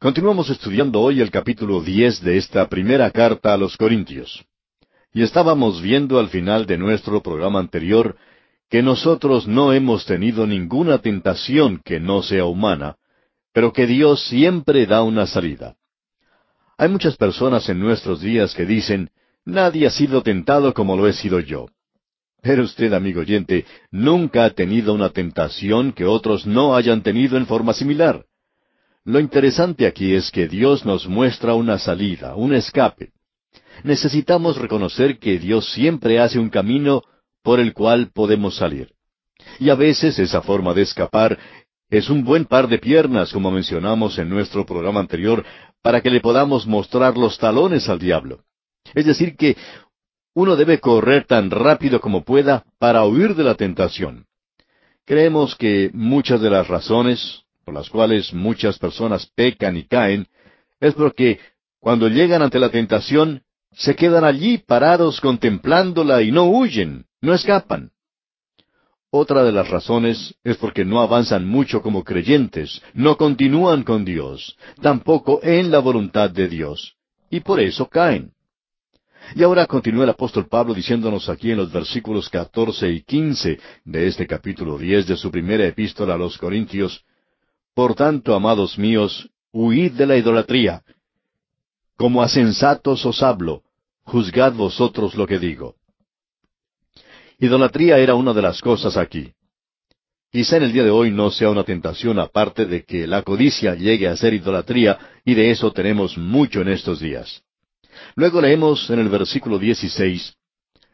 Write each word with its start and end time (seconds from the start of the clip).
Continuamos 0.00 0.48
estudiando 0.48 1.00
hoy 1.00 1.20
el 1.20 1.32
capítulo 1.32 1.80
10 1.80 2.22
de 2.22 2.36
esta 2.36 2.68
primera 2.68 3.10
carta 3.10 3.52
a 3.52 3.56
los 3.56 3.76
Corintios. 3.76 4.44
Y 5.12 5.22
estábamos 5.22 5.82
viendo 5.82 6.20
al 6.20 6.28
final 6.28 6.66
de 6.66 6.78
nuestro 6.78 7.20
programa 7.20 7.58
anterior 7.58 8.16
que 8.70 8.80
nosotros 8.80 9.48
no 9.48 9.72
hemos 9.72 10.06
tenido 10.06 10.46
ninguna 10.46 10.98
tentación 10.98 11.82
que 11.84 11.98
no 11.98 12.22
sea 12.22 12.44
humana, 12.44 12.94
pero 13.52 13.72
que 13.72 13.88
Dios 13.88 14.22
siempre 14.28 14.86
da 14.86 15.02
una 15.02 15.26
salida. 15.26 15.74
Hay 16.76 16.90
muchas 16.90 17.16
personas 17.16 17.68
en 17.68 17.80
nuestros 17.80 18.20
días 18.20 18.54
que 18.54 18.66
dicen, 18.66 19.10
nadie 19.44 19.88
ha 19.88 19.90
sido 19.90 20.22
tentado 20.22 20.74
como 20.74 20.96
lo 20.96 21.08
he 21.08 21.12
sido 21.12 21.40
yo. 21.40 21.66
Pero 22.40 22.62
usted, 22.62 22.92
amigo 22.92 23.22
oyente, 23.22 23.66
nunca 23.90 24.44
ha 24.44 24.50
tenido 24.50 24.94
una 24.94 25.10
tentación 25.10 25.90
que 25.90 26.04
otros 26.04 26.46
no 26.46 26.76
hayan 26.76 27.02
tenido 27.02 27.36
en 27.36 27.46
forma 27.46 27.72
similar. 27.72 28.24
Lo 29.08 29.20
interesante 29.20 29.86
aquí 29.86 30.14
es 30.14 30.30
que 30.30 30.48
Dios 30.48 30.84
nos 30.84 31.08
muestra 31.08 31.54
una 31.54 31.78
salida, 31.78 32.34
un 32.34 32.52
escape. 32.52 33.12
Necesitamos 33.82 34.58
reconocer 34.58 35.18
que 35.18 35.38
Dios 35.38 35.72
siempre 35.72 36.20
hace 36.20 36.38
un 36.38 36.50
camino 36.50 37.02
por 37.42 37.58
el 37.58 37.72
cual 37.72 38.10
podemos 38.12 38.56
salir. 38.56 38.92
Y 39.60 39.70
a 39.70 39.76
veces 39.76 40.18
esa 40.18 40.42
forma 40.42 40.74
de 40.74 40.82
escapar 40.82 41.38
es 41.88 42.10
un 42.10 42.22
buen 42.22 42.44
par 42.44 42.68
de 42.68 42.76
piernas, 42.76 43.32
como 43.32 43.50
mencionamos 43.50 44.18
en 44.18 44.28
nuestro 44.28 44.66
programa 44.66 45.00
anterior, 45.00 45.42
para 45.80 46.02
que 46.02 46.10
le 46.10 46.20
podamos 46.20 46.66
mostrar 46.66 47.16
los 47.16 47.38
talones 47.38 47.88
al 47.88 47.98
diablo. 47.98 48.44
Es 48.92 49.06
decir, 49.06 49.36
que 49.38 49.56
uno 50.34 50.54
debe 50.54 50.80
correr 50.80 51.24
tan 51.24 51.50
rápido 51.50 52.02
como 52.02 52.24
pueda 52.24 52.66
para 52.78 53.06
huir 53.06 53.34
de 53.36 53.44
la 53.44 53.54
tentación. 53.54 54.26
Creemos 55.06 55.56
que 55.56 55.90
muchas 55.94 56.42
de 56.42 56.50
las 56.50 56.68
razones, 56.68 57.46
por 57.68 57.74
las 57.74 57.90
cuales 57.90 58.32
muchas 58.32 58.78
personas 58.78 59.26
pecan 59.34 59.76
y 59.76 59.84
caen, 59.84 60.26
es 60.80 60.94
porque 60.94 61.38
cuando 61.80 62.08
llegan 62.08 62.40
ante 62.40 62.58
la 62.58 62.70
tentación, 62.70 63.42
se 63.72 63.94
quedan 63.94 64.24
allí 64.24 64.56
parados 64.56 65.20
contemplándola 65.20 66.22
y 66.22 66.32
no 66.32 66.44
huyen, 66.44 67.04
no 67.20 67.34
escapan. 67.34 67.90
Otra 69.10 69.44
de 69.44 69.52
las 69.52 69.68
razones 69.68 70.34
es 70.44 70.56
porque 70.56 70.86
no 70.86 71.02
avanzan 71.02 71.46
mucho 71.46 71.82
como 71.82 72.04
creyentes, 72.04 72.80
no 72.94 73.18
continúan 73.18 73.82
con 73.82 74.06
Dios, 74.06 74.56
tampoco 74.80 75.40
en 75.42 75.70
la 75.70 75.80
voluntad 75.80 76.30
de 76.30 76.48
Dios, 76.48 76.96
y 77.28 77.40
por 77.40 77.60
eso 77.60 77.86
caen. 77.86 78.32
Y 79.34 79.42
ahora 79.42 79.66
continúa 79.66 80.04
el 80.04 80.10
apóstol 80.10 80.48
Pablo 80.48 80.72
diciéndonos 80.72 81.28
aquí 81.28 81.50
en 81.50 81.58
los 81.58 81.70
versículos 81.70 82.30
catorce 82.30 82.88
y 82.90 83.02
quince 83.02 83.60
de 83.84 84.06
este 84.06 84.26
capítulo 84.26 84.78
diez 84.78 85.06
de 85.06 85.18
su 85.18 85.30
primera 85.30 85.66
epístola 85.66 86.14
a 86.14 86.16
los 86.16 86.38
Corintios, 86.38 87.04
por 87.78 87.94
tanto, 87.94 88.34
amados 88.34 88.76
míos, 88.76 89.30
huid 89.52 89.92
de 89.92 90.04
la 90.04 90.16
idolatría. 90.16 90.82
Como 91.96 92.24
a 92.24 92.28
sensatos 92.28 93.06
os 93.06 93.22
hablo, 93.22 93.62
juzgad 94.02 94.52
vosotros 94.52 95.14
lo 95.14 95.28
que 95.28 95.38
digo. 95.38 95.76
Idolatría 97.38 97.98
era 97.98 98.16
una 98.16 98.32
de 98.34 98.42
las 98.42 98.60
cosas 98.60 98.96
aquí. 98.96 99.32
Quizá 100.32 100.56
en 100.56 100.64
el 100.64 100.72
día 100.72 100.82
de 100.82 100.90
hoy 100.90 101.12
no 101.12 101.30
sea 101.30 101.50
una 101.50 101.62
tentación 101.62 102.18
aparte 102.18 102.66
de 102.66 102.82
que 102.82 103.06
la 103.06 103.22
codicia 103.22 103.76
llegue 103.76 104.08
a 104.08 104.16
ser 104.16 104.34
idolatría, 104.34 104.98
y 105.24 105.34
de 105.34 105.52
eso 105.52 105.70
tenemos 105.70 106.18
mucho 106.18 106.62
en 106.62 106.70
estos 106.70 106.98
días. 106.98 107.44
Luego 108.16 108.40
leemos 108.40 108.90
en 108.90 108.98
el 108.98 109.08
versículo 109.08 109.56
16, 109.56 110.34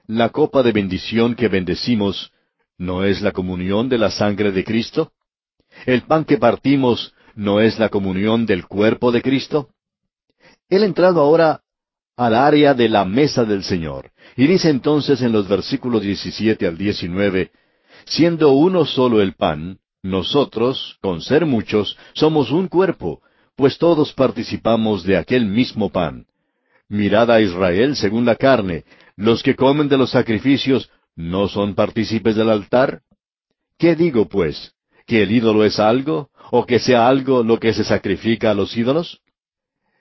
La 0.06 0.28
copa 0.28 0.62
de 0.62 0.72
bendición 0.72 1.34
que 1.34 1.48
bendecimos, 1.48 2.30
¿no 2.76 3.04
es 3.04 3.22
la 3.22 3.32
comunión 3.32 3.88
de 3.88 3.96
la 3.96 4.10
sangre 4.10 4.52
de 4.52 4.64
Cristo? 4.64 5.12
¿El 5.86 6.02
pan 6.02 6.24
que 6.24 6.38
partimos 6.38 7.12
no 7.34 7.60
es 7.60 7.78
la 7.78 7.88
comunión 7.88 8.46
del 8.46 8.66
cuerpo 8.66 9.12
de 9.12 9.22
Cristo? 9.22 9.68
Él 10.68 10.82
ha 10.82 10.86
entrado 10.86 11.20
ahora 11.20 11.60
al 12.16 12.34
área 12.34 12.74
de 12.74 12.88
la 12.88 13.04
mesa 13.04 13.44
del 13.44 13.64
Señor. 13.64 14.10
Y 14.36 14.46
dice 14.46 14.70
entonces 14.70 15.20
en 15.20 15.32
los 15.32 15.48
versículos 15.48 16.02
17 16.02 16.66
al 16.66 16.78
19, 16.78 17.50
siendo 18.06 18.52
uno 18.52 18.84
solo 18.84 19.20
el 19.20 19.34
pan, 19.34 19.78
nosotros, 20.02 20.98
con 21.00 21.20
ser 21.22 21.46
muchos, 21.46 21.96
somos 22.14 22.50
un 22.50 22.68
cuerpo, 22.68 23.22
pues 23.56 23.78
todos 23.78 24.12
participamos 24.12 25.04
de 25.04 25.16
aquel 25.16 25.46
mismo 25.46 25.90
pan. 25.90 26.26
Mirad 26.88 27.30
a 27.30 27.40
Israel 27.40 27.96
según 27.96 28.24
la 28.24 28.36
carne, 28.36 28.84
los 29.16 29.42
que 29.42 29.54
comen 29.54 29.88
de 29.88 29.96
los 29.96 30.10
sacrificios, 30.10 30.90
¿no 31.16 31.48
son 31.48 31.74
partícipes 31.74 32.36
del 32.36 32.50
altar? 32.50 33.02
¿Qué 33.78 33.96
digo, 33.96 34.28
pues? 34.28 34.74
Que 35.06 35.22
el 35.22 35.32
ídolo 35.32 35.64
es 35.64 35.78
algo, 35.78 36.30
o 36.50 36.66
que 36.66 36.78
sea 36.78 37.08
algo 37.08 37.42
lo 37.42 37.58
que 37.58 37.72
se 37.72 37.84
sacrifica 37.84 38.50
a 38.50 38.54
los 38.54 38.76
ídolos? 38.76 39.20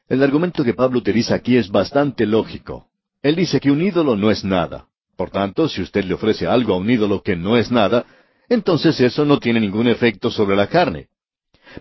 El 0.08 0.22
argumento 0.24 0.64
que 0.64 0.74
Pablo 0.74 1.00
utiliza 1.00 1.36
aquí 1.36 1.58
es 1.58 1.69
bastante 1.69 2.25
lógico. 2.25 2.88
Él 3.22 3.36
dice 3.36 3.59
que 3.59 3.72
un 3.72 3.81
ídolo 3.81 4.16
no 4.16 4.31
es 4.31 4.44
nada. 4.44 4.88
Por 5.16 5.30
tanto, 5.30 5.69
si 5.69 5.81
usted 5.81 6.03
le 6.06 6.13
ofrece 6.13 6.47
algo 6.47 6.74
a 6.74 6.78
un 6.78 6.90
ídolo 6.90 7.22
que 7.22 7.36
no 7.36 7.58
es 7.58 7.72
nada, 7.72 8.06
entonces 8.50 9.00
eso 9.00 9.25
no 9.25 9.40
tiene 9.40 9.59
ningún 9.59 9.88
efecto 9.88 10.30
sobre 10.30 10.56
la 10.56 10.68
carne. 10.68 11.08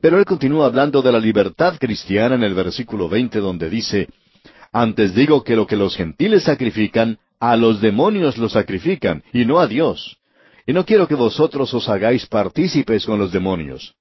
Pero 0.01 0.19
él 0.19 0.25
continúa 0.25 0.67
hablando 0.67 1.03
de 1.03 1.13
la 1.13 1.19
libertad 1.19 1.77
cristiana 1.79 2.35
en 2.35 2.45
el 2.45 2.55
versículo 2.55 3.09
veinte 3.09 3.41
donde 3.41 3.69
dice, 3.69 4.09
Antes 4.73 5.15
digo 5.15 5.43
que 5.43 5.57
lo 5.57 5.67
que 5.67 5.77
los 5.77 5.97
gentiles 5.97 6.45
sacrifican, 6.45 7.19
a 7.41 7.57
los 7.57 7.81
demonios 7.81 8.39
lo 8.39 8.49
sacrifican, 8.49 9.23
y 9.33 9.45
no 9.45 9.59
a 9.59 9.67
Dios 9.67 10.19
y 10.67 10.73
no 10.73 10.85
quiero 10.85 11.07
que 11.09 11.15
vosotros 11.15 11.73
os 11.75 11.89
hagáis 11.89 12.27
partícipes 12.27 13.05
con 13.05 13.19
los 13.19 13.33
demonios. 13.33 13.95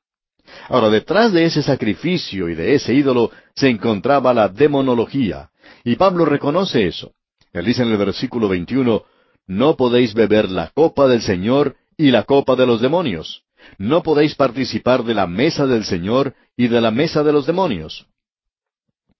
Ahora, 0.70 0.90
detrás 0.90 1.32
de 1.32 1.46
ese 1.46 1.64
sacrificio 1.64 2.50
y 2.50 2.56
de 2.56 2.76
ese 2.76 2.94
ídolo 2.94 3.32
se 3.56 3.70
encontraba 3.70 4.34
la 4.34 4.50
demonología, 4.50 5.50
y 5.84 5.96
Pablo 5.96 6.26
reconoce 6.26 6.88
eso. 6.88 7.14
Él 7.54 7.66
dice 7.66 7.84
en 7.84 7.92
el 7.92 7.98
versículo 7.98 8.48
21, 8.48 9.04
No 9.48 9.76
podéis 9.76 10.14
beber 10.14 10.50
la 10.50 10.70
copa 10.74 11.08
del 11.08 11.22
Señor 11.22 11.76
y 11.98 12.12
la 12.12 12.24
copa 12.24 12.56
de 12.56 12.66
los 12.66 12.82
demonios. 12.82 13.44
No 13.78 14.02
podéis 14.02 14.36
participar 14.36 15.04
de 15.04 15.14
la 15.14 15.28
mesa 15.28 15.68
del 15.68 15.84
Señor 15.84 16.34
y 16.58 16.68
de 16.68 16.82
la 16.82 16.92
mesa 16.92 17.24
de 17.24 17.34
los 17.34 17.46
demonios. 17.46 18.08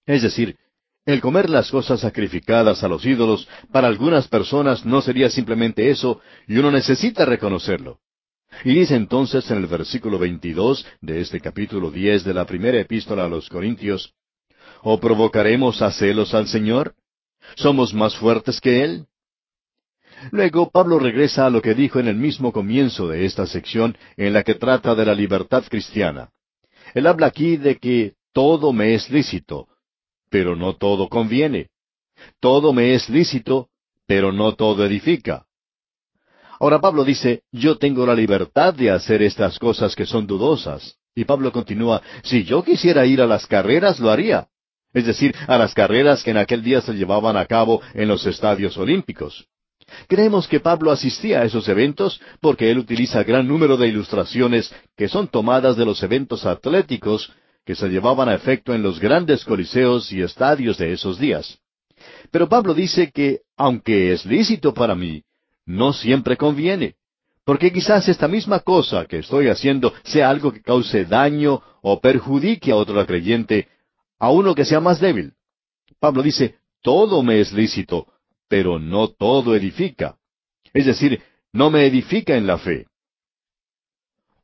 Es 0.06 0.22
decir, 0.22 0.56
el 1.04 1.20
comer 1.20 1.50
las 1.50 1.70
cosas 1.70 2.00
sacrificadas 2.00 2.84
a 2.84 2.88
los 2.88 3.04
ídolos 3.04 3.48
para 3.72 3.88
algunas 3.88 4.28
personas 4.28 4.84
no 4.84 5.02
sería 5.02 5.30
simplemente 5.30 5.90
eso, 5.90 6.20
y 6.46 6.58
uno 6.58 6.70
necesita 6.70 7.24
reconocerlo. 7.24 7.98
Y 8.64 8.74
dice 8.74 8.94
entonces 8.94 9.50
en 9.50 9.58
el 9.58 9.66
versículo 9.66 10.18
22 10.18 10.86
de 11.00 11.20
este 11.20 11.40
capítulo 11.40 11.90
10 11.90 12.24
de 12.24 12.34
la 12.34 12.44
primera 12.44 12.78
epístola 12.78 13.24
a 13.24 13.28
los 13.28 13.48
Corintios, 13.48 14.14
¿O 14.82 14.98
provocaremos 14.98 15.80
a 15.80 15.92
celos 15.92 16.34
al 16.34 16.48
Señor? 16.48 16.94
¿Somos 17.56 17.94
más 17.94 18.16
fuertes 18.16 18.60
que 18.60 18.82
Él? 18.82 19.06
Luego 20.30 20.70
Pablo 20.70 20.98
regresa 20.98 21.46
a 21.46 21.50
lo 21.50 21.62
que 21.62 21.74
dijo 21.74 21.98
en 21.98 22.08
el 22.08 22.16
mismo 22.16 22.52
comienzo 22.52 23.08
de 23.08 23.24
esta 23.24 23.46
sección 23.46 23.96
en 24.16 24.32
la 24.32 24.42
que 24.42 24.54
trata 24.54 24.94
de 24.94 25.06
la 25.06 25.14
libertad 25.14 25.64
cristiana. 25.68 26.30
Él 26.94 27.06
habla 27.06 27.26
aquí 27.26 27.56
de 27.56 27.78
que 27.78 28.14
todo 28.32 28.72
me 28.72 28.94
es 28.94 29.10
lícito, 29.10 29.68
pero 30.32 30.56
no 30.56 30.74
todo 30.76 31.10
conviene. 31.10 31.68
Todo 32.40 32.72
me 32.72 32.94
es 32.94 33.10
lícito, 33.10 33.68
pero 34.06 34.32
no 34.32 34.54
todo 34.54 34.84
edifica. 34.86 35.44
Ahora 36.58 36.80
Pablo 36.80 37.04
dice, 37.04 37.42
yo 37.52 37.76
tengo 37.76 38.06
la 38.06 38.14
libertad 38.14 38.72
de 38.72 38.90
hacer 38.90 39.22
estas 39.22 39.58
cosas 39.58 39.94
que 39.94 40.06
son 40.06 40.26
dudosas. 40.26 40.96
Y 41.14 41.26
Pablo 41.26 41.52
continúa, 41.52 42.00
si 42.22 42.44
yo 42.44 42.64
quisiera 42.64 43.04
ir 43.04 43.20
a 43.20 43.26
las 43.26 43.46
carreras, 43.46 44.00
lo 44.00 44.10
haría. 44.10 44.48
Es 44.94 45.04
decir, 45.04 45.34
a 45.46 45.58
las 45.58 45.74
carreras 45.74 46.22
que 46.22 46.30
en 46.30 46.38
aquel 46.38 46.62
día 46.62 46.80
se 46.80 46.94
llevaban 46.94 47.36
a 47.36 47.44
cabo 47.44 47.82
en 47.92 48.08
los 48.08 48.24
estadios 48.24 48.78
olímpicos. 48.78 49.46
Creemos 50.08 50.48
que 50.48 50.60
Pablo 50.60 50.92
asistía 50.92 51.40
a 51.40 51.44
esos 51.44 51.68
eventos 51.68 52.22
porque 52.40 52.70
él 52.70 52.78
utiliza 52.78 53.22
gran 53.24 53.46
número 53.46 53.76
de 53.76 53.88
ilustraciones 53.88 54.74
que 54.96 55.08
son 55.08 55.28
tomadas 55.28 55.76
de 55.76 55.84
los 55.84 56.02
eventos 56.02 56.46
atléticos 56.46 57.30
que 57.64 57.74
se 57.74 57.88
llevaban 57.88 58.28
a 58.28 58.34
efecto 58.34 58.74
en 58.74 58.82
los 58.82 58.98
grandes 58.98 59.44
coliseos 59.44 60.12
y 60.12 60.22
estadios 60.22 60.78
de 60.78 60.92
esos 60.92 61.18
días. 61.18 61.58
Pero 62.30 62.48
Pablo 62.48 62.74
dice 62.74 63.10
que, 63.12 63.40
aunque 63.56 64.12
es 64.12 64.24
lícito 64.26 64.74
para 64.74 64.94
mí, 64.94 65.22
no 65.64 65.92
siempre 65.92 66.36
conviene, 66.36 66.96
porque 67.44 67.72
quizás 67.72 68.08
esta 68.08 68.28
misma 68.28 68.60
cosa 68.60 69.06
que 69.06 69.18
estoy 69.18 69.48
haciendo 69.48 69.92
sea 70.04 70.30
algo 70.30 70.52
que 70.52 70.62
cause 70.62 71.04
daño 71.04 71.62
o 71.82 72.00
perjudique 72.00 72.70
a 72.70 72.76
otro 72.76 73.04
creyente, 73.06 73.68
a 74.18 74.30
uno 74.30 74.54
que 74.54 74.64
sea 74.64 74.80
más 74.80 75.00
débil. 75.00 75.32
Pablo 75.98 76.22
dice, 76.22 76.56
todo 76.82 77.22
me 77.22 77.40
es 77.40 77.52
lícito, 77.52 78.06
pero 78.48 78.78
no 78.78 79.08
todo 79.08 79.54
edifica. 79.54 80.16
Es 80.72 80.86
decir, 80.86 81.22
no 81.52 81.70
me 81.70 81.86
edifica 81.86 82.36
en 82.36 82.46
la 82.46 82.58
fe. 82.58 82.86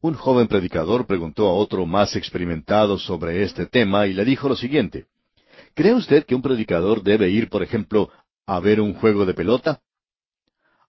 Un 0.09 0.15
joven 0.15 0.49
predicador 0.49 1.07
preguntó 1.07 1.47
a 1.49 1.53
otro 1.53 1.85
más 1.85 2.17
experimentado 2.17 2.99
sobre 2.99 3.43
este 3.43 3.67
tema 3.67 4.07
y 4.07 4.15
le 4.15 4.25
dijo 4.25 4.49
lo 4.49 4.57
siguiente. 4.57 5.05
¿Cree 5.75 5.93
usted 5.93 6.25
que 6.25 6.35
un 6.35 6.41
predicador 6.41 7.03
debe 7.03 7.29
ir, 7.29 7.51
por 7.51 7.63
ejemplo, 7.63 8.09
a 8.47 8.59
ver 8.59 8.81
un 8.81 8.95
juego 8.95 9.27
de 9.27 9.35
pelota? 9.35 9.83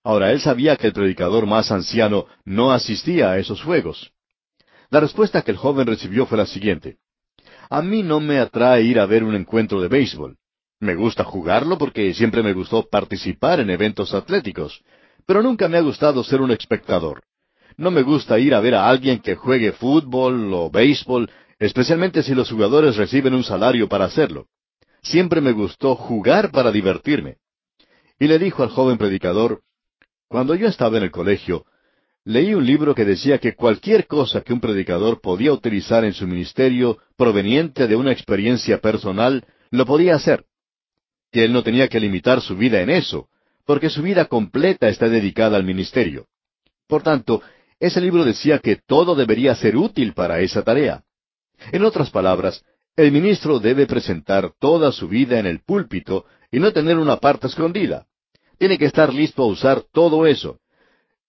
Ahora, 0.06 0.32
él 0.32 0.40
sabía 0.40 0.78
que 0.78 0.88
el 0.88 0.94
predicador 0.94 1.46
más 1.48 1.70
anciano 1.70 2.28
no 2.46 2.72
asistía 2.72 3.32
a 3.32 3.40
esos 3.40 3.62
juegos. 3.62 4.14
La 4.90 5.02
respuesta 5.02 5.42
que 5.42 5.52
el 5.52 5.58
joven 5.58 5.86
recibió 5.86 6.26
fue 6.26 6.38
la 6.38 6.46
siguiente. 6.46 6.96
A 7.70 7.82
mí 7.82 8.04
no 8.04 8.22
me 8.22 8.40
atrae 8.40 8.84
ir 8.84 9.02
a 9.02 9.06
ver 9.06 9.26
un 9.26 9.36
encuentro 9.36 9.82
de 9.82 9.90
béisbol. 9.90 10.38
Me 10.80 10.96
gusta 10.96 11.26
jugarlo 11.26 11.78
porque 11.78 12.14
siempre 12.14 12.42
me 12.42 12.54
gustó 12.54 12.88
participar 12.88 13.60
en 13.60 13.70
eventos 13.70 14.14
atléticos, 14.14 14.82
pero 15.26 15.44
nunca 15.44 15.68
me 15.68 15.78
ha 15.78 15.82
gustado 15.82 16.24
ser 16.24 16.40
un 16.40 16.52
espectador. 16.52 17.22
No 17.80 17.92
me 17.92 18.02
gusta 18.02 18.38
ir 18.38 18.54
a 18.54 18.60
ver 18.60 18.76
a 18.76 18.90
alguien 18.90 19.22
que 19.22 19.36
juegue 19.36 19.72
fútbol 19.72 20.54
o 20.54 20.70
béisbol, 20.70 21.32
especialmente 21.60 22.24
si 22.24 22.36
los 22.36 22.52
jugadores 22.52 22.98
reciben 22.98 23.34
un 23.34 23.46
salario 23.46 23.88
para 23.88 24.04
hacerlo. 24.04 24.48
Siempre 25.02 25.40
me 25.40 25.54
gustó 25.54 25.96
jugar 25.96 26.52
para 26.52 26.74
divertirme. 26.74 27.38
Y 28.20 28.28
le 28.28 28.38
dijo 28.38 28.64
al 28.64 28.70
joven 28.70 28.98
predicador, 28.98 29.62
cuando 30.28 30.56
yo 30.56 30.68
estaba 30.68 30.98
en 30.98 31.04
el 31.04 31.12
colegio, 31.12 31.68
leí 32.26 32.54
un 32.54 32.66
libro 32.66 32.94
que 32.94 33.06
decía 33.06 33.38
que 33.38 33.56
cualquier 33.56 34.08
cosa 34.08 34.42
que 34.42 34.52
un 34.52 34.60
predicador 34.60 35.22
podía 35.22 35.54
utilizar 35.54 36.04
en 36.04 36.12
su 36.12 36.28
ministerio 36.28 36.98
proveniente 37.16 37.88
de 37.88 37.96
una 37.96 38.12
experiencia 38.12 38.82
personal, 38.82 39.46
lo 39.72 39.86
podía 39.86 40.16
hacer. 40.16 40.44
Que 41.32 41.46
él 41.46 41.54
no 41.54 41.64
tenía 41.64 41.88
que 41.88 42.02
limitar 42.02 42.42
su 42.42 42.58
vida 42.58 42.82
en 42.82 42.90
eso, 42.90 43.30
porque 43.66 43.90
su 43.90 44.02
vida 44.02 44.26
completa 44.26 44.90
está 44.90 45.08
dedicada 45.08 45.56
al 45.56 45.64
ministerio. 45.64 46.28
Por 46.86 47.04
tanto, 47.04 47.42
ese 47.80 48.02
libro 48.02 48.26
decía 48.26 48.60
que 48.60 48.76
todo 48.76 49.16
debería 49.16 49.56
ser 49.56 49.78
útil 49.78 50.14
para 50.14 50.42
esa 50.42 50.64
tarea. 50.64 51.04
En 51.72 51.84
otras 51.84 52.10
palabras, 52.10 52.64
el 52.96 53.12
ministro 53.12 53.60
debe 53.60 53.86
presentar 53.86 54.54
toda 54.60 54.92
su 54.92 55.08
vida 55.08 55.40
en 55.40 55.46
el 55.46 55.62
púlpito 55.62 56.26
y 56.52 56.60
no 56.60 56.74
tener 56.74 56.98
una 56.98 57.18
parte 57.18 57.48
escondida. 57.48 58.08
Tiene 58.58 58.78
que 58.78 58.86
estar 58.86 59.14
listo 59.14 59.44
a 59.44 59.48
usar 59.48 59.84
todo 59.94 60.26
eso. 60.26 60.60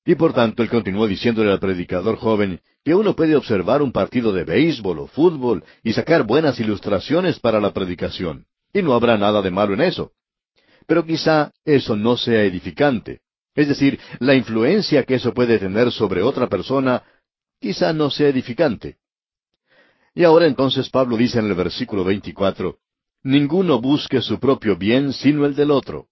Y 0.05 0.17
por 0.17 0.33
tanto 0.33 0.63
él 0.63 0.69
continuó 0.69 1.07
diciéndole 1.07 1.53
al 1.53 1.61
predicador 1.61 2.17
joven 2.17 2.61
que 2.85 2.95
uno 2.95 3.15
puede 3.15 3.37
observar 3.37 3.83
un 3.83 3.93
partido 3.93 4.33
de 4.33 4.45
béisbol 4.45 4.99
o 4.99 5.07
fútbol 5.07 5.63
y 5.85 5.93
sacar 5.93 6.25
buenas 6.25 6.59
ilustraciones 6.59 7.39
para 7.39 7.61
la 7.61 7.73
predicación. 7.73 8.47
Y 8.73 8.83
no 8.83 8.95
habrá 8.95 9.17
nada 9.19 9.43
de 9.43 9.51
malo 9.51 9.75
en 9.75 9.83
eso. 9.83 10.13
Pero 10.87 11.05
quizá 11.05 11.53
eso 11.65 11.95
no 11.95 12.17
sea 12.17 12.43
edificante. 12.43 13.21
Es 13.55 13.69
decir, 13.69 13.99
la 14.21 14.35
influencia 14.35 15.05
que 15.05 15.15
eso 15.15 15.35
puede 15.35 15.59
tener 15.59 15.91
sobre 15.91 16.23
otra 16.23 16.49
persona 16.49 17.03
quizá 17.61 17.93
no 17.93 18.11
sea 18.11 18.29
edificante. 18.29 18.99
Y 20.15 20.25
ahora 20.25 20.47
entonces 20.47 20.89
Pablo 20.89 21.17
dice 21.17 21.39
en 21.39 21.47
el 21.47 21.55
versículo 21.55 22.05
24, 22.05 22.79
Ninguno 23.23 23.81
busque 23.81 24.23
su 24.23 24.39
propio 24.41 24.77
bien 24.77 25.13
sino 25.13 25.45
el 25.45 25.55
del 25.55 25.71
otro. 25.71 26.07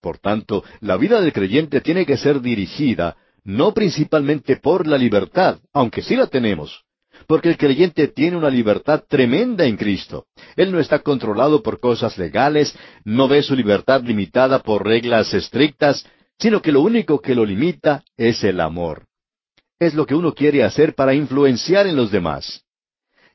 Por 0.00 0.18
tanto, 0.18 0.64
la 0.80 0.96
vida 0.96 1.20
del 1.20 1.32
creyente 1.32 1.80
tiene 1.80 2.06
que 2.06 2.16
ser 2.16 2.40
dirigida 2.40 3.16
no 3.44 3.72
principalmente 3.72 4.56
por 4.56 4.86
la 4.86 4.98
libertad, 4.98 5.58
aunque 5.72 6.02
sí 6.02 6.14
la 6.14 6.26
tenemos, 6.26 6.84
porque 7.26 7.48
el 7.48 7.56
creyente 7.56 8.08
tiene 8.08 8.36
una 8.36 8.50
libertad 8.50 9.04
tremenda 9.08 9.64
en 9.64 9.76
Cristo. 9.76 10.26
Él 10.56 10.72
no 10.72 10.78
está 10.78 11.00
controlado 11.00 11.62
por 11.62 11.80
cosas 11.80 12.18
legales, 12.18 12.76
no 13.04 13.28
ve 13.28 13.42
su 13.42 13.54
libertad 13.54 14.02
limitada 14.02 14.60
por 14.60 14.84
reglas 14.84 15.32
estrictas, 15.32 16.06
sino 16.40 16.62
que 16.62 16.72
lo 16.72 16.80
único 16.80 17.20
que 17.20 17.34
lo 17.34 17.44
limita 17.44 18.02
es 18.16 18.42
el 18.44 18.60
amor. 18.60 19.06
Es 19.78 19.94
lo 19.94 20.06
que 20.06 20.14
uno 20.14 20.34
quiere 20.34 20.64
hacer 20.64 20.94
para 20.94 21.14
influenciar 21.14 21.86
en 21.86 21.96
los 21.96 22.10
demás. 22.10 22.64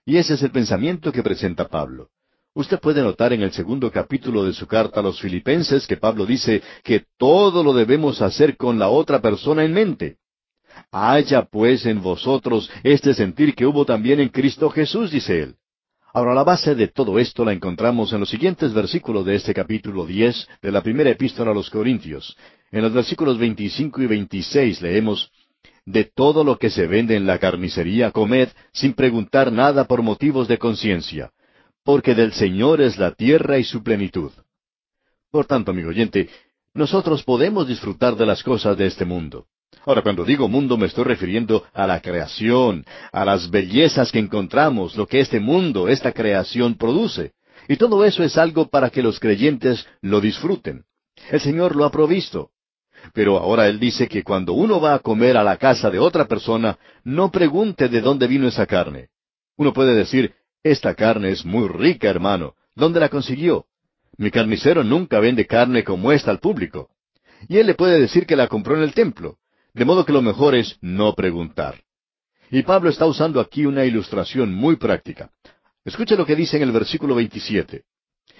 Y 0.05 0.17
ese 0.17 0.33
es 0.33 0.43
el 0.43 0.51
pensamiento 0.51 1.11
que 1.11 1.23
presenta 1.23 1.67
Pablo. 1.67 2.09
Usted 2.53 2.79
puede 2.79 3.01
notar 3.01 3.33
en 3.33 3.41
el 3.41 3.51
segundo 3.51 3.91
capítulo 3.91 4.43
de 4.45 4.53
su 4.53 4.65
carta 4.65 5.01
a 5.01 5.03
los 5.03 5.19
filipenses 5.19 5.85
que 5.87 5.97
Pablo 5.97 6.25
dice 6.25 6.63
que 6.83 7.05
todo 7.17 7.63
lo 7.63 7.73
debemos 7.73 8.21
hacer 8.21 8.55
con 8.57 8.79
la 8.79 8.89
otra 8.89 9.21
persona 9.21 9.63
en 9.63 9.73
mente. 9.73 10.17
Haya 10.91 11.43
pues 11.43 11.85
en 11.85 12.01
vosotros 12.01 12.69
este 12.83 13.13
sentir 13.13 13.55
que 13.55 13.65
hubo 13.65 13.85
también 13.85 14.19
en 14.19 14.29
Cristo 14.29 14.69
Jesús, 14.69 15.11
dice 15.11 15.41
él. 15.41 15.55
Ahora 16.15 16.33
la 16.33 16.45
base 16.45 16.75
de 16.75 16.87
todo 16.87 17.19
esto 17.19 17.43
la 17.43 17.51
encontramos 17.51 18.13
en 18.13 18.21
los 18.21 18.29
siguientes 18.29 18.73
versículos 18.73 19.25
de 19.25 19.35
este 19.35 19.53
capítulo 19.53 20.05
diez 20.05 20.47
de 20.61 20.71
la 20.71 20.81
primera 20.81 21.09
epístola 21.09 21.51
a 21.51 21.53
los 21.53 21.69
Corintios. 21.69 22.37
En 22.71 22.83
los 22.83 22.93
versículos 22.93 23.37
veinticinco 23.37 24.01
y 24.01 24.07
veintiséis 24.07 24.81
leemos 24.81 25.29
De 25.85 26.05
todo 26.05 26.45
lo 26.45 26.57
que 26.57 26.69
se 26.69 26.87
vende 26.87 27.17
en 27.17 27.27
la 27.27 27.37
carnicería 27.37 28.11
comed 28.11 28.47
sin 28.71 28.93
preguntar 28.93 29.51
nada 29.51 29.83
por 29.83 30.03
motivos 30.03 30.47
de 30.47 30.57
conciencia 30.57 31.31
porque 31.83 32.15
del 32.15 32.31
Señor 32.31 32.79
es 32.79 32.97
la 32.97 33.11
tierra 33.11 33.59
y 33.59 33.65
su 33.65 33.83
plenitud. 33.83 34.31
Por 35.29 35.45
tanto, 35.45 35.71
amigo 35.71 35.89
oyente, 35.89 36.29
nosotros 36.73 37.23
podemos 37.23 37.67
disfrutar 37.67 38.15
de 38.15 38.25
las 38.25 38.41
cosas 38.41 38.77
de 38.77 38.87
este 38.87 39.03
mundo. 39.03 39.47
Ahora, 39.85 40.01
cuando 40.01 40.23
digo 40.23 40.47
mundo 40.47 40.77
me 40.77 40.87
estoy 40.87 41.03
refiriendo 41.03 41.65
a 41.73 41.85
la 41.85 42.01
creación, 42.01 42.85
a 43.11 43.25
las 43.25 43.49
bellezas 43.49 44.11
que 44.11 44.19
encontramos, 44.19 44.95
lo 44.95 45.05
que 45.05 45.19
este 45.19 45.39
mundo, 45.39 45.87
esta 45.87 46.11
creación 46.11 46.75
produce. 46.75 47.33
Y 47.67 47.77
todo 47.77 48.05
eso 48.05 48.23
es 48.23 48.37
algo 48.37 48.67
para 48.67 48.89
que 48.89 49.03
los 49.03 49.19
creyentes 49.19 49.87
lo 50.01 50.21
disfruten. 50.21 50.83
El 51.29 51.39
Señor 51.39 51.75
lo 51.75 51.85
ha 51.85 51.91
provisto. 51.91 52.51
Pero 53.13 53.37
ahora 53.37 53.67
Él 53.67 53.79
dice 53.79 54.07
que 54.07 54.23
cuando 54.23 54.53
uno 54.53 54.79
va 54.81 54.95
a 54.95 54.99
comer 54.99 55.37
a 55.37 55.43
la 55.43 55.57
casa 55.57 55.89
de 55.89 55.99
otra 55.99 56.25
persona, 56.25 56.77
no 57.03 57.31
pregunte 57.31 57.87
de 57.87 58.01
dónde 58.01 58.27
vino 58.27 58.47
esa 58.47 58.65
carne. 58.65 59.09
Uno 59.57 59.73
puede 59.73 59.93
decir, 59.93 60.33
esta 60.63 60.95
carne 60.95 61.29
es 61.29 61.45
muy 61.45 61.67
rica, 61.67 62.09
hermano. 62.09 62.55
¿Dónde 62.75 62.99
la 62.99 63.09
consiguió? 63.09 63.65
Mi 64.17 64.31
carnicero 64.31 64.83
nunca 64.83 65.19
vende 65.19 65.45
carne 65.45 65.83
como 65.83 66.11
esta 66.11 66.31
al 66.31 66.39
público. 66.39 66.89
Y 67.47 67.57
él 67.57 67.67
le 67.67 67.75
puede 67.75 67.99
decir 67.99 68.25
que 68.25 68.35
la 68.35 68.47
compró 68.47 68.75
en 68.75 68.83
el 68.83 68.93
templo. 68.93 69.37
De 69.75 69.83
modo 69.83 70.05
que 70.05 70.13
lo 70.13 70.21
mejor 70.21 70.55
es 70.55 70.77
no 70.81 71.13
preguntar. 71.15 71.83
Y 72.49 72.63
Pablo 72.63 72.89
está 72.89 73.05
usando 73.05 73.41
aquí 73.41 73.65
una 73.65 73.83
ilustración 73.83 74.53
muy 74.53 74.77
práctica. 74.77 75.29
Escuche 75.83 76.15
lo 76.15 76.25
que 76.25 76.35
dice 76.35 76.55
en 76.55 76.63
el 76.63 76.71
versículo 76.71 77.13
27. 77.15 77.83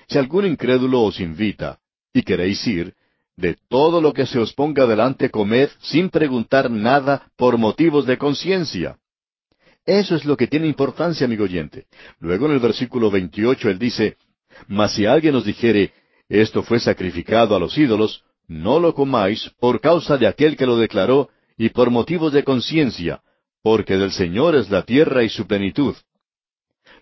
Si 0.08 0.18
algún 0.18 0.46
incrédulo 0.46 1.02
os 1.02 1.20
invita, 1.20 1.80
y 2.14 2.24
queréis 2.24 2.66
ir, 2.66 2.94
de 3.36 3.58
todo 3.68 4.00
lo 4.00 4.14
que 4.14 4.26
se 4.26 4.40
os 4.40 4.54
ponga 4.54 4.86
delante 4.86 5.30
comed 5.30 5.70
sin 5.80 6.10
preguntar 6.10 6.72
nada 6.72 7.30
por 7.36 7.58
motivos 7.58 8.06
de 8.06 8.18
conciencia. 8.18 8.98
Eso 9.86 10.16
es 10.16 10.24
lo 10.24 10.38
que 10.38 10.48
tiene 10.48 10.68
importancia, 10.68 11.26
amigo 11.26 11.44
oyente. 11.44 11.88
Luego 12.20 12.46
en 12.46 12.54
el 12.54 12.60
versículo 12.60 13.12
28 13.12 13.70
él 13.72 13.78
dice, 13.78 14.16
Mas 14.68 14.94
si 14.94 15.06
alguien 15.06 15.34
nos 15.34 15.44
dijere, 15.44 15.92
esto 16.30 16.64
fue 16.64 16.80
sacrificado 16.80 17.58
a 17.58 17.60
los 17.60 17.78
ídolos, 17.78 18.24
no 18.48 18.80
lo 18.80 18.94
comáis 18.94 19.52
por 19.60 19.82
causa 19.82 20.18
de 20.18 20.28
aquel 20.28 20.58
que 20.58 20.66
lo 20.66 20.78
declaró 20.78 21.30
y 21.58 21.70
por 21.70 21.90
motivos 21.90 22.34
de 22.34 22.44
conciencia, 22.44 23.22
porque 23.64 23.98
del 23.98 24.12
Señor 24.12 24.56
es 24.56 24.70
la 24.70 24.84
tierra 24.84 25.24
y 25.24 25.30
su 25.30 25.48
plenitud. 25.48 25.96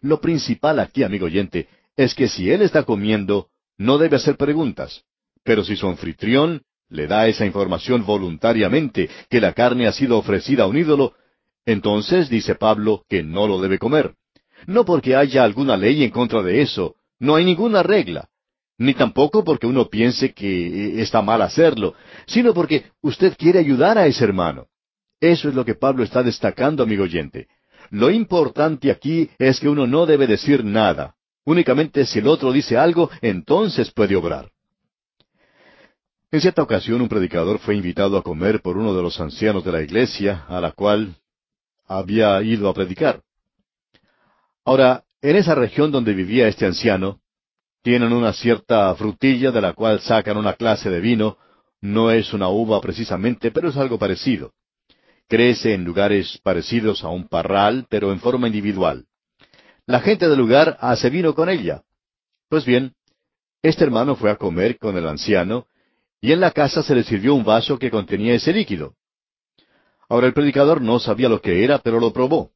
Lo 0.02 0.22
principal 0.22 0.80
aquí, 0.80 1.04
amigo 1.04 1.26
oyente, 1.26 1.68
es 1.96 2.16
que 2.16 2.28
si 2.28 2.50
él 2.52 2.62
está 2.62 2.84
comiendo, 2.84 3.48
no 3.78 3.98
debe 3.98 4.18
hacer 4.18 4.38
preguntas. 4.38 5.04
Pero 5.44 5.64
si 5.64 5.76
su 5.76 5.88
anfitrión 5.88 6.64
le 6.90 7.08
da 7.08 7.28
esa 7.28 7.46
información 7.46 8.06
voluntariamente 8.06 9.10
que 9.30 9.42
la 9.42 9.54
carne 9.54 9.88
ha 9.88 9.92
sido 9.92 10.18
ofrecida 10.18 10.64
a 10.64 10.68
un 10.68 10.78
ídolo, 10.78 11.14
entonces 11.66 12.30
dice 12.30 12.56
Pablo 12.56 13.04
que 13.10 13.24
no 13.24 13.48
lo 13.48 13.62
debe 13.62 13.80
comer. 13.80 14.16
No 14.68 14.86
porque 14.86 15.16
haya 15.16 15.44
alguna 15.44 15.76
ley 15.76 16.04
en 16.04 16.12
contra 16.12 16.42
de 16.42 16.62
eso, 16.62 16.96
no 17.20 17.36
hay 17.36 17.46
ninguna 17.46 17.84
regla, 17.84 18.30
ni 18.78 18.94
tampoco 18.94 19.44
porque 19.44 19.68
uno 19.68 19.90
piense 19.90 20.34
que 20.34 20.68
eh, 20.68 21.02
está 21.02 21.22
mal 21.22 21.42
hacerlo, 21.42 21.94
sino 22.26 22.54
porque 22.54 22.92
usted 23.02 23.36
quiere 23.38 23.60
ayudar 23.60 23.98
a 23.98 24.08
ese 24.08 24.24
hermano. 24.24 24.68
Eso 25.20 25.50
es 25.50 25.56
lo 25.56 25.64
que 25.64 25.76
Pablo 25.76 26.04
está 26.04 26.24
destacando, 26.24 26.84
amigo 26.84 27.04
oyente. 27.04 27.48
Lo 27.92 28.10
importante 28.10 28.92
aquí 28.92 29.30
es 29.38 29.60
que 29.60 29.70
uno 29.70 29.88
no 29.88 30.06
debe 30.06 30.28
decir 30.28 30.64
nada. 30.64 31.16
Únicamente 31.46 32.06
si 32.06 32.20
el 32.20 32.28
otro 32.28 32.52
dice 32.52 32.78
algo, 32.78 33.10
entonces 33.22 33.92
puede 33.92 34.16
obrar. 34.16 34.50
En 36.32 36.42
cierta 36.42 36.64
ocasión 36.64 37.02
un 37.02 37.10
predicador 37.10 37.60
fue 37.60 37.76
invitado 37.76 38.18
a 38.18 38.24
comer 38.24 38.62
por 38.62 38.78
uno 38.78 38.96
de 38.96 39.04
los 39.04 39.20
ancianos 39.20 39.64
de 39.64 39.72
la 39.72 39.82
iglesia, 39.82 40.46
a 40.48 40.60
la 40.60 40.72
cual 40.72 41.16
había 41.86 42.42
ido 42.42 42.68
a 42.68 42.74
predicar. 42.74 43.22
Ahora, 44.66 45.04
en 45.22 45.36
esa 45.36 45.54
región 45.54 45.92
donde 45.92 46.14
vivía 46.14 46.48
este 46.48 46.66
anciano, 46.66 47.20
tienen 47.84 48.14
una 48.14 48.32
cierta 48.32 48.96
frutilla 48.96 49.52
de 49.52 49.62
la 49.62 49.74
cual 49.74 50.00
sacan 50.00 50.38
una 50.38 50.54
clase 50.54 50.90
de 50.90 51.02
vino, 51.02 51.38
no 51.82 52.12
es 52.12 52.34
una 52.34 52.48
uva 52.48 52.80
precisamente, 52.80 53.52
pero 53.52 53.70
es 53.70 53.78
algo 53.78 54.00
parecido. 54.00 54.54
Crece 55.28 55.74
en 55.74 55.84
lugares 55.84 56.40
parecidos 56.44 57.04
a 57.04 57.10
un 57.10 57.28
parral, 57.28 57.86
pero 57.90 58.12
en 58.14 58.20
forma 58.20 58.48
individual. 58.48 59.06
la 59.86 60.00
gente 60.00 60.30
del 60.30 60.40
lugar 60.40 60.78
hace 60.80 61.10
vino 61.10 61.36
con 61.36 61.50
ella. 61.50 61.84
Pues 62.48 62.64
bien, 62.64 62.94
este 63.62 63.84
hermano 63.84 64.16
fue 64.16 64.32
a 64.32 64.38
comer 64.38 64.78
con 64.78 64.98
el 64.98 65.06
anciano, 65.06 65.68
y 66.22 66.32
en 66.32 66.40
la 66.40 66.52
casa 66.52 66.84
se 66.84 66.96
le 66.96 67.04
sirvió 67.04 67.36
un 67.36 67.44
vaso 67.44 67.78
que 67.78 67.92
contenía 67.92 68.34
ese 68.34 68.54
líquido. 68.54 68.96
Ahora 70.08 70.28
el 70.28 70.34
predicador 70.34 70.82
no 70.82 71.00
sabía 71.00 71.28
lo 71.28 71.42
que 71.42 71.66
era, 71.66 71.80
pero 71.80 72.00
lo 72.00 72.14
probó. 72.14 72.52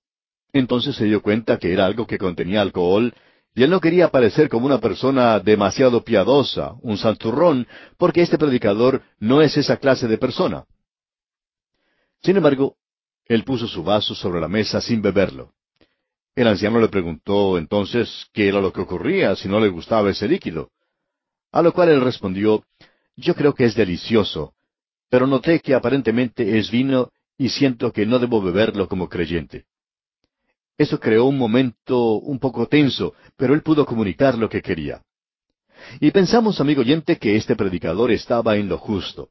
Entonces 0.53 0.96
se 0.96 1.03
dio 1.03 1.22
cuenta 1.22 1.57
que 1.60 1.74
era 1.74 1.86
algo 1.86 2.07
que 2.07 2.17
contenía 2.17 2.62
alcohol, 2.62 3.13
y 3.57 3.63
él 3.63 3.71
no 3.71 3.81
quería 3.81 4.09
parecer 4.09 4.49
como 4.49 4.67
una 4.67 4.79
persona 4.79 5.39
demasiado 5.39 6.03
piadosa, 6.03 6.75
un 6.83 6.95
santurrón, 6.95 7.67
porque 7.97 8.21
este 8.21 8.37
predicador 8.37 9.01
no 9.19 9.41
es 9.41 9.57
esa 9.57 9.77
clase 9.77 10.07
de 10.07 10.19
persona. 10.19 10.65
Sin 12.21 12.37
embargo, 12.37 12.75
él 13.25 13.43
puso 13.43 13.67
su 13.67 13.83
vaso 13.83 14.13
sobre 14.13 14.39
la 14.39 14.47
mesa 14.47 14.79
sin 14.79 15.01
beberlo. 15.01 15.53
El 16.35 16.49
anciano 16.49 16.79
le 16.79 16.87
preguntó 16.87 17.57
entonces 17.57 18.27
qué 18.31 18.47
era 18.47 18.61
lo 18.61 18.71
que 18.71 18.81
ocurría 18.81 19.35
si 19.35 19.47
no 19.47 19.59
le 19.59 19.69
gustaba 19.69 20.11
ese 20.11 20.27
líquido. 20.27 20.69
A 21.51 21.63
lo 21.63 21.73
cual 21.73 21.89
él 21.89 22.01
respondió, 22.01 22.63
Yo 23.15 23.33
creo 23.33 23.55
que 23.55 23.65
es 23.65 23.73
delicioso, 23.73 24.53
pero 25.09 25.25
noté 25.25 25.61
que 25.61 25.73
aparentemente 25.73 26.59
es 26.59 26.69
vino 26.69 27.09
y 27.39 27.49
siento 27.49 27.91
que 27.91 28.05
no 28.05 28.19
debo 28.19 28.39
beberlo 28.39 28.87
como 28.87 29.09
creyente. 29.09 29.65
Eso 30.77 31.00
creó 31.00 31.25
un 31.25 31.38
momento 31.38 32.13
un 32.17 32.39
poco 32.39 32.67
tenso, 32.67 33.13
pero 33.36 33.53
él 33.53 33.63
pudo 33.63 33.86
comunicar 33.86 34.38
lo 34.38 34.48
que 34.50 34.62
quería. 34.62 35.01
Y 36.00 36.12
pensamos, 36.12 36.62
amigo 36.62 36.81
oyente, 36.81 37.17
que 37.17 37.36
este 37.36 37.55
predicador 37.55 38.12
estaba 38.12 38.57
en 38.57 38.69
lo 38.69 38.77
justo. 38.77 39.29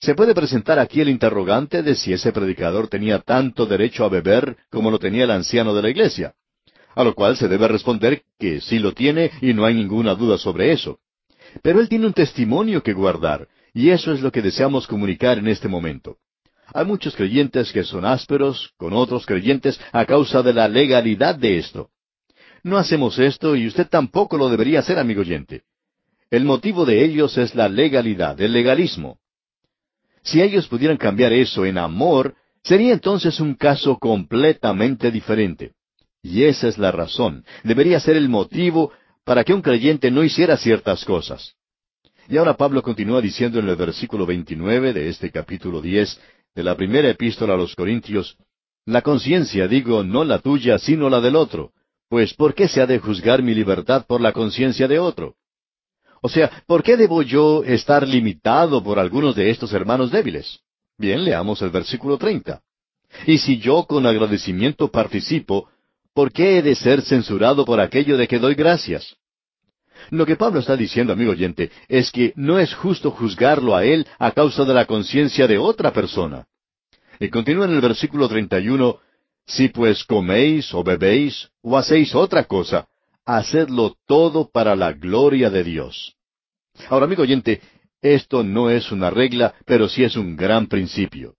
Se 0.00 0.14
puede 0.14 0.34
presentar 0.34 0.78
aquí 0.78 1.00
el 1.00 1.08
interrogante 1.08 1.82
de 1.82 1.94
si 1.94 2.12
ese 2.12 2.32
predicador 2.32 2.88
tenía 2.88 3.20
tanto 3.20 3.64
derecho 3.64 4.04
a 4.04 4.08
beber 4.08 4.56
como 4.70 4.90
lo 4.90 4.98
tenía 4.98 5.24
el 5.24 5.30
anciano 5.30 5.74
de 5.74 5.82
la 5.82 5.88
iglesia. 5.88 6.34
A 6.94 7.02
lo 7.02 7.14
cual 7.14 7.36
se 7.36 7.48
debe 7.48 7.68
responder 7.68 8.22
que 8.38 8.60
sí 8.60 8.78
lo 8.78 8.92
tiene 8.92 9.30
y 9.40 9.54
no 9.54 9.64
hay 9.64 9.74
ninguna 9.74 10.14
duda 10.14 10.36
sobre 10.36 10.72
eso. 10.72 10.98
Pero 11.62 11.80
él 11.80 11.88
tiene 11.88 12.06
un 12.06 12.12
testimonio 12.12 12.82
que 12.82 12.92
guardar, 12.92 13.48
y 13.72 13.90
eso 13.90 14.12
es 14.12 14.20
lo 14.20 14.30
que 14.30 14.42
deseamos 14.42 14.86
comunicar 14.86 15.38
en 15.38 15.48
este 15.48 15.68
momento. 15.68 16.18
Hay 16.72 16.84
muchos 16.84 17.14
creyentes 17.14 17.72
que 17.72 17.84
son 17.84 18.04
ásperos 18.04 18.72
con 18.76 18.92
otros 18.94 19.26
creyentes 19.26 19.80
a 19.92 20.06
causa 20.06 20.42
de 20.42 20.52
la 20.52 20.68
legalidad 20.68 21.34
de 21.34 21.58
esto. 21.58 21.90
No 22.62 22.78
hacemos 22.78 23.18
esto 23.18 23.54
y 23.56 23.66
usted 23.66 23.88
tampoco 23.88 24.36
lo 24.36 24.48
debería 24.48 24.80
hacer, 24.80 24.98
amigo 24.98 25.20
oyente. 25.20 25.62
El 26.30 26.44
motivo 26.44 26.86
de 26.86 27.04
ellos 27.04 27.36
es 27.36 27.54
la 27.54 27.68
legalidad, 27.68 28.40
el 28.40 28.52
legalismo. 28.52 29.18
Si 30.22 30.40
ellos 30.40 30.66
pudieran 30.66 30.96
cambiar 30.96 31.32
eso 31.34 31.66
en 31.66 31.76
amor, 31.76 32.34
sería 32.62 32.94
entonces 32.94 33.38
un 33.40 33.54
caso 33.54 33.98
completamente 33.98 35.10
diferente. 35.10 35.72
Y 36.22 36.44
esa 36.44 36.68
es 36.68 36.78
la 36.78 36.90
razón, 36.90 37.44
debería 37.62 38.00
ser 38.00 38.16
el 38.16 38.30
motivo 38.30 38.90
para 39.24 39.44
que 39.44 39.52
un 39.52 39.60
creyente 39.60 40.10
no 40.10 40.24
hiciera 40.24 40.56
ciertas 40.56 41.04
cosas. 41.04 41.54
Y 42.28 42.38
ahora 42.38 42.56
Pablo 42.56 42.82
continúa 42.82 43.20
diciendo 43.20 43.58
en 43.58 43.68
el 43.68 43.76
versículo 43.76 44.24
29 44.24 44.94
de 44.94 45.10
este 45.10 45.30
capítulo 45.30 45.82
10 45.82 46.18
de 46.54 46.62
la 46.62 46.76
primera 46.76 47.08
epístola 47.08 47.54
a 47.54 47.56
los 47.56 47.74
Corintios, 47.74 48.36
La 48.86 49.00
conciencia, 49.00 49.66
digo, 49.66 50.04
no 50.04 50.24
la 50.24 50.40
tuya, 50.40 50.78
sino 50.78 51.08
la 51.08 51.20
del 51.20 51.36
otro, 51.36 51.72
pues 52.10 52.34
¿por 52.34 52.54
qué 52.54 52.68
se 52.68 52.82
ha 52.82 52.86
de 52.86 52.98
juzgar 52.98 53.42
mi 53.42 53.54
libertad 53.54 54.04
por 54.06 54.20
la 54.20 54.32
conciencia 54.32 54.86
de 54.86 54.98
otro? 54.98 55.36
O 56.20 56.28
sea, 56.28 56.62
¿por 56.66 56.82
qué 56.82 56.96
debo 56.96 57.22
yo 57.22 57.64
estar 57.64 58.06
limitado 58.06 58.82
por 58.82 58.98
algunos 58.98 59.34
de 59.34 59.50
estos 59.50 59.72
hermanos 59.72 60.10
débiles? 60.10 60.60
Bien, 60.98 61.24
leamos 61.24 61.60
el 61.62 61.70
versículo 61.70 62.18
treinta. 62.18 62.60
Y 63.26 63.38
si 63.38 63.58
yo 63.58 63.84
con 63.84 64.06
agradecimiento 64.06 64.90
participo, 64.90 65.68
¿por 66.12 66.30
qué 66.32 66.58
he 66.58 66.62
de 66.62 66.74
ser 66.74 67.02
censurado 67.02 67.64
por 67.64 67.80
aquello 67.80 68.16
de 68.16 68.28
que 68.28 68.38
doy 68.38 68.54
gracias? 68.54 69.16
Lo 70.10 70.26
que 70.26 70.36
Pablo 70.36 70.60
está 70.60 70.76
diciendo, 70.76 71.12
amigo 71.12 71.32
oyente, 71.32 71.70
es 71.88 72.10
que 72.10 72.32
no 72.36 72.58
es 72.58 72.74
justo 72.74 73.10
juzgarlo 73.10 73.74
a 73.74 73.84
él 73.84 74.06
a 74.18 74.32
causa 74.32 74.64
de 74.64 74.74
la 74.74 74.86
conciencia 74.86 75.46
de 75.46 75.58
otra 75.58 75.92
persona. 75.92 76.46
Y 77.20 77.28
continúa 77.28 77.66
en 77.66 77.72
el 77.72 77.80
versículo 77.80 78.28
31, 78.28 78.98
Si 79.46 79.68
pues 79.68 80.04
coméis 80.04 80.72
o 80.72 80.82
bebéis 80.82 81.50
o 81.62 81.76
hacéis 81.76 82.14
otra 82.14 82.44
cosa, 82.44 82.88
hacedlo 83.26 83.94
todo 84.06 84.50
para 84.50 84.74
la 84.74 84.92
gloria 84.92 85.50
de 85.50 85.64
Dios. 85.64 86.14
Ahora, 86.88 87.04
amigo 87.04 87.22
oyente, 87.22 87.60
esto 88.00 88.42
no 88.42 88.70
es 88.70 88.90
una 88.92 89.10
regla, 89.10 89.54
pero 89.64 89.88
sí 89.88 90.04
es 90.04 90.16
un 90.16 90.36
gran 90.36 90.66
principio. 90.66 91.34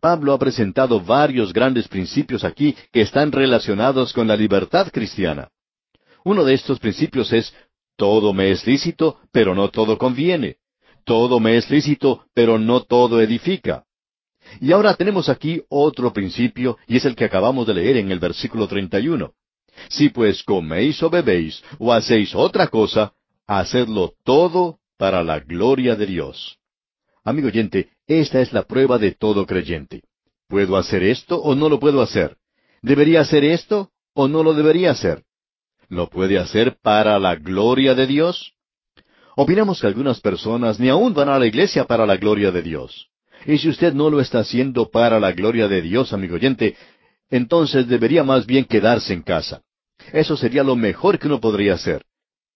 Pablo 0.00 0.32
ha 0.32 0.38
presentado 0.38 1.00
varios 1.00 1.52
grandes 1.52 1.88
principios 1.88 2.44
aquí 2.44 2.76
que 2.92 3.00
están 3.00 3.32
relacionados 3.32 4.12
con 4.12 4.28
la 4.28 4.36
libertad 4.36 4.88
cristiana. 4.92 5.48
Uno 6.24 6.44
de 6.44 6.54
estos 6.54 6.78
principios 6.78 7.32
es 7.32 7.54
todo 7.98 8.32
me 8.32 8.52
es 8.52 8.64
lícito, 8.64 9.18
pero 9.32 9.56
no 9.56 9.70
todo 9.70 9.98
conviene. 9.98 10.56
Todo 11.04 11.40
me 11.40 11.56
es 11.56 11.68
lícito, 11.68 12.24
pero 12.32 12.56
no 12.56 12.84
todo 12.84 13.20
edifica. 13.20 13.84
Y 14.60 14.70
ahora 14.70 14.94
tenemos 14.94 15.28
aquí 15.28 15.62
otro 15.68 16.12
principio, 16.12 16.78
y 16.86 16.96
es 16.96 17.04
el 17.04 17.16
que 17.16 17.24
acabamos 17.24 17.66
de 17.66 17.74
leer 17.74 17.96
en 17.96 18.12
el 18.12 18.20
versículo 18.20 18.68
31. 18.68 19.32
Si 19.88 20.10
pues 20.10 20.44
coméis 20.44 21.02
o 21.02 21.10
bebéis 21.10 21.62
o 21.78 21.92
hacéis 21.92 22.34
otra 22.36 22.68
cosa, 22.68 23.12
hacedlo 23.48 24.14
todo 24.24 24.78
para 24.96 25.24
la 25.24 25.40
gloria 25.40 25.96
de 25.96 26.06
Dios. 26.06 26.56
Amigo 27.24 27.48
oyente, 27.48 27.90
esta 28.06 28.40
es 28.40 28.52
la 28.52 28.62
prueba 28.62 28.98
de 28.98 29.10
todo 29.10 29.44
creyente. 29.44 30.02
¿Puedo 30.46 30.76
hacer 30.76 31.02
esto 31.02 31.36
o 31.42 31.56
no 31.56 31.68
lo 31.68 31.80
puedo 31.80 32.00
hacer? 32.00 32.36
¿Debería 32.80 33.22
hacer 33.22 33.44
esto 33.44 33.90
o 34.14 34.28
no 34.28 34.44
lo 34.44 34.54
debería 34.54 34.92
hacer? 34.92 35.24
¿Lo 35.88 36.08
puede 36.10 36.38
hacer 36.38 36.76
para 36.82 37.18
la 37.18 37.36
gloria 37.36 37.94
de 37.94 38.06
Dios? 38.06 38.52
Opinamos 39.36 39.80
que 39.80 39.86
algunas 39.86 40.20
personas 40.20 40.78
ni 40.78 40.88
aún 40.88 41.14
van 41.14 41.28
a 41.28 41.38
la 41.38 41.46
iglesia 41.46 41.84
para 41.84 42.04
la 42.04 42.16
gloria 42.16 42.50
de 42.50 42.60
Dios. 42.60 43.08
Y 43.46 43.58
si 43.58 43.68
usted 43.68 43.94
no 43.94 44.10
lo 44.10 44.20
está 44.20 44.40
haciendo 44.40 44.90
para 44.90 45.18
la 45.18 45.32
gloria 45.32 45.68
de 45.68 45.80
Dios, 45.80 46.12
amigo 46.12 46.34
oyente, 46.34 46.76
entonces 47.30 47.88
debería 47.88 48.22
más 48.22 48.44
bien 48.46 48.64
quedarse 48.64 49.14
en 49.14 49.22
casa. 49.22 49.62
Eso 50.12 50.36
sería 50.36 50.62
lo 50.62 50.76
mejor 50.76 51.18
que 51.18 51.26
uno 51.26 51.40
podría 51.40 51.74
hacer. 51.74 52.02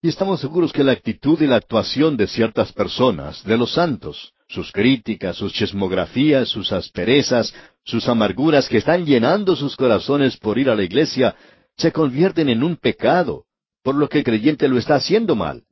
Y 0.03 0.09
estamos 0.09 0.41
seguros 0.41 0.73
que 0.73 0.85
la 0.85 0.93
actitud 0.93 1.41
y 1.41 1.47
la 1.47 1.57
actuación 1.57 2.17
de 2.17 2.27
ciertas 2.27 2.73
personas, 2.73 3.45
de 3.45 3.57
los 3.57 3.73
santos, 3.73 4.33
sus 4.49 4.73
críticas, 4.73 5.37
sus 5.37 5.53
chismografías, 5.53 6.49
sus 6.49 6.73
asperezas, 6.73 7.55
sus 7.85 8.09
amarguras 8.09 8.69
que 8.69 8.79
están 8.79 9.07
llenando 9.07 9.57
sus 9.57 9.77
corazones 9.77 10.37
por 10.37 10.59
ir 10.59 10.69
a 10.69 10.75
la 10.75 10.83
iglesia, 10.83 11.35
se 11.77 11.93
convierten 11.93 12.49
en 12.49 12.63
un 12.63 12.77
pecado, 12.77 13.45
por 13.83 13.95
lo 13.95 14.09
que 14.09 14.19
el 14.19 14.25
creyente 14.25 14.69
lo 14.69 14.79
está 14.79 14.97
haciendo 14.97 15.35
mal. 15.35 15.65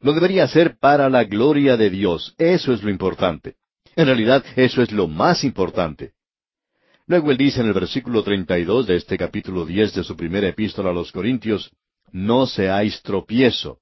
Lo 0.00 0.12
debería 0.12 0.44
hacer 0.44 0.78
para 0.78 1.08
la 1.08 1.24
gloria 1.24 1.76
de 1.76 1.90
Dios. 1.90 2.34
Eso 2.38 2.72
es 2.72 2.82
lo 2.82 2.90
importante. 2.90 3.56
En 3.94 4.06
realidad, 4.06 4.44
eso 4.56 4.82
es 4.82 4.92
lo 4.92 5.08
más 5.08 5.42
importante. 5.44 6.12
Luego 7.06 7.30
él 7.30 7.36
dice 7.36 7.60
en 7.60 7.68
el 7.68 7.72
versículo 7.72 8.22
32 8.22 8.86
de 8.86 8.96
este 8.96 9.16
capítulo 9.16 9.64
10 9.64 9.94
de 9.94 10.04
su 10.04 10.16
primera 10.16 10.48
epístola 10.48 10.90
a 10.90 10.92
los 10.92 11.12
Corintios, 11.12 11.70
no 12.12 12.46
seáis 12.46 13.00
tropiezo. 13.02 13.78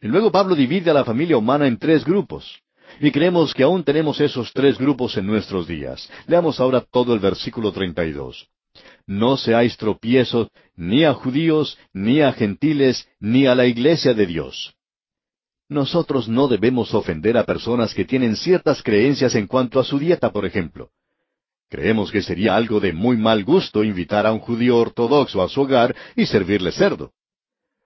Y 0.00 0.08
luego 0.08 0.30
Pablo 0.30 0.54
divide 0.54 0.90
a 0.90 0.94
la 0.94 1.04
familia 1.04 1.36
humana 1.36 1.66
en 1.66 1.78
tres 1.78 2.04
grupos. 2.04 2.60
Y 3.00 3.10
creemos 3.10 3.54
que 3.54 3.62
aún 3.62 3.84
tenemos 3.84 4.20
esos 4.20 4.52
tres 4.52 4.76
grupos 4.76 5.16
en 5.16 5.26
nuestros 5.26 5.66
días. 5.66 6.10
Leamos 6.26 6.60
ahora 6.60 6.80
todo 6.82 7.14
el 7.14 7.20
versículo 7.20 7.72
32. 7.72 8.48
No 9.06 9.36
seáis 9.36 9.76
tropiezo 9.76 10.50
ni 10.76 11.04
a 11.04 11.14
judíos, 11.14 11.78
ni 11.92 12.20
a 12.20 12.32
gentiles, 12.32 13.08
ni 13.20 13.46
a 13.46 13.54
la 13.54 13.66
iglesia 13.66 14.14
de 14.14 14.26
Dios. 14.26 14.74
Nosotros 15.68 16.28
no 16.28 16.48
debemos 16.48 16.92
ofender 16.94 17.36
a 17.36 17.44
personas 17.44 17.94
que 17.94 18.04
tienen 18.04 18.36
ciertas 18.36 18.82
creencias 18.82 19.34
en 19.34 19.46
cuanto 19.46 19.80
a 19.80 19.84
su 19.84 19.98
dieta, 19.98 20.30
por 20.30 20.44
ejemplo. 20.44 20.90
Creemos 21.68 22.12
que 22.12 22.20
sería 22.20 22.54
algo 22.54 22.80
de 22.80 22.92
muy 22.92 23.16
mal 23.16 23.44
gusto 23.44 23.82
invitar 23.82 24.26
a 24.26 24.32
un 24.32 24.40
judío 24.40 24.76
ortodoxo 24.76 25.42
a 25.42 25.48
su 25.48 25.62
hogar 25.62 25.96
y 26.14 26.26
servirle 26.26 26.70
cerdo. 26.70 27.12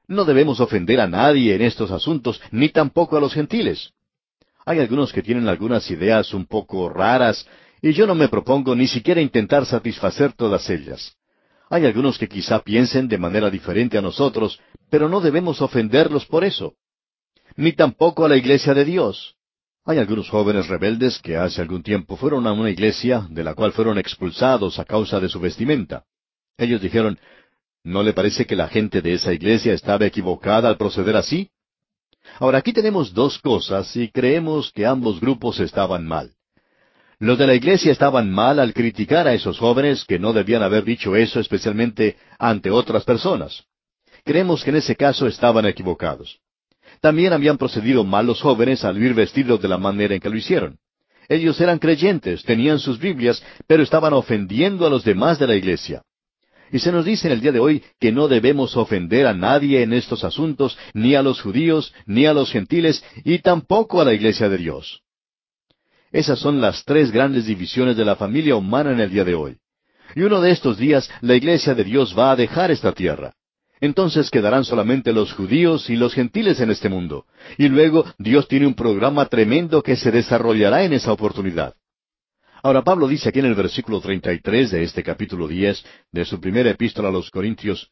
No 0.09 0.25
debemos 0.25 0.59
ofender 0.59 1.01
a 1.01 1.07
nadie 1.07 1.55
en 1.55 1.63
estos 1.63 1.91
asuntos, 1.93 2.41
ni 2.51 2.69
tampoco 2.69 3.17
a 3.17 3.21
los 3.21 3.33
gentiles. 3.33 3.93
Hay 4.65 4.81
algunos 4.81 5.13
que 5.13 5.23
tienen 5.23 5.49
algunas 5.49 5.89
ideas 5.89 6.35
un 6.35 6.47
poco 6.47 6.89
raras, 6.89 7.47
y 7.87 7.93
yo 7.93 8.05
no 8.05 8.17
me 8.17 8.27
propongo 8.27 8.75
ni 8.75 8.89
siquiera 8.89 9.21
intentar 9.21 9.65
satisfacer 9.65 10.33
todas 10.33 10.69
ellas. 10.71 11.15
Hay 11.71 11.87
algunos 11.87 12.19
que 12.19 12.29
quizá 12.29 12.59
piensen 12.59 13.07
de 13.07 13.17
manera 13.17 13.49
diferente 13.49 13.97
a 13.97 14.03
nosotros, 14.03 14.59
pero 14.91 15.09
no 15.09 15.21
debemos 15.21 15.63
ofenderlos 15.63 16.27
por 16.27 16.43
eso. 16.43 16.75
Ni 17.55 17.75
tampoco 17.75 18.25
a 18.25 18.29
la 18.29 18.37
iglesia 18.37 18.75
de 18.75 18.85
Dios. 18.85 19.37
Hay 19.85 19.99
algunos 19.99 20.29
jóvenes 20.29 20.67
rebeldes 20.67 21.21
que 21.21 21.37
hace 21.37 21.61
algún 21.63 21.85
tiempo 21.85 22.17
fueron 22.17 22.49
a 22.49 22.53
una 22.53 22.71
iglesia 22.71 23.25
de 23.31 23.45
la 23.45 23.55
cual 23.55 23.71
fueron 23.71 23.99
expulsados 23.99 24.81
a 24.81 24.85
causa 24.85 25.21
de 25.21 25.29
su 25.29 25.39
vestimenta. 25.39 26.07
Ellos 26.59 26.81
dijeron, 26.81 27.21
¿no 27.85 28.03
le 28.03 28.13
parece 28.15 28.47
que 28.47 28.57
la 28.57 28.67
gente 28.67 29.01
de 29.01 29.15
esa 29.15 29.33
iglesia 29.33 29.75
estaba 29.75 30.07
equivocada 30.07 30.69
al 30.69 30.77
proceder 30.77 31.15
así? 31.15 31.51
Ahora 32.41 32.59
aquí 32.59 32.73
tenemos 32.73 33.15
dos 33.15 33.39
cosas 33.39 33.95
y 33.95 34.11
creemos 34.11 34.73
que 34.73 34.85
ambos 34.85 35.21
grupos 35.21 35.61
estaban 35.61 36.05
mal. 36.05 36.36
Los 37.19 37.39
de 37.39 37.47
la 37.47 37.55
iglesia 37.55 37.93
estaban 37.93 38.31
mal 38.31 38.61
al 38.61 38.75
criticar 38.75 39.27
a 39.27 39.33
esos 39.33 39.59
jóvenes 39.59 40.05
que 40.05 40.19
no 40.19 40.35
debían 40.35 40.63
haber 40.63 40.85
dicho 40.85 41.17
eso 41.17 41.41
especialmente 41.41 42.17
ante 42.39 42.71
otras 42.71 43.05
personas. 43.05 43.65
creemos 44.23 44.65
que 44.65 44.71
en 44.71 44.77
ese 44.77 44.97
caso 44.97 45.27
estaban 45.27 45.67
equivocados. 45.67 46.41
También 47.01 47.33
habían 47.33 47.59
procedido 47.59 48.05
mal 48.05 48.27
los 48.27 48.43
jóvenes 48.43 48.85
al 48.85 49.01
ir 49.01 49.15
vestidos 49.15 49.63
de 49.63 49.69
la 49.69 49.79
manera 49.79 50.15
en 50.15 50.21
que 50.21 50.29
lo 50.29 50.37
hicieron. 50.37 50.79
Ellos 51.29 51.61
eran 51.61 51.79
creyentes, 51.79 52.43
tenían 52.43 52.81
sus 52.81 52.99
Biblias, 52.99 53.43
pero 53.67 53.83
estaban 53.83 54.13
ofendiendo 54.13 54.87
a 54.87 54.91
los 54.91 55.05
demás 55.05 55.39
de 55.39 55.47
la 55.47 55.55
iglesia. 55.55 56.03
Y 56.73 56.81
se 56.81 56.93
nos 56.93 57.05
dice 57.05 57.29
en 57.29 57.35
el 57.35 57.41
día 57.41 57.53
de 57.53 57.61
hoy 57.61 57.85
que 58.01 58.13
no 58.13 58.29
debemos 58.29 58.77
ofender 58.77 59.27
a 59.27 59.33
nadie 59.33 59.83
en 59.83 59.93
estos 59.93 60.25
asuntos, 60.25 60.77
ni 60.93 61.15
a 61.15 61.23
los 61.23 61.41
judíos, 61.41 61.95
ni 62.05 62.27
a 62.27 62.35
los 62.35 62.51
gentiles, 62.51 63.05
y 63.25 63.39
tampoco 63.39 64.01
a 64.01 64.05
la 64.05 64.13
iglesia 64.13 64.49
de 64.49 64.59
Dios. 64.59 65.06
Esas 66.17 66.39
son 66.39 66.63
las 66.63 66.83
tres 66.87 67.13
grandes 67.13 67.45
divisiones 67.45 67.95
de 67.95 68.03
la 68.03 68.17
familia 68.17 68.57
humana 68.57 68.91
en 68.91 69.01
el 69.01 69.11
día 69.11 69.23
de 69.23 69.35
hoy. 69.35 69.59
Y 70.15 70.23
uno 70.23 70.41
de 70.41 70.51
estos 70.51 70.79
días 70.79 71.11
la 71.21 71.35
iglesia 71.35 71.75
de 71.75 71.85
Dios 71.85 72.15
va 72.19 72.31
a 72.31 72.37
dejar 72.37 72.71
esta 72.71 72.93
tierra. 72.93 73.35
Entonces 73.83 74.31
quedarán 74.31 74.65
solamente 74.65 75.13
los 75.13 75.35
judíos 75.35 75.91
y 75.91 75.97
los 75.97 76.15
gentiles 76.15 76.59
en 76.61 76.71
este 76.71 76.89
mundo. 76.89 77.27
Y 77.59 77.69
luego 77.69 78.07
Dios 78.17 78.49
tiene 78.49 78.67
un 78.67 78.73
programa 78.73 79.27
tremendo 79.27 79.83
que 79.83 79.95
se 79.95 80.11
desarrollará 80.11 80.85
en 80.85 80.95
esa 80.95 81.13
oportunidad. 81.13 81.75
Ahora 82.63 82.83
Pablo 82.83 83.09
dice 83.09 83.29
aquí 83.29 83.41
en 83.41 83.45
el 83.45 83.55
versículo 83.55 84.01
33 84.01 84.71
de 84.71 84.85
este 84.85 85.03
capítulo 85.03 85.47
10 85.47 85.85
de 86.13 86.25
su 86.25 86.41
primera 86.41 86.71
epístola 86.71 87.11
a 87.11 87.13
los 87.13 87.31
Corintios, 87.31 87.91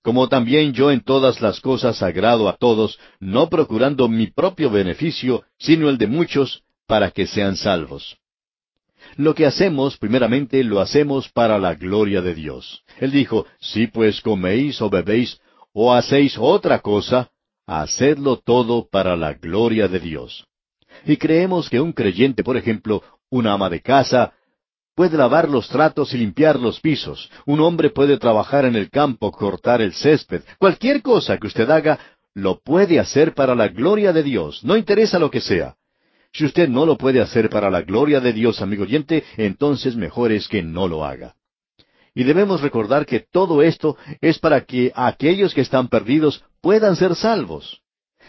como 0.00 0.28
también 0.28 0.74
yo 0.74 0.92
en 0.92 1.00
todas 1.00 1.40
las 1.40 1.58
cosas 1.60 2.04
agrado 2.04 2.48
a 2.48 2.56
todos, 2.56 3.00
no 3.18 3.48
procurando 3.48 4.08
mi 4.08 4.28
propio 4.28 4.70
beneficio, 4.70 5.42
sino 5.58 5.88
el 5.88 5.98
de 5.98 6.06
muchos, 6.06 6.62
para 6.86 7.10
que 7.10 7.26
sean 7.26 7.56
salvos. 7.56 8.16
Lo 9.16 9.34
que 9.34 9.46
hacemos, 9.46 9.96
primeramente, 9.96 10.62
lo 10.64 10.80
hacemos 10.80 11.28
para 11.28 11.58
la 11.58 11.74
gloria 11.74 12.20
de 12.20 12.34
Dios. 12.34 12.82
Él 12.98 13.10
dijo, 13.10 13.46
si 13.60 13.86
pues 13.86 14.20
coméis 14.20 14.80
o 14.80 14.90
bebéis 14.90 15.40
o 15.72 15.92
hacéis 15.92 16.36
otra 16.38 16.80
cosa, 16.80 17.30
hacedlo 17.66 18.38
todo 18.38 18.88
para 18.88 19.16
la 19.16 19.34
gloria 19.34 19.88
de 19.88 20.00
Dios. 20.00 20.46
Y 21.04 21.16
creemos 21.16 21.68
que 21.68 21.80
un 21.80 21.92
creyente, 21.92 22.42
por 22.42 22.56
ejemplo, 22.56 23.02
una 23.30 23.52
ama 23.52 23.68
de 23.68 23.80
casa, 23.80 24.32
puede 24.94 25.16
lavar 25.16 25.48
los 25.48 25.68
tratos 25.68 26.14
y 26.14 26.18
limpiar 26.18 26.58
los 26.58 26.80
pisos. 26.80 27.30
Un 27.46 27.60
hombre 27.60 27.90
puede 27.90 28.18
trabajar 28.18 28.64
en 28.64 28.76
el 28.76 28.90
campo, 28.90 29.30
cortar 29.32 29.80
el 29.82 29.92
césped. 29.92 30.42
Cualquier 30.58 31.02
cosa 31.02 31.38
que 31.38 31.46
usted 31.46 31.68
haga, 31.70 31.98
lo 32.32 32.60
puede 32.60 32.98
hacer 32.98 33.34
para 33.34 33.54
la 33.54 33.68
gloria 33.68 34.12
de 34.12 34.22
Dios. 34.22 34.64
No 34.64 34.76
interesa 34.76 35.18
lo 35.18 35.30
que 35.30 35.40
sea. 35.40 35.76
Si 36.34 36.44
usted 36.44 36.68
no 36.68 36.84
lo 36.84 36.98
puede 36.98 37.20
hacer 37.20 37.48
para 37.48 37.70
la 37.70 37.82
gloria 37.82 38.20
de 38.20 38.32
Dios, 38.32 38.60
amigo 38.60 38.82
oyente, 38.82 39.22
entonces 39.36 39.94
mejor 39.94 40.32
es 40.32 40.48
que 40.48 40.64
no 40.64 40.88
lo 40.88 41.04
haga. 41.04 41.36
Y 42.12 42.24
debemos 42.24 42.60
recordar 42.60 43.06
que 43.06 43.20
todo 43.20 43.62
esto 43.62 43.96
es 44.20 44.40
para 44.40 44.64
que 44.64 44.92
aquellos 44.96 45.54
que 45.54 45.60
están 45.60 45.88
perdidos 45.88 46.44
puedan 46.60 46.96
ser 46.96 47.14
salvos. 47.14 47.82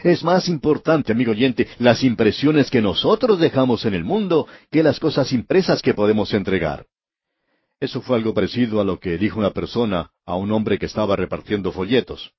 Es 0.04 0.24
más 0.24 0.50
importante, 0.50 1.14
amigo 1.14 1.32
oyente, 1.32 1.68
las 1.80 2.04
impresiones 2.04 2.70
que 2.70 2.82
nosotros 2.82 3.40
dejamos 3.40 3.86
en 3.86 3.96
el 3.96 4.04
mundo 4.04 4.48
que 4.70 4.84
las 4.84 5.00
cosas 5.00 5.34
impresas 5.34 5.82
que 5.82 5.96
podemos 5.96 6.32
entregar. 6.34 6.86
Eso 7.80 8.02
fue 8.02 8.18
algo 8.18 8.36
parecido 8.36 8.80
a 8.80 8.84
lo 8.84 9.00
que 9.00 9.18
dijo 9.18 9.40
una 9.40 9.52
persona 9.52 10.12
a 10.26 10.36
un 10.36 10.52
hombre 10.52 10.78
que 10.78 10.86
estaba 10.86 11.16
repartiendo 11.16 11.72
folletos. 11.72 12.34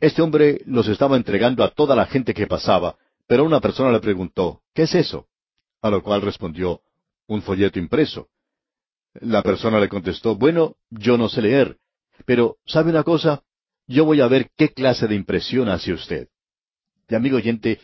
Este 0.00 0.22
hombre 0.22 0.62
los 0.64 0.88
estaba 0.88 1.16
entregando 1.16 1.64
a 1.64 1.70
toda 1.70 1.94
la 1.96 2.06
gente 2.06 2.34
que 2.34 2.46
pasaba, 2.46 2.96
pero 3.26 3.44
una 3.44 3.60
persona 3.60 3.90
le 3.92 4.00
preguntó, 4.00 4.62
¿qué 4.74 4.82
es 4.82 4.94
eso? 4.94 5.26
A 5.82 5.90
lo 5.90 6.02
cual 6.02 6.22
respondió, 6.22 6.80
un 7.26 7.42
folleto 7.42 7.78
impreso. 7.78 8.28
La 9.14 9.42
persona 9.42 9.80
le 9.80 9.88
contestó, 9.88 10.36
bueno, 10.36 10.76
yo 10.90 11.16
no 11.16 11.28
sé 11.28 11.42
leer, 11.42 11.78
pero 12.24 12.56
¿sabe 12.66 12.90
una 12.90 13.02
cosa? 13.02 13.42
Yo 13.86 14.04
voy 14.04 14.20
a 14.20 14.28
ver 14.28 14.50
qué 14.56 14.70
clase 14.72 15.06
de 15.06 15.14
impresión 15.14 15.68
hace 15.68 15.92
usted. 15.92 16.28
Y 17.08 17.14
amigo 17.14 17.36
oyente, 17.36 17.80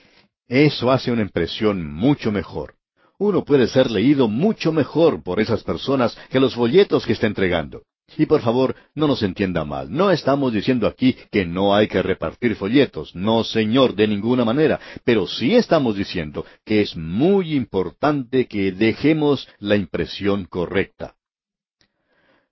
eso 0.48 0.90
hace 0.90 1.12
una 1.12 1.22
impresión 1.22 1.92
mucho 1.92 2.32
mejor. 2.32 2.74
Uno 3.18 3.44
puede 3.44 3.68
ser 3.68 3.90
leído 3.90 4.28
mucho 4.28 4.72
mejor 4.72 5.22
por 5.22 5.40
esas 5.40 5.62
personas 5.62 6.16
que 6.28 6.40
los 6.40 6.54
folletos 6.54 7.06
que 7.06 7.12
está 7.12 7.26
entregando. 7.26 7.82
Y 8.16 8.26
por 8.26 8.42
favor, 8.42 8.76
no 8.94 9.06
nos 9.06 9.22
entienda 9.22 9.64
mal. 9.64 9.90
No 9.90 10.10
estamos 10.10 10.52
diciendo 10.52 10.86
aquí 10.86 11.16
que 11.30 11.46
no 11.46 11.74
hay 11.74 11.88
que 11.88 12.02
repartir 12.02 12.56
folletos. 12.56 13.14
No, 13.14 13.44
señor, 13.44 13.94
de 13.94 14.08
ninguna 14.08 14.44
manera. 14.44 14.80
Pero 15.04 15.26
sí 15.26 15.54
estamos 15.54 15.96
diciendo 15.96 16.44
que 16.64 16.82
es 16.82 16.96
muy 16.96 17.54
importante 17.54 18.46
que 18.46 18.72
dejemos 18.72 19.48
la 19.58 19.76
impresión 19.76 20.44
correcta. 20.44 21.14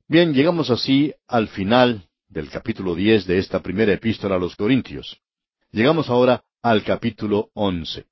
Bien, 0.09 0.35
llegamos 0.35 0.71
así 0.71 1.13
al 1.29 1.49
final 1.49 2.09
del 2.29 2.49
capítulo 2.49 2.95
diez 2.95 3.27
de 3.27 3.39
esta 3.39 3.61
primera 3.61 3.93
epístola 3.93 4.37
a 4.37 4.39
los 4.39 4.57
Corintios. 4.57 5.21
Llegamos 5.73 6.09
ahora 6.09 6.43
al 6.63 6.83
capítulo 6.83 7.51
once. 7.55 8.07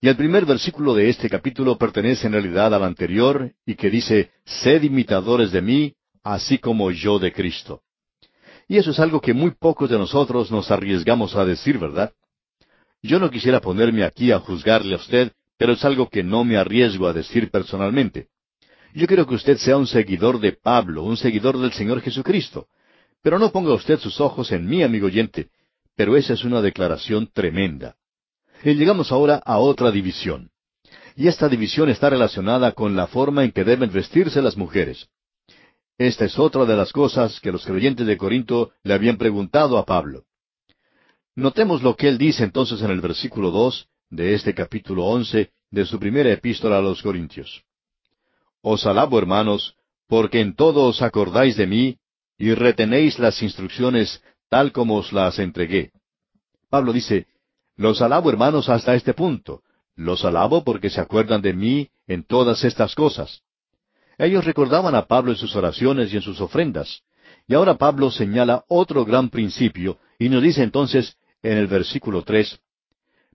Y 0.00 0.08
el 0.08 0.16
primer 0.16 0.44
versículo 0.44 0.94
de 0.94 1.08
este 1.08 1.30
capítulo 1.30 1.78
pertenece 1.78 2.26
en 2.26 2.32
realidad 2.32 2.74
al 2.74 2.82
anterior 2.82 3.52
y 3.64 3.76
que 3.76 3.88
dice, 3.88 4.30
Sed 4.44 4.82
imitadores 4.82 5.52
de 5.52 5.62
mí, 5.62 5.94
así 6.22 6.58
como 6.58 6.90
yo 6.90 7.18
de 7.18 7.32
Cristo. 7.32 7.82
Y 8.68 8.78
eso 8.78 8.90
es 8.90 9.00
algo 9.00 9.20
que 9.20 9.34
muy 9.34 9.50
pocos 9.50 9.90
de 9.90 9.98
nosotros 9.98 10.50
nos 10.50 10.70
arriesgamos 10.70 11.34
a 11.36 11.44
decir, 11.44 11.78
¿verdad? 11.78 12.12
Yo 13.02 13.18
no 13.18 13.30
quisiera 13.30 13.60
ponerme 13.60 14.04
aquí 14.04 14.30
a 14.30 14.38
juzgarle 14.38 14.94
a 14.94 14.98
usted, 14.98 15.32
pero 15.58 15.72
es 15.72 15.84
algo 15.84 16.08
que 16.08 16.22
no 16.22 16.44
me 16.44 16.56
arriesgo 16.56 17.06
a 17.06 17.12
decir 17.12 17.50
personalmente. 17.50 18.28
Yo 18.94 19.06
quiero 19.06 19.26
que 19.26 19.34
usted 19.34 19.56
sea 19.56 19.76
un 19.76 19.86
seguidor 19.86 20.38
de 20.38 20.52
Pablo, 20.52 21.02
un 21.02 21.16
seguidor 21.16 21.58
del 21.58 21.72
Señor 21.72 22.00
Jesucristo. 22.00 22.68
Pero 23.22 23.38
no 23.38 23.50
ponga 23.50 23.72
usted 23.72 23.98
sus 23.98 24.20
ojos 24.20 24.52
en 24.52 24.66
mí, 24.66 24.82
amigo 24.82 25.06
oyente, 25.06 25.50
pero 25.96 26.16
esa 26.16 26.34
es 26.34 26.44
una 26.44 26.60
declaración 26.60 27.28
tremenda. 27.32 27.96
Y 28.64 28.74
llegamos 28.74 29.10
ahora 29.12 29.42
a 29.44 29.58
otra 29.58 29.90
división. 29.90 30.50
Y 31.16 31.28
esta 31.28 31.48
división 31.48 31.88
está 31.90 32.10
relacionada 32.10 32.72
con 32.72 32.96
la 32.96 33.06
forma 33.06 33.44
en 33.44 33.52
que 33.52 33.64
deben 33.64 33.92
vestirse 33.92 34.40
las 34.40 34.56
mujeres. 34.56 35.08
Esta 36.02 36.24
es 36.24 36.36
otra 36.36 36.64
de 36.64 36.74
las 36.74 36.92
cosas 36.92 37.38
que 37.38 37.52
los 37.52 37.64
creyentes 37.64 38.04
de 38.04 38.16
Corinto 38.16 38.72
le 38.82 38.92
habían 38.92 39.18
preguntado 39.18 39.78
a 39.78 39.84
Pablo. 39.84 40.24
Notemos 41.36 41.80
lo 41.80 41.94
que 41.94 42.08
él 42.08 42.18
dice 42.18 42.42
entonces 42.42 42.82
en 42.82 42.90
el 42.90 43.00
versículo 43.00 43.52
dos 43.52 43.86
de 44.10 44.34
este 44.34 44.52
capítulo 44.52 45.04
once 45.04 45.52
de 45.70 45.86
su 45.86 46.00
primera 46.00 46.32
epístola 46.32 46.78
a 46.78 46.80
los 46.80 47.00
Corintios. 47.02 47.62
Os 48.62 48.84
alabo, 48.84 49.16
hermanos, 49.16 49.76
porque 50.08 50.40
en 50.40 50.56
todo 50.56 50.86
os 50.86 51.02
acordáis 51.02 51.56
de 51.56 51.68
mí 51.68 51.98
y 52.36 52.52
retenéis 52.52 53.20
las 53.20 53.40
instrucciones 53.40 54.24
tal 54.48 54.72
como 54.72 54.96
os 54.96 55.12
las 55.12 55.38
entregué. 55.38 55.92
Pablo 56.68 56.92
dice, 56.92 57.28
Los 57.76 58.02
alabo, 58.02 58.28
hermanos, 58.28 58.68
hasta 58.68 58.96
este 58.96 59.14
punto. 59.14 59.62
Los 59.94 60.24
alabo 60.24 60.64
porque 60.64 60.90
se 60.90 61.00
acuerdan 61.00 61.42
de 61.42 61.52
mí 61.52 61.90
en 62.08 62.24
todas 62.24 62.64
estas 62.64 62.96
cosas. 62.96 63.44
Ellos 64.18 64.44
recordaban 64.44 64.94
a 64.94 65.06
Pablo 65.06 65.32
en 65.32 65.38
sus 65.38 65.54
oraciones 65.56 66.12
y 66.12 66.16
en 66.16 66.22
sus 66.22 66.40
ofrendas. 66.40 67.02
Y 67.46 67.54
ahora 67.54 67.76
Pablo 67.76 68.10
señala 68.10 68.64
otro 68.68 69.04
gran 69.04 69.30
principio 69.30 69.98
y 70.18 70.28
nos 70.28 70.42
dice 70.42 70.62
entonces 70.62 71.16
en 71.42 71.58
el 71.58 71.66
versículo 71.66 72.22
tres, 72.22 72.60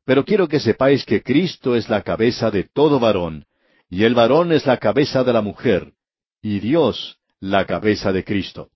Pero 0.06 0.24
quiero 0.24 0.48
que 0.48 0.60
sepáis 0.60 1.06
que 1.06 1.22
Cristo 1.22 1.76
es 1.76 1.90
la 1.90 2.02
cabeza 2.02 2.50
de 2.50 2.64
todo 2.64 3.00
varón, 3.00 3.46
y 3.90 4.04
el 4.06 4.16
varón 4.16 4.54
es 4.54 4.66
la 4.66 4.78
cabeza 4.78 5.24
de 5.24 5.34
la 5.34 5.42
mujer, 5.42 5.92
y 6.42 6.60
Dios 6.60 7.18
la 7.42 7.66
cabeza 7.66 8.14
de 8.14 8.24
Cristo. 8.24 8.70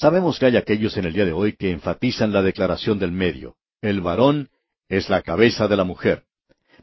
Sabemos 0.00 0.38
que 0.38 0.46
hay 0.46 0.56
aquellos 0.56 0.96
en 0.96 1.04
el 1.04 1.12
día 1.12 1.24
de 1.24 1.32
hoy 1.32 1.54
que 1.56 1.70
enfatizan 1.70 2.32
la 2.32 2.42
declaración 2.42 2.98
del 2.98 3.12
medio. 3.12 3.56
El 3.80 4.00
varón 4.00 4.48
es 4.88 5.08
la 5.08 5.22
cabeza 5.22 5.68
de 5.68 5.76
la 5.76 5.84
mujer. 5.84 6.24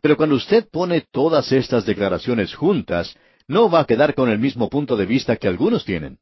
Pero 0.02 0.16
cuando 0.16 0.36
usted 0.36 0.68
pone 0.72 1.06
todas 1.12 1.52
estas 1.52 1.86
declaraciones 1.86 2.56
juntas, 2.56 3.16
no 3.48 3.70
va 3.70 3.82
a 3.82 3.86
quedar 3.86 4.14
con 4.14 4.30
el 4.30 4.40
mismo 4.40 4.70
punto 4.70 4.96
de 4.96 5.06
vista 5.06 5.36
que 5.36 5.48
algunos 5.48 5.86
tienen. 5.86 6.18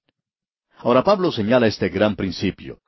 Ahora 0.77 1.03
Pablo 1.03 1.31
señala 1.31 1.67
este 1.67 1.89
gran 1.89 2.15
principio. 2.15 2.79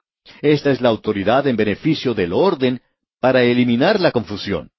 Esta 0.41 0.71
es 0.71 0.81
la 0.81 0.89
autoridad 0.89 1.47
en 1.47 1.55
beneficio 1.55 2.13
del 2.13 2.33
orden 2.33 2.81
para 3.19 3.43
eliminar 3.43 3.99
la 3.99 4.11
confusión. 4.11 4.71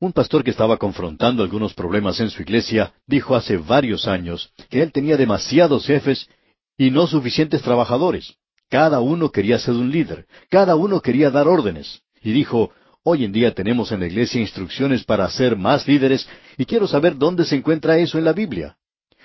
Un 0.00 0.12
pastor 0.12 0.42
que 0.42 0.50
estaba 0.50 0.76
confrontando 0.76 1.42
algunos 1.42 1.72
problemas 1.72 2.20
en 2.20 2.30
su 2.30 2.42
iglesia 2.42 2.92
dijo 3.06 3.36
hace 3.36 3.56
varios 3.56 4.06
años 4.06 4.52
que 4.68 4.82
él 4.82 4.92
tenía 4.92 5.16
demasiados 5.16 5.86
jefes 5.86 6.28
y 6.76 6.90
no 6.90 7.06
suficientes 7.06 7.62
trabajadores. 7.62 8.34
Cada 8.68 9.00
uno 9.00 9.30
quería 9.30 9.58
ser 9.58 9.74
un 9.74 9.90
líder, 9.90 10.26
cada 10.50 10.74
uno 10.74 11.00
quería 11.00 11.30
dar 11.30 11.46
órdenes. 11.46 12.02
Y 12.20 12.32
dijo, 12.32 12.72
hoy 13.04 13.24
en 13.24 13.32
día 13.32 13.54
tenemos 13.54 13.92
en 13.92 14.00
la 14.00 14.06
iglesia 14.06 14.40
instrucciones 14.40 15.04
para 15.04 15.28
ser 15.28 15.56
más 15.56 15.86
líderes 15.86 16.26
y 16.56 16.64
quiero 16.64 16.86
saber 16.86 17.16
dónde 17.16 17.44
se 17.44 17.56
encuentra 17.56 17.98
eso 17.98 18.18
en 18.18 18.24
la 18.24 18.32
Biblia. 18.32 18.76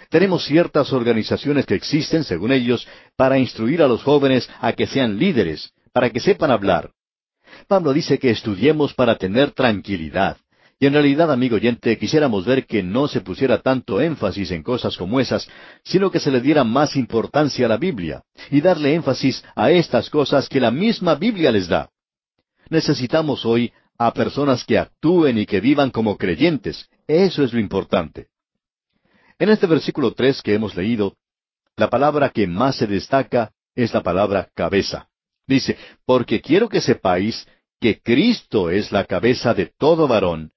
Tenemos 0.10 0.46
ciertas 0.46 0.92
organizaciones 0.92 1.66
que 1.66 1.76
existen, 1.76 2.24
según 2.24 2.52
ellos, 2.52 2.88
para 3.16 3.38
instruir 3.38 3.82
a 3.82 3.88
los 3.88 4.04
jóvenes 4.04 4.50
a 4.60 4.74
que 4.74 4.86
sean 4.86 5.18
líderes, 5.18 5.72
para 5.94 6.10
que 6.10 6.20
sepan 6.20 6.52
hablar. 6.52 6.92
Pablo 7.68 7.94
dice 7.94 8.20
que 8.20 8.30
estudiemos 8.30 8.94
para 8.94 9.16
tener 9.16 9.52
tranquilidad, 9.52 10.38
Y 10.82 10.86
en 10.86 10.94
realidad, 10.94 11.30
amigo 11.30 11.58
oyente, 11.58 11.98
quisiéramos 11.98 12.46
ver 12.46 12.66
que 12.66 12.82
no 12.82 13.10
se 13.10 13.20
pusiera 13.20 13.58
tanto 13.62 14.00
énfasis 14.00 14.52
en 14.52 14.64
cosas 14.64 14.96
como 14.96 15.20
esas, 15.20 15.46
sino 15.84 16.10
que 16.10 16.22
se 16.22 16.32
le 16.32 16.40
diera 16.40 16.64
más 16.64 16.96
importancia 16.96 17.66
a 17.66 17.70
la 17.70 17.76
Biblia, 17.76 18.24
y 18.50 18.62
darle 18.62 18.94
énfasis 18.94 19.44
a 19.56 19.72
estas 19.72 20.10
cosas 20.10 20.48
que 20.48 20.62
la 20.62 20.72
misma 20.72 21.16
Biblia 21.16 21.52
les 21.52 21.68
da. 21.68 21.90
Necesitamos 22.70 23.46
hoy 23.46 23.74
a 23.98 24.14
personas 24.14 24.64
que 24.64 24.78
actúen 24.78 25.38
y 25.38 25.46
que 25.46 25.60
vivan 25.60 25.90
como 25.90 26.18
creyentes. 26.18 26.90
Eso 27.08 27.44
es 27.44 27.54
lo 27.54 27.60
importante. 27.60 28.28
En 29.38 29.50
este 29.50 29.68
versículo 29.68 30.14
tres 30.14 30.42
que 30.42 30.54
hemos 30.54 30.76
leído, 30.76 31.16
la 31.76 31.90
palabra 31.90 32.30
que 32.30 32.46
más 32.46 32.76
se 32.78 32.88
destaca 32.88 33.52
es 33.76 33.94
la 33.94 34.04
palabra 34.04 34.50
cabeza. 34.54 35.10
Dice, 35.48 35.78
porque 36.06 36.42
quiero 36.42 36.70
que 36.70 36.82
sepáis 36.82 37.48
que 37.80 38.02
Cristo 38.02 38.70
es 38.70 38.92
la 38.92 39.06
cabeza 39.06 39.54
de 39.54 39.68
todo 39.78 40.08
varón, 40.08 40.52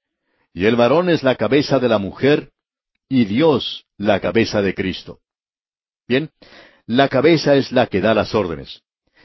y 0.53 0.67
el 0.67 0.77
varón 0.77 1.09
es 1.09 1.23
la 1.23 1.37
cabeza 1.37 1.79
de 1.79 1.89
la 1.89 1.99
mujer, 1.99 2.51
y 3.09 3.25
Dios 3.25 3.87
la 3.97 4.21
cabeza 4.21 4.61
de 4.61 4.75
Cristo. 4.75 5.21
Bien, 6.09 6.31
la 6.87 7.09
cabeza 7.09 7.55
es 7.55 7.73
la 7.73 7.87
que 7.87 8.01
da 8.01 8.15
las 8.15 8.35
órdenes. 8.35 8.83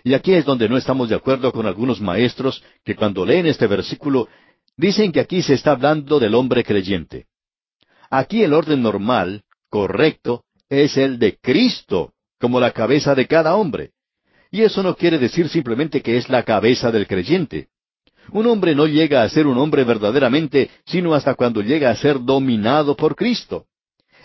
Y 0.08 0.14
aquí 0.14 0.34
es 0.36 0.46
donde 0.46 0.70
no 0.70 0.78
estamos 0.78 1.10
de 1.10 1.16
acuerdo 1.16 1.52
con 1.52 1.66
algunos 1.66 2.00
maestros 2.00 2.64
que 2.86 2.96
cuando 2.96 3.26
leen 3.26 3.46
este 3.46 3.68
versículo 3.68 4.30
dicen 4.78 5.12
que 5.12 5.20
aquí 5.20 5.42
se 5.42 5.56
está 5.56 5.72
hablando 5.72 6.18
del 6.18 6.34
hombre 6.34 6.64
creyente. 6.64 7.26
Aquí 8.10 8.42
el 8.42 8.54
orden 8.54 8.82
normal, 8.82 9.44
correcto, 9.70 10.46
es 10.70 10.96
el 10.96 11.20
de 11.20 11.38
Cristo, 11.42 12.14
como 12.40 12.62
la 12.62 12.72
cabeza 12.72 13.16
de 13.16 13.28
cada 13.28 13.58
hombre. 13.58 13.92
Y 14.50 14.62
eso 14.62 14.82
no 14.82 14.96
quiere 14.96 15.18
decir 15.18 15.50
simplemente 15.50 16.02
que 16.02 16.16
es 16.16 16.30
la 16.30 16.44
cabeza 16.44 16.90
del 16.90 17.06
creyente. 17.06 17.68
Un 18.32 18.48
hombre 18.48 18.76
no 18.76 18.88
llega 18.88 19.24
a 19.24 19.30
ser 19.30 19.46
un 19.46 19.58
hombre 19.58 19.84
verdaderamente, 19.84 20.70
sino 20.86 21.16
hasta 21.16 21.36
cuando 21.36 21.62
llega 21.62 21.90
a 21.90 21.96
ser 21.98 22.22
dominado 22.22 22.96
por 22.96 23.14
Cristo. 23.14 23.66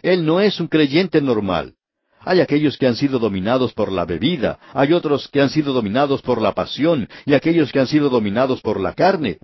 Él 0.01 0.25
no 0.25 0.41
es 0.41 0.61
un 0.61 0.69
creyente 0.69 1.21
normal. 1.21 1.75
Hay 2.25 2.41
aquellos 2.41 2.79
que 2.79 2.87
han 2.87 2.97
sido 2.97 3.19
dominados 3.19 3.73
por 3.73 3.91
la 3.91 4.05
bebida, 4.05 4.59
hay 4.73 4.93
otros 4.93 5.29
que 5.29 5.41
han 5.41 5.51
sido 5.51 5.73
dominados 5.73 6.23
por 6.23 6.41
la 6.41 6.53
pasión, 6.53 7.09
y 7.27 7.35
aquellos 7.35 7.73
que 7.73 7.81
han 7.81 7.87
sido 7.87 8.09
dominados 8.09 8.61
por 8.61 8.81
la 8.81 8.95
carne. 8.95 9.39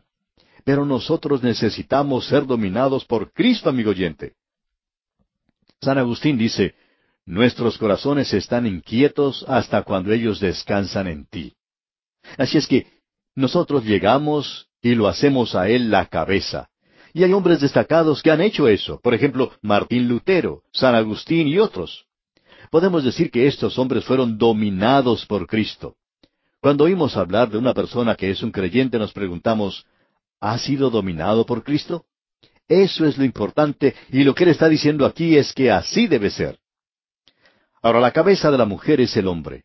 Pero 0.65 0.85
nosotros 0.85 1.43
necesitamos 1.43 2.27
ser 2.27 2.47
dominados 2.47 3.05
por 3.05 3.33
Cristo, 3.33 3.71
amigo 3.71 3.91
oyente. 3.91 4.35
San 5.81 5.99
Agustín 5.99 6.39
dice, 6.39 6.75
Nuestros 7.29 7.77
corazones 7.77 8.33
están 8.33 8.67
inquietos 8.67 9.45
hasta 9.47 9.83
cuando 9.83 10.13
ellos 10.13 10.41
descansan 10.41 11.09
en 11.09 11.27
ti. 11.27 11.53
Así 12.39 12.57
es 12.57 12.67
que 12.67 12.87
nosotros 13.35 13.85
llegamos 13.85 14.69
y 14.81 14.95
lo 14.95 15.09
hacemos 15.09 15.55
a 15.55 15.69
Él 15.69 15.91
la 15.91 16.07
cabeza. 16.07 16.71
Y 17.13 17.25
hay 17.25 17.33
hombres 17.35 17.61
destacados 17.61 18.23
que 18.23 18.31
han 18.31 18.41
hecho 18.41 18.67
eso, 18.67 18.99
por 19.03 19.13
ejemplo, 19.13 19.53
Martín 19.61 20.09
Lutero, 20.09 20.63
San 20.73 20.95
Agustín 20.95 21.49
y 21.49 21.59
otros. 21.59 22.08
Podemos 22.71 23.05
decir 23.05 23.31
que 23.31 23.47
estos 23.47 23.79
hombres 23.79 24.05
fueron 24.05 24.39
dominados 24.39 25.25
por 25.27 25.47
Cristo. 25.47 25.97
Cuando 26.61 26.85
oímos 26.85 27.17
hablar 27.17 27.51
de 27.51 27.59
una 27.59 27.73
persona 27.73 28.15
que 28.15 28.31
es 28.31 28.43
un 28.43 28.51
creyente 28.51 28.99
nos 28.99 29.13
preguntamos, 29.13 29.87
¿ha 30.41 30.59
sido 30.59 30.91
dominado 30.91 31.47
por 31.47 31.63
Cristo? 31.63 32.05
Eso 32.69 33.07
es 33.07 33.17
lo 33.17 33.25
importante 33.25 33.95
y 34.11 34.25
lo 34.25 34.35
que 34.35 34.45
él 34.45 34.51
está 34.51 34.69
diciendo 34.69 35.07
aquí 35.07 35.37
es 35.37 35.53
que 35.53 35.71
así 35.71 36.07
debe 36.07 36.31
ser. 36.31 36.59
Ahora 37.81 38.01
la 38.01 38.13
cabeza 38.13 38.51
de 38.51 38.59
la 38.59 38.67
mujer 38.67 39.01
es 39.01 39.17
el 39.17 39.29
hombre. 39.29 39.65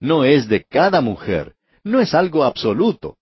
No 0.00 0.24
es 0.24 0.48
de 0.48 0.64
cada 0.64 1.00
mujer, 1.00 1.54
no 1.84 2.00
es 2.00 2.14
algo 2.14 2.42
absoluto. 2.42 3.18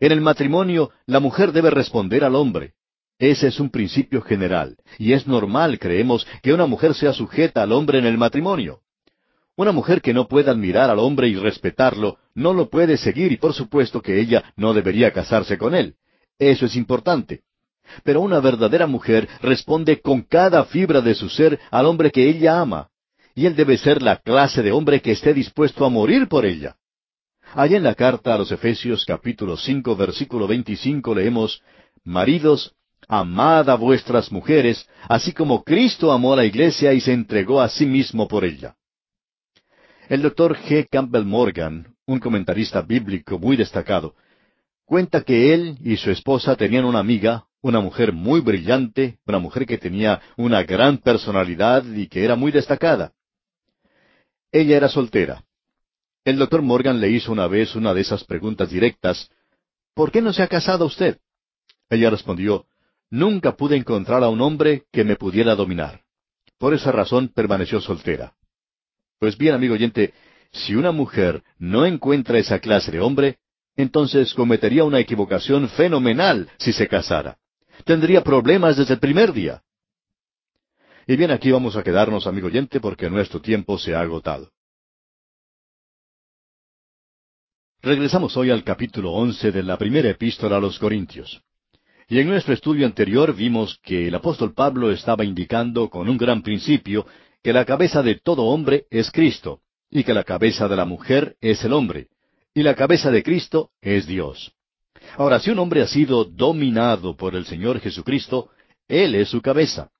En 0.00 0.12
el 0.12 0.20
matrimonio, 0.20 0.90
la 1.06 1.20
mujer 1.20 1.52
debe 1.52 1.70
responder 1.70 2.24
al 2.24 2.34
hombre. 2.34 2.74
Ese 3.18 3.48
es 3.48 3.58
un 3.58 3.70
principio 3.70 4.22
general, 4.22 4.76
y 4.96 5.12
es 5.12 5.26
normal, 5.26 5.80
creemos, 5.80 6.26
que 6.40 6.52
una 6.52 6.66
mujer 6.66 6.94
sea 6.94 7.12
sujeta 7.12 7.62
al 7.62 7.72
hombre 7.72 7.98
en 7.98 8.06
el 8.06 8.16
matrimonio. 8.16 8.80
Una 9.56 9.72
mujer 9.72 10.00
que 10.00 10.14
no 10.14 10.28
pueda 10.28 10.52
admirar 10.52 10.88
al 10.88 11.00
hombre 11.00 11.26
y 11.28 11.34
respetarlo, 11.34 12.18
no 12.34 12.54
lo 12.54 12.70
puede 12.70 12.96
seguir 12.96 13.32
y 13.32 13.36
por 13.36 13.54
supuesto 13.54 14.00
que 14.00 14.20
ella 14.20 14.52
no 14.56 14.72
debería 14.72 15.12
casarse 15.12 15.58
con 15.58 15.74
él. 15.74 15.96
Eso 16.38 16.66
es 16.66 16.76
importante. 16.76 17.42
Pero 18.04 18.20
una 18.20 18.38
verdadera 18.38 18.86
mujer 18.86 19.28
responde 19.42 20.00
con 20.00 20.22
cada 20.22 20.64
fibra 20.66 21.00
de 21.00 21.16
su 21.16 21.28
ser 21.28 21.58
al 21.72 21.86
hombre 21.86 22.12
que 22.12 22.28
ella 22.28 22.60
ama, 22.60 22.90
y 23.34 23.46
él 23.46 23.56
debe 23.56 23.78
ser 23.78 24.00
la 24.00 24.18
clase 24.18 24.62
de 24.62 24.70
hombre 24.70 25.02
que 25.02 25.10
esté 25.10 25.34
dispuesto 25.34 25.84
a 25.84 25.88
morir 25.88 26.28
por 26.28 26.46
ella. 26.46 26.76
Allá 27.54 27.78
en 27.78 27.82
la 27.82 27.96
carta 27.96 28.34
a 28.34 28.38
los 28.38 28.52
Efesios 28.52 29.04
capítulo 29.04 29.56
cinco 29.56 29.96
versículo 29.96 30.46
veinticinco 30.46 31.16
leemos 31.16 31.62
Maridos, 32.04 32.74
amad 33.08 33.68
a 33.70 33.74
vuestras 33.74 34.30
mujeres, 34.30 34.86
así 35.08 35.32
como 35.32 35.64
Cristo 35.64 36.12
amó 36.12 36.34
a 36.34 36.36
la 36.36 36.44
iglesia 36.44 36.92
y 36.92 37.00
se 37.00 37.12
entregó 37.12 37.60
a 37.60 37.68
sí 37.68 37.86
mismo 37.86 38.28
por 38.28 38.44
ella. 38.44 38.76
El 40.08 40.22
doctor 40.22 40.56
G. 40.56 40.86
Campbell 40.90 41.24
Morgan, 41.24 41.94
un 42.06 42.20
comentarista 42.20 42.82
bíblico 42.82 43.38
muy 43.38 43.56
destacado, 43.56 44.14
cuenta 44.84 45.22
que 45.22 45.52
él 45.52 45.78
y 45.82 45.96
su 45.96 46.10
esposa 46.10 46.54
tenían 46.56 46.84
una 46.84 47.00
amiga, 47.00 47.46
una 47.60 47.80
mujer 47.80 48.12
muy 48.12 48.40
brillante, 48.40 49.18
una 49.26 49.38
mujer 49.38 49.66
que 49.66 49.78
tenía 49.78 50.20
una 50.36 50.62
gran 50.62 50.98
personalidad 50.98 51.84
y 51.84 52.06
que 52.06 52.24
era 52.24 52.36
muy 52.36 52.52
destacada. 52.52 53.12
Ella 54.52 54.76
era 54.76 54.88
soltera. 54.88 55.44
El 56.24 56.36
doctor 56.36 56.62
Morgan 56.62 57.00
le 57.00 57.10
hizo 57.10 57.32
una 57.32 57.46
vez 57.46 57.74
una 57.74 57.92
de 57.92 58.02
esas 58.02 58.24
preguntas 58.24 58.70
directas, 58.70 59.30
¿Por 59.98 60.12
qué 60.12 60.22
no 60.22 60.32
se 60.32 60.44
ha 60.44 60.46
casado 60.46 60.86
usted? 60.86 61.18
Ella 61.90 62.08
respondió, 62.08 62.66
Nunca 63.10 63.56
pude 63.56 63.76
encontrar 63.76 64.22
a 64.22 64.28
un 64.28 64.40
hombre 64.40 64.84
que 64.92 65.04
me 65.04 65.16
pudiera 65.16 65.54
dominar. 65.54 66.02
Por 66.58 66.74
esa 66.74 66.92
razón 66.92 67.28
permaneció 67.28 67.80
soltera. 67.80 68.34
Pues 69.18 69.38
bien, 69.38 69.54
amigo 69.54 69.74
oyente, 69.74 70.12
si 70.52 70.74
una 70.74 70.92
mujer 70.92 71.42
no 71.58 71.86
encuentra 71.86 72.38
esa 72.38 72.58
clase 72.58 72.90
de 72.90 73.00
hombre, 73.00 73.38
entonces 73.76 74.34
cometería 74.34 74.84
una 74.84 74.98
equivocación 74.98 75.68
fenomenal 75.70 76.50
si 76.58 76.72
se 76.72 76.88
casara. 76.88 77.38
Tendría 77.84 78.22
problemas 78.22 78.76
desde 78.76 78.94
el 78.94 79.00
primer 79.00 79.32
día. 79.32 79.62
Y 81.06 81.16
bien, 81.16 81.30
aquí 81.30 81.50
vamos 81.50 81.76
a 81.76 81.82
quedarnos, 81.82 82.26
amigo 82.26 82.48
oyente, 82.48 82.80
porque 82.80 83.08
nuestro 83.08 83.40
tiempo 83.40 83.78
se 83.78 83.94
ha 83.94 84.00
agotado. 84.00 84.50
Regresamos 87.80 88.36
hoy 88.36 88.50
al 88.50 88.64
capítulo 88.64 89.12
once 89.12 89.52
de 89.52 89.62
la 89.62 89.78
primera 89.78 90.10
epístola 90.10 90.56
a 90.56 90.60
los 90.60 90.78
Corintios. 90.78 91.40
Y 92.10 92.20
en 92.20 92.28
nuestro 92.28 92.54
estudio 92.54 92.86
anterior 92.86 93.34
vimos 93.36 93.78
que 93.82 94.08
el 94.08 94.14
apóstol 94.14 94.54
Pablo 94.54 94.90
estaba 94.90 95.26
indicando 95.26 95.90
con 95.90 96.08
un 96.08 96.16
gran 96.16 96.40
principio 96.40 97.04
que 97.42 97.52
la 97.52 97.66
cabeza 97.66 98.02
de 98.02 98.14
todo 98.14 98.44
hombre 98.44 98.86
es 98.90 99.10
Cristo, 99.10 99.60
y 99.90 100.04
que 100.04 100.14
la 100.14 100.24
cabeza 100.24 100.68
de 100.68 100.76
la 100.76 100.86
mujer 100.86 101.36
es 101.42 101.62
el 101.64 101.74
hombre, 101.74 102.08
y 102.54 102.62
la 102.62 102.74
cabeza 102.74 103.10
de 103.10 103.22
Cristo 103.22 103.72
es 103.82 104.06
Dios. 104.06 104.52
Ahora, 105.18 105.38
si 105.38 105.50
un 105.50 105.58
hombre 105.58 105.82
ha 105.82 105.86
sido 105.86 106.24
dominado 106.24 107.14
por 107.14 107.36
el 107.36 107.44
Señor 107.44 107.78
Jesucristo, 107.78 108.48
Él 108.88 109.14
es 109.14 109.28
su 109.28 109.42
cabeza. 109.42 109.90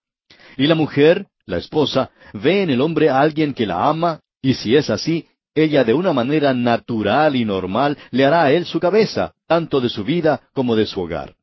Y 0.57 0.67
la 0.67 0.75
mujer, 0.75 1.27
la 1.45 1.59
esposa, 1.59 2.11
ve 2.33 2.63
en 2.63 2.71
el 2.71 2.81
hombre 2.81 3.11
a 3.11 3.21
alguien 3.21 3.53
que 3.53 3.67
la 3.67 3.87
ama, 3.87 4.21
y 4.41 4.55
si 4.55 4.77
es 4.77 4.89
así, 4.89 5.27
ella 5.55 5.85
de 5.85 5.93
una 5.93 6.15
manera 6.15 6.55
natural 6.55 7.37
y 7.37 7.45
normal 7.45 7.99
le 8.13 8.25
hará 8.25 8.45
a 8.45 8.53
él 8.53 8.65
su 8.65 8.81
cabeza, 8.81 9.35
tanto 9.47 9.81
de 9.81 9.91
su 9.91 10.05
vida 10.05 10.49
como 10.55 10.75
de 10.75 10.87
su 10.87 11.03
hogar. 11.03 11.38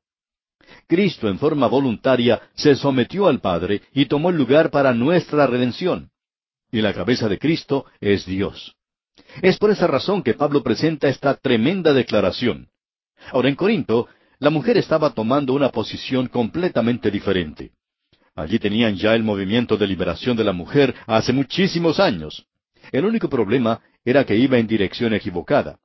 Cristo 0.87 1.27
en 1.27 1.39
forma 1.39 1.67
voluntaria 1.67 2.41
se 2.53 2.75
sometió 2.75 3.27
al 3.27 3.39
Padre 3.39 3.81
y 3.93 4.05
tomó 4.05 4.29
el 4.29 4.37
lugar 4.37 4.69
para 4.69 4.93
nuestra 4.93 5.47
redención. 5.47 6.11
Y 6.71 6.81
la 6.81 6.93
cabeza 6.93 7.27
de 7.29 7.39
Cristo 7.39 7.85
es 7.99 8.25
Dios. 8.25 8.75
Es 9.41 9.57
por 9.57 9.71
esa 9.71 9.87
razón 9.87 10.23
que 10.23 10.33
Pablo 10.33 10.63
presenta 10.63 11.07
esta 11.07 11.35
tremenda 11.35 11.93
declaración. 11.93 12.69
Ahora 13.31 13.49
en 13.49 13.55
Corinto, 13.55 14.07
la 14.39 14.49
mujer 14.49 14.77
estaba 14.77 15.11
tomando 15.11 15.53
una 15.53 15.69
posición 15.69 16.27
completamente 16.27 17.09
diferente. 17.09 17.71
Allí 18.35 18.59
tenían 18.59 18.95
ya 18.95 19.15
el 19.15 19.23
movimiento 19.23 19.77
de 19.77 19.87
liberación 19.87 20.35
de 20.35 20.43
la 20.43 20.51
mujer 20.51 20.93
hace 21.07 21.31
muchísimos 21.31 21.99
años. 21.99 22.45
El 22.91 23.05
único 23.05 23.29
problema 23.29 23.81
era 24.03 24.25
que 24.25 24.35
iba 24.35 24.57
en 24.57 24.67
dirección 24.67 25.13
equivocada. 25.13 25.79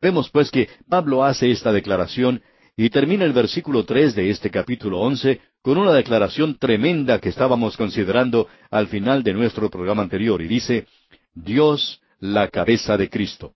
Vemos 0.00 0.28
pues 0.30 0.50
que 0.50 0.68
Pablo 0.88 1.24
hace 1.24 1.50
esta 1.50 1.72
declaración 1.72 2.42
y 2.78 2.90
termina 2.90 3.24
el 3.24 3.32
versículo 3.32 3.84
tres 3.84 4.14
de 4.14 4.30
este 4.30 4.52
capítulo 4.52 5.00
once 5.00 5.40
con 5.62 5.78
una 5.78 5.92
declaración 5.92 6.56
tremenda 6.58 7.18
que 7.18 7.28
estábamos 7.28 7.76
considerando 7.76 8.46
al 8.70 8.86
final 8.86 9.24
de 9.24 9.32
nuestro 9.34 9.68
programa 9.68 10.02
anterior 10.02 10.40
y 10.40 10.46
dice, 10.46 10.86
Dios 11.34 12.00
la 12.20 12.46
cabeza 12.46 12.96
de 12.96 13.10
Cristo. 13.10 13.54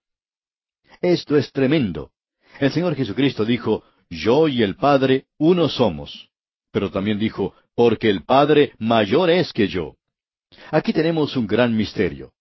Esto 1.01 1.37
es 1.37 1.53
tremendo. 1.53 2.11
El 2.59 2.73
Señor 2.73 2.97
Jesucristo 2.97 3.45
dijo, 3.45 3.85
Yo 4.11 4.49
y 4.49 4.65
el 4.65 4.75
Padre 4.75 5.27
uno 5.39 5.69
somos. 5.69 6.29
Pero 6.73 6.91
también 6.91 7.21
dijo, 7.21 7.55
porque 7.77 8.11
el 8.11 8.25
Padre 8.25 8.73
mayor 8.81 9.31
es 9.31 9.53
que 9.53 9.69
yo. 9.69 9.95
Aquí 10.73 10.93
tenemos 10.93 11.37
un 11.37 11.47
gran 11.47 11.77
misterio. 11.77 12.33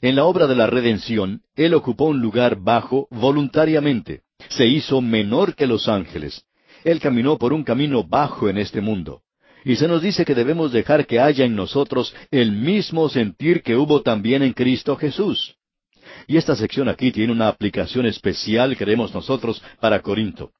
En 0.00 0.14
la 0.14 0.24
obra 0.24 0.46
de 0.46 0.54
la 0.54 0.68
redención, 0.68 1.42
Él 1.56 1.74
ocupó 1.74 2.04
un 2.04 2.20
lugar 2.20 2.60
bajo 2.60 3.08
voluntariamente. 3.10 4.22
Se 4.48 4.66
hizo 4.66 5.00
menor 5.00 5.54
que 5.54 5.66
los 5.66 5.88
ángeles. 5.88 6.44
Él 6.84 7.00
caminó 7.00 7.38
por 7.38 7.52
un 7.52 7.64
camino 7.64 8.04
bajo 8.04 8.48
en 8.48 8.58
este 8.58 8.80
mundo. 8.80 9.22
Y 9.64 9.76
se 9.76 9.88
nos 9.88 10.00
dice 10.00 10.24
que 10.24 10.34
debemos 10.34 10.72
dejar 10.72 11.06
que 11.06 11.20
haya 11.20 11.44
en 11.44 11.56
nosotros 11.56 12.14
el 12.30 12.52
mismo 12.52 13.08
sentir 13.08 13.62
que 13.62 13.76
hubo 13.76 14.02
también 14.02 14.42
en 14.42 14.52
Cristo 14.52 14.96
Jesús. 14.96 15.56
Y 16.26 16.36
esta 16.36 16.56
sección 16.56 16.88
aquí 16.88 17.10
tiene 17.10 17.32
una 17.32 17.48
aplicación 17.48 18.06
especial, 18.06 18.76
creemos 18.76 19.12
nosotros, 19.12 19.62
para 19.80 20.00
Corinto. 20.00 20.52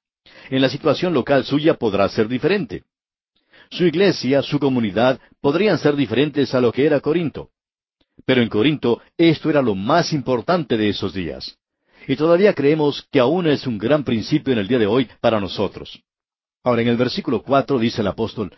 En 0.50 0.60
la 0.60 0.68
situación 0.68 1.14
local 1.14 1.44
suya 1.44 1.74
podrá 1.74 2.08
ser 2.08 2.28
diferente. 2.28 2.84
Su 3.70 3.84
iglesia, 3.84 4.42
su 4.42 4.58
comunidad, 4.58 5.20
podrían 5.40 5.78
ser 5.78 5.94
diferentes 5.94 6.54
a 6.54 6.60
lo 6.60 6.72
que 6.72 6.86
era 6.86 7.00
Corinto. 7.00 7.50
Pero 8.24 8.42
en 8.42 8.48
Corinto 8.48 9.00
esto 9.16 9.48
era 9.48 9.62
lo 9.62 9.74
más 9.74 10.12
importante 10.12 10.76
de 10.76 10.88
esos 10.88 11.14
días. 11.14 11.56
Y 12.08 12.16
todavía 12.16 12.54
creemos 12.54 13.06
que 13.12 13.20
aún 13.20 13.46
es 13.46 13.66
un 13.66 13.76
gran 13.76 14.02
principio 14.02 14.54
en 14.54 14.58
el 14.58 14.66
día 14.66 14.78
de 14.78 14.86
hoy 14.86 15.06
para 15.20 15.38
nosotros. 15.38 16.02
Ahora 16.64 16.80
en 16.80 16.88
el 16.88 16.96
versículo 16.96 17.42
cuatro 17.42 17.78
dice 17.78 18.00
el 18.00 18.06
apóstol, 18.06 18.50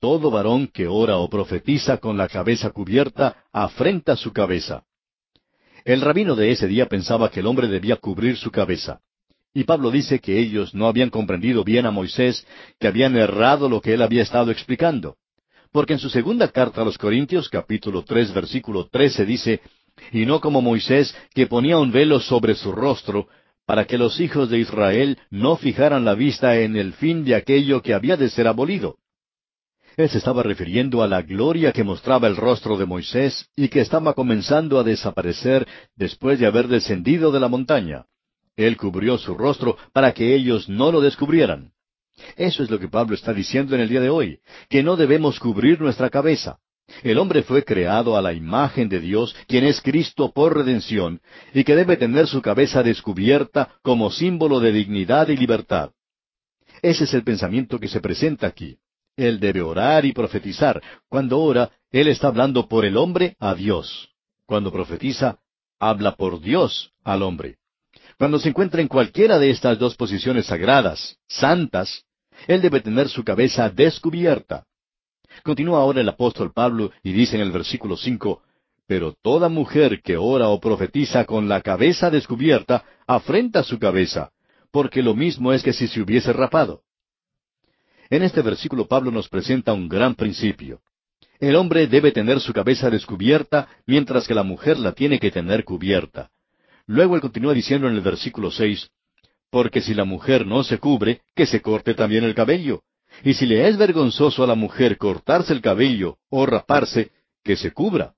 Todo 0.00 0.28
varón 0.28 0.66
que 0.66 0.88
ora 0.88 1.16
o 1.18 1.30
profetiza 1.30 1.98
con 1.98 2.16
la 2.16 2.26
cabeza 2.26 2.70
cubierta 2.70 3.44
afrenta 3.52 4.16
su 4.16 4.32
cabeza. 4.32 4.82
El 5.84 6.00
rabino 6.00 6.34
de 6.34 6.50
ese 6.50 6.66
día 6.66 6.86
pensaba 6.86 7.30
que 7.30 7.38
el 7.38 7.46
hombre 7.46 7.68
debía 7.68 7.94
cubrir 7.94 8.36
su 8.36 8.50
cabeza. 8.50 9.00
Y 9.54 9.62
Pablo 9.62 9.92
dice 9.92 10.18
que 10.18 10.40
ellos 10.40 10.74
no 10.74 10.88
habían 10.88 11.10
comprendido 11.10 11.62
bien 11.62 11.86
a 11.86 11.92
Moisés, 11.92 12.44
que 12.80 12.88
habían 12.88 13.16
errado 13.16 13.68
lo 13.68 13.80
que 13.80 13.94
él 13.94 14.02
había 14.02 14.24
estado 14.24 14.50
explicando. 14.50 15.16
Porque 15.70 15.92
en 15.92 16.00
su 16.00 16.10
segunda 16.10 16.48
carta 16.48 16.82
a 16.82 16.84
los 16.84 16.98
Corintios, 16.98 17.48
capítulo 17.48 18.02
tres, 18.02 18.34
versículo 18.34 18.88
trece, 18.88 19.24
dice, 19.24 19.60
y 20.12 20.26
no 20.26 20.40
como 20.40 20.62
Moisés, 20.62 21.16
que 21.34 21.46
ponía 21.46 21.78
un 21.78 21.92
velo 21.92 22.20
sobre 22.20 22.54
su 22.54 22.72
rostro, 22.72 23.28
para 23.66 23.86
que 23.86 23.98
los 23.98 24.20
hijos 24.20 24.48
de 24.48 24.58
Israel 24.58 25.18
no 25.30 25.56
fijaran 25.56 26.04
la 26.04 26.14
vista 26.14 26.58
en 26.58 26.76
el 26.76 26.92
fin 26.92 27.24
de 27.24 27.34
aquello 27.34 27.82
que 27.82 27.94
había 27.94 28.16
de 28.16 28.30
ser 28.30 28.46
abolido. 28.46 28.98
Él 29.96 30.10
se 30.10 30.18
estaba 30.18 30.42
refiriendo 30.42 31.02
a 31.02 31.08
la 31.08 31.22
gloria 31.22 31.72
que 31.72 31.82
mostraba 31.82 32.28
el 32.28 32.36
rostro 32.36 32.76
de 32.76 32.84
Moisés 32.84 33.48
y 33.56 33.68
que 33.68 33.80
estaba 33.80 34.12
comenzando 34.12 34.78
a 34.78 34.84
desaparecer 34.84 35.66
después 35.96 36.38
de 36.38 36.46
haber 36.46 36.68
descendido 36.68 37.32
de 37.32 37.40
la 37.40 37.48
montaña. 37.48 38.04
Él 38.56 38.76
cubrió 38.76 39.16
su 39.18 39.34
rostro 39.34 39.76
para 39.92 40.12
que 40.12 40.34
ellos 40.34 40.68
no 40.68 40.92
lo 40.92 41.00
descubrieran. 41.00 41.72
Eso 42.36 42.62
es 42.62 42.70
lo 42.70 42.78
que 42.78 42.88
Pablo 42.88 43.14
está 43.14 43.32
diciendo 43.32 43.74
en 43.74 43.80
el 43.80 43.88
día 43.88 44.00
de 44.00 44.10
hoy, 44.10 44.40
que 44.68 44.82
no 44.82 44.96
debemos 44.96 45.40
cubrir 45.40 45.80
nuestra 45.80 46.10
cabeza. 46.10 46.58
El 47.02 47.18
hombre 47.18 47.42
fue 47.42 47.64
creado 47.64 48.16
a 48.16 48.22
la 48.22 48.32
imagen 48.32 48.88
de 48.88 49.00
Dios, 49.00 49.34
quien 49.48 49.64
es 49.64 49.80
Cristo 49.80 50.32
por 50.32 50.56
redención, 50.56 51.20
y 51.52 51.64
que 51.64 51.74
debe 51.74 51.96
tener 51.96 52.26
su 52.26 52.40
cabeza 52.40 52.82
descubierta 52.82 53.76
como 53.82 54.10
símbolo 54.10 54.60
de 54.60 54.72
dignidad 54.72 55.28
y 55.28 55.36
libertad. 55.36 55.90
Ese 56.82 57.04
es 57.04 57.14
el 57.14 57.24
pensamiento 57.24 57.78
que 57.78 57.88
se 57.88 58.00
presenta 58.00 58.46
aquí. 58.46 58.78
Él 59.16 59.40
debe 59.40 59.62
orar 59.62 60.04
y 60.04 60.12
profetizar. 60.12 60.82
Cuando 61.08 61.40
ora, 61.40 61.70
Él 61.90 62.08
está 62.08 62.28
hablando 62.28 62.68
por 62.68 62.84
el 62.84 62.96
hombre 62.96 63.36
a 63.40 63.54
Dios. 63.54 64.10
Cuando 64.44 64.70
profetiza, 64.70 65.38
habla 65.80 66.16
por 66.16 66.40
Dios 66.40 66.92
al 67.02 67.22
hombre. 67.22 67.56
Cuando 68.18 68.38
se 68.38 68.50
encuentra 68.50 68.80
en 68.80 68.88
cualquiera 68.88 69.38
de 69.38 69.50
estas 69.50 69.78
dos 69.78 69.96
posiciones 69.96 70.46
sagradas, 70.46 71.16
santas, 71.28 72.04
Él 72.46 72.60
debe 72.60 72.80
tener 72.80 73.08
su 73.08 73.24
cabeza 73.24 73.70
descubierta. 73.70 74.66
Continúa 75.42 75.80
ahora 75.80 76.00
el 76.00 76.08
apóstol 76.08 76.52
Pablo 76.52 76.92
y 77.02 77.12
dice 77.12 77.36
en 77.36 77.42
el 77.42 77.52
versículo 77.52 77.96
cinco, 77.96 78.42
Pero 78.86 79.14
toda 79.20 79.48
mujer 79.48 80.00
que 80.02 80.16
ora 80.16 80.48
o 80.48 80.60
profetiza 80.60 81.24
con 81.24 81.48
la 81.48 81.60
cabeza 81.60 82.10
descubierta, 82.10 82.84
afrenta 83.06 83.62
su 83.62 83.78
cabeza, 83.78 84.30
porque 84.70 85.02
lo 85.02 85.14
mismo 85.14 85.52
es 85.52 85.62
que 85.62 85.72
si 85.72 85.88
se 85.88 86.00
hubiese 86.00 86.32
rapado. 86.32 86.82
En 88.10 88.22
este 88.22 88.42
versículo 88.42 88.86
Pablo 88.86 89.10
nos 89.10 89.28
presenta 89.28 89.72
un 89.72 89.88
gran 89.88 90.14
principio. 90.14 90.80
El 91.38 91.56
hombre 91.56 91.86
debe 91.86 92.12
tener 92.12 92.40
su 92.40 92.52
cabeza 92.52 92.88
descubierta, 92.88 93.68
mientras 93.86 94.26
que 94.26 94.34
la 94.34 94.42
mujer 94.42 94.78
la 94.78 94.92
tiene 94.92 95.18
que 95.18 95.30
tener 95.30 95.64
cubierta. 95.64 96.30
Luego 96.86 97.16
él 97.16 97.20
continúa 97.20 97.52
diciendo 97.52 97.88
en 97.88 97.94
el 97.94 98.00
versículo 98.00 98.50
seis, 98.50 98.90
Porque 99.50 99.80
si 99.80 99.94
la 99.94 100.04
mujer 100.04 100.46
no 100.46 100.62
se 100.64 100.78
cubre, 100.78 101.22
que 101.34 101.46
se 101.46 101.60
corte 101.60 101.94
también 101.94 102.24
el 102.24 102.34
cabello. 102.34 102.82
Y 103.24 103.34
si 103.34 103.46
le 103.46 103.68
es 103.68 103.76
vergonzoso 103.76 104.44
a 104.44 104.46
la 104.46 104.54
mujer 104.54 104.96
cortarse 104.98 105.52
el 105.52 105.60
cabello 105.60 106.18
o 106.30 106.46
raparse, 106.46 107.10
que 107.42 107.56
se 107.56 107.72
cubra. 107.72 108.14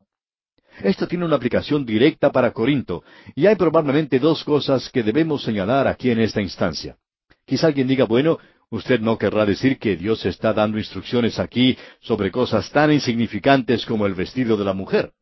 Esto 0.82 1.06
tiene 1.06 1.24
una 1.24 1.36
aplicación 1.36 1.84
directa 1.84 2.30
para 2.30 2.52
Corinto, 2.52 3.02
y 3.34 3.46
hay 3.46 3.56
probablemente 3.56 4.18
dos 4.18 4.44
cosas 4.44 4.90
que 4.90 5.02
debemos 5.02 5.42
señalar 5.42 5.88
aquí 5.88 6.10
en 6.10 6.20
esta 6.20 6.40
instancia. 6.40 6.96
Quizá 7.44 7.66
alguien 7.66 7.88
diga, 7.88 8.04
bueno, 8.04 8.38
Usted 8.70 9.00
no 9.00 9.16
querrá 9.16 9.46
decir 9.46 9.78
que 9.78 9.96
Dios 9.96 10.26
está 10.26 10.52
dando 10.52 10.78
instrucciones 10.78 11.38
aquí 11.38 11.76
sobre 12.00 12.30
cosas 12.30 12.70
tan 12.70 12.92
insignificantes 12.92 13.86
como 13.86 14.04
el 14.04 14.14
vestido 14.14 14.58
de 14.58 14.64
la 14.64 14.74
mujer. 14.74 15.12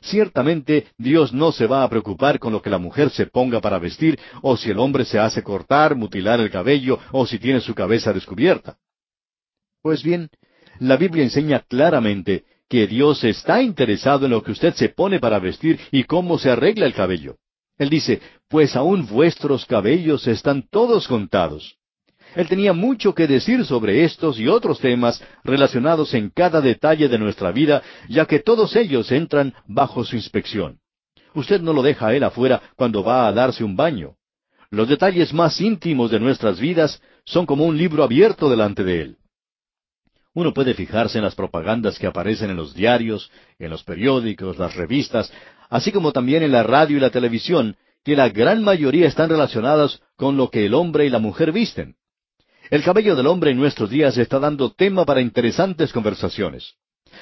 Ciertamente 0.00 0.86
Dios 0.96 1.32
no 1.32 1.52
se 1.52 1.66
va 1.66 1.82
a 1.82 1.88
preocupar 1.88 2.38
con 2.38 2.52
lo 2.52 2.62
que 2.62 2.70
la 2.70 2.78
mujer 2.78 3.10
se 3.10 3.26
ponga 3.26 3.60
para 3.60 3.78
vestir, 3.78 4.18
o 4.42 4.56
si 4.56 4.70
el 4.70 4.78
hombre 4.78 5.04
se 5.04 5.18
hace 5.18 5.42
cortar, 5.42 5.94
mutilar 5.94 6.40
el 6.40 6.50
cabello, 6.50 6.98
o 7.12 7.26
si 7.26 7.38
tiene 7.38 7.60
su 7.60 7.74
cabeza 7.74 8.12
descubierta. 8.12 8.76
Pues 9.82 10.02
bien, 10.02 10.30
la 10.78 10.96
Biblia 10.96 11.24
enseña 11.24 11.60
claramente 11.68 12.44
que 12.68 12.86
Dios 12.86 13.22
está 13.24 13.62
interesado 13.62 14.24
en 14.24 14.30
lo 14.30 14.42
que 14.42 14.52
usted 14.52 14.74
se 14.74 14.88
pone 14.88 15.20
para 15.20 15.38
vestir 15.38 15.78
y 15.90 16.04
cómo 16.04 16.38
se 16.38 16.50
arregla 16.50 16.86
el 16.86 16.94
cabello. 16.94 17.36
Él 17.78 17.90
dice, 17.90 18.20
pues 18.48 18.76
aún 18.76 19.06
vuestros 19.06 19.66
cabellos 19.66 20.26
están 20.26 20.68
todos 20.70 21.08
contados. 21.08 21.76
Él 22.34 22.48
tenía 22.48 22.72
mucho 22.72 23.14
que 23.14 23.26
decir 23.26 23.64
sobre 23.64 24.04
estos 24.04 24.38
y 24.38 24.48
otros 24.48 24.78
temas 24.80 25.22
relacionados 25.44 26.14
en 26.14 26.30
cada 26.30 26.60
detalle 26.60 27.08
de 27.08 27.18
nuestra 27.18 27.52
vida, 27.52 27.82
ya 28.08 28.26
que 28.26 28.38
todos 28.38 28.74
ellos 28.76 29.12
entran 29.12 29.54
bajo 29.66 30.04
su 30.04 30.16
inspección. 30.16 30.78
Usted 31.34 31.60
no 31.60 31.72
lo 31.72 31.82
deja 31.82 32.08
a 32.08 32.14
él 32.14 32.24
afuera 32.24 32.62
cuando 32.76 33.02
va 33.02 33.26
a 33.26 33.32
darse 33.32 33.64
un 33.64 33.76
baño. 33.76 34.16
Los 34.70 34.88
detalles 34.88 35.32
más 35.32 35.60
íntimos 35.60 36.10
de 36.10 36.20
nuestras 36.20 36.58
vidas 36.58 37.00
son 37.24 37.46
como 37.46 37.64
un 37.64 37.76
libro 37.76 38.02
abierto 38.02 38.48
delante 38.48 38.84
de 38.84 39.00
él. 39.02 39.16
Uno 40.34 40.54
puede 40.54 40.72
fijarse 40.72 41.18
en 41.18 41.24
las 41.24 41.34
propagandas 41.34 41.98
que 41.98 42.06
aparecen 42.06 42.50
en 42.50 42.56
los 42.56 42.74
diarios, 42.74 43.30
en 43.58 43.68
los 43.68 43.82
periódicos, 43.84 44.58
las 44.58 44.74
revistas, 44.74 45.30
así 45.68 45.92
como 45.92 46.12
también 46.12 46.42
en 46.42 46.52
la 46.52 46.62
radio 46.62 46.96
y 46.96 47.00
la 47.00 47.10
televisión, 47.10 47.76
que 48.02 48.16
la 48.16 48.30
gran 48.30 48.64
mayoría 48.64 49.06
están 49.06 49.28
relacionadas 49.28 50.00
con 50.16 50.38
lo 50.38 50.50
que 50.50 50.64
el 50.64 50.74
hombre 50.74 51.04
y 51.04 51.10
la 51.10 51.18
mujer 51.18 51.52
visten. 51.52 51.96
El 52.72 52.82
cabello 52.82 53.14
del 53.14 53.26
hombre 53.26 53.50
en 53.50 53.58
nuestros 53.58 53.90
días 53.90 54.16
está 54.16 54.38
dando 54.38 54.72
tema 54.72 55.04
para 55.04 55.20
interesantes 55.20 55.92
conversaciones. 55.92 56.72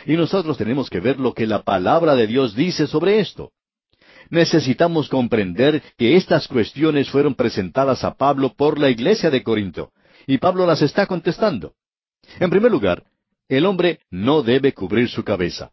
Y 0.07 0.13
nosotros 0.13 0.57
tenemos 0.57 0.89
que 0.89 1.01
ver 1.01 1.19
lo 1.19 1.35
que 1.35 1.45
la 1.45 1.63
palabra 1.63 2.15
de 2.15 2.29
Dios 2.29 2.55
dice 2.55 2.87
sobre 2.87 3.19
esto. 3.19 3.51
Necesitamos 4.29 5.09
comprender 5.09 5.83
que 5.99 6.15
estas 6.15 6.47
cuestiones 6.47 7.11
fueron 7.11 7.35
presentadas 7.35 8.05
a 8.05 8.15
Pablo 8.15 8.55
por 8.55 8.79
la 8.79 8.91
iglesia 8.91 9.29
de 9.29 9.43
Corinto, 9.43 9.91
y 10.25 10.39
Pablo 10.39 10.67
las 10.67 10.83
está 10.83 11.07
contestando. 11.09 11.75
En 12.39 12.49
primer 12.49 12.71
lugar, 12.71 13.03
el 13.49 13.67
hombre 13.67 13.99
no 14.09 14.45
debe 14.45 14.73
cubrir 14.73 15.09
su 15.09 15.25
cabeza, 15.25 15.73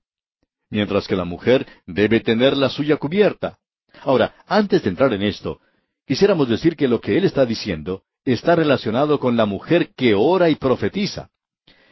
mientras 0.72 1.08
que 1.08 1.16
la 1.16 1.24
mujer 1.24 1.68
debe 1.86 2.20
tener 2.20 2.58
la 2.58 2.70
suya 2.70 2.98
cubierta. 2.98 3.60
Ahora, 4.02 4.34
antes 4.48 4.82
de 4.82 4.90
entrar 4.90 5.14
en 5.14 5.22
esto, 5.22 5.62
quisiéramos 6.08 6.50
decir 6.50 6.76
que 6.76 6.88
lo 6.88 7.00
que 7.00 7.16
él 7.16 7.26
está 7.26 7.46
diciendo 7.46 8.02
está 8.34 8.56
relacionado 8.56 9.20
con 9.20 9.38
la 9.38 9.46
mujer 9.46 9.90
que 9.96 10.14
ora 10.14 10.50
y 10.50 10.56
profetiza. 10.56 11.30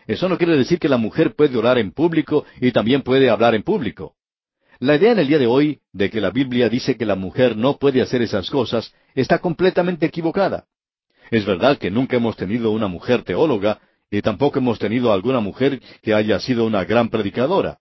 Eso 0.06 0.28
no 0.30 0.38
quiere 0.38 0.58
decir 0.58 0.80
que 0.80 0.90
la 0.90 0.98
mujer 0.98 1.36
puede 1.36 1.58
orar 1.58 1.78
en 1.78 1.92
público 1.92 2.46
y 2.60 2.72
también 2.72 3.02
puede 3.02 3.30
hablar 3.30 3.56
en 3.56 3.64
público. 3.64 4.16
La 4.80 4.96
idea 4.96 5.14
en 5.14 5.20
el 5.20 5.28
día 5.28 5.40
de 5.40 5.48
hoy 5.48 5.80
de 5.94 6.10
que 6.10 6.20
la 6.20 6.32
Biblia 6.32 6.68
dice 6.68 6.98
que 6.98 7.06
la 7.06 7.16
mujer 7.16 7.56
no 7.56 7.78
puede 7.78 8.02
hacer 8.02 8.22
esas 8.22 8.50
cosas 8.50 8.94
está 9.16 9.40
completamente 9.40 10.06
equivocada. 10.06 10.66
Es 11.32 11.46
verdad 11.46 11.78
que 11.78 11.90
nunca 11.90 12.18
hemos 12.18 12.36
tenido 12.36 12.72
una 12.72 12.88
mujer 12.88 13.24
teóloga 13.24 13.80
y 14.12 14.22
tampoco 14.22 14.60
hemos 14.60 14.78
tenido 14.78 15.14
alguna 15.14 15.40
mujer 15.40 15.82
que 16.02 16.14
haya 16.14 16.40
sido 16.40 16.66
una 16.66 16.84
gran 16.84 17.10
predicadora. 17.10 17.80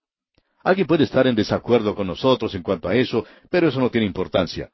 Alguien 0.63 0.87
puede 0.87 1.05
estar 1.05 1.27
en 1.27 1.35
desacuerdo 1.35 1.95
con 1.95 2.07
nosotros 2.07 2.55
en 2.55 2.63
cuanto 2.63 2.89
a 2.89 2.95
eso, 2.95 3.27
pero 3.51 3.69
eso 3.69 3.81
no 3.81 3.91
tiene 3.91 4.07
importancia. 4.07 4.71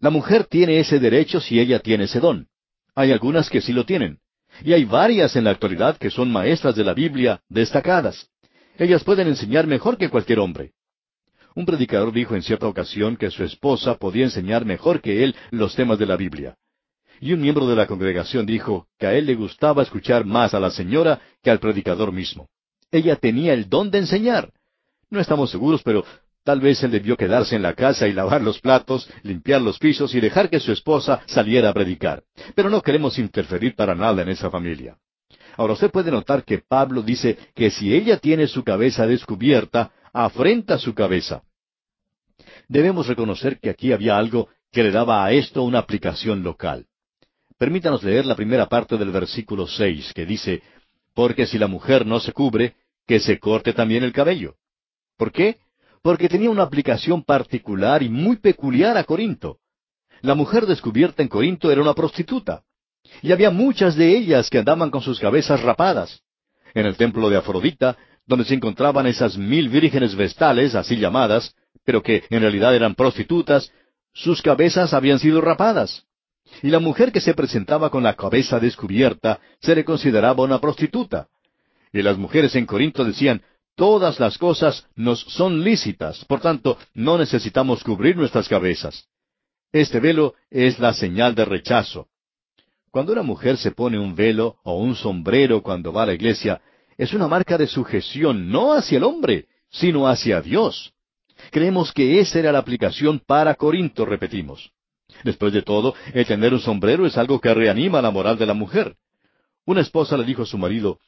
La 0.00 0.10
mujer 0.10 0.44
tiene 0.44 0.80
ese 0.80 0.98
derecho 0.98 1.40
si 1.40 1.58
ella 1.58 1.78
tiene 1.78 2.04
ese 2.04 2.20
don. 2.20 2.48
Hay 2.98 3.12
algunas 3.12 3.48
que 3.48 3.60
sí 3.60 3.72
lo 3.72 3.84
tienen. 3.84 4.18
Y 4.64 4.72
hay 4.72 4.84
varias 4.84 5.36
en 5.36 5.44
la 5.44 5.50
actualidad 5.50 5.96
que 5.98 6.10
son 6.10 6.32
maestras 6.32 6.74
de 6.74 6.82
la 6.82 6.94
Biblia 6.94 7.40
destacadas. 7.48 8.28
Ellas 8.76 9.04
pueden 9.04 9.28
enseñar 9.28 9.68
mejor 9.68 9.96
que 9.96 10.08
cualquier 10.08 10.40
hombre. 10.40 10.72
Un 11.54 11.64
predicador 11.64 12.12
dijo 12.12 12.34
en 12.34 12.42
cierta 12.42 12.66
ocasión 12.66 13.16
que 13.16 13.30
su 13.30 13.44
esposa 13.44 13.94
podía 13.98 14.24
enseñar 14.24 14.64
mejor 14.64 15.00
que 15.00 15.22
él 15.22 15.36
los 15.52 15.76
temas 15.76 16.00
de 16.00 16.06
la 16.06 16.16
Biblia. 16.16 16.56
Y 17.20 17.32
un 17.34 17.40
miembro 17.40 17.68
de 17.68 17.76
la 17.76 17.86
congregación 17.86 18.46
dijo 18.46 18.88
que 18.98 19.06
a 19.06 19.14
él 19.14 19.26
le 19.26 19.36
gustaba 19.36 19.84
escuchar 19.84 20.24
más 20.24 20.52
a 20.52 20.58
la 20.58 20.72
señora 20.72 21.20
que 21.40 21.52
al 21.52 21.60
predicador 21.60 22.10
mismo. 22.10 22.48
Ella 22.90 23.14
tenía 23.14 23.52
el 23.54 23.68
don 23.68 23.92
de 23.92 23.98
enseñar. 23.98 24.50
No 25.08 25.20
estamos 25.20 25.52
seguros, 25.52 25.84
pero 25.84 26.04
Tal 26.44 26.60
vez 26.60 26.82
él 26.82 26.90
debió 26.90 27.16
quedarse 27.16 27.56
en 27.56 27.62
la 27.62 27.74
casa 27.74 28.08
y 28.08 28.12
lavar 28.12 28.40
los 28.42 28.60
platos, 28.60 29.10
limpiar 29.22 29.60
los 29.60 29.78
pisos 29.78 30.14
y 30.14 30.20
dejar 30.20 30.48
que 30.48 30.60
su 30.60 30.72
esposa 30.72 31.20
saliera 31.26 31.70
a 31.70 31.74
predicar. 31.74 32.22
Pero 32.54 32.70
no 32.70 32.80
queremos 32.80 33.18
interferir 33.18 33.74
para 33.74 33.94
nada 33.94 34.22
en 34.22 34.30
esa 34.30 34.50
familia. 34.50 34.96
Ahora 35.56 35.74
usted 35.74 35.90
puede 35.90 36.10
notar 36.10 36.44
que 36.44 36.58
Pablo 36.58 37.02
dice 37.02 37.36
que 37.54 37.70
si 37.70 37.92
ella 37.92 38.16
tiene 38.18 38.46
su 38.46 38.62
cabeza 38.64 39.06
descubierta, 39.06 39.90
afrenta 40.12 40.78
su 40.78 40.94
cabeza. 40.94 41.42
Debemos 42.68 43.06
reconocer 43.06 43.58
que 43.58 43.70
aquí 43.70 43.92
había 43.92 44.16
algo 44.16 44.48
que 44.70 44.82
le 44.82 44.90
daba 44.90 45.24
a 45.24 45.32
esto 45.32 45.62
una 45.62 45.80
aplicación 45.80 46.42
local. 46.42 46.86
Permítanos 47.58 48.04
leer 48.04 48.24
la 48.24 48.36
primera 48.36 48.66
parte 48.66 48.96
del 48.96 49.10
versículo 49.10 49.66
seis, 49.66 50.12
que 50.14 50.24
dice, 50.24 50.62
Porque 51.14 51.46
si 51.46 51.58
la 51.58 51.66
mujer 51.66 52.06
no 52.06 52.20
se 52.20 52.32
cubre, 52.32 52.76
que 53.06 53.18
se 53.18 53.40
corte 53.40 53.72
también 53.72 54.04
el 54.04 54.12
cabello. 54.12 54.54
¿Por 55.16 55.32
qué? 55.32 55.56
Porque 56.08 56.30
tenía 56.30 56.48
una 56.48 56.62
aplicación 56.62 57.22
particular 57.22 58.02
y 58.02 58.08
muy 58.08 58.36
peculiar 58.36 58.96
a 58.96 59.04
Corinto. 59.04 59.58
La 60.22 60.34
mujer 60.34 60.64
descubierta 60.64 61.22
en 61.22 61.28
Corinto 61.28 61.70
era 61.70 61.82
una 61.82 61.92
prostituta. 61.92 62.62
Y 63.20 63.30
había 63.30 63.50
muchas 63.50 63.94
de 63.94 64.16
ellas 64.16 64.48
que 64.48 64.56
andaban 64.56 64.90
con 64.90 65.02
sus 65.02 65.20
cabezas 65.20 65.62
rapadas. 65.62 66.22
En 66.72 66.86
el 66.86 66.96
templo 66.96 67.28
de 67.28 67.36
Afrodita, 67.36 67.98
donde 68.24 68.46
se 68.46 68.54
encontraban 68.54 69.06
esas 69.06 69.36
mil 69.36 69.68
vírgenes 69.68 70.14
vestales, 70.14 70.74
así 70.74 70.96
llamadas, 70.96 71.54
pero 71.84 72.02
que 72.02 72.24
en 72.30 72.40
realidad 72.40 72.74
eran 72.74 72.94
prostitutas, 72.94 73.70
sus 74.14 74.40
cabezas 74.40 74.94
habían 74.94 75.18
sido 75.18 75.42
rapadas. 75.42 76.06
Y 76.62 76.70
la 76.70 76.78
mujer 76.78 77.12
que 77.12 77.20
se 77.20 77.34
presentaba 77.34 77.90
con 77.90 78.02
la 78.02 78.14
cabeza 78.14 78.58
descubierta 78.58 79.40
se 79.60 79.74
le 79.74 79.84
consideraba 79.84 80.42
una 80.42 80.58
prostituta. 80.58 81.28
Y 81.92 82.00
las 82.00 82.16
mujeres 82.16 82.56
en 82.56 82.64
Corinto 82.64 83.04
decían, 83.04 83.42
todas 83.78 84.18
las 84.18 84.36
cosas 84.38 84.84
nos 84.96 85.20
son 85.20 85.62
lícitas, 85.62 86.24
por 86.24 86.40
tanto, 86.40 86.76
no 86.94 87.16
necesitamos 87.16 87.84
cubrir 87.84 88.16
nuestras 88.16 88.48
cabezas. 88.48 89.06
Este 89.72 90.00
velo 90.00 90.34
es 90.50 90.80
la 90.80 90.92
señal 90.92 91.36
de 91.36 91.44
rechazo. 91.44 92.08
Cuando 92.90 93.12
una 93.12 93.22
mujer 93.22 93.56
se 93.56 93.70
pone 93.70 93.96
un 93.96 94.16
velo 94.16 94.56
o 94.64 94.78
un 94.78 94.96
sombrero 94.96 95.62
cuando 95.62 95.92
va 95.92 96.02
a 96.02 96.06
la 96.06 96.14
iglesia, 96.14 96.60
es 96.96 97.12
una 97.14 97.28
marca 97.28 97.56
de 97.56 97.68
sujeción 97.68 98.50
no 98.50 98.72
hacia 98.72 98.98
el 98.98 99.04
hombre, 99.04 99.46
sino 99.70 100.08
hacia 100.08 100.40
Dios. 100.40 100.92
Creemos 101.52 101.92
que 101.92 102.18
esa 102.18 102.40
era 102.40 102.50
la 102.50 102.58
aplicación 102.58 103.20
para 103.24 103.54
Corinto, 103.54 104.04
repetimos. 104.04 104.72
Después 105.22 105.52
de 105.52 105.62
todo, 105.62 105.94
el 106.12 106.26
tener 106.26 106.52
un 106.52 106.60
sombrero 106.60 107.06
es 107.06 107.16
algo 107.16 107.40
que 107.40 107.54
reanima 107.54 108.02
la 108.02 108.10
moral 108.10 108.38
de 108.38 108.46
la 108.46 108.54
mujer. 108.54 108.96
Una 109.64 109.82
esposa 109.82 110.16
le 110.16 110.24
dijo 110.24 110.42
a 110.42 110.46
su 110.46 110.58
marido, 110.58 110.98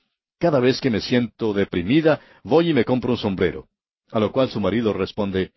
cada 0.41 0.59
vez 0.59 0.81
que 0.81 0.91
me 0.91 1.01
siento 1.01 1.53
deprimida, 1.53 2.19
voy 2.43 2.71
y 2.71 2.75
me 2.75 2.85
compro 2.85 3.13
un 3.13 3.19
sombrero. 3.19 3.69
A 4.11 4.19
lo 4.19 4.33
cual 4.33 4.49
su 4.49 4.59
marido 4.59 4.93
responde, 4.95 5.53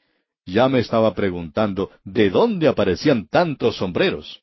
ya 0.46 0.68
me 0.68 0.80
estaba 0.80 1.16
preguntando 1.16 1.90
de 2.04 2.30
dónde 2.30 2.68
aparecían 2.68 3.28
tantos 3.28 3.78
sombreros. 3.78 4.42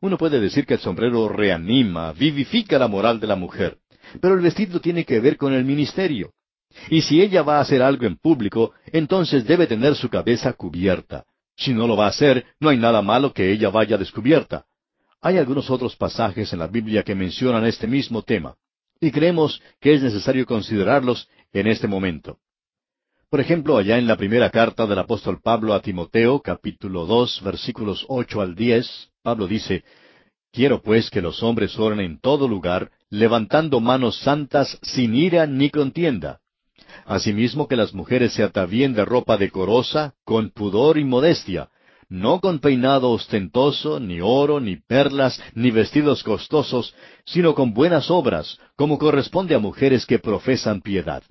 Uno 0.00 0.16
puede 0.16 0.40
decir 0.40 0.64
que 0.64 0.74
el 0.74 0.80
sombrero 0.80 1.28
reanima, 1.28 2.12
vivifica 2.12 2.78
la 2.78 2.88
moral 2.88 3.20
de 3.20 3.26
la 3.26 3.36
mujer, 3.36 3.76
pero 4.22 4.34
el 4.34 4.40
vestido 4.40 4.80
tiene 4.80 5.04
que 5.04 5.20
ver 5.20 5.36
con 5.36 5.52
el 5.52 5.64
ministerio. 5.64 6.32
Y 6.88 7.02
si 7.02 7.20
ella 7.20 7.42
va 7.42 7.58
a 7.58 7.60
hacer 7.60 7.82
algo 7.82 8.06
en 8.06 8.16
público, 8.16 8.72
entonces 8.86 9.46
debe 9.46 9.66
tener 9.66 9.94
su 9.94 10.08
cabeza 10.08 10.54
cubierta. 10.54 11.24
Si 11.54 11.74
no 11.74 11.86
lo 11.86 11.96
va 11.96 12.06
a 12.06 12.10
hacer, 12.10 12.46
no 12.58 12.70
hay 12.70 12.78
nada 12.78 13.02
malo 13.02 13.34
que 13.34 13.52
ella 13.52 13.68
vaya 13.68 13.98
descubierta. 13.98 14.64
Hay 15.20 15.36
algunos 15.36 15.68
otros 15.68 15.96
pasajes 15.96 16.50
en 16.54 16.60
la 16.60 16.66
Biblia 16.66 17.02
que 17.02 17.14
mencionan 17.14 17.66
este 17.66 17.86
mismo 17.86 18.22
tema, 18.22 18.56
y 19.00 19.10
creemos 19.10 19.60
que 19.80 19.94
es 19.94 20.02
necesario 20.02 20.46
considerarlos 20.46 21.28
en 21.52 21.66
este 21.66 21.88
momento. 21.88 22.38
Por 23.30 23.40
ejemplo, 23.40 23.76
allá 23.76 23.98
en 23.98 24.06
la 24.06 24.16
primera 24.16 24.50
carta 24.50 24.86
del 24.86 24.98
apóstol 24.98 25.40
Pablo 25.42 25.72
a 25.72 25.80
Timoteo, 25.80 26.40
capítulo 26.40 27.06
dos, 27.06 27.40
versículos 27.42 28.04
ocho 28.08 28.40
al 28.40 28.54
diez, 28.54 29.10
Pablo 29.22 29.46
dice, 29.46 29.84
Quiero 30.52 30.82
pues 30.82 31.10
que 31.10 31.22
los 31.22 31.42
hombres 31.42 31.78
oren 31.78 32.00
en 32.00 32.18
todo 32.18 32.48
lugar, 32.48 32.90
levantando 33.08 33.80
manos 33.80 34.18
santas 34.18 34.78
sin 34.82 35.14
ira 35.14 35.46
ni 35.46 35.70
contienda, 35.70 36.40
Asimismo 37.04 37.68
que 37.68 37.76
las 37.76 37.94
mujeres 37.94 38.32
se 38.32 38.42
atavíen 38.42 38.94
de 38.94 39.04
ropa 39.04 39.36
decorosa, 39.36 40.14
con 40.24 40.50
pudor 40.50 40.98
y 40.98 41.04
modestia, 41.04 41.68
no 42.10 42.40
con 42.40 42.58
peinado 42.58 43.10
ostentoso, 43.10 44.00
ni 44.00 44.20
oro, 44.20 44.60
ni 44.60 44.76
perlas, 44.76 45.40
ni 45.54 45.70
vestidos 45.70 46.22
costosos, 46.22 46.94
sino 47.24 47.54
con 47.54 47.72
buenas 47.72 48.10
obras, 48.10 48.58
como 48.76 48.98
corresponde 48.98 49.54
a 49.54 49.60
mujeres 49.60 50.04
que 50.04 50.18
profesan 50.18 50.82
piedad. 50.82 51.22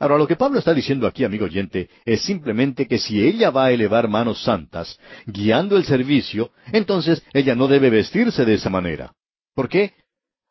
Ahora, 0.00 0.16
lo 0.16 0.26
que 0.26 0.36
Pablo 0.36 0.58
está 0.58 0.72
diciendo 0.72 1.06
aquí, 1.06 1.24
amigo 1.24 1.44
oyente, 1.44 1.90
es 2.06 2.22
simplemente 2.22 2.86
que 2.86 2.98
si 2.98 3.22
ella 3.22 3.50
va 3.50 3.66
a 3.66 3.72
elevar 3.72 4.08
manos 4.08 4.42
santas, 4.42 4.98
guiando 5.26 5.76
el 5.76 5.84
servicio, 5.84 6.52
entonces 6.72 7.22
ella 7.34 7.54
no 7.54 7.68
debe 7.68 7.90
vestirse 7.90 8.44
de 8.44 8.54
esa 8.54 8.70
manera. 8.70 9.12
¿Por 9.54 9.68
qué? 9.68 9.94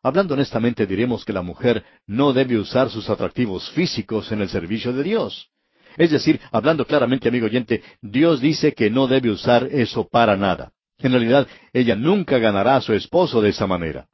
Hablando 0.03 0.33
honestamente 0.33 0.85
diremos 0.85 1.23
que 1.25 1.33
la 1.33 1.41
mujer 1.41 1.83
no 2.05 2.33
debe 2.33 2.57
usar 2.57 2.89
sus 2.89 3.09
atractivos 3.09 3.69
físicos 3.71 4.31
en 4.31 4.41
el 4.41 4.49
servicio 4.49 4.93
de 4.93 5.03
Dios. 5.03 5.47
Es 5.97 6.11
decir, 6.11 6.39
hablando 6.51 6.85
claramente, 6.85 7.29
amigo 7.29 7.45
oyente, 7.45 7.83
Dios 8.01 8.41
dice 8.41 8.73
que 8.73 8.89
no 8.89 9.07
debe 9.07 9.29
usar 9.29 9.67
eso 9.71 10.07
para 10.07 10.37
nada. 10.37 10.71
En 10.99 11.11
realidad, 11.11 11.47
ella 11.73 11.95
nunca 11.95 12.37
ganará 12.37 12.75
a 12.75 12.81
su 12.81 12.93
esposo 12.93 13.41
de 13.41 13.49
esa 13.49 13.67
manera. 13.67 14.07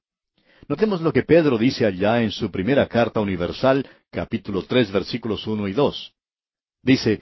Notemos 0.67 1.01
lo 1.01 1.13
que 1.13 1.23
Pedro 1.23 1.57
dice 1.57 1.85
allá 1.85 2.21
en 2.21 2.31
su 2.31 2.51
primera 2.51 2.87
carta 2.87 3.19
universal, 3.19 3.87
capítulo 4.11 4.63
tres, 4.63 4.91
versículos 4.91 5.47
uno 5.47 5.67
y 5.67 5.73
dos. 5.73 6.13
Dice, 6.81 7.21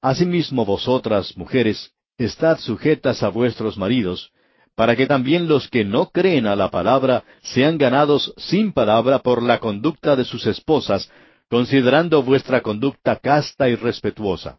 Asimismo 0.00 0.64
vosotras, 0.64 1.36
mujeres, 1.36 1.92
estad 2.18 2.58
sujetas 2.58 3.22
a 3.22 3.28
vuestros 3.28 3.76
maridos, 3.76 4.30
para 4.76 4.94
que 4.94 5.06
también 5.06 5.48
los 5.48 5.68
que 5.68 5.84
no 5.84 6.10
creen 6.10 6.46
a 6.46 6.54
la 6.54 6.70
palabra 6.70 7.24
sean 7.42 7.78
ganados 7.78 8.32
sin 8.36 8.72
palabra 8.72 9.18
por 9.18 9.42
la 9.42 9.58
conducta 9.58 10.14
de 10.14 10.24
sus 10.24 10.46
esposas, 10.46 11.10
considerando 11.48 12.22
vuestra 12.22 12.60
conducta 12.60 13.16
casta 13.16 13.68
y 13.68 13.74
respetuosa. 13.74 14.58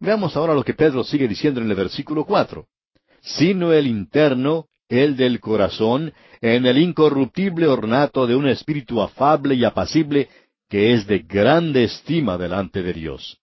Veamos 0.00 0.36
ahora 0.36 0.54
lo 0.54 0.64
que 0.64 0.74
Pedro 0.74 1.04
sigue 1.04 1.28
diciendo 1.28 1.60
en 1.60 1.70
el 1.70 1.76
versículo 1.76 2.24
cuatro. 2.24 2.66
Sino 3.20 3.72
el 3.72 3.86
interno, 3.86 4.66
el 4.88 5.16
del 5.16 5.40
corazón, 5.40 6.12
en 6.40 6.66
el 6.66 6.78
incorruptible 6.78 7.66
ornato 7.66 8.26
de 8.26 8.36
un 8.36 8.48
espíritu 8.48 9.00
afable 9.00 9.54
y 9.54 9.64
apacible, 9.64 10.28
que 10.68 10.92
es 10.92 11.06
de 11.06 11.20
grande 11.20 11.84
estima 11.84 12.36
delante 12.36 12.82
de 12.82 12.92
Dios. 12.92 13.38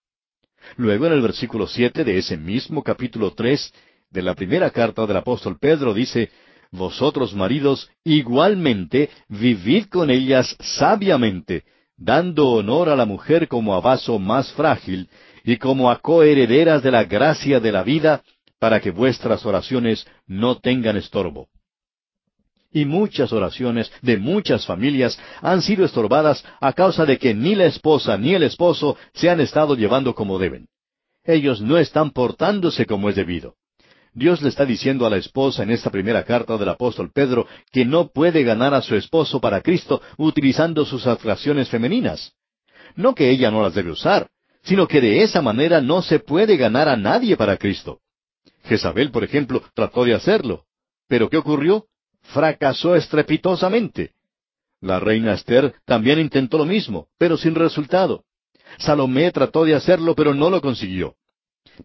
Luego 0.76 1.06
en 1.06 1.14
el 1.14 1.22
versículo 1.22 1.66
siete 1.66 2.04
de 2.04 2.18
ese 2.18 2.36
mismo 2.36 2.82
capítulo 2.82 3.32
tres, 3.32 3.72
de 4.10 4.22
la 4.22 4.34
primera 4.34 4.70
carta 4.70 5.06
del 5.06 5.16
apóstol 5.16 5.58
Pedro 5.58 5.94
dice, 5.94 6.30
Vosotros 6.70 7.34
maridos 7.34 7.90
igualmente 8.04 9.10
vivid 9.28 9.86
con 9.86 10.10
ellas 10.10 10.56
sabiamente, 10.60 11.64
dando 12.04 12.48
honor 12.50 12.88
a 12.88 12.96
la 12.96 13.04
mujer 13.04 13.48
como 13.48 13.74
a 13.74 13.80
vaso 13.80 14.18
más 14.18 14.52
frágil 14.52 15.08
y 15.44 15.56
como 15.56 15.90
a 15.90 16.00
coherederas 16.00 16.82
de 16.82 16.90
la 16.90 17.04
gracia 17.04 17.60
de 17.60 17.72
la 17.72 17.82
vida, 17.82 18.22
para 18.58 18.80
que 18.80 18.90
vuestras 18.90 19.44
oraciones 19.46 20.06
no 20.26 20.58
tengan 20.58 20.96
estorbo. 20.96 21.48
Y 22.72 22.84
muchas 22.84 23.32
oraciones 23.32 23.92
de 24.02 24.16
muchas 24.16 24.64
familias 24.66 25.18
han 25.40 25.62
sido 25.62 25.84
estorbadas 25.84 26.44
a 26.60 26.72
causa 26.72 27.04
de 27.04 27.18
que 27.18 27.34
ni 27.34 27.54
la 27.54 27.66
esposa 27.66 28.16
ni 28.16 28.34
el 28.34 28.44
esposo 28.44 28.96
se 29.14 29.28
han 29.28 29.40
estado 29.40 29.74
llevando 29.74 30.14
como 30.14 30.38
deben. 30.38 30.68
Ellos 31.24 31.60
no 31.60 31.76
están 31.76 32.10
portándose 32.10 32.86
como 32.86 33.08
es 33.08 33.16
debido. 33.16 33.54
Dios 34.14 34.42
le 34.42 34.50
está 34.50 34.66
diciendo 34.66 35.06
a 35.06 35.10
la 35.10 35.16
esposa 35.16 35.62
en 35.62 35.70
esta 35.70 35.90
primera 35.90 36.22
carta 36.24 36.58
del 36.58 36.68
apóstol 36.68 37.10
Pedro 37.12 37.46
que 37.70 37.84
no 37.84 38.08
puede 38.08 38.42
ganar 38.42 38.74
a 38.74 38.82
su 38.82 38.94
esposo 38.94 39.40
para 39.40 39.62
Cristo 39.62 40.02
utilizando 40.18 40.84
sus 40.84 41.06
atracciones 41.06 41.70
femeninas. 41.70 42.32
No 42.94 43.14
que 43.14 43.30
ella 43.30 43.50
no 43.50 43.62
las 43.62 43.74
debe 43.74 43.90
usar, 43.90 44.28
sino 44.62 44.86
que 44.86 45.00
de 45.00 45.22
esa 45.22 45.40
manera 45.40 45.80
no 45.80 46.02
se 46.02 46.18
puede 46.18 46.56
ganar 46.58 46.88
a 46.88 46.96
nadie 46.96 47.36
para 47.36 47.56
Cristo. 47.56 48.00
Jezabel, 48.64 49.10
por 49.10 49.24
ejemplo, 49.24 49.62
trató 49.74 50.04
de 50.04 50.14
hacerlo. 50.14 50.64
Pero 51.08 51.30
¿qué 51.30 51.38
ocurrió? 51.38 51.86
Fracasó 52.20 52.94
estrepitosamente. 52.94 54.12
La 54.80 55.00
reina 55.00 55.32
Esther 55.32 55.74
también 55.84 56.18
intentó 56.18 56.58
lo 56.58 56.66
mismo, 56.66 57.08
pero 57.18 57.36
sin 57.36 57.54
resultado. 57.54 58.24
Salomé 58.78 59.30
trató 59.32 59.64
de 59.64 59.74
hacerlo, 59.74 60.14
pero 60.14 60.34
no 60.34 60.50
lo 60.50 60.60
consiguió. 60.60 61.14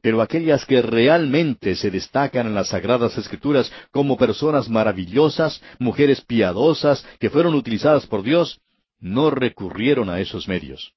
Pero 0.01 0.21
aquellas 0.21 0.65
que 0.65 0.81
realmente 0.81 1.75
se 1.75 1.89
destacan 1.89 2.47
en 2.47 2.55
las 2.55 2.69
Sagradas 2.69 3.17
Escrituras 3.17 3.71
como 3.91 4.17
personas 4.17 4.69
maravillosas, 4.69 5.61
mujeres 5.79 6.21
piadosas, 6.21 7.05
que 7.19 7.29
fueron 7.29 7.55
utilizadas 7.55 8.05
por 8.05 8.23
Dios, 8.23 8.59
no 8.99 9.29
recurrieron 9.29 10.09
a 10.09 10.19
esos 10.19 10.47
medios. 10.47 10.93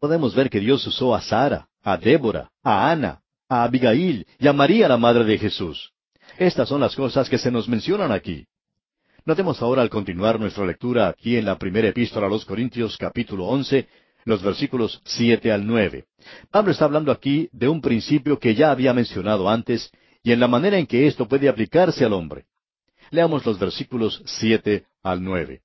Podemos 0.00 0.34
ver 0.34 0.50
que 0.50 0.60
Dios 0.60 0.86
usó 0.86 1.14
a 1.14 1.20
Sara, 1.20 1.68
a 1.82 1.96
Débora, 1.96 2.50
a 2.62 2.90
Ana, 2.90 3.20
a 3.48 3.64
Abigail 3.64 4.26
y 4.38 4.46
a 4.46 4.52
María 4.52 4.88
la 4.88 4.96
Madre 4.96 5.24
de 5.24 5.38
Jesús. 5.38 5.92
Estas 6.38 6.68
son 6.68 6.80
las 6.80 6.94
cosas 6.94 7.28
que 7.28 7.38
se 7.38 7.50
nos 7.50 7.68
mencionan 7.68 8.12
aquí. 8.12 8.46
Notemos 9.24 9.60
ahora 9.60 9.82
al 9.82 9.90
continuar 9.90 10.38
nuestra 10.38 10.64
lectura 10.64 11.08
aquí 11.08 11.36
en 11.36 11.44
la 11.44 11.58
primera 11.58 11.88
epístola 11.88 12.26
a 12.26 12.30
los 12.30 12.44
Corintios 12.44 12.96
capítulo 12.96 13.46
once, 13.46 13.88
los 14.24 14.42
versículos 14.42 15.00
siete 15.04 15.52
al 15.52 15.66
nueve. 15.66 16.06
Pablo 16.50 16.72
está 16.72 16.84
hablando 16.84 17.12
aquí 17.12 17.48
de 17.52 17.68
un 17.68 17.80
principio 17.80 18.38
que 18.38 18.54
ya 18.54 18.70
había 18.70 18.92
mencionado 18.92 19.48
antes 19.48 19.90
y 20.22 20.32
en 20.32 20.40
la 20.40 20.48
manera 20.48 20.78
en 20.78 20.86
que 20.86 21.06
esto 21.06 21.26
puede 21.26 21.48
aplicarse 21.48 22.04
al 22.04 22.12
hombre. 22.12 22.46
Leamos 23.10 23.44
los 23.46 23.58
versículos 23.58 24.22
siete 24.26 24.84
al 25.02 25.22
nueve. 25.22 25.62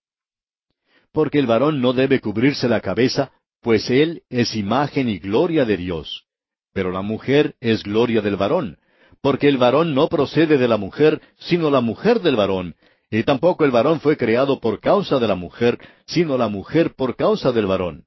Porque 1.12 1.40
el 1.40 1.46
varón 1.46 1.82
no 1.82 1.94
debe 1.94 2.22
cubrirse 2.22 2.68
la 2.68 2.80
cabeza, 2.80 3.32
pues 3.62 3.90
él 3.90 4.24
es 4.30 4.56
imagen 4.56 5.10
y 5.10 5.20
gloria 5.20 5.66
de 5.66 5.78
Dios. 5.78 6.26
Pero 6.74 6.92
la 6.92 7.02
mujer 7.02 7.56
es 7.60 7.84
gloria 7.84 8.22
del 8.22 8.36
varón, 8.36 8.78
porque 9.22 9.48
el 9.48 9.58
varón 9.58 9.94
no 9.94 10.08
procede 10.08 10.58
de 10.58 10.68
la 10.68 10.78
mujer, 10.78 11.22
sino 11.38 11.70
la 11.70 11.82
mujer 11.82 12.22
del 12.22 12.36
varón, 12.36 12.76
y 13.12 13.24
tampoco 13.24 13.64
el 13.64 13.72
varón 13.72 14.00
fue 14.00 14.18
creado 14.18 14.60
por 14.60 14.80
causa 14.80 15.20
de 15.20 15.28
la 15.28 15.36
mujer, 15.36 15.80
sino 16.08 16.38
la 16.38 16.48
mujer 16.48 16.96
por 16.96 17.16
causa 17.16 17.52
del 17.52 17.68
varón. 17.68 18.06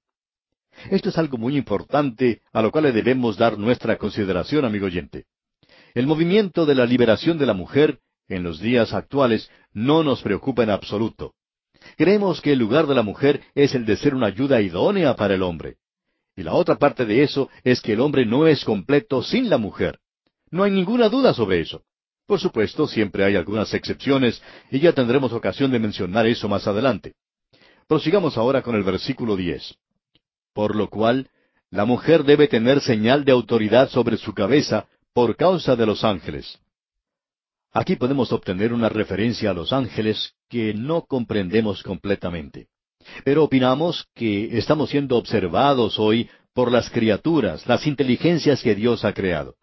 Esto 0.91 1.09
es 1.09 1.19
algo 1.19 1.39
muy 1.39 1.57
importante 1.57 2.43
a 2.53 2.63
lo 2.63 2.71
cual 2.71 2.85
le 2.85 2.93
debemos 2.93 3.37
dar 3.37 3.59
nuestra 3.59 3.97
consideración, 3.97 4.65
amigo 4.65 4.87
oyente. 4.87 5.25
El 5.95 6.07
movimiento 6.07 6.67
de 6.67 6.75
la 6.75 6.87
liberación 6.87 7.39
de 7.39 7.47
la 7.47 7.55
mujer 7.55 8.01
en 8.29 8.43
los 8.43 8.61
días 8.61 8.93
actuales 8.93 9.51
no 9.73 10.03
nos 10.03 10.23
preocupa 10.23 10.63
en 10.63 10.71
absoluto. 10.71 11.35
Creemos 11.97 12.41
que 12.41 12.53
el 12.53 12.59
lugar 12.59 12.87
de 12.87 12.95
la 12.95 13.03
mujer 13.03 13.43
es 13.55 13.75
el 13.75 13.87
de 13.87 13.97
ser 13.97 14.15
una 14.15 14.27
ayuda 14.27 14.61
idónea 14.61 15.15
para 15.15 15.35
el 15.35 15.43
hombre. 15.43 15.77
Y 16.37 16.43
la 16.43 16.53
otra 16.53 16.77
parte 16.77 17.07
de 17.07 17.23
eso 17.23 17.49
es 17.65 17.81
que 17.81 17.95
el 17.95 18.01
hombre 18.01 18.27
no 18.27 18.47
es 18.47 18.65
completo 18.65 19.23
sin 19.23 19.49
la 19.49 19.59
mujer. 19.59 19.99
No 20.51 20.65
hay 20.65 20.71
ninguna 20.71 21.09
duda 21.09 21.33
sobre 21.33 21.61
eso. 21.61 21.83
Por 22.27 22.41
supuesto, 22.41 22.87
siempre 22.87 23.25
hay 23.25 23.37
algunas 23.37 23.73
excepciones, 23.73 24.43
y 24.71 24.81
ya 24.81 24.93
tendremos 24.93 25.33
ocasión 25.33 25.71
de 25.71 25.79
mencionar 25.79 26.27
eso 26.27 26.49
más 26.49 26.67
adelante. 26.67 27.15
Prosigamos 27.87 28.37
ahora 28.37 28.63
con 28.63 28.75
el 28.75 28.83
versículo 28.83 29.37
diez. 29.37 29.77
Por 30.57 30.75
lo 30.75 30.89
cual, 30.89 31.29
la 31.71 31.85
mujer 31.85 32.25
debe 32.25 32.49
tener 32.49 32.81
señal 32.81 33.27
de 33.27 33.33
autoridad 33.33 33.91
sobre 33.91 34.17
su 34.17 34.33
cabeza, 34.33 34.87
por 35.13 35.37
causa 35.37 35.77
de 35.77 35.85
los 35.85 36.03
ángeles. 36.03 36.59
Aquí 37.75 37.97
podemos 37.97 38.33
obtener 38.33 38.73
una 38.73 38.89
referencia 38.89 39.51
a 39.51 39.53
los 39.53 39.75
ángeles 39.75 40.33
que 40.49 40.73
no 40.73 41.03
comprendemos 41.03 41.83
completamente. 41.83 42.69
Pero 43.23 43.45
opinamos 43.45 44.07
que 44.15 44.57
estamos 44.57 44.89
siendo 44.89 45.19
observados 45.19 45.99
hoy 45.99 46.31
por 46.55 46.73
las 46.73 46.89
criaturas, 46.89 47.67
las 47.67 47.87
inteligencias 47.87 48.63
que 48.63 48.75
Dios 48.75 49.05
ha 49.05 49.13
creado. 49.13 49.57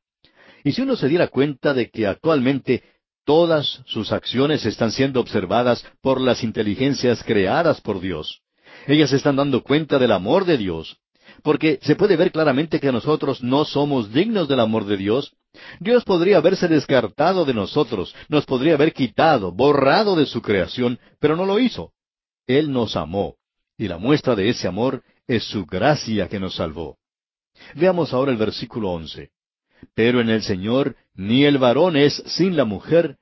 Y 0.63 0.73
si 0.73 0.83
uno 0.83 0.95
se 0.95 1.07
diera 1.07 1.27
cuenta 1.27 1.73
de 1.73 1.89
que 1.89 2.05
actualmente 2.05 2.83
todas 3.25 3.81
sus 3.87 4.11
acciones 4.11 4.63
están 4.63 4.91
siendo 4.91 5.21
observadas 5.21 5.83
por 6.01 6.21
las 6.21 6.43
inteligencias 6.43 7.23
creadas 7.23 7.81
por 7.81 7.99
Dios, 7.99 8.43
ellas 8.87 9.13
están 9.13 9.35
dando 9.35 9.63
cuenta 9.63 9.99
del 9.99 10.11
amor 10.11 10.45
de 10.45 10.57
Dios, 10.57 10.97
porque 11.41 11.79
se 11.81 11.95
puede 11.95 12.15
ver 12.15 12.31
claramente 12.31 12.79
que 12.79 12.91
nosotros 12.91 13.43
no 13.43 13.65
somos 13.65 14.11
dignos 14.11 14.47
del 14.47 14.59
amor 14.59 14.85
de 14.85 14.97
Dios. 14.97 15.35
Dios 15.79 16.03
podría 16.03 16.37
haberse 16.37 16.67
descartado 16.67 17.45
de 17.45 17.53
nosotros, 17.53 18.15
nos 18.27 18.45
podría 18.45 18.73
haber 18.73 18.93
quitado, 18.93 19.51
borrado 19.51 20.15
de 20.15 20.25
su 20.25 20.41
creación, 20.41 20.99
pero 21.19 21.35
no 21.35 21.45
lo 21.45 21.59
hizo. 21.59 21.93
Él 22.47 22.71
nos 22.71 22.95
amó, 22.95 23.35
y 23.77 23.87
la 23.87 23.97
muestra 23.97 24.35
de 24.35 24.49
ese 24.49 24.67
amor 24.67 25.03
es 25.27 25.43
su 25.45 25.65
gracia 25.65 26.27
que 26.27 26.39
nos 26.39 26.55
salvó. 26.55 26.97
Veamos 27.75 28.13
ahora 28.13 28.31
el 28.31 28.37
versículo 28.37 28.91
once. 28.91 29.31
Pero 29.95 30.21
en 30.21 30.29
el 30.29 30.41
Señor 30.43 30.95
ni 31.13 31.45
el 31.45 31.57
varón 31.57 31.97
es 31.97 32.15
sin 32.25 32.57
la 32.57 32.65
mujer, 32.65 33.17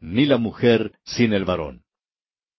ni 0.00 0.26
la 0.26 0.38
mujer 0.38 0.92
sin 1.04 1.32
el 1.32 1.44
varón. 1.44 1.82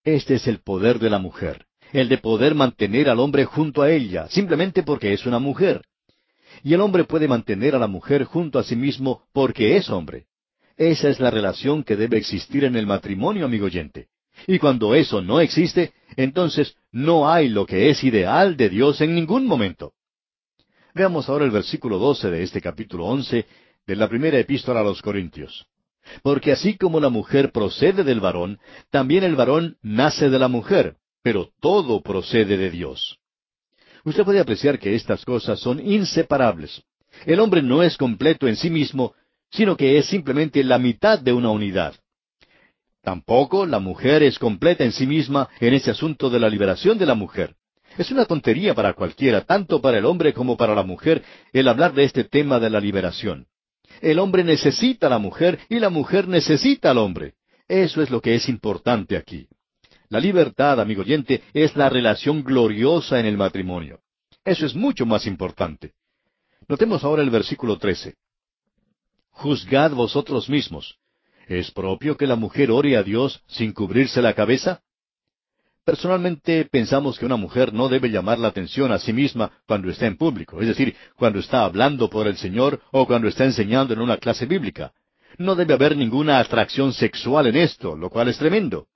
Este 0.03 0.35
es 0.35 0.47
el 0.47 0.59
poder 0.59 0.99
de 0.99 1.09
la 1.09 1.19
mujer 1.19 1.65
el 1.99 2.09
de 2.09 2.17
poder 2.17 2.55
mantener 2.55 3.09
al 3.09 3.19
hombre 3.19 3.45
junto 3.45 3.81
a 3.81 3.89
ella, 3.89 4.27
simplemente 4.27 4.83
porque 4.83 5.13
es 5.13 5.25
una 5.25 5.39
mujer. 5.39 5.81
Y 6.61 6.73
el 6.73 6.81
hombre 6.81 7.05
puede 7.05 7.27
mantener 7.27 7.73
a 7.73 7.79
la 7.79 7.87
mujer 7.87 8.25
junto 8.25 8.59
a 8.59 8.63
sí 8.63 8.75
mismo 8.75 9.23
porque 9.31 9.77
es 9.77 9.89
hombre. 9.89 10.25
Esa 10.75 11.09
es 11.09 11.21
la 11.21 11.31
relación 11.31 11.83
que 11.83 11.95
debe 11.95 12.17
existir 12.17 12.65
en 12.65 12.75
el 12.75 12.85
matrimonio, 12.85 13.45
amigo 13.45 13.67
oyente. 13.67 14.07
Y 14.45 14.59
cuando 14.59 14.93
eso 14.93 15.21
no 15.21 15.39
existe, 15.39 15.93
entonces 16.17 16.75
no 16.91 17.29
hay 17.29 17.47
lo 17.47 17.65
que 17.65 17.89
es 17.89 18.03
ideal 18.03 18.57
de 18.57 18.69
Dios 18.69 18.99
en 18.99 19.15
ningún 19.15 19.47
momento. 19.47 19.93
Veamos 20.93 21.29
ahora 21.29 21.45
el 21.45 21.51
versículo 21.51 21.97
doce 21.97 22.29
de 22.29 22.43
este 22.43 22.59
capítulo 22.59 23.05
once 23.05 23.45
de 23.87 23.95
la 23.95 24.09
primera 24.09 24.37
epístola 24.37 24.81
a 24.81 24.83
los 24.83 25.01
Corintios. 25.01 25.65
Porque 26.23 26.51
así 26.51 26.77
como 26.77 26.99
la 26.99 27.09
mujer 27.09 27.53
procede 27.53 28.03
del 28.03 28.19
varón, 28.19 28.59
también 28.89 29.23
el 29.23 29.35
varón 29.35 29.77
nace 29.81 30.29
de 30.29 30.39
la 30.39 30.49
mujer, 30.49 30.97
pero 31.25 31.49
todo 31.59 32.03
procede 32.03 32.55
de 32.55 32.69
Dios. 32.69 33.17
Usted 34.03 34.23
puede 34.23 34.39
apreciar 34.39 34.77
que 34.77 34.93
estas 34.93 35.25
cosas 35.25 35.59
son 35.59 35.79
inseparables. 35.79 36.83
El 37.25 37.39
hombre 37.39 37.63
no 37.63 37.81
es 37.81 37.97
completo 37.97 38.47
en 38.47 38.55
sí 38.55 38.69
mismo, 38.69 39.15
sino 39.49 39.75
que 39.75 39.97
es 39.97 40.05
simplemente 40.05 40.63
la 40.63 40.77
mitad 40.77 41.17
de 41.17 41.33
una 41.33 41.49
unidad. 41.49 41.95
Tampoco 43.01 43.65
la 43.65 43.79
mujer 43.79 44.21
es 44.21 44.37
completa 44.37 44.83
en 44.83 44.91
sí 44.91 45.07
misma 45.07 45.49
en 45.59 45.73
ese 45.73 45.89
asunto 45.89 46.29
de 46.29 46.39
la 46.39 46.47
liberación 46.47 46.99
de 46.99 47.07
la 47.07 47.15
mujer. 47.15 47.55
Es 47.97 48.11
una 48.11 48.25
tontería 48.25 48.75
para 48.75 48.93
cualquiera, 48.93 49.41
tanto 49.41 49.81
para 49.81 49.97
el 49.97 50.05
hombre 50.05 50.31
como 50.31 50.55
para 50.55 50.75
la 50.75 50.83
mujer, 50.83 51.23
el 51.53 51.67
hablar 51.67 51.95
de 51.95 52.03
este 52.03 52.25
tema 52.25 52.59
de 52.59 52.69
la 52.69 52.79
liberación. 52.79 53.47
El 53.99 54.19
hombre 54.19 54.43
necesita 54.43 55.07
a 55.07 55.09
la 55.09 55.17
mujer 55.17 55.57
y 55.69 55.79
la 55.79 55.89
mujer 55.89 56.27
necesita 56.27 56.91
al 56.91 56.99
hombre. 56.99 57.33
Eso 57.67 58.03
es 58.03 58.11
lo 58.11 58.21
que 58.21 58.35
es 58.35 58.47
importante 58.47 59.17
aquí. 59.17 59.47
La 60.09 60.19
libertad, 60.19 60.79
amigo 60.79 61.01
oyente, 61.01 61.43
es 61.53 61.75
la 61.75 61.89
relación 61.89 62.43
gloriosa 62.43 63.19
en 63.19 63.25
el 63.25 63.37
matrimonio. 63.37 63.99
Eso 64.43 64.65
es 64.65 64.75
mucho 64.75 65.05
más 65.05 65.25
importante. 65.25 65.93
Notemos 66.67 67.03
ahora 67.03 67.23
el 67.23 67.29
versículo 67.29 67.77
13. 67.77 68.15
Juzgad 69.31 69.91
vosotros 69.91 70.49
mismos. 70.49 70.97
¿Es 71.47 71.71
propio 71.71 72.17
que 72.17 72.27
la 72.27 72.35
mujer 72.35 72.71
ore 72.71 72.97
a 72.97 73.03
Dios 73.03 73.43
sin 73.47 73.73
cubrirse 73.73 74.21
la 74.21 74.33
cabeza? 74.33 74.81
Personalmente 75.83 76.65
pensamos 76.65 77.19
que 77.19 77.25
una 77.25 77.35
mujer 77.35 77.71
no 77.71 77.89
debe 77.89 78.09
llamar 78.09 78.39
la 78.39 78.47
atención 78.47 78.91
a 78.91 78.97
sí 78.97 79.13
misma 79.13 79.51
cuando 79.67 79.91
está 79.91 80.07
en 80.07 80.17
público, 80.17 80.59
es 80.59 80.67
decir, 80.67 80.95
cuando 81.15 81.37
está 81.37 81.63
hablando 81.63 82.09
por 82.09 82.25
el 82.27 82.37
Señor 82.37 82.81
o 82.91 83.05
cuando 83.05 83.27
está 83.27 83.45
enseñando 83.45 83.93
en 83.93 83.99
una 83.99 84.17
clase 84.17 84.47
bíblica. 84.47 84.93
No 85.37 85.53
debe 85.53 85.75
haber 85.75 85.95
ninguna 85.95 86.39
atracción 86.39 86.93
sexual 86.93 87.45
en 87.47 87.57
esto, 87.57 87.95
lo 87.95 88.09
cual 88.09 88.29
es 88.29 88.37
tremendo. 88.39 88.87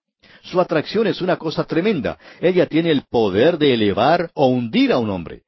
Su 0.44 0.60
atracción 0.60 1.08
es 1.08 1.22
una 1.22 1.38
cosa 1.38 1.64
tremenda. 1.64 2.18
Ella 2.40 2.66
tiene 2.66 2.92
el 2.92 3.04
poder 3.04 3.58
de 3.58 3.74
elevar 3.74 4.32
o 4.34 4.48
hundir 4.48 4.92
a 4.92 4.98
un 4.98 5.10
hombre. 5.10 5.44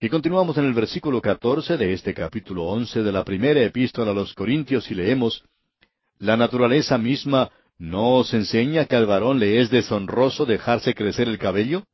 Y 0.00 0.08
continuamos 0.08 0.58
en 0.58 0.64
el 0.64 0.74
versículo 0.74 1.20
catorce 1.20 1.76
de 1.76 1.92
este 1.92 2.12
capítulo 2.12 2.64
once 2.64 3.02
de 3.02 3.12
la 3.12 3.24
primera 3.24 3.62
epístola 3.62 4.10
a 4.10 4.14
los 4.14 4.34
Corintios 4.34 4.90
y 4.90 4.94
leemos 4.94 5.44
La 6.18 6.36
naturaleza 6.36 6.98
misma 6.98 7.50
no 7.78 8.16
os 8.16 8.34
enseña 8.34 8.86
que 8.86 8.96
al 8.96 9.06
varón 9.06 9.38
le 9.38 9.60
es 9.60 9.70
deshonroso 9.70 10.44
dejarse 10.44 10.94
crecer 10.94 11.28
el 11.28 11.38
cabello. 11.38 11.84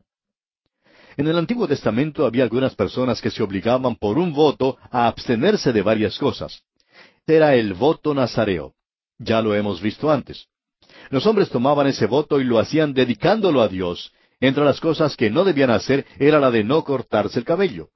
En 1.18 1.26
el 1.26 1.36
Antiguo 1.36 1.66
Testamento 1.66 2.24
había 2.24 2.44
algunas 2.44 2.74
personas 2.74 3.20
que 3.20 3.30
se 3.30 3.42
obligaban 3.42 3.96
por 3.96 4.18
un 4.18 4.32
voto 4.32 4.78
a 4.90 5.06
abstenerse 5.08 5.72
de 5.72 5.82
varias 5.82 6.18
cosas. 6.18 6.62
Era 7.26 7.54
el 7.56 7.74
voto 7.74 8.14
nazareo. 8.14 8.72
Ya 9.18 9.42
lo 9.42 9.54
hemos 9.54 9.82
visto 9.82 10.10
antes. 10.10 10.46
Los 11.10 11.26
hombres 11.26 11.48
tomaban 11.48 11.86
ese 11.86 12.06
voto 12.06 12.40
y 12.40 12.44
lo 12.44 12.58
hacían 12.58 12.92
dedicándolo 12.92 13.62
a 13.62 13.68
Dios. 13.68 14.12
Entre 14.40 14.64
las 14.64 14.80
cosas 14.80 15.16
que 15.16 15.30
no 15.30 15.44
debían 15.44 15.70
hacer 15.70 16.06
era 16.18 16.38
la 16.38 16.50
de 16.50 16.64
no 16.64 16.84
cortarse 16.84 17.38
el 17.38 17.44
cabello. 17.44 17.88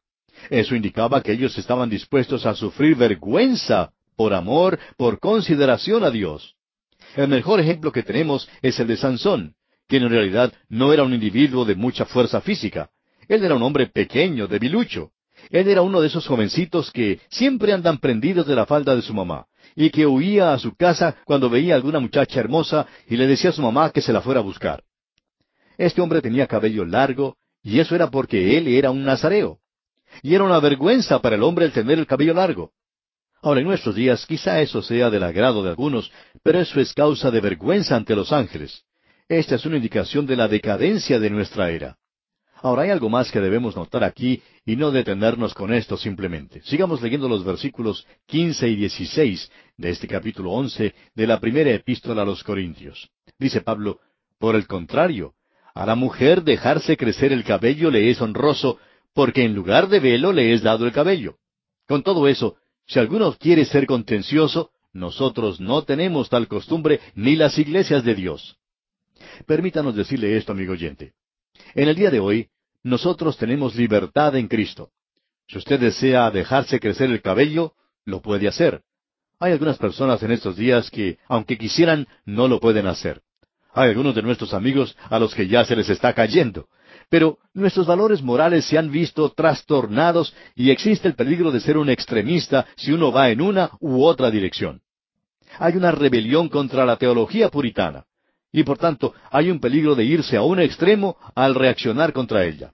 Eso 0.51 0.75
indicaba 0.75 1.23
que 1.23 1.33
ellos 1.33 1.57
estaban 1.57 1.89
dispuestos 1.89 2.47
a 2.47 2.55
sufrir 2.55 2.97
vergüenza 2.97 3.93
por 4.17 4.35
amor, 4.35 4.79
por 4.97 5.21
consideración 5.21 6.05
a 6.05 6.11
Dios. 6.11 6.57
El 7.15 7.29
mejor 7.29 7.61
ejemplo 7.61 7.93
que 7.93 8.03
tenemos 8.03 8.49
es 8.61 8.81
el 8.81 8.89
de 8.89 8.97
Sansón, 8.97 9.55
quien 9.87 10.03
en 10.05 10.11
realidad 10.11 10.53
no 10.69 10.93
era 10.93 11.05
un 11.05 11.13
individuo 11.13 11.65
de 11.65 11.75
mucha 11.75 12.07
fuerza 12.07 12.41
física. 12.41 12.91
Él 13.29 13.45
era 13.45 13.55
un 13.55 13.63
hombre 13.63 13.87
pequeño, 13.87 14.49
debilucho. 14.49 15.11
Él 15.51 15.69
era 15.69 15.83
uno 15.83 16.01
de 16.01 16.09
esos 16.09 16.27
jovencitos 16.27 16.91
que 16.91 17.21
siempre 17.29 17.73
andan 17.73 17.99
prendidos 17.99 18.47
de 18.47 18.57
la 18.57 18.67
falda 18.67 18.97
de 18.97 19.03
su 19.03 19.15
mamá 19.15 19.47
y 19.75 19.91
que 19.91 20.07
huía 20.07 20.53
a 20.53 20.59
su 20.59 20.75
casa 20.75 21.17
cuando 21.25 21.51
veía 21.51 21.75
a 21.75 21.77
alguna 21.77 22.01
muchacha 22.01 22.41
hermosa 22.41 22.87
y 23.07 23.17
le 23.17 23.27
decía 23.27 23.51
a 23.51 23.53
su 23.53 23.63
mamá 23.63 23.91
que 23.91 24.01
se 24.01 24.13
la 24.13 24.21
fuera 24.21 24.41
a 24.41 24.43
buscar. 24.43 24.83
Este 25.79 26.01
hombre 26.01 26.21
tenía 26.21 26.47
cabello 26.47 26.85
largo, 26.85 27.37
y 27.63 27.81
eso 27.81 27.95
era 27.95 28.11
porque 28.11 28.57
él 28.57 28.69
era 28.69 28.91
un 28.91 29.05
nazareo. 29.05 29.59
Y 30.23 30.35
era 30.35 30.45
una 30.45 30.61
vergüenza 30.61 31.21
para 31.21 31.37
el 31.37 31.43
hombre 31.43 31.65
el 31.65 31.73
tener 31.73 31.99
el 31.99 32.07
cabello 32.07 32.35
largo. 32.35 32.73
Ahora, 33.41 33.61
en 33.61 33.67
nuestros 33.67 33.95
días 33.95 34.25
quizá 34.27 34.61
eso 34.61 34.83
sea 34.83 35.11
del 35.11 35.25
agrado 35.25 35.63
de 35.63 35.71
algunos, 35.71 36.13
pero 36.43 36.61
eso 36.61 36.81
es 36.81 36.93
causa 36.93 37.31
de 37.31 37.41
vergüenza 37.41 37.97
ante 37.97 38.15
los 38.15 38.33
ángeles. 38.33 38.85
Esta 39.29 39.57
es 39.57 39.67
una 39.67 39.77
indicación 39.77 40.27
de 40.27 40.37
la 40.37 40.47
decadencia 40.47 41.19
de 41.19 41.31
nuestra 41.31 41.71
era. 41.71 41.97
Ahora 42.63 42.83
hay 42.83 42.91
algo 42.91 43.11
más 43.11 43.33
que 43.33 43.41
debemos 43.41 43.75
notar 43.75 44.05
aquí 44.05 44.41
y 44.65 44.77
no 44.77 44.93
detenernos 44.93 45.53
con 45.53 45.75
esto 45.75 45.97
simplemente. 45.97 46.63
Sigamos 46.63 47.03
leyendo 47.03 47.29
los 47.29 47.45
versículos 47.45 48.07
quince 48.27 48.69
y 48.69 48.77
dieciséis 48.77 49.51
de 49.77 49.91
este 49.91 50.07
capítulo 50.07 50.53
once 50.53 50.95
de 51.13 51.27
la 51.27 51.41
primera 51.41 51.73
epístola 51.73 52.23
a 52.23 52.25
los 52.25 52.45
Corintios. 52.45 53.11
Dice 53.37 53.63
Pablo, 53.63 53.99
por 54.39 54.55
el 54.55 54.69
contrario, 54.69 55.35
a 55.75 55.85
la 55.87 55.97
mujer 55.97 56.45
dejarse 56.45 56.97
crecer 56.97 57.33
el 57.33 57.43
cabello 57.43 57.91
le 57.91 58.11
es 58.11 58.21
honroso, 58.21 58.79
porque 59.13 59.43
en 59.43 59.55
lugar 59.55 59.89
de 59.89 59.99
velo 59.99 60.33
le 60.33 60.53
es 60.53 60.63
dado 60.63 60.87
el 60.87 60.93
cabello. 60.93 61.39
Con 61.89 62.05
todo 62.05 62.29
eso, 62.29 62.59
si 62.87 63.01
alguno 63.01 63.33
quiere 63.33 63.65
ser 63.65 63.87
contencioso, 63.87 64.71
nosotros 64.93 65.61
no 65.61 65.83
tenemos 65.83 66.29
tal 66.29 66.47
costumbre 66.47 67.01
ni 67.17 67.35
las 67.35 67.59
iglesias 67.59 68.05
de 68.05 68.15
Dios. 68.15 68.57
Permítanos 69.47 69.97
decirle 69.97 70.37
esto, 70.37 70.53
amigo 70.53 70.75
oyente. 70.75 71.15
En 71.75 71.89
el 71.89 71.95
día 71.95 72.11
de 72.11 72.21
hoy, 72.21 72.49
nosotros 72.83 73.39
tenemos 73.39 73.75
libertad 73.75 74.37
en 74.37 74.49
Cristo. 74.49 74.91
Si 75.49 75.59
usted 75.59 75.81
desea 75.81 76.31
dejarse 76.31 76.81
crecer 76.81 77.11
el 77.11 77.23
cabello, 77.23 77.73
lo 78.05 78.21
puede 78.21 78.49
hacer. 78.49 78.83
Hay 79.39 79.53
algunas 79.53 79.79
personas 79.79 80.23
en 80.23 80.33
estos 80.33 80.57
días 80.57 80.91
que, 80.91 81.19
aunque 81.29 81.59
quisieran, 81.59 82.07
no 82.25 82.47
lo 82.47 82.61
pueden 82.61 82.87
hacer. 82.87 83.23
Hay 83.73 83.89
algunos 83.89 84.15
de 84.15 84.23
nuestros 84.23 84.53
amigos 84.53 84.97
a 85.09 85.19
los 85.19 85.35
que 85.35 85.49
ya 85.49 85.65
se 85.65 85.75
les 85.75 85.89
está 85.89 86.13
cayendo. 86.13 86.69
Pero 87.09 87.39
nuestros 87.55 87.87
valores 87.87 88.23
morales 88.23 88.67
se 88.67 88.77
han 88.77 88.91
visto 88.91 89.31
trastornados 89.31 90.35
y 90.55 90.71
existe 90.71 91.09
el 91.09 91.15
peligro 91.15 91.51
de 91.51 91.61
ser 91.61 91.79
un 91.79 91.89
extremista 91.89 92.67
si 92.77 92.93
uno 92.93 93.11
va 93.11 93.31
en 93.31 93.41
una 93.41 93.71
u 93.81 94.05
otra 94.05 94.31
dirección. 94.31 94.83
Hay 95.59 95.77
una 95.77 95.91
rebelión 95.91 96.49
contra 96.49 96.85
la 96.85 96.97
teología 96.97 97.49
puritana 97.49 98.05
y 98.53 98.63
por 98.65 98.79
tanto 98.79 99.15
hay 99.31 99.51
un 99.51 99.59
peligro 99.59 99.95
de 99.95 100.05
irse 100.05 100.37
a 100.37 100.43
un 100.43 100.61
extremo 100.61 101.17
al 101.35 101.55
reaccionar 101.55 102.13
contra 102.13 102.45
ella. 102.45 102.73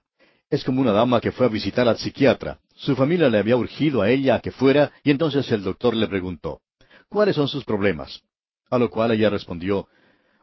Es 0.49 0.63
como 0.63 0.81
una 0.81 0.91
dama 0.91 1.21
que 1.21 1.31
fue 1.31 1.45
a 1.45 1.49
visitar 1.49 1.87
al 1.87 1.97
psiquiatra. 1.97 2.59
Su 2.75 2.95
familia 2.95 3.29
le 3.29 3.37
había 3.37 3.55
urgido 3.55 4.01
a 4.01 4.09
ella 4.09 4.35
a 4.35 4.39
que 4.39 4.51
fuera 4.51 4.91
y 5.03 5.11
entonces 5.11 5.49
el 5.51 5.63
doctor 5.63 5.95
le 5.95 6.07
preguntó, 6.07 6.61
¿cuáles 7.07 7.35
son 7.35 7.47
sus 7.47 7.63
problemas? 7.63 8.21
A 8.69 8.77
lo 8.77 8.89
cual 8.89 9.11
ella 9.11 9.29
respondió, 9.29 9.87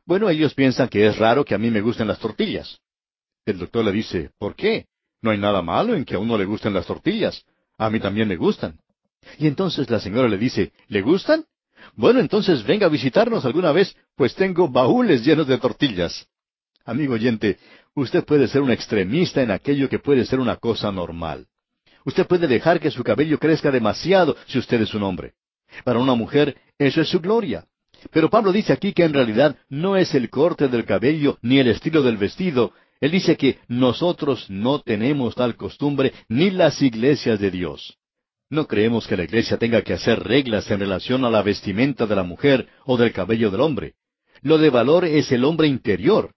bueno, 0.05 0.31
ellos 0.31 0.55
piensan 0.55 0.89
que 0.89 1.07
es 1.07 1.19
raro 1.19 1.45
que 1.45 1.55
a 1.55 1.59
mí 1.59 1.71
me 1.71 1.81
gusten 1.81 2.07
las 2.07 2.19
tortillas. 2.19 2.79
El 3.45 3.59
doctor 3.59 3.85
le 3.85 3.93
dice, 3.93 4.31
¿por 4.39 4.55
qué? 4.55 4.87
No 5.21 5.31
hay 5.31 5.39
nada 5.39 5.63
malo 5.63 5.95
en 5.95 6.05
que 6.05 6.15
a 6.15 6.19
uno 6.19 6.39
le 6.39 6.45
gusten 6.45 6.73
las 6.73 6.87
tortillas. 6.87 7.45
A 7.77 7.91
mí 7.91 8.01
también 8.01 8.29
me 8.29 8.37
gustan. 8.37 8.79
Y 9.39 9.49
entonces 9.49 9.91
la 9.91 9.99
señora 9.99 10.29
le 10.29 10.39
dice, 10.39 10.73
¿le 10.89 11.03
gustan? 11.03 11.45
Bueno, 11.97 12.21
entonces 12.21 12.63
venga 12.63 12.87
a 12.87 12.91
visitarnos 12.91 13.47
alguna 13.47 13.73
vez, 13.73 13.97
pues 14.17 14.35
tengo 14.35 14.69
baúles 14.69 15.25
llenos 15.25 15.47
de 15.47 15.57
tortillas. 15.57 16.29
Amigo 16.85 17.15
oyente, 17.15 17.59
usted 17.95 18.23
puede 18.23 18.49
ser 18.49 18.61
un 18.61 18.71
extremista 18.71 19.43
en 19.43 19.51
aquello 19.51 19.89
que 19.89 19.99
puede 19.99 20.27
ser 20.27 20.39
una 20.39 20.57
cosa 20.57 20.93
normal. 20.93 21.47
Usted 22.05 22.27
puede 22.27 22.47
dejar 22.47 22.81
que 22.81 22.91
su 22.91 23.03
cabello 23.03 23.39
crezca 23.39 23.71
demasiado 23.71 24.37
si 24.47 24.59
usted 24.59 24.83
es 24.83 24.93
un 24.93 25.05
hombre. 25.05 25.33
Para 25.85 25.99
una 25.99 26.15
mujer, 26.15 26.57
eso 26.79 27.01
es 27.01 27.09
su 27.09 27.19
gloria. 27.19 27.65
Pero 28.13 28.29
Pablo 28.29 28.53
dice 28.53 28.75
aquí 28.75 28.93
que 28.93 29.05
en 29.05 29.15
realidad 29.15 29.57
no 29.71 29.97
es 29.97 30.15
el 30.15 30.29
corte 30.29 30.69
del 30.69 30.85
cabello 30.85 31.39
ni 31.41 31.59
el 31.59 31.69
estilo 31.69 32.03
del 32.03 32.19
vestido. 32.19 32.73
Él 33.01 33.11
dice 33.11 33.39
que 33.39 33.59
nosotros 33.69 34.51
no 34.51 34.81
tenemos 34.83 35.35
tal 35.35 35.57
costumbre 35.57 36.13
ni 36.29 36.51
las 36.51 36.83
iglesias 36.83 37.41
de 37.41 37.51
Dios. 37.51 37.97
No 38.49 38.69
creemos 38.69 39.07
que 39.09 39.17
la 39.17 39.25
iglesia 39.25 39.57
tenga 39.57 39.83
que 39.83 39.93
hacer 39.93 40.23
reglas 40.23 40.71
en 40.71 40.79
relación 40.79 41.25
a 41.25 41.31
la 41.31 41.43
vestimenta 41.43 42.07
de 42.07 42.15
la 42.15 42.23
mujer 42.23 42.69
o 42.85 42.97
del 42.97 43.13
cabello 43.13 43.51
del 43.51 43.61
hombre. 43.61 43.95
Lo 44.43 44.59
de 44.59 44.71
valor 44.71 45.05
es 45.05 45.33
el 45.33 45.45
hombre 45.45 45.67
interior. 45.67 46.31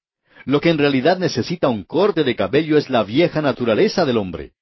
Lo 0.46 0.60
que 0.60 0.70
en 0.70 0.80
realidad 0.80 1.20
necesita 1.20 1.70
un 1.70 1.84
corte 1.84 2.24
de 2.24 2.36
cabello 2.36 2.78
es 2.78 2.90
la 2.90 3.04
vieja 3.04 3.42
naturaleza 3.42 4.06
del 4.06 4.18
hombre. 4.18 4.54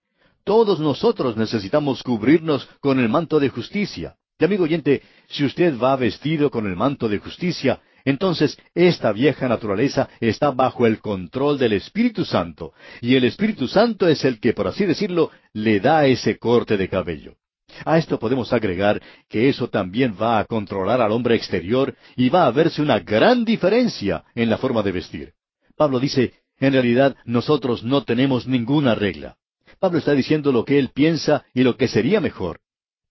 Todos 0.44 0.80
nosotros 0.80 1.38
necesitamos 1.38 2.04
cubrirnos 2.04 2.68
con 2.82 3.00
el 3.00 3.08
manto 3.08 3.40
de 3.40 3.50
justicia. 3.50 4.16
Y 4.40 4.46
amigo 4.46 4.66
oyente, 4.66 5.02
si 5.30 5.46
usted 5.46 5.78
va 5.80 5.96
vestido 5.96 6.52
con 6.52 6.68
el 6.68 6.76
manto 6.76 7.08
de 7.08 7.20
justicia, 7.20 7.80
entonces 8.08 8.58
esta 8.74 9.12
vieja 9.12 9.50
naturaleza 9.50 10.08
está 10.22 10.52
bajo 10.52 10.88
el 10.88 11.00
control 11.00 11.58
del 11.58 11.74
Espíritu 11.74 12.24
Santo, 12.24 12.72
y 13.02 13.16
el 13.16 13.26
Espíritu 13.26 13.68
Santo 13.68 14.08
es 14.08 14.24
el 14.24 14.40
que, 14.40 14.54
por 14.54 14.66
así 14.66 14.86
decirlo, 14.86 15.30
le 15.52 15.82
da 15.82 16.06
ese 16.06 16.38
corte 16.38 16.78
de 16.78 16.88
cabello. 16.88 17.36
A 17.84 17.98
esto 17.98 18.18
podemos 18.18 18.54
agregar 18.54 19.02
que 19.28 19.50
eso 19.50 19.68
también 19.68 20.16
va 20.20 20.40
a 20.40 20.46
controlar 20.46 21.02
al 21.02 21.12
hombre 21.12 21.36
exterior 21.36 21.96
y 22.16 22.30
va 22.30 22.46
a 22.46 22.52
verse 22.52 22.82
una 22.82 23.00
gran 23.00 23.44
diferencia 23.44 24.24
en 24.36 24.50
la 24.50 24.58
forma 24.58 24.84
de 24.84 24.94
vestir. 24.94 25.34
Pablo 25.76 26.00
dice, 26.00 26.32
en 26.62 26.72
realidad 26.72 27.18
nosotros 27.26 27.84
no 27.84 28.06
tenemos 28.06 28.48
ninguna 28.48 28.96
regla. 28.96 29.36
Pablo 29.82 30.00
está 30.00 30.14
diciendo 30.14 30.54
lo 30.54 30.64
que 30.64 30.80
él 30.80 30.92
piensa 30.94 31.44
y 31.54 31.64
lo 31.64 31.76
que 31.76 31.90
sería 31.90 32.22
mejor. 32.22 32.62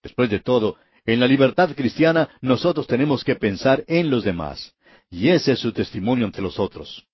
Después 0.02 0.30
de 0.30 0.40
todo, 0.40 0.76
en 1.04 1.20
la 1.20 1.26
libertad 1.26 1.72
cristiana 1.76 2.30
nosotros 2.40 2.86
tenemos 2.86 3.24
que 3.24 3.36
pensar 3.36 3.84
en 3.88 4.08
los 4.08 4.24
demás. 4.24 4.72
Y 5.10 5.28
ese 5.28 5.52
es 5.52 5.60
su 5.60 5.72
testimonio 5.72 6.26
ante 6.26 6.42
los 6.42 6.58
otros. 6.58 7.06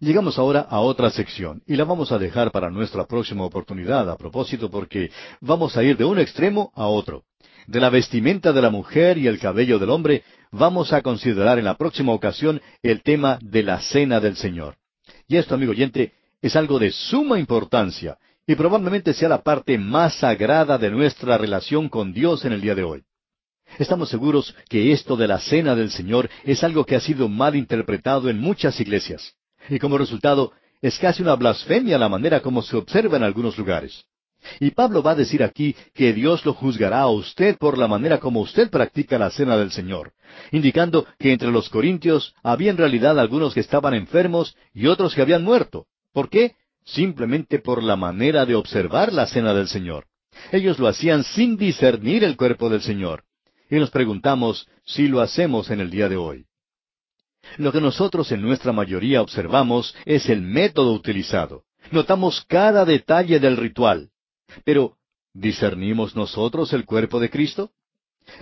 Llegamos 0.00 0.38
ahora 0.38 0.60
a 0.60 0.80
otra 0.80 1.10
sección 1.10 1.62
y 1.66 1.76
la 1.76 1.84
vamos 1.84 2.12
a 2.12 2.18
dejar 2.18 2.50
para 2.50 2.70
nuestra 2.70 3.06
próxima 3.06 3.44
oportunidad 3.44 4.08
a 4.10 4.16
propósito 4.16 4.70
porque 4.70 5.10
vamos 5.40 5.76
a 5.76 5.82
ir 5.82 5.96
de 5.96 6.04
un 6.04 6.18
extremo 6.18 6.72
a 6.74 6.86
otro. 6.86 7.24
De 7.66 7.78
la 7.78 7.90
vestimenta 7.90 8.52
de 8.52 8.62
la 8.62 8.70
mujer 8.70 9.18
y 9.18 9.26
el 9.26 9.38
cabello 9.38 9.78
del 9.78 9.90
hombre 9.90 10.24
vamos 10.50 10.92
a 10.92 11.02
considerar 11.02 11.58
en 11.58 11.66
la 11.66 11.76
próxima 11.76 12.12
ocasión 12.12 12.60
el 12.82 13.02
tema 13.02 13.38
de 13.40 13.62
la 13.62 13.80
cena 13.80 14.18
del 14.18 14.36
Señor. 14.36 14.76
Y 15.28 15.36
esto, 15.36 15.54
amigo 15.54 15.72
oyente, 15.72 16.12
es 16.40 16.56
algo 16.56 16.78
de 16.78 16.90
suma 16.90 17.38
importancia 17.38 18.18
y 18.46 18.56
probablemente 18.56 19.14
sea 19.14 19.28
la 19.28 19.42
parte 19.42 19.78
más 19.78 20.16
sagrada 20.16 20.78
de 20.78 20.90
nuestra 20.90 21.38
relación 21.38 21.88
con 21.88 22.12
Dios 22.12 22.44
en 22.44 22.52
el 22.52 22.60
día 22.60 22.74
de 22.74 22.82
hoy. 22.82 23.04
Estamos 23.78 24.10
seguros 24.10 24.54
que 24.68 24.92
esto 24.92 25.16
de 25.16 25.26
la 25.26 25.38
cena 25.38 25.74
del 25.74 25.90
Señor 25.90 26.28
es 26.44 26.62
algo 26.62 26.84
que 26.84 26.94
ha 26.94 27.00
sido 27.00 27.28
mal 27.28 27.56
interpretado 27.56 28.28
en 28.28 28.38
muchas 28.38 28.78
iglesias. 28.80 29.34
Y 29.68 29.78
como 29.78 29.96
resultado, 29.96 30.52
es 30.82 30.98
casi 30.98 31.22
una 31.22 31.36
blasfemia 31.36 31.96
la 31.98 32.08
manera 32.08 32.40
como 32.40 32.62
se 32.62 32.76
observa 32.76 33.16
en 33.16 33.22
algunos 33.22 33.56
lugares. 33.56 34.04
Y 34.60 34.72
Pablo 34.72 35.02
va 35.02 35.12
a 35.12 35.16
decir 35.16 35.42
aquí 35.42 35.74
que 35.94 36.12
Dios 36.12 36.44
lo 36.44 36.52
juzgará 36.52 37.00
a 37.00 37.08
usted 37.08 37.56
por 37.56 37.78
la 37.78 37.86
manera 37.86 38.18
como 38.18 38.40
usted 38.40 38.68
practica 38.70 39.16
la 39.16 39.30
cena 39.30 39.56
del 39.56 39.70
Señor, 39.70 40.12
indicando 40.50 41.06
que 41.18 41.32
entre 41.32 41.52
los 41.52 41.68
corintios 41.68 42.34
había 42.42 42.72
en 42.72 42.76
realidad 42.76 43.18
algunos 43.18 43.54
que 43.54 43.60
estaban 43.60 43.94
enfermos 43.94 44.56
y 44.74 44.88
otros 44.88 45.14
que 45.14 45.22
habían 45.22 45.44
muerto. 45.44 45.86
¿Por 46.12 46.28
qué? 46.28 46.56
Simplemente 46.84 47.60
por 47.60 47.82
la 47.82 47.94
manera 47.94 48.44
de 48.44 48.56
observar 48.56 49.12
la 49.12 49.26
cena 49.26 49.54
del 49.54 49.68
Señor. 49.68 50.06
Ellos 50.50 50.78
lo 50.80 50.88
hacían 50.88 51.22
sin 51.22 51.56
discernir 51.56 52.24
el 52.24 52.36
cuerpo 52.36 52.68
del 52.68 52.82
Señor 52.82 53.22
y 53.72 53.76
nos 53.76 53.90
preguntamos 53.90 54.68
si 54.84 55.08
lo 55.08 55.22
hacemos 55.22 55.70
en 55.70 55.80
el 55.80 55.90
día 55.90 56.06
de 56.10 56.18
hoy. 56.18 56.44
Lo 57.56 57.72
que 57.72 57.80
nosotros 57.80 58.30
en 58.30 58.42
nuestra 58.42 58.70
mayoría 58.70 59.22
observamos 59.22 59.96
es 60.04 60.28
el 60.28 60.42
método 60.42 60.92
utilizado. 60.92 61.64
Notamos 61.90 62.44
cada 62.48 62.84
detalle 62.84 63.40
del 63.40 63.56
ritual. 63.56 64.10
Pero, 64.64 64.98
¿discernimos 65.32 66.14
nosotros 66.14 66.74
el 66.74 66.84
cuerpo 66.84 67.18
de 67.18 67.30
Cristo? 67.30 67.70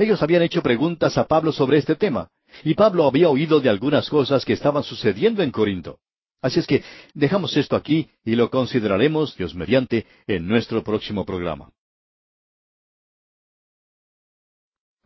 Ellos 0.01 0.21
habían 0.21 0.43
hecho 0.43 0.63
preguntas 0.63 1.17
a 1.17 1.29
Pablo 1.29 1.53
sobre 1.53 1.79
este 1.79 1.95
tema, 1.95 2.29
y 2.65 2.75
Pablo 2.75 3.07
había 3.07 3.29
oído 3.29 3.61
de 3.61 3.69
algunas 3.69 4.11
cosas 4.11 4.45
que 4.45 4.55
estaban 4.55 4.83
sucediendo 4.83 5.45
en 5.45 5.53
Corinto. 5.53 6.01
Así 6.43 6.59
es 6.59 6.67
que 6.67 6.83
dejamos 7.15 7.57
esto 7.57 7.77
aquí 7.77 8.11
y 8.25 8.35
lo 8.35 8.51
consideraremos, 8.51 9.37
Dios 9.37 9.55
mediante, 9.55 10.07
en 10.27 10.49
nuestro 10.49 10.83
próximo 10.83 11.25
programa. 11.25 11.71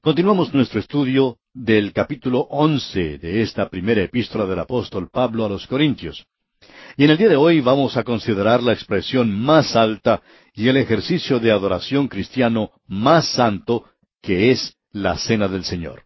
Continuamos 0.04 0.52
nuestro 0.52 0.80
estudio 0.80 1.38
del 1.54 1.94
capítulo 1.94 2.40
once 2.50 3.16
de 3.16 3.40
esta 3.40 3.70
primera 3.70 4.02
epístola 4.02 4.44
del 4.44 4.58
apóstol 4.58 5.08
Pablo 5.10 5.46
a 5.46 5.48
los 5.48 5.66
Corintios. 5.66 6.26
Y 6.98 7.04
en 7.04 7.10
el 7.12 7.16
día 7.16 7.30
de 7.30 7.36
hoy 7.36 7.62
vamos 7.62 7.96
a 7.96 8.04
considerar 8.04 8.62
la 8.62 8.74
expresión 8.74 9.32
más 9.32 9.74
alta 9.74 10.20
y 10.52 10.68
el 10.68 10.76
ejercicio 10.76 11.40
de 11.40 11.50
adoración 11.50 12.08
cristiano 12.08 12.72
más 12.86 13.28
santo, 13.28 13.86
que 14.20 14.50
es 14.50 14.76
la 14.92 15.16
cena 15.16 15.48
del 15.48 15.64
Señor. 15.64 16.02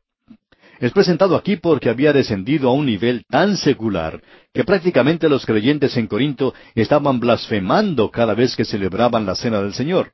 Es 0.78 0.92
presentado 0.92 1.34
aquí 1.34 1.56
porque 1.56 1.90
había 1.90 2.12
descendido 2.12 2.68
a 2.68 2.74
un 2.74 2.86
nivel 2.86 3.24
tan 3.28 3.56
secular 3.56 4.22
que 4.54 4.62
prácticamente 4.62 5.28
los 5.28 5.44
creyentes 5.44 5.96
en 5.96 6.06
Corinto 6.06 6.54
estaban 6.76 7.18
blasfemando 7.18 8.12
cada 8.12 8.34
vez 8.34 8.54
que 8.54 8.64
celebraban 8.64 9.26
la 9.26 9.34
cena 9.34 9.60
del 9.60 9.74
Señor. 9.74 10.12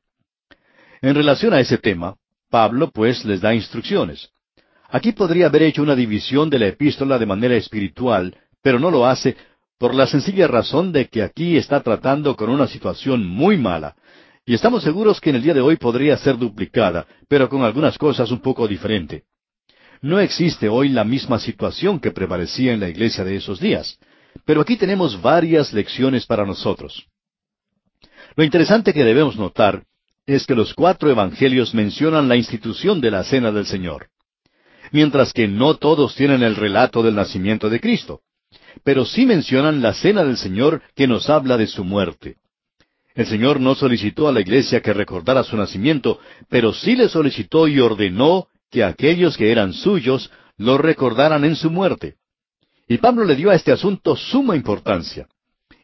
En 1.02 1.14
relación 1.14 1.52
a 1.52 1.60
ese 1.60 1.76
tema, 1.76 2.16
Pablo, 2.54 2.92
pues, 2.92 3.24
les 3.24 3.40
da 3.40 3.52
instrucciones. 3.52 4.28
Aquí 4.88 5.10
podría 5.10 5.46
haber 5.46 5.62
hecho 5.64 5.82
una 5.82 5.96
división 5.96 6.48
de 6.50 6.60
la 6.60 6.68
epístola 6.68 7.18
de 7.18 7.26
manera 7.26 7.56
espiritual, 7.56 8.32
pero 8.62 8.78
no 8.78 8.92
lo 8.92 9.06
hace 9.06 9.36
por 9.76 9.92
la 9.92 10.06
sencilla 10.06 10.46
razón 10.46 10.92
de 10.92 11.08
que 11.08 11.24
aquí 11.24 11.56
está 11.56 11.82
tratando 11.82 12.36
con 12.36 12.50
una 12.50 12.68
situación 12.68 13.26
muy 13.26 13.56
mala. 13.58 13.96
Y 14.46 14.54
estamos 14.54 14.84
seguros 14.84 15.20
que 15.20 15.30
en 15.30 15.36
el 15.36 15.42
día 15.42 15.52
de 15.52 15.62
hoy 15.62 15.78
podría 15.78 16.16
ser 16.16 16.38
duplicada, 16.38 17.08
pero 17.26 17.48
con 17.48 17.62
algunas 17.62 17.98
cosas 17.98 18.30
un 18.30 18.38
poco 18.38 18.68
diferente. 18.68 19.24
No 20.00 20.20
existe 20.20 20.68
hoy 20.68 20.90
la 20.90 21.02
misma 21.02 21.40
situación 21.40 21.98
que 21.98 22.12
prevalecía 22.12 22.72
en 22.72 22.78
la 22.78 22.88
iglesia 22.88 23.24
de 23.24 23.34
esos 23.34 23.58
días, 23.58 23.98
pero 24.44 24.60
aquí 24.60 24.76
tenemos 24.76 25.20
varias 25.20 25.72
lecciones 25.72 26.24
para 26.24 26.46
nosotros. 26.46 27.04
Lo 28.36 28.44
interesante 28.44 28.94
que 28.94 29.02
debemos 29.02 29.36
notar 29.36 29.82
es 30.26 30.46
que 30.46 30.54
los 30.54 30.74
cuatro 30.74 31.10
evangelios 31.10 31.74
mencionan 31.74 32.28
la 32.28 32.36
institución 32.36 33.00
de 33.00 33.10
la 33.10 33.24
cena 33.24 33.52
del 33.52 33.66
Señor, 33.66 34.08
mientras 34.90 35.32
que 35.32 35.48
no 35.48 35.74
todos 35.76 36.14
tienen 36.14 36.42
el 36.42 36.56
relato 36.56 37.02
del 37.02 37.14
nacimiento 37.14 37.68
de 37.68 37.80
Cristo, 37.80 38.20
pero 38.82 39.04
sí 39.04 39.26
mencionan 39.26 39.82
la 39.82 39.92
cena 39.92 40.24
del 40.24 40.36
Señor 40.36 40.82
que 40.94 41.06
nos 41.06 41.28
habla 41.28 41.56
de 41.56 41.66
su 41.66 41.84
muerte. 41.84 42.36
El 43.14 43.26
Señor 43.26 43.60
no 43.60 43.74
solicitó 43.74 44.26
a 44.26 44.32
la 44.32 44.40
iglesia 44.40 44.80
que 44.80 44.92
recordara 44.92 45.44
su 45.44 45.56
nacimiento, 45.56 46.18
pero 46.48 46.72
sí 46.72 46.96
le 46.96 47.08
solicitó 47.08 47.68
y 47.68 47.78
ordenó 47.78 48.48
que 48.70 48.82
aquellos 48.82 49.36
que 49.36 49.52
eran 49.52 49.72
suyos 49.72 50.30
lo 50.56 50.78
recordaran 50.78 51.44
en 51.44 51.54
su 51.54 51.70
muerte. 51.70 52.16
Y 52.88 52.98
Pablo 52.98 53.24
le 53.24 53.36
dio 53.36 53.50
a 53.50 53.54
este 53.54 53.72
asunto 53.72 54.16
suma 54.16 54.56
importancia. 54.56 55.28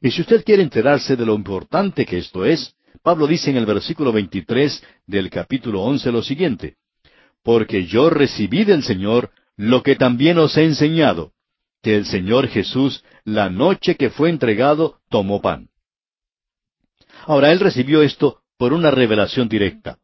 Y 0.01 0.11
si 0.11 0.23
usted 0.23 0.45
quiere 0.45 0.63
enterarse 0.63 1.15
de 1.15 1.25
lo 1.25 1.35
importante 1.35 2.05
que 2.05 2.19
esto 2.19 2.45
es, 2.45 2.75
Pablo 3.03 3.27
dice 3.27 3.51
en 3.51 3.57
el 3.57 3.67
versículo 3.67 4.13
23 4.13 4.83
del 5.07 5.31
capítulo 5.31 5.83
11 5.83 6.13
lo 6.13 6.23
siguiente, 6.23 6.77
Porque 7.43 7.87
yo 7.87 8.11
recibí 8.11 8.65
del 8.65 8.83
Señor 8.83 9.31
lo 9.57 9.83
que 9.83 9.97
también 9.97 10.39
os 10.39 10.57
he 10.57 10.65
enseñado, 10.65 11.33
que 11.83 11.97
el 11.97 12.05
Señor 12.05 12.49
Jesús, 12.49 13.03
la 13.25 13.49
noche 13.49 13.97
que 13.97 14.11
fue 14.11 14.29
entregado, 14.29 14.99
tomó 15.09 15.41
pan. 15.41 15.69
Ahora, 17.27 17.53
él 17.53 17.61
recibió 17.61 18.03
esto 18.03 18.41
por 18.59 18.73
una 18.75 18.91
revelación 18.91 19.49
directa. 19.49 19.99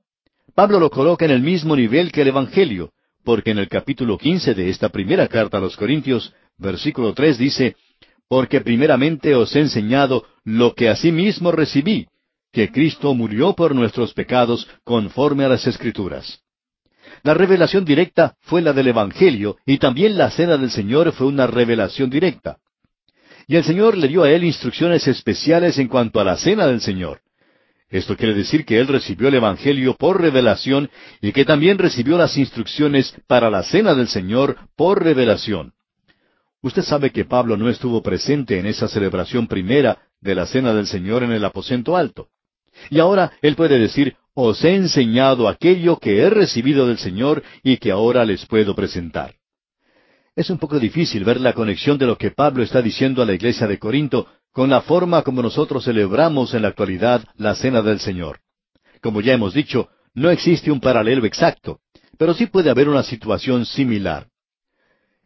Pablo 0.55 0.81
lo 0.81 0.91
coloca 0.91 1.27
en 1.27 1.31
el 1.31 1.43
mismo 1.43 1.77
nivel 1.77 2.13
que 2.13 2.23
el 2.23 2.29
Evangelio, 2.29 2.93
porque 3.25 3.51
en 3.51 3.59
el 3.59 3.69
capítulo 3.69 4.17
quince 4.17 4.55
de 4.55 4.71
esta 4.71 4.89
primera 4.89 5.29
carta 5.29 5.59
a 5.59 5.61
los 5.61 5.77
Corintios, 5.77 6.33
versículo 6.57 7.13
tres 7.13 7.37
dice, 7.37 7.77
Porque 8.29 8.63
primeramente 8.63 9.35
os 9.35 9.55
he 9.55 9.61
enseñado 9.61 10.25
lo 10.45 10.75
que 10.75 10.89
asimismo 10.89 11.53
recibí, 11.53 12.09
que 12.57 12.73
Cristo 12.73 13.13
murió 13.13 13.53
por 13.53 13.75
nuestros 13.75 14.15
pecados 14.15 14.67
conforme 14.83 15.45
a 15.45 15.49
las 15.51 15.67
Escrituras. 15.67 16.41
La 17.23 17.35
revelación 17.35 17.85
directa 17.85 18.35
fue 18.41 18.63
la 18.63 18.73
del 18.73 18.87
Evangelio 18.87 19.59
y 19.67 19.77
también 19.77 20.17
la 20.17 20.31
cena 20.31 20.57
del 20.57 20.71
Señor 20.71 21.13
fue 21.13 21.27
una 21.27 21.47
revelación 21.47 22.09
directa. 22.09 22.57
Y 23.47 23.57
el 23.57 23.65
Señor 23.65 23.99
le 23.99 24.09
dio 24.09 24.23
a 24.23 24.31
él 24.31 24.43
instrucciones 24.43 25.07
especiales 25.07 25.77
en 25.77 25.89
cuanto 25.89 26.19
a 26.19 26.25
la 26.25 26.39
cena 26.39 26.67
del 26.67 26.81
Señor. 26.81 27.21
Esto 27.91 28.17
quiere 28.17 28.33
decir 28.33 28.65
que 28.65 28.81
él 28.81 28.89
recibió 28.89 29.29
el 29.29 29.35
Evangelio 29.35 29.95
por 29.95 30.19
revelación 30.19 30.89
y 31.21 31.33
que 31.33 31.45
también 31.45 31.77
recibió 31.77 32.17
las 32.17 32.39
instrucciones 32.39 33.15
para 33.27 33.51
la 33.51 33.65
cena 33.65 33.95
del 33.95 34.09
Señor 34.09 34.57
por 34.77 35.05
revelación. 35.05 35.75
Usted 36.63 36.85
sabe 36.85 37.11
que 37.11 37.27
Pablo 37.27 37.59
no 37.59 37.69
estuvo 37.69 38.03
presente 38.03 38.59
en 38.59 38.65
esa 38.65 38.89
celebración 38.89 39.47
primera 39.47 39.99
de 40.23 40.35
la 40.35 40.47
cena 40.47 40.73
del 40.73 40.87
Señor 40.87 41.23
en 41.23 41.33
el 41.33 41.45
aposento 41.45 41.99
alto. 41.99 42.31
Y 42.91 42.99
ahora 42.99 43.33
él 43.43 43.57
puede 43.57 43.79
decir, 43.79 44.17
os 44.35 44.63
he 44.65 44.75
enseñado 44.75 45.49
aquello 45.49 45.97
que 45.99 46.21
he 46.21 46.31
recibido 46.31 46.87
del 46.87 46.99
Señor 46.99 47.43
y 47.63 47.79
que 47.79 47.91
ahora 47.91 48.25
les 48.25 48.45
puedo 48.47 48.75
presentar. 48.75 49.35
Es 50.35 50.51
un 50.51 50.59
poco 50.59 50.79
difícil 50.79 51.25
ver 51.25 51.41
la 51.41 51.55
conexión 51.55 51.97
de 51.97 52.07
lo 52.07 52.19
que 52.19 52.31
Pablo 52.31 52.63
está 52.63 52.83
diciendo 52.83 53.23
a 53.23 53.27
la 53.27 53.33
iglesia 53.33 53.67
de 53.67 53.79
Corinto 53.79 54.27
con 54.53 54.69
la 54.69 54.83
forma 54.83 55.23
como 55.23 55.43
nosotros 55.43 55.85
celebramos 55.85 56.53
en 56.53 56.63
la 56.63 56.69
actualidad 56.69 57.25
la 57.37 57.55
cena 57.55 57.81
del 57.81 58.01
Señor. 58.01 58.41
Como 59.01 59.21
ya 59.21 59.33
hemos 59.33 59.55
dicho, 59.55 59.89
no 60.15 60.31
existe 60.31 60.71
un 60.71 60.81
paralelo 60.81 61.25
exacto, 61.25 61.81
pero 62.19 62.35
sí 62.35 62.47
puede 62.47 62.71
haber 62.71 62.89
una 62.89 63.03
situación 63.03 63.65
similar. 63.65 64.29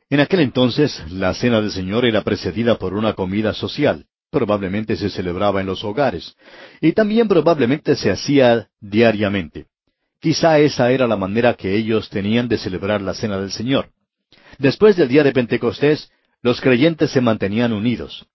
En 0.09 0.21
aquel 0.21 0.41
entonces, 0.41 1.01
la 1.11 1.35
cena 1.35 1.61
del 1.61 1.71
Señor 1.71 2.05
era 2.05 2.23
precedida 2.23 2.77
por 2.77 2.95
una 2.95 3.15
comida 3.15 3.55
social. 3.55 4.07
Probablemente 4.31 4.97
se 4.97 5.11
celebraba 5.11 5.61
en 5.61 5.67
los 5.67 5.83
hogares. 5.85 6.37
Y 6.81 6.93
también 6.93 7.29
probablemente 7.29 7.97
se 7.97 8.11
hacía 8.11 8.69
diariamente. 8.81 9.67
Quizá 10.21 10.59
esa 10.59 10.91
era 10.93 11.07
la 11.07 11.17
manera 11.17 11.55
que 11.55 11.75
ellos 11.75 12.09
tenían 12.11 12.47
de 12.47 12.59
celebrar 12.59 13.01
la 13.01 13.15
cena 13.15 13.41
del 13.41 13.51
Señor. 13.51 13.91
Después 14.59 14.97
del 14.97 15.09
día 15.09 15.25
de 15.25 15.33
Pentecostés, 15.33 16.11
los 16.43 16.61
creyentes 16.61 17.11
se 17.11 17.21
mantenían 17.21 17.73
unidos. 17.73 18.27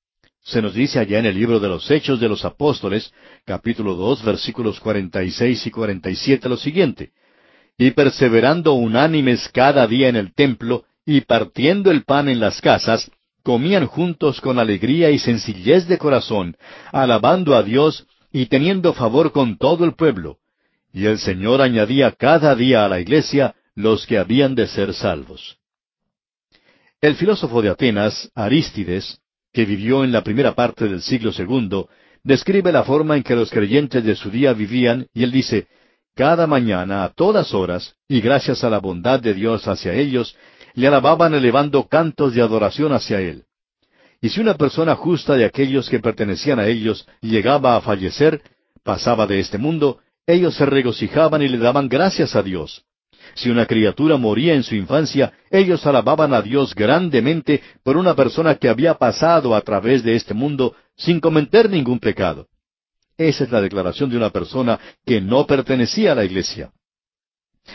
Se 0.43 0.61
nos 0.61 0.73
dice 0.73 0.99
allá 0.99 1.19
en 1.19 1.25
el 1.25 1.35
libro 1.35 1.59
de 1.59 1.69
los 1.69 1.89
Hechos 1.89 2.19
de 2.19 2.29
los 2.29 2.45
Apóstoles, 2.45 3.13
capítulo 3.45 3.95
dos, 3.95 4.23
versículos 4.23 4.79
cuarenta 4.79 5.23
y 5.23 5.31
seis 5.31 5.65
y 5.65 5.71
cuarenta 5.71 6.09
y 6.09 6.15
siete, 6.15 6.49
lo 6.49 6.57
siguiente. 6.57 7.11
Y 7.77 7.91
perseverando 7.91 8.73
unánimes 8.73 9.49
cada 9.49 9.87
día 9.87 10.07
en 10.07 10.15
el 10.15 10.33
templo, 10.33 10.85
y 11.05 11.21
partiendo 11.21 11.91
el 11.91 12.03
pan 12.03 12.29
en 12.29 12.39
las 12.39 12.61
casas, 12.61 13.11
comían 13.45 13.85
juntos 13.85 14.41
con 14.41 14.57
alegría 14.57 15.11
y 15.11 15.19
sencillez 15.19 15.87
de 15.87 15.99
corazón, 15.99 16.57
alabando 16.91 17.55
a 17.55 17.61
Dios 17.61 18.07
y 18.33 18.47
teniendo 18.47 18.91
favor 18.93 19.31
con 19.31 19.59
todo 19.59 19.85
el 19.85 19.93
pueblo. 19.93 20.39
Y 20.91 21.05
el 21.05 21.19
Señor 21.19 21.61
añadía 21.61 22.11
cada 22.11 22.55
día 22.55 22.83
a 22.83 22.89
la 22.89 22.99
iglesia 22.99 23.53
los 23.75 24.07
que 24.07 24.17
habían 24.17 24.55
de 24.55 24.65
ser 24.65 24.95
salvos. 24.95 25.59
El 26.99 27.13
filósofo 27.15 27.61
de 27.61 27.69
Atenas, 27.69 28.31
Arístides, 28.33 29.19
que 29.53 29.63
vivió 29.63 30.03
en 30.03 30.11
la 30.11 30.23
primera 30.23 30.55
parte 30.55 30.87
del 30.87 31.03
siglo 31.03 31.31
segundo, 31.31 31.87
describe 32.23 32.71
la 32.71 32.83
forma 32.83 33.15
en 33.15 33.21
que 33.21 33.35
los 33.35 33.51
creyentes 33.51 34.03
de 34.03 34.15
su 34.15 34.31
día 34.31 34.53
vivían, 34.53 35.05
y 35.13 35.23
él 35.23 35.31
dice, 35.31 35.67
cada 36.15 36.47
mañana, 36.47 37.03
a 37.03 37.09
todas 37.09 37.53
horas, 37.53 37.93
y 38.07 38.21
gracias 38.21 38.63
a 38.63 38.71
la 38.71 38.79
bondad 38.79 39.19
de 39.19 39.35
Dios 39.35 39.67
hacia 39.67 39.93
ellos, 39.93 40.35
le 40.75 40.87
alababan 40.87 41.33
elevando 41.33 41.87
cantos 41.87 42.33
de 42.33 42.41
adoración 42.41 42.93
hacia 42.93 43.19
Él. 43.21 43.45
Y 44.21 44.29
si 44.29 44.41
una 44.41 44.55
persona 44.55 44.95
justa 44.95 45.35
de 45.35 45.45
aquellos 45.45 45.89
que 45.89 45.99
pertenecían 45.99 46.59
a 46.59 46.67
ellos 46.67 47.07
llegaba 47.21 47.75
a 47.75 47.81
fallecer, 47.81 48.41
pasaba 48.83 49.27
de 49.27 49.39
este 49.39 49.57
mundo, 49.57 49.99
ellos 50.27 50.55
se 50.55 50.65
regocijaban 50.65 51.41
y 51.41 51.47
le 51.47 51.57
daban 51.57 51.87
gracias 51.87 52.35
a 52.35 52.43
Dios. 52.43 52.83
Si 53.33 53.49
una 53.49 53.65
criatura 53.65 54.17
moría 54.17 54.53
en 54.53 54.63
su 54.63 54.75
infancia, 54.75 55.33
ellos 55.49 55.85
alababan 55.85 56.33
a 56.33 56.41
Dios 56.41 56.75
grandemente 56.75 57.61
por 57.83 57.97
una 57.97 58.15
persona 58.15 58.55
que 58.55 58.69
había 58.69 58.95
pasado 58.95 59.55
a 59.55 59.61
través 59.61 60.03
de 60.03 60.15
este 60.15 60.33
mundo 60.33 60.75
sin 60.95 61.19
cometer 61.19 61.69
ningún 61.69 61.99
pecado. 61.99 62.47
Esa 63.17 63.45
es 63.45 63.51
la 63.51 63.61
declaración 63.61 64.09
de 64.09 64.17
una 64.17 64.29
persona 64.29 64.79
que 65.05 65.21
no 65.21 65.47
pertenecía 65.47 66.11
a 66.11 66.15
la 66.15 66.25
iglesia. 66.25 66.71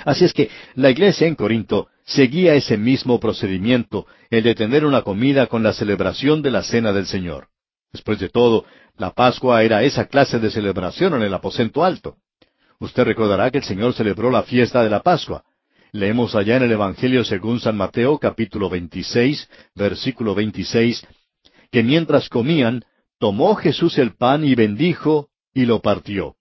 Así 0.05 0.24
es 0.24 0.32
que 0.32 0.51
la 0.74 0.90
iglesia 0.90 1.26
en 1.26 1.34
Corinto 1.34 1.88
seguía 2.05 2.55
ese 2.55 2.76
mismo 2.76 3.20
procedimiento, 3.20 4.07
el 4.30 4.42
de 4.42 4.55
tener 4.55 4.84
una 4.84 5.03
comida 5.03 5.46
con 5.46 5.62
la 5.62 5.72
celebración 5.72 6.42
de 6.42 6.51
la 6.51 6.62
cena 6.62 6.92
del 6.92 7.07
Señor. 7.07 7.48
Después 7.92 8.18
de 8.18 8.28
todo, 8.28 8.64
la 8.96 9.12
Pascua 9.12 9.62
era 9.62 9.82
esa 9.82 10.07
clase 10.07 10.38
de 10.38 10.51
celebración 10.51 11.14
en 11.14 11.22
el 11.22 11.34
aposento 11.34 11.84
alto. 11.84 12.16
Usted 12.78 13.05
recordará 13.05 13.51
que 13.51 13.59
el 13.59 13.64
Señor 13.64 13.94
celebró 13.94 14.30
la 14.30 14.42
fiesta 14.42 14.82
de 14.82 14.90
la 14.90 15.03
Pascua. 15.03 15.44
Leemos 15.92 16.34
allá 16.34 16.57
en 16.57 16.62
el 16.62 16.72
Evangelio 16.72 17.24
según 17.24 17.61
San 17.61 17.76
Mateo 17.76 18.18
capítulo 18.18 18.70
26, 18.70 19.48
versículo 19.74 20.34
26, 20.34 21.07
que 21.70 21.82
mientras 21.82 22.28
comían, 22.28 22.84
tomó 23.18 23.55
Jesús 23.57 23.98
el 23.98 24.14
pan 24.16 24.44
y 24.44 24.55
bendijo 24.55 25.28
y 25.53 25.66
lo 25.66 25.80
partió. 25.80 26.36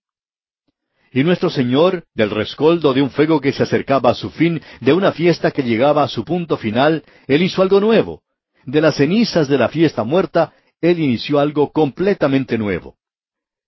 Y 1.11 1.23
nuestro 1.23 1.49
Señor, 1.49 2.03
del 2.13 2.29
rescoldo 2.29 2.93
de 2.93 3.01
un 3.01 3.09
fuego 3.09 3.41
que 3.41 3.51
se 3.51 3.63
acercaba 3.63 4.11
a 4.11 4.15
su 4.15 4.29
fin, 4.29 4.61
de 4.79 4.93
una 4.93 5.11
fiesta 5.11 5.51
que 5.51 5.63
llegaba 5.63 6.03
a 6.03 6.07
su 6.07 6.23
punto 6.23 6.57
final, 6.57 7.03
Él 7.27 7.41
hizo 7.41 7.61
algo 7.61 7.79
nuevo. 7.79 8.21
De 8.65 8.81
las 8.81 8.95
cenizas 8.95 9.47
de 9.47 9.57
la 9.57 9.69
fiesta 9.69 10.03
muerta, 10.03 10.53
Él 10.81 10.99
inició 10.99 11.39
algo 11.39 11.71
completamente 11.71 12.57
nuevo. 12.57 12.95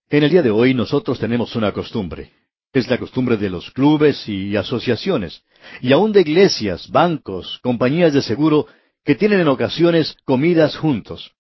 En 0.09 0.23
el 0.23 0.29
día 0.29 0.43
de 0.43 0.51
hoy 0.51 0.73
nosotros 0.73 1.19
tenemos 1.19 1.55
una 1.55 1.71
costumbre. 1.71 2.31
Es 2.73 2.89
la 2.89 2.97
costumbre 2.97 3.37
de 3.37 3.49
los 3.49 3.71
clubes 3.71 4.29
y 4.29 4.55
asociaciones, 4.55 5.43
y 5.81 5.91
aun 5.91 6.11
de 6.11 6.21
iglesias, 6.21 6.89
bancos, 6.89 7.59
compañías 7.63 8.13
de 8.13 8.21
seguro, 8.21 8.67
que 9.03 9.15
tienen 9.15 9.39
en 9.39 9.47
ocasiones 9.47 10.15
comidas 10.25 10.77
juntos. 10.77 11.31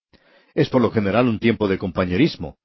Es 0.55 0.67
por 0.69 0.81
lo 0.81 0.91
general 0.91 1.27
un 1.27 1.39
tiempo 1.39 1.67
de 1.67 1.77
compañerismo. 1.77 2.57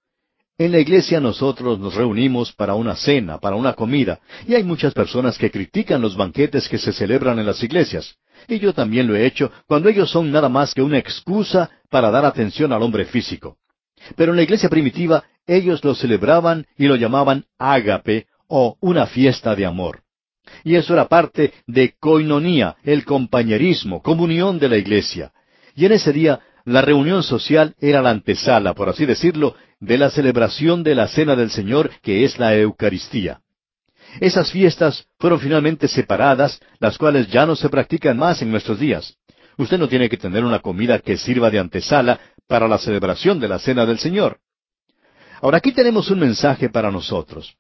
En 0.59 0.73
la 0.73 0.79
iglesia 0.79 1.21
nosotros 1.21 1.79
nos 1.79 1.95
reunimos 1.95 2.51
para 2.53 2.75
una 2.75 2.97
cena, 2.97 3.39
para 3.39 3.57
una 3.57 3.75
comida, 3.75 4.21
y 4.49 4.55
hay 4.55 4.65
muchas 4.65 4.95
personas 4.95 5.37
que 5.37 5.51
critican 5.51 6.01
los 6.01 6.17
banquetes 6.17 6.67
que 6.67 6.79
se 6.79 6.95
celebran 6.95 7.39
en 7.39 7.45
las 7.45 7.63
iglesias. 7.63 8.17
Y 8.49 8.59
yo 8.59 8.73
también 8.73 9.07
lo 9.07 9.15
he 9.15 9.27
hecho 9.27 9.53
cuando 9.67 9.91
ellos 9.91 10.11
son 10.11 10.33
nada 10.33 10.49
más 10.49 10.73
que 10.73 10.81
una 10.81 10.97
excusa 10.97 11.71
para 11.91 12.11
dar 12.11 12.25
atención 12.25 12.73
al 12.73 12.83
hombre 12.83 13.05
físico. 13.05 13.59
Pero 14.17 14.33
en 14.33 14.37
la 14.37 14.45
iglesia 14.45 14.71
primitiva 14.71 15.25
ellos 15.47 15.85
lo 15.85 15.95
celebraban 15.95 16.67
y 16.79 16.87
lo 16.87 16.97
llamaban 16.97 17.45
ágape 17.59 18.27
o 18.49 18.79
una 18.81 19.07
fiesta 19.07 19.55
de 19.55 19.67
amor. 19.67 20.05
Y 20.65 20.77
eso 20.77 20.95
era 20.95 21.07
parte 21.07 21.53
de 21.67 21.95
coinonía, 22.01 22.77
el 22.83 23.05
compañerismo, 23.05 24.01
comunión 24.01 24.59
de 24.59 24.71
la 24.71 24.79
iglesia. 24.79 25.33
Y 25.75 25.85
en 25.85 25.93
ese 25.93 26.15
día 26.15 26.41
la 26.65 26.83
reunión 26.83 27.23
social 27.23 27.75
era 27.81 28.03
la 28.03 28.11
antesala, 28.11 28.75
por 28.75 28.89
así 28.89 29.07
decirlo, 29.07 29.55
de 29.81 29.99
la 29.99 30.11
celebración 30.11 30.83
de 30.83 30.95
la 30.95 31.09
Cena 31.09 31.37
del 31.37 31.51
Señor, 31.51 31.91
que 32.03 32.25
es 32.25 32.39
la 32.39 32.55
Eucaristía. 32.57 33.41
Esas 34.21 34.51
fiestas 34.51 35.07
fueron 35.19 35.41
finalmente 35.41 35.89
separadas, 35.89 36.61
las 36.79 36.97
cuales 36.97 37.29
ya 37.29 37.45
no 37.45 37.57
se 37.57 37.69
practican 37.69 38.17
más 38.17 38.41
en 38.41 38.51
nuestros 38.51 38.79
días. 38.79 39.17
Usted 39.59 39.79
no 39.79 39.89
tiene 39.89 40.09
que 40.09 40.17
tener 40.17 40.45
una 40.45 40.61
comida 40.61 40.99
que 40.99 41.17
sirva 41.17 41.51
de 41.51 41.59
antesala 41.59 42.21
para 42.47 42.69
la 42.69 42.79
celebración 42.79 43.41
de 43.41 43.49
la 43.49 43.59
Cena 43.59 43.85
del 43.85 43.99
Señor. 43.99 44.39
Ahora 45.43 45.59
aquí 45.59 45.73
tenemos 45.73 46.11
un 46.11 46.21
mensaje 46.21 46.69
para 46.69 46.91
nosotros. 46.91 47.57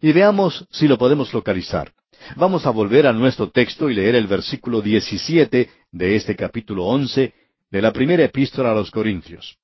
Y 0.00 0.12
veamos 0.12 0.66
si 0.70 0.86
lo 0.86 0.98
podemos 0.98 1.32
localizar. 1.32 1.92
Vamos 2.36 2.66
a 2.66 2.70
volver 2.70 3.06
a 3.06 3.12
nuestro 3.12 3.50
texto 3.50 3.88
y 3.90 3.94
leer 3.94 4.14
el 4.14 4.26
versículo 4.26 4.80
17 4.80 5.70
de 5.90 6.16
este 6.16 6.36
capítulo 6.36 6.84
11 6.86 7.32
de 7.70 7.82
la 7.82 7.92
primera 7.92 8.24
epístola 8.24 8.72
a 8.72 8.74
los 8.74 8.90
Corintios. 8.90 9.56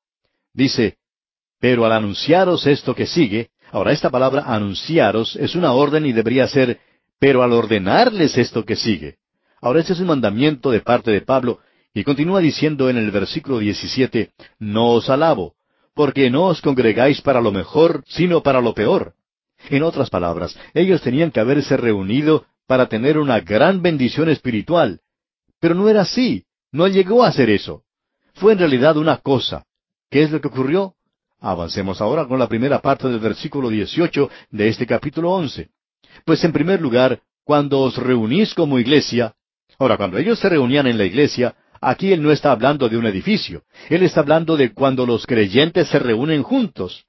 Dice, 0.52 0.98
pero 1.64 1.86
al 1.86 1.92
anunciaros 1.92 2.66
esto 2.66 2.94
que 2.94 3.06
sigue, 3.06 3.48
Ahora, 3.72 3.90
esta 3.90 4.10
palabra 4.10 4.42
anunciaros 4.46 5.34
es 5.36 5.54
una 5.54 5.72
orden 5.72 6.04
y 6.04 6.12
debería 6.12 6.46
ser, 6.46 6.78
pero 7.18 7.42
al 7.42 7.54
ordenarles 7.54 8.36
esto 8.36 8.66
que 8.66 8.76
sigue. 8.76 9.16
Ahora, 9.62 9.80
este 9.80 9.94
es 9.94 10.00
un 10.00 10.08
mandamiento 10.08 10.70
de 10.70 10.80
parte 10.80 11.10
de 11.10 11.22
Pablo, 11.22 11.60
y 11.94 12.04
continúa 12.04 12.40
diciendo 12.40 12.90
en 12.90 12.98
el 12.98 13.10
versículo 13.10 13.60
17, 13.60 14.30
No 14.58 14.90
os 14.90 15.08
alabo, 15.08 15.54
porque 15.94 16.28
no 16.28 16.44
os 16.44 16.60
congregáis 16.60 17.22
para 17.22 17.40
lo 17.40 17.50
mejor, 17.50 18.04
sino 18.08 18.42
para 18.42 18.60
lo 18.60 18.74
peor. 18.74 19.14
En 19.70 19.84
otras 19.84 20.10
palabras, 20.10 20.54
ellos 20.74 21.00
tenían 21.00 21.30
que 21.30 21.40
haberse 21.40 21.78
reunido 21.78 22.44
para 22.66 22.90
tener 22.90 23.16
una 23.16 23.40
gran 23.40 23.80
bendición 23.80 24.28
espiritual. 24.28 25.00
Pero 25.60 25.74
no 25.74 25.88
era 25.88 26.02
así, 26.02 26.44
no 26.72 26.88
llegó 26.88 27.24
a 27.24 27.32
ser 27.32 27.48
eso. 27.48 27.84
Fue 28.34 28.52
en 28.52 28.58
realidad 28.58 28.98
una 28.98 29.16
cosa. 29.16 29.64
¿Qué 30.10 30.22
es 30.24 30.30
lo 30.30 30.42
que 30.42 30.48
ocurrió? 30.48 30.94
Avancemos 31.46 32.00
ahora 32.00 32.26
con 32.26 32.38
la 32.38 32.48
primera 32.48 32.80
parte 32.80 33.06
del 33.06 33.20
versículo 33.20 33.68
18 33.68 34.30
de 34.50 34.68
este 34.68 34.86
capítulo 34.86 35.30
11. 35.32 35.68
Pues 36.24 36.42
en 36.42 36.54
primer 36.54 36.80
lugar, 36.80 37.20
cuando 37.44 37.80
os 37.80 37.98
reunís 37.98 38.54
como 38.54 38.78
iglesia, 38.78 39.34
ahora 39.78 39.98
cuando 39.98 40.16
ellos 40.16 40.38
se 40.38 40.48
reunían 40.48 40.86
en 40.86 40.96
la 40.96 41.04
iglesia, 41.04 41.54
aquí 41.82 42.14
él 42.14 42.22
no 42.22 42.32
está 42.32 42.50
hablando 42.50 42.88
de 42.88 42.96
un 42.96 43.04
edificio, 43.04 43.62
él 43.90 44.02
está 44.04 44.20
hablando 44.20 44.56
de 44.56 44.72
cuando 44.72 45.04
los 45.04 45.26
creyentes 45.26 45.88
se 45.88 45.98
reúnen 45.98 46.42
juntos. 46.42 47.04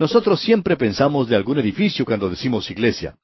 Nosotros 0.00 0.40
siempre 0.40 0.76
pensamos 0.76 1.28
de 1.28 1.36
algún 1.36 1.60
edificio 1.60 2.04
cuando 2.04 2.28
decimos 2.28 2.68
iglesia. 2.72 3.14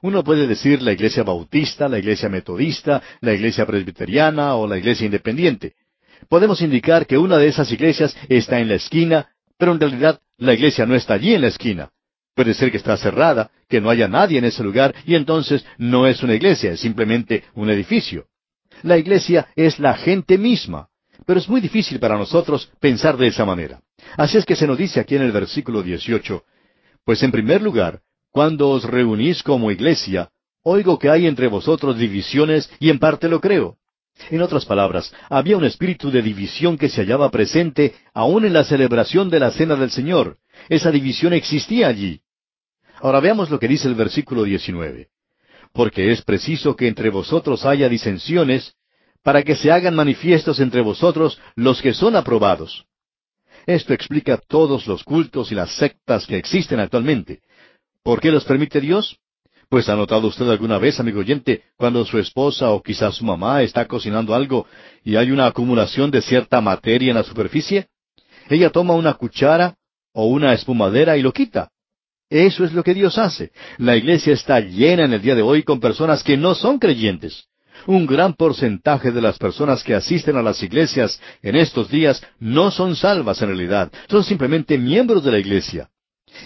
Uno 0.00 0.22
puede 0.22 0.46
decir 0.46 0.80
la 0.80 0.92
iglesia 0.92 1.24
bautista, 1.24 1.88
la 1.88 1.98
iglesia 1.98 2.28
metodista, 2.28 3.02
la 3.20 3.34
iglesia 3.34 3.66
presbiteriana 3.66 4.54
o 4.54 4.68
la 4.68 4.78
iglesia 4.78 5.06
independiente. 5.06 5.74
Podemos 6.28 6.60
indicar 6.60 7.04
que 7.04 7.18
una 7.18 7.36
de 7.36 7.48
esas 7.48 7.72
iglesias 7.72 8.16
está 8.28 8.60
en 8.60 8.68
la 8.68 8.76
esquina 8.76 9.32
pero 9.62 9.70
en 9.70 9.78
realidad 9.78 10.20
la 10.38 10.54
iglesia 10.54 10.86
no 10.86 10.96
está 10.96 11.14
allí 11.14 11.34
en 11.34 11.42
la 11.42 11.46
esquina. 11.46 11.90
Puede 12.34 12.52
ser 12.52 12.72
que 12.72 12.78
está 12.78 12.96
cerrada, 12.96 13.52
que 13.68 13.80
no 13.80 13.90
haya 13.90 14.08
nadie 14.08 14.38
en 14.38 14.44
ese 14.44 14.64
lugar, 14.64 14.92
y 15.06 15.14
entonces 15.14 15.64
no 15.78 16.08
es 16.08 16.20
una 16.24 16.34
iglesia, 16.34 16.72
es 16.72 16.80
simplemente 16.80 17.44
un 17.54 17.70
edificio. 17.70 18.26
La 18.82 18.98
iglesia 18.98 19.46
es 19.54 19.78
la 19.78 19.94
gente 19.94 20.36
misma, 20.36 20.88
pero 21.26 21.38
es 21.38 21.48
muy 21.48 21.60
difícil 21.60 22.00
para 22.00 22.18
nosotros 22.18 22.72
pensar 22.80 23.16
de 23.16 23.28
esa 23.28 23.44
manera. 23.44 23.80
Así 24.16 24.36
es 24.36 24.44
que 24.44 24.56
se 24.56 24.66
nos 24.66 24.78
dice 24.78 24.98
aquí 24.98 25.14
en 25.14 25.22
el 25.22 25.30
versículo 25.30 25.80
18, 25.80 26.42
Pues 27.04 27.22
en 27.22 27.30
primer 27.30 27.62
lugar, 27.62 28.00
cuando 28.32 28.68
os 28.68 28.82
reunís 28.82 29.44
como 29.44 29.70
iglesia, 29.70 30.30
oigo 30.64 30.98
que 30.98 31.08
hay 31.08 31.28
entre 31.28 31.46
vosotros 31.46 31.96
divisiones 31.96 32.68
y 32.80 32.90
en 32.90 32.98
parte 32.98 33.28
lo 33.28 33.40
creo. 33.40 33.76
En 34.30 34.42
otras 34.42 34.64
palabras, 34.64 35.12
había 35.28 35.56
un 35.56 35.64
espíritu 35.64 36.10
de 36.10 36.22
división 36.22 36.78
que 36.78 36.88
se 36.88 37.02
hallaba 37.02 37.30
presente 37.30 37.94
aún 38.14 38.44
en 38.44 38.52
la 38.52 38.64
celebración 38.64 39.30
de 39.30 39.40
la 39.40 39.50
Cena 39.50 39.76
del 39.76 39.90
Señor. 39.90 40.38
Esa 40.68 40.90
división 40.90 41.32
existía 41.32 41.88
allí. 41.88 42.20
Ahora 43.00 43.20
veamos 43.20 43.50
lo 43.50 43.58
que 43.58 43.68
dice 43.68 43.88
el 43.88 43.94
versículo 43.94 44.44
19. 44.44 45.08
Porque 45.72 46.12
es 46.12 46.22
preciso 46.22 46.76
que 46.76 46.88
entre 46.88 47.10
vosotros 47.10 47.64
haya 47.64 47.88
disensiones, 47.88 48.74
para 49.22 49.42
que 49.42 49.56
se 49.56 49.70
hagan 49.70 49.94
manifiestos 49.94 50.60
entre 50.60 50.80
vosotros 50.80 51.40
los 51.54 51.80
que 51.80 51.94
son 51.94 52.16
aprobados. 52.16 52.84
Esto 53.66 53.92
explica 53.94 54.36
todos 54.36 54.86
los 54.86 55.04
cultos 55.04 55.52
y 55.52 55.54
las 55.54 55.72
sectas 55.76 56.26
que 56.26 56.36
existen 56.36 56.80
actualmente. 56.80 57.40
¿Por 58.02 58.20
qué 58.20 58.32
los 58.32 58.44
permite 58.44 58.80
Dios? 58.80 59.18
Pues 59.72 59.88
ha 59.88 59.96
notado 59.96 60.28
usted 60.28 60.46
alguna 60.50 60.76
vez, 60.76 61.00
amigo 61.00 61.20
oyente, 61.20 61.62
cuando 61.78 62.04
su 62.04 62.18
esposa 62.18 62.68
o 62.72 62.82
quizás 62.82 63.14
su 63.14 63.24
mamá 63.24 63.62
está 63.62 63.86
cocinando 63.86 64.34
algo 64.34 64.66
y 65.02 65.16
hay 65.16 65.30
una 65.30 65.46
acumulación 65.46 66.10
de 66.10 66.20
cierta 66.20 66.60
materia 66.60 67.08
en 67.08 67.16
la 67.16 67.22
superficie? 67.22 67.86
Ella 68.50 68.68
toma 68.68 68.92
una 68.92 69.14
cuchara 69.14 69.76
o 70.12 70.26
una 70.26 70.52
espumadera 70.52 71.16
y 71.16 71.22
lo 71.22 71.32
quita. 71.32 71.70
Eso 72.28 72.66
es 72.66 72.74
lo 72.74 72.84
que 72.84 72.92
Dios 72.92 73.16
hace. 73.16 73.50
La 73.78 73.96
iglesia 73.96 74.34
está 74.34 74.60
llena 74.60 75.06
en 75.06 75.14
el 75.14 75.22
día 75.22 75.34
de 75.34 75.40
hoy 75.40 75.62
con 75.62 75.80
personas 75.80 76.22
que 76.22 76.36
no 76.36 76.54
son 76.54 76.78
creyentes. 76.78 77.46
Un 77.86 78.04
gran 78.04 78.34
porcentaje 78.34 79.10
de 79.10 79.22
las 79.22 79.38
personas 79.38 79.82
que 79.82 79.94
asisten 79.94 80.36
a 80.36 80.42
las 80.42 80.62
iglesias 80.62 81.18
en 81.40 81.56
estos 81.56 81.88
días 81.88 82.22
no 82.38 82.70
son 82.70 82.94
salvas 82.94 83.40
en 83.40 83.48
realidad, 83.48 83.90
son 84.10 84.22
simplemente 84.22 84.76
miembros 84.76 85.24
de 85.24 85.32
la 85.32 85.38
iglesia. 85.38 85.88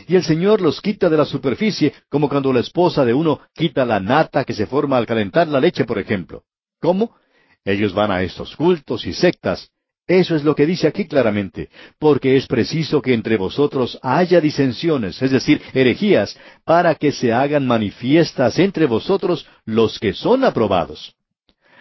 Y 0.07 0.16
el 0.16 0.24
Señor 0.24 0.61
los 0.61 0.80
quita 0.80 1.09
de 1.09 1.16
la 1.16 1.24
superficie, 1.24 1.93
como 2.09 2.28
cuando 2.28 2.53
la 2.53 2.61
esposa 2.61 3.05
de 3.05 3.14
uno 3.14 3.41
quita 3.55 3.84
la 3.84 4.01
nata 4.01 4.45
que 4.45 4.55
se 4.55 4.66
forma 4.66 4.97
al 4.97 5.07
calentar 5.07 5.49
la 5.49 5.61
leche, 5.61 5.84
por 5.84 5.99
ejemplo. 5.99 6.43
¿Cómo? 6.80 7.16
Ellos 7.64 7.93
van 7.93 8.11
a 8.11 8.22
estos 8.22 8.55
cultos 8.57 9.07
y 9.07 9.12
sectas. 9.12 9.70
Eso 10.07 10.37
es 10.37 10.45
lo 10.45 10.55
que 10.55 10.66
dice 10.66 10.87
aquí 10.87 11.07
claramente, 11.07 11.68
porque 11.99 12.37
es 12.37 12.47
preciso 12.47 13.03
que 13.03 13.12
entre 13.12 13.37
vosotros 13.37 13.99
haya 14.03 14.41
disensiones, 14.41 15.20
es 15.20 15.32
decir, 15.32 15.61
herejías, 15.74 16.39
para 16.64 16.95
que 16.95 17.11
se 17.11 17.32
hagan 17.32 17.66
manifiestas 17.66 18.57
entre 18.61 18.87
vosotros 18.87 19.49
los 19.64 19.99
que 19.99 20.12
son 20.12 20.45
aprobados. 20.45 21.16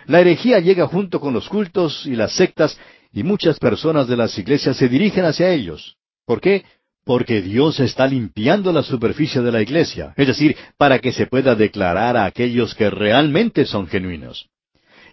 La 0.07 0.21
herejía 0.21 0.59
llega 0.59 0.87
junto 0.87 1.19
con 1.19 1.33
los 1.33 1.47
cultos 1.47 2.05
y 2.07 2.15
las 2.15 2.31
sectas, 2.31 2.79
y 3.11 3.21
muchas 3.21 3.59
personas 3.59 4.07
de 4.07 4.17
las 4.17 4.37
iglesias 4.39 4.75
se 4.75 4.89
dirigen 4.89 5.25
hacia 5.25 5.51
ellos. 5.51 5.97
¿Por 6.25 6.41
qué? 6.41 6.65
Porque 7.05 7.41
Dios 7.41 7.79
está 7.79 8.07
limpiando 8.07 8.73
la 8.73 8.81
superficie 8.81 9.41
de 9.41 9.51
la 9.51 9.61
iglesia, 9.61 10.13
es 10.17 10.27
decir, 10.27 10.57
para 10.75 10.97
que 10.99 11.13
se 11.13 11.27
pueda 11.27 11.55
declarar 11.55 12.17
a 12.17 12.25
aquellos 12.25 12.73
que 12.73 12.89
realmente 12.89 13.65
son 13.65 13.87
genuinos. 13.87 14.49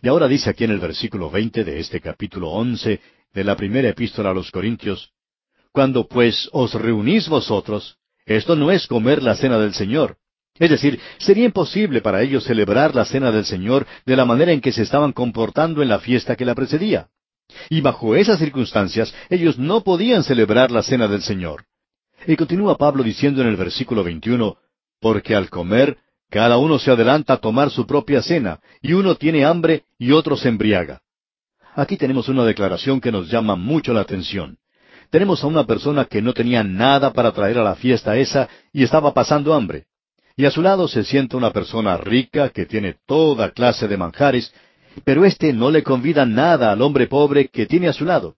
Y 0.00 0.08
ahora 0.08 0.26
dice 0.26 0.50
aquí 0.50 0.64
en 0.64 0.70
el 0.70 0.80
versículo 0.80 1.30
veinte 1.30 1.64
de 1.64 1.78
este 1.78 2.00
capítulo 2.00 2.48
once 2.50 3.00
de 3.34 3.44
la 3.44 3.56
primera 3.56 3.90
epístola 3.90 4.30
a 4.30 4.34
los 4.34 4.50
Corintios, 4.50 5.10
Cuando 5.70 6.08
pues 6.08 6.48
os 6.52 6.74
reunís 6.74 7.28
vosotros, 7.28 7.96
esto 8.26 8.56
no 8.56 8.70
es 8.70 8.86
comer 8.86 9.22
la 9.22 9.34
cena 9.34 9.58
del 9.58 9.74
Señor. 9.74 10.16
Es 10.58 10.70
decir, 10.70 11.00
sería 11.18 11.44
imposible 11.44 12.00
para 12.00 12.22
ellos 12.22 12.44
celebrar 12.44 12.94
la 12.94 13.04
cena 13.04 13.32
del 13.32 13.44
Señor 13.44 13.86
de 14.04 14.16
la 14.16 14.24
manera 14.24 14.52
en 14.52 14.60
que 14.60 14.72
se 14.72 14.82
estaban 14.82 15.12
comportando 15.12 15.82
en 15.82 15.88
la 15.88 15.98
fiesta 15.98 16.36
que 16.36 16.44
la 16.44 16.54
precedía. 16.54 17.08
Y 17.70 17.80
bajo 17.80 18.16
esas 18.16 18.38
circunstancias 18.38 19.14
ellos 19.30 19.58
no 19.58 19.82
podían 19.82 20.24
celebrar 20.24 20.70
la 20.70 20.82
cena 20.82 21.08
del 21.08 21.22
Señor. 21.22 21.64
Y 22.26 22.36
continúa 22.36 22.76
Pablo 22.76 23.02
diciendo 23.02 23.42
en 23.42 23.48
el 23.48 23.56
versículo 23.56 24.04
21, 24.04 24.56
porque 25.00 25.34
al 25.34 25.50
comer, 25.50 25.98
cada 26.30 26.56
uno 26.56 26.78
se 26.78 26.90
adelanta 26.90 27.34
a 27.34 27.38
tomar 27.38 27.70
su 27.70 27.86
propia 27.86 28.22
cena, 28.22 28.60
y 28.80 28.92
uno 28.92 29.16
tiene 29.16 29.44
hambre 29.44 29.84
y 29.98 30.12
otro 30.12 30.36
se 30.36 30.48
embriaga. 30.48 31.02
Aquí 31.74 31.96
tenemos 31.96 32.28
una 32.28 32.44
declaración 32.44 33.00
que 33.00 33.10
nos 33.10 33.28
llama 33.28 33.56
mucho 33.56 33.92
la 33.92 34.02
atención. 34.02 34.58
Tenemos 35.10 35.42
a 35.42 35.46
una 35.46 35.66
persona 35.66 36.04
que 36.04 36.22
no 36.22 36.32
tenía 36.32 36.62
nada 36.62 37.12
para 37.12 37.32
traer 37.32 37.58
a 37.58 37.64
la 37.64 37.74
fiesta 37.74 38.16
esa 38.16 38.48
y 38.72 38.82
estaba 38.82 39.12
pasando 39.12 39.52
hambre. 39.52 39.86
Y 40.36 40.46
a 40.46 40.50
su 40.50 40.62
lado 40.62 40.88
se 40.88 41.04
sienta 41.04 41.36
una 41.36 41.50
persona 41.50 41.96
rica 41.96 42.50
que 42.50 42.66
tiene 42.66 42.96
toda 43.06 43.50
clase 43.50 43.88
de 43.88 43.96
manjares, 43.96 44.54
pero 45.04 45.24
éste 45.24 45.52
no 45.52 45.70
le 45.70 45.82
convida 45.82 46.24
nada 46.24 46.72
al 46.72 46.80
hombre 46.82 47.06
pobre 47.08 47.48
que 47.48 47.66
tiene 47.66 47.88
a 47.88 47.92
su 47.92 48.04
lado. 48.04 48.36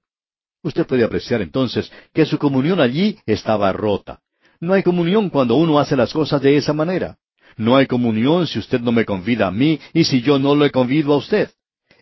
Usted 0.64 0.86
puede 0.86 1.04
apreciar 1.04 1.42
entonces 1.42 1.92
que 2.14 2.24
su 2.24 2.38
comunión 2.38 2.80
allí 2.80 3.18
estaba 3.26 3.70
rota. 3.72 4.20
No 4.60 4.72
hay 4.72 4.82
comunión 4.82 5.28
cuando 5.28 5.56
uno 5.56 5.78
hace 5.78 5.94
las 5.94 6.10
cosas 6.10 6.40
de 6.40 6.56
esa 6.56 6.72
manera. 6.72 7.18
No 7.58 7.76
hay 7.76 7.86
comunión 7.86 8.46
si 8.46 8.58
usted 8.58 8.80
no 8.80 8.90
me 8.90 9.04
convida 9.04 9.46
a 9.46 9.50
mí 9.50 9.78
y 9.92 10.04
si 10.04 10.22
yo 10.22 10.38
no 10.38 10.56
le 10.56 10.70
convido 10.70 11.12
a 11.12 11.18
usted. 11.18 11.50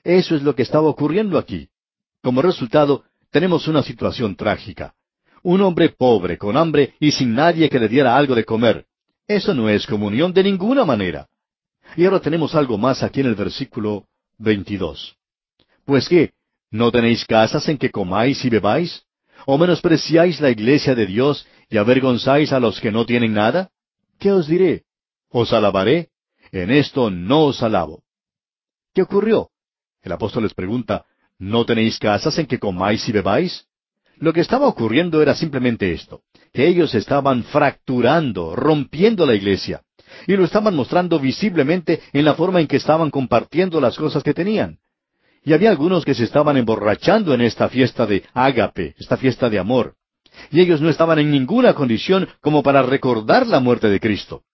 Eso 0.04 0.36
es 0.36 0.42
lo 0.42 0.54
que 0.54 0.62
estaba 0.62 0.88
ocurriendo 0.88 1.38
aquí. 1.38 1.68
Como 2.22 2.40
resultado, 2.40 3.02
tenemos 3.32 3.66
una 3.66 3.82
situación 3.82 4.36
trágica. 4.36 4.94
Un 5.42 5.60
hombre 5.60 5.88
pobre, 5.88 6.38
con 6.38 6.56
hambre 6.56 6.94
y 7.00 7.10
sin 7.10 7.34
nadie 7.34 7.68
que 7.68 7.80
le 7.80 7.88
diera 7.88 8.16
algo 8.16 8.36
de 8.36 8.44
comer. 8.44 8.86
Eso 9.26 9.54
no 9.54 9.68
es 9.68 9.88
comunión 9.88 10.32
de 10.32 10.44
ninguna 10.44 10.84
manera. 10.84 11.26
Y 11.96 12.04
ahora 12.04 12.20
tenemos 12.20 12.54
algo 12.54 12.78
más 12.78 13.02
aquí 13.02 13.20
en 13.20 13.26
el 13.26 13.34
versículo 13.34 14.06
22. 14.38 15.16
Pues 15.84 16.08
qué, 16.08 16.32
¿No 16.72 16.90
tenéis 16.90 17.26
casas 17.26 17.68
en 17.68 17.76
que 17.76 17.90
comáis 17.90 18.42
y 18.46 18.48
bebáis? 18.48 19.02
¿O 19.44 19.58
menospreciáis 19.58 20.40
la 20.40 20.48
iglesia 20.48 20.94
de 20.94 21.04
Dios 21.04 21.46
y 21.68 21.76
avergonzáis 21.76 22.50
a 22.50 22.60
los 22.60 22.80
que 22.80 22.90
no 22.90 23.04
tienen 23.04 23.34
nada? 23.34 23.68
¿Qué 24.18 24.32
os 24.32 24.46
diré? 24.48 24.84
¿Os 25.28 25.52
alabaré? 25.52 26.08
En 26.50 26.70
esto 26.70 27.10
no 27.10 27.44
os 27.44 27.62
alabo. 27.62 28.02
¿Qué 28.94 29.02
ocurrió? 29.02 29.50
El 30.00 30.12
apóstol 30.12 30.44
les 30.44 30.54
pregunta, 30.54 31.04
¿no 31.38 31.66
tenéis 31.66 31.98
casas 31.98 32.38
en 32.38 32.46
que 32.46 32.58
comáis 32.58 33.06
y 33.06 33.12
bebáis? 33.12 33.66
Lo 34.16 34.32
que 34.32 34.40
estaba 34.40 34.66
ocurriendo 34.66 35.20
era 35.20 35.34
simplemente 35.34 35.92
esto, 35.92 36.22
que 36.54 36.66
ellos 36.66 36.94
estaban 36.94 37.44
fracturando, 37.44 38.56
rompiendo 38.56 39.26
la 39.26 39.34
iglesia, 39.34 39.82
y 40.26 40.36
lo 40.36 40.44
estaban 40.44 40.74
mostrando 40.74 41.18
visiblemente 41.18 42.00
en 42.14 42.24
la 42.24 42.34
forma 42.34 42.60
en 42.60 42.66
que 42.66 42.76
estaban 42.76 43.10
compartiendo 43.10 43.78
las 43.78 43.96
cosas 43.96 44.22
que 44.22 44.32
tenían. 44.32 44.78
Y 45.45 45.53
había 45.53 45.70
algunos 45.70 46.05
que 46.05 46.14
se 46.14 46.24
estaban 46.24 46.57
emborrachando 46.57 47.34
en 47.34 47.40
esta 47.40 47.68
fiesta 47.68 48.07
de 48.07 48.24
ágape, 48.32 48.95
esta 48.99 49.16
fiesta 49.16 49.51
de 49.51 49.59
amor. 49.59 49.95
Y 50.51 50.61
ellos 50.61 50.80
no 50.80 50.88
estaban 50.88 51.18
en 51.18 51.30
ninguna 51.30 51.74
condición 51.74 52.28
como 52.40 52.62
para 52.62 52.82
recordar 52.82 53.47
la 53.47 53.61
muerte 53.61 53.88
de 53.88 54.01
Cristo. 54.01 54.45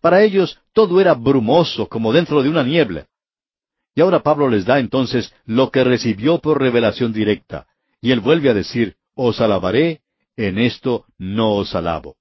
Para 0.00 0.22
ellos 0.22 0.58
todo 0.72 1.00
era 1.00 1.14
brumoso, 1.14 1.88
como 1.88 2.12
dentro 2.12 2.42
de 2.42 2.48
una 2.48 2.62
niebla. 2.62 3.06
Y 3.94 4.00
ahora 4.00 4.22
Pablo 4.22 4.48
les 4.48 4.64
da 4.64 4.78
entonces 4.78 5.34
lo 5.44 5.70
que 5.70 5.82
recibió 5.82 6.38
por 6.38 6.60
revelación 6.60 7.12
directa. 7.12 7.66
Y 8.00 8.12
él 8.12 8.20
vuelve 8.20 8.50
a 8.50 8.54
decir, 8.54 8.96
os 9.14 9.40
alabaré, 9.40 10.02
en 10.36 10.58
esto 10.58 11.06
no 11.18 11.54
os 11.56 11.74
alabo. 11.74 12.16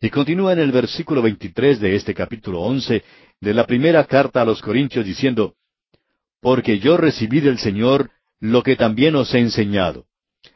Y 0.00 0.10
continúa 0.10 0.52
en 0.52 0.60
el 0.60 0.70
versículo 0.70 1.22
23 1.22 1.80
de 1.80 1.96
este 1.96 2.14
capítulo 2.14 2.60
11 2.60 3.02
de 3.40 3.54
la 3.54 3.66
primera 3.66 4.04
carta 4.04 4.42
a 4.42 4.44
los 4.44 4.62
Corintios 4.62 5.04
diciendo, 5.04 5.54
Porque 6.46 6.78
yo 6.78 6.96
recibí 6.96 7.40
del 7.40 7.58
Señor 7.58 8.12
lo 8.38 8.62
que 8.62 8.76
también 8.76 9.16
os 9.16 9.34
he 9.34 9.40
enseñado, 9.40 10.06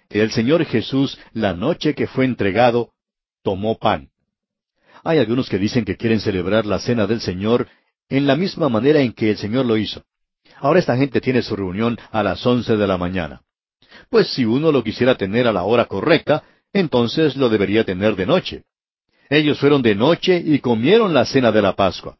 el 0.08 0.30
Señor 0.30 0.64
Jesús, 0.64 1.18
la 1.32 1.52
noche 1.52 1.96
que 1.96 2.06
fue 2.06 2.26
entregado, 2.26 2.92
tomó 3.42 3.76
pan. 3.76 4.10
Hay 5.02 5.18
algunos 5.18 5.48
que 5.48 5.58
dicen 5.58 5.84
que 5.84 5.96
quieren 5.96 6.20
celebrar 6.20 6.64
la 6.64 6.78
cena 6.78 7.08
del 7.08 7.20
Señor 7.20 7.66
en 8.08 8.28
la 8.28 8.36
misma 8.36 8.68
manera 8.68 9.00
en 9.00 9.12
que 9.12 9.30
el 9.30 9.36
Señor 9.36 9.66
lo 9.66 9.76
hizo. 9.76 10.04
Ahora 10.58 10.78
esta 10.78 10.96
gente 10.96 11.20
tiene 11.20 11.42
su 11.42 11.56
reunión 11.56 11.98
a 12.12 12.22
las 12.22 12.46
once 12.46 12.76
de 12.76 12.86
la 12.86 12.96
mañana. 12.96 13.40
Pues 14.10 14.28
si 14.28 14.44
uno 14.44 14.70
lo 14.70 14.84
quisiera 14.84 15.16
tener 15.16 15.48
a 15.48 15.52
la 15.52 15.64
hora 15.64 15.86
correcta, 15.86 16.44
entonces 16.72 17.34
lo 17.34 17.48
debería 17.48 17.82
tener 17.82 18.14
de 18.14 18.26
noche. 18.26 18.62
Ellos 19.28 19.58
fueron 19.58 19.82
de 19.82 19.96
noche 19.96 20.40
y 20.40 20.60
comieron 20.60 21.12
la 21.12 21.24
cena 21.24 21.50
de 21.50 21.62
la 21.62 21.74
Pascua. 21.74 22.16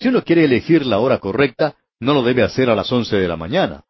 Si 0.00 0.08
uno 0.08 0.24
quiere 0.24 0.46
elegir 0.46 0.84
la 0.84 0.98
hora 0.98 1.18
correcta, 1.18 1.76
no 2.00 2.14
lo 2.14 2.22
debe 2.22 2.42
hacer 2.42 2.70
a 2.70 2.74
las 2.74 2.90
once 2.92 3.16
de 3.16 3.28
la 3.28 3.36
mañana. 3.36 3.84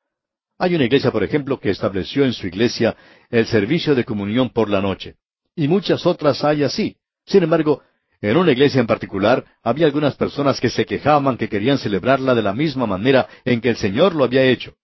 Hay 0.59 0.74
una 0.74 0.84
iglesia, 0.84 1.11
por 1.11 1.22
ejemplo, 1.22 1.61
que 1.61 1.70
estableció 1.70 2.24
en 2.24 2.32
su 2.32 2.46
iglesia 2.46 2.96
el 3.30 3.46
servicio 3.46 3.94
de 3.94 4.04
comunión 4.04 4.50
por 4.50 4.68
la 4.68 4.80
noche. 4.80 5.14
Y 5.54 5.68
muchas 5.68 6.04
otras 6.06 6.42
hay 6.44 6.64
así. 6.64 6.96
Sin 7.26 7.42
embargo, 7.42 7.82
en 8.20 8.36
una 8.36 8.52
iglesia 8.52 8.80
en 8.80 8.86
particular 8.86 9.44
había 9.62 9.86
algunas 9.86 10.16
personas 10.16 10.61
que 10.61 10.70
se 10.70 10.84
quejaban 10.84 11.36
que 11.36 11.48
querían 11.48 11.78
celebrarla 11.78 12.34
de 12.34 12.42
la 12.42 12.52
misma 12.52 12.86
manera 12.86 13.28
en 13.44 13.61
que 13.61 13.70
el 13.70 13.76
Señor 13.76 14.14
lo 14.14 14.24
había 14.24 14.42
hecho. 14.42 14.74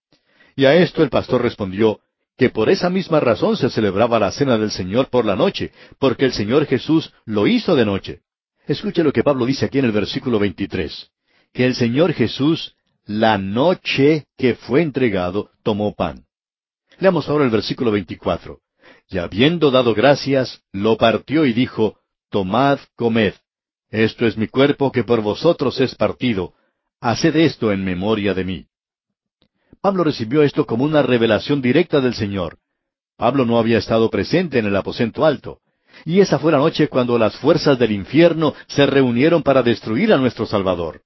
Y 0.55 0.65
a 0.65 0.75
esto 0.75 1.03
el 1.03 1.09
pastor 1.09 1.41
respondió 1.41 1.99
que 2.37 2.49
por 2.49 2.69
esa 2.69 2.89
misma 2.89 3.19
razón 3.19 3.57
se 3.57 3.69
celebraba 3.69 4.19
la 4.19 4.31
cena 4.31 4.57
del 4.57 4.71
Señor 4.71 5.09
por 5.09 5.25
la 5.25 5.35
noche, 5.35 5.71
porque 5.99 6.25
el 6.25 6.33
Señor 6.33 6.65
Jesús 6.65 7.13
lo 7.25 7.47
hizo 7.47 7.75
de 7.75 7.85
noche. 7.85 8.21
Escuche 8.67 9.03
lo 9.03 9.11
que 9.13 9.23
Pablo 9.23 9.45
dice 9.45 9.65
aquí 9.65 9.79
en 9.79 9.85
el 9.85 9.91
versículo 9.91 10.39
23, 10.39 11.11
que 11.53 11.65
el 11.65 11.75
Señor 11.75 12.13
Jesús, 12.13 12.75
la 13.05 13.37
noche 13.37 14.25
que 14.37 14.55
fue 14.55 14.81
entregado, 14.81 15.51
tomó 15.63 15.93
pan. 15.93 16.25
Leamos 16.99 17.29
ahora 17.29 17.45
el 17.45 17.51
versículo 17.51 17.91
24. 17.91 18.59
Y 19.09 19.17
habiendo 19.19 19.71
dado 19.71 19.93
gracias, 19.93 20.61
lo 20.71 20.97
partió 20.97 21.45
y 21.45 21.53
dijo, 21.53 21.99
Tomad, 22.29 22.79
comed. 22.95 23.33
Esto 23.89 24.25
es 24.25 24.37
mi 24.37 24.47
cuerpo 24.47 24.91
que 24.91 25.03
por 25.03 25.21
vosotros 25.21 25.79
es 25.79 25.95
partido. 25.95 26.53
Haced 26.99 27.35
esto 27.35 27.71
en 27.71 27.83
memoria 27.83 28.33
de 28.33 28.43
mí. 28.43 28.65
Pablo 29.81 30.03
recibió 30.03 30.41
esto 30.41 30.65
como 30.65 30.83
una 30.83 31.03
revelación 31.03 31.61
directa 31.61 32.01
del 32.01 32.15
Señor. 32.15 32.57
Pablo 33.17 33.45
no 33.45 33.59
había 33.59 33.77
estado 33.77 34.09
presente 34.09 34.57
en 34.57 34.65
el 34.65 34.75
aposento 34.75 35.25
alto. 35.25 35.59
Y 36.03 36.19
esa 36.19 36.39
fue 36.39 36.51
la 36.51 36.57
noche 36.57 36.87
cuando 36.87 37.17
las 37.17 37.37
fuerzas 37.37 37.77
del 37.77 37.91
infierno 37.91 38.53
se 38.67 38.85
reunieron 38.85 39.43
para 39.43 39.61
destruir 39.61 40.11
a 40.11 40.17
nuestro 40.17 40.45
Salvador. 40.45 41.01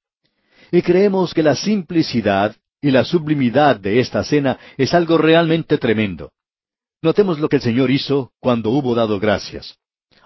Y 0.71 0.81
creemos 0.81 1.33
que 1.33 1.43
la 1.43 1.55
simplicidad 1.55 2.55
y 2.81 2.91
la 2.91 3.03
sublimidad 3.03 3.77
de 3.77 3.99
esta 3.99 4.23
cena 4.23 4.57
es 4.77 4.93
algo 4.93 5.17
realmente 5.17 5.77
tremendo. 5.77 6.31
Notemos 7.01 7.39
lo 7.39 7.49
que 7.49 7.57
el 7.57 7.61
Señor 7.61 7.91
hizo 7.91 8.31
cuando 8.39 8.69
hubo 8.71 8.93
dado 8.93 9.19
gracias. 9.19 9.77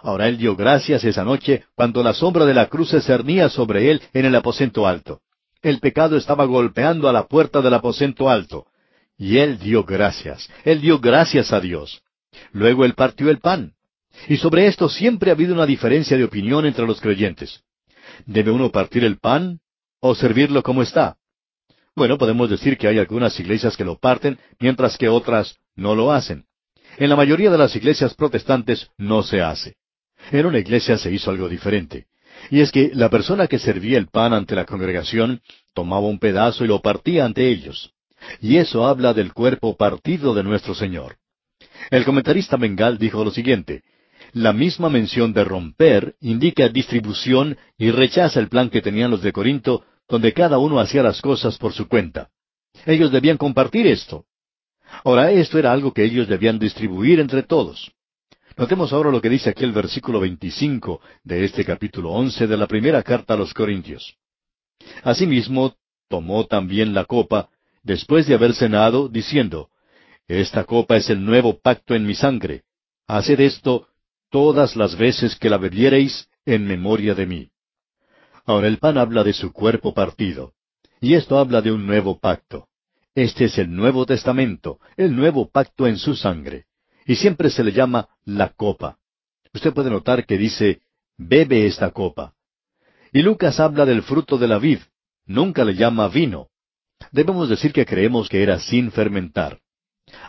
Ahora 0.02 0.28
Él 0.28 0.38
dio 0.38 0.56
gracias 0.56 1.04
esa 1.04 1.24
noche 1.24 1.64
cuando 1.76 2.04
la 2.04 2.14
sombra 2.14 2.46
de 2.46 2.54
la 2.54 2.68
cruz 2.68 2.90
se 2.90 3.02
cernía 3.02 3.50
sobre 3.50 3.90
Él 3.90 4.02
en 4.14 4.26
el 4.26 4.36
aposento 4.36 4.86
alto. 4.86 5.22
El 5.62 5.80
pecado 5.80 6.18
estaba 6.18 6.46
golpeando 6.46 7.08
a 7.08 7.14
la 7.14 7.28
puerta 7.28 7.62
del 7.62 7.74
aposento 7.74 8.30
alto. 8.30 8.68
Y 9.18 9.38
Él 9.38 9.60
dio 9.60 9.86
gracias. 9.86 10.50
Él 10.66 10.82
dio 10.82 11.00
gracias 11.00 11.54
a 11.54 11.62
Dios. 11.62 12.02
Luego 12.52 12.84
Él 12.84 12.96
partió 12.96 13.30
el 13.30 13.40
pan. 13.40 13.74
Y 14.28 14.38
sobre 14.38 14.68
esto 14.68 14.90
siempre 14.90 15.32
ha 15.32 15.34
habido 15.34 15.54
una 15.54 15.66
diferencia 15.66 16.18
de 16.18 16.24
opinión 16.26 16.66
entre 16.66 16.86
los 16.86 17.00
creyentes. 17.00 17.62
¿Debe 18.26 18.52
uno 18.52 18.72
partir 18.72 19.04
el 19.06 19.18
pan 19.18 19.60
o 20.06 20.14
servirlo 20.16 20.62
como 20.64 20.82
está? 20.82 21.16
Bueno, 21.96 22.18
podemos 22.18 22.50
decir 22.50 22.78
que 22.78 22.90
hay 22.90 23.00
algunas 23.00 23.40
iglesias 23.40 23.78
que 23.78 23.86
lo 23.86 23.98
parten, 23.98 24.38
mientras 24.60 24.98
que 24.98 25.08
otras 25.08 25.56
no 25.78 25.96
lo 25.96 26.12
hacen. 26.12 26.44
En 26.98 27.10
la 27.10 27.16
mayoría 27.16 27.50
de 27.50 27.58
las 27.58 27.74
iglesias 27.78 28.14
protestantes 28.14 28.90
no 28.98 29.24
se 29.24 29.42
hace. 29.42 29.78
En 30.30 30.46
una 30.46 30.60
iglesia 30.60 30.98
se 30.98 31.10
hizo 31.10 31.32
algo 31.32 31.48
diferente. 31.48 32.08
Y 32.52 32.60
es 32.60 32.74
que 32.74 32.92
la 32.94 33.10
persona 33.10 33.48
que 33.48 33.60
servía 33.60 33.98
el 33.98 34.08
pan 34.08 34.34
ante 34.34 34.56
la 34.56 34.66
congregación 34.66 35.42
tomaba 35.74 36.06
un 36.08 36.20
pedazo 36.20 36.66
y 36.66 36.68
lo 36.68 36.82
partía 36.82 37.24
ante 37.24 37.48
ellos. 37.48 37.94
Y 38.42 38.58
eso 38.58 38.86
habla 38.86 39.14
del 39.14 39.32
cuerpo 39.32 39.78
partido 39.78 40.34
de 40.34 40.44
nuestro 40.44 40.76
Señor. 40.76 41.16
El 41.92 42.04
comentarista 42.04 42.58
Bengal 42.58 42.98
dijo 42.98 43.24
lo 43.24 43.32
siguiente, 43.32 43.84
la 44.34 44.52
misma 44.52 44.90
mención 44.90 45.32
de 45.32 45.46
romper 45.46 46.16
indica 46.20 46.68
distribución 46.68 47.58
y 47.78 47.92
rechaza 47.92 48.42
el 48.42 48.50
plan 48.50 48.70
que 48.70 48.82
tenían 48.82 49.12
los 49.12 49.22
de 49.22 49.32
Corinto, 49.32 49.86
donde 50.08 50.34
cada 50.34 50.58
uno 50.58 50.80
hacía 50.80 51.04
las 51.04 51.22
cosas 51.22 51.58
por 51.58 51.74
su 51.74 51.88
cuenta. 51.88 52.30
Ellos 52.86 53.12
debían 53.12 53.38
compartir 53.38 53.88
esto. 53.88 54.26
Ahora, 55.04 55.32
esto 55.32 55.58
era 55.58 55.72
algo 55.72 55.94
que 55.94 56.04
ellos 56.04 56.28
debían 56.28 56.60
distribuir 56.60 57.20
entre 57.20 57.44
todos. 57.44 57.92
Notemos 58.58 58.94
ahora 58.94 59.10
lo 59.10 59.22
que 59.22 59.30
dice 59.30 59.50
aquí 59.50 59.64
el 59.64 59.72
versículo 59.72 60.20
25 60.20 61.02
de 61.24 61.46
este 61.46 61.66
capítulo 61.66 62.12
11 62.12 62.46
de 62.46 62.58
la 62.58 62.68
primera 62.68 63.02
carta 63.02 63.34
a 63.34 63.38
los 63.38 63.54
Corintios. 63.54 64.16
Asimismo, 65.04 65.76
tomó 66.08 66.46
también 66.46 66.94
la 66.94 67.06
copa, 67.06 67.50
después 67.82 68.28
de 68.28 68.36
haber 68.36 68.54
cenado, 68.54 69.10
diciendo, 69.10 69.70
Esta 70.28 70.66
copa 70.66 70.98
es 70.98 71.10
el 71.10 71.26
nuevo 71.26 71.60
pacto 71.60 71.96
en 71.96 72.06
mi 72.06 72.14
sangre. 72.14 72.64
Haced 73.08 73.40
esto 73.40 73.88
todas 74.30 74.76
las 74.76 74.96
veces 74.96 75.36
que 75.36 75.50
la 75.50 75.58
bebiereis 75.58 76.28
en 76.46 76.66
memoria 76.68 77.16
de 77.16 77.26
mí. 77.26 77.50
Ahora 78.46 78.68
el 78.68 78.78
pan 78.78 78.98
habla 78.98 79.24
de 79.24 79.34
su 79.34 79.52
cuerpo 79.52 79.94
partido, 79.94 80.54
y 81.00 81.14
esto 81.16 81.38
habla 81.38 81.62
de 81.62 81.72
un 81.72 81.86
nuevo 81.86 82.20
pacto. 82.20 82.68
Este 83.16 83.46
es 83.46 83.58
el 83.58 83.74
Nuevo 83.74 84.06
Testamento, 84.06 84.80
el 84.98 85.16
nuevo 85.16 85.50
pacto 85.50 85.86
en 85.88 85.98
su 85.98 86.16
sangre 86.16 86.66
y 87.06 87.16
siempre 87.16 87.50
se 87.50 87.64
le 87.64 87.72
llama 87.72 88.10
la 88.26 88.50
copa. 88.50 88.98
Usted 89.54 89.74
puede 89.74 89.90
notar 89.90 90.26
que 90.26 90.38
dice, 90.38 90.82
bebe 91.18 91.66
esta 91.66 91.92
copa. 91.92 92.34
Y 93.12 93.22
Lucas 93.22 93.60
habla 93.60 93.86
del 93.86 94.02
fruto 94.04 94.38
de 94.38 94.48
la 94.48 94.58
vid, 94.58 94.80
nunca 95.26 95.64
le 95.64 95.76
llama 95.76 96.08
vino. 96.08 96.50
Debemos 97.12 97.50
decir 97.50 97.74
que 97.74 97.86
creemos 97.86 98.30
que 98.30 98.42
era 98.42 98.60
sin 98.60 98.92
fermentar. 98.92 99.60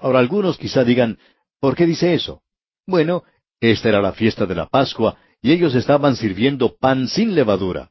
Ahora 0.01 0.19
algunos 0.19 0.59
quizá 0.59 0.85
digan, 0.85 1.19
¿por 1.61 1.75
qué 1.77 1.87
dice 1.87 2.15
eso? 2.15 2.43
Bueno, 2.87 3.23
esta 3.61 3.89
era 3.89 4.03
la 4.03 4.13
fiesta 4.13 4.45
de 4.45 4.55
la 4.55 4.67
Pascua 4.67 5.17
y 5.41 5.53
ellos 5.53 5.75
estaban 5.75 6.17
sirviendo 6.17 6.77
pan 6.77 7.09
sin 7.09 7.35
levadura. 7.35 7.91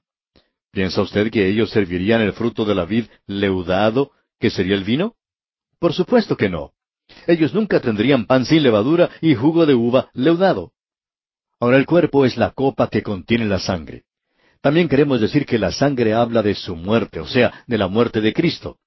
¿Piensa 0.73 1.03
usted 1.03 1.29
que 1.29 1.47
ellos 1.47 1.69
servirían 1.69 2.21
el 2.21 2.33
fruto 2.33 2.65
de 2.65 2.73
la 2.73 2.85
vid 2.85 3.05
leudado, 3.27 4.09
que 4.39 4.49
sería 4.49 4.73
el 4.73 4.83
vino? 4.83 5.13
Por 5.77 5.93
supuesto 5.93 6.35
que 6.35 6.49
no. 6.49 6.71
Ellos 7.27 7.53
nunca 7.53 7.79
tendrían 7.79 8.25
pan 8.25 8.43
sin 8.43 8.63
levadura 8.63 9.11
y 9.21 9.35
jugo 9.35 9.67
de 9.67 9.75
uva 9.75 10.09
leudado. 10.13 10.71
Ahora 11.59 11.77
el 11.77 11.85
cuerpo 11.85 12.25
es 12.25 12.37
la 12.37 12.49
copa 12.51 12.87
que 12.87 13.03
contiene 13.03 13.45
la 13.45 13.59
sangre. 13.59 14.05
También 14.61 14.89
queremos 14.89 15.21
decir 15.21 15.45
que 15.45 15.59
la 15.59 15.71
sangre 15.71 16.15
habla 16.15 16.41
de 16.41 16.55
su 16.55 16.75
muerte, 16.75 17.19
o 17.19 17.27
sea, 17.27 17.63
de 17.67 17.77
la 17.77 17.87
muerte 17.87 18.19
de 18.19 18.33
Cristo. 18.33 18.79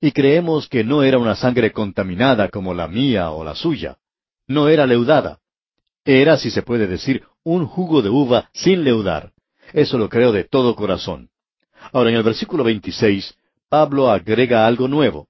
Y 0.00 0.12
creemos 0.12 0.68
que 0.68 0.84
no 0.84 1.02
era 1.02 1.18
una 1.18 1.34
sangre 1.34 1.72
contaminada 1.72 2.48
como 2.48 2.74
la 2.74 2.86
mía 2.86 3.30
o 3.30 3.42
la 3.42 3.56
suya. 3.56 3.96
No 4.46 4.68
era 4.68 4.86
leudada. 4.86 5.40
Era, 6.04 6.36
si 6.36 6.50
se 6.50 6.62
puede 6.62 6.86
decir, 6.86 7.24
un 7.42 7.66
jugo 7.66 8.02
de 8.02 8.10
uva 8.10 8.50
sin 8.52 8.84
leudar. 8.84 9.33
Eso 9.74 9.98
lo 9.98 10.08
creo 10.08 10.30
de 10.30 10.44
todo 10.44 10.76
corazón. 10.76 11.30
Ahora, 11.92 12.10
en 12.10 12.16
el 12.16 12.22
versículo 12.22 12.62
26, 12.62 13.34
Pablo 13.68 14.08
agrega 14.08 14.68
algo 14.68 14.86
nuevo. 14.86 15.26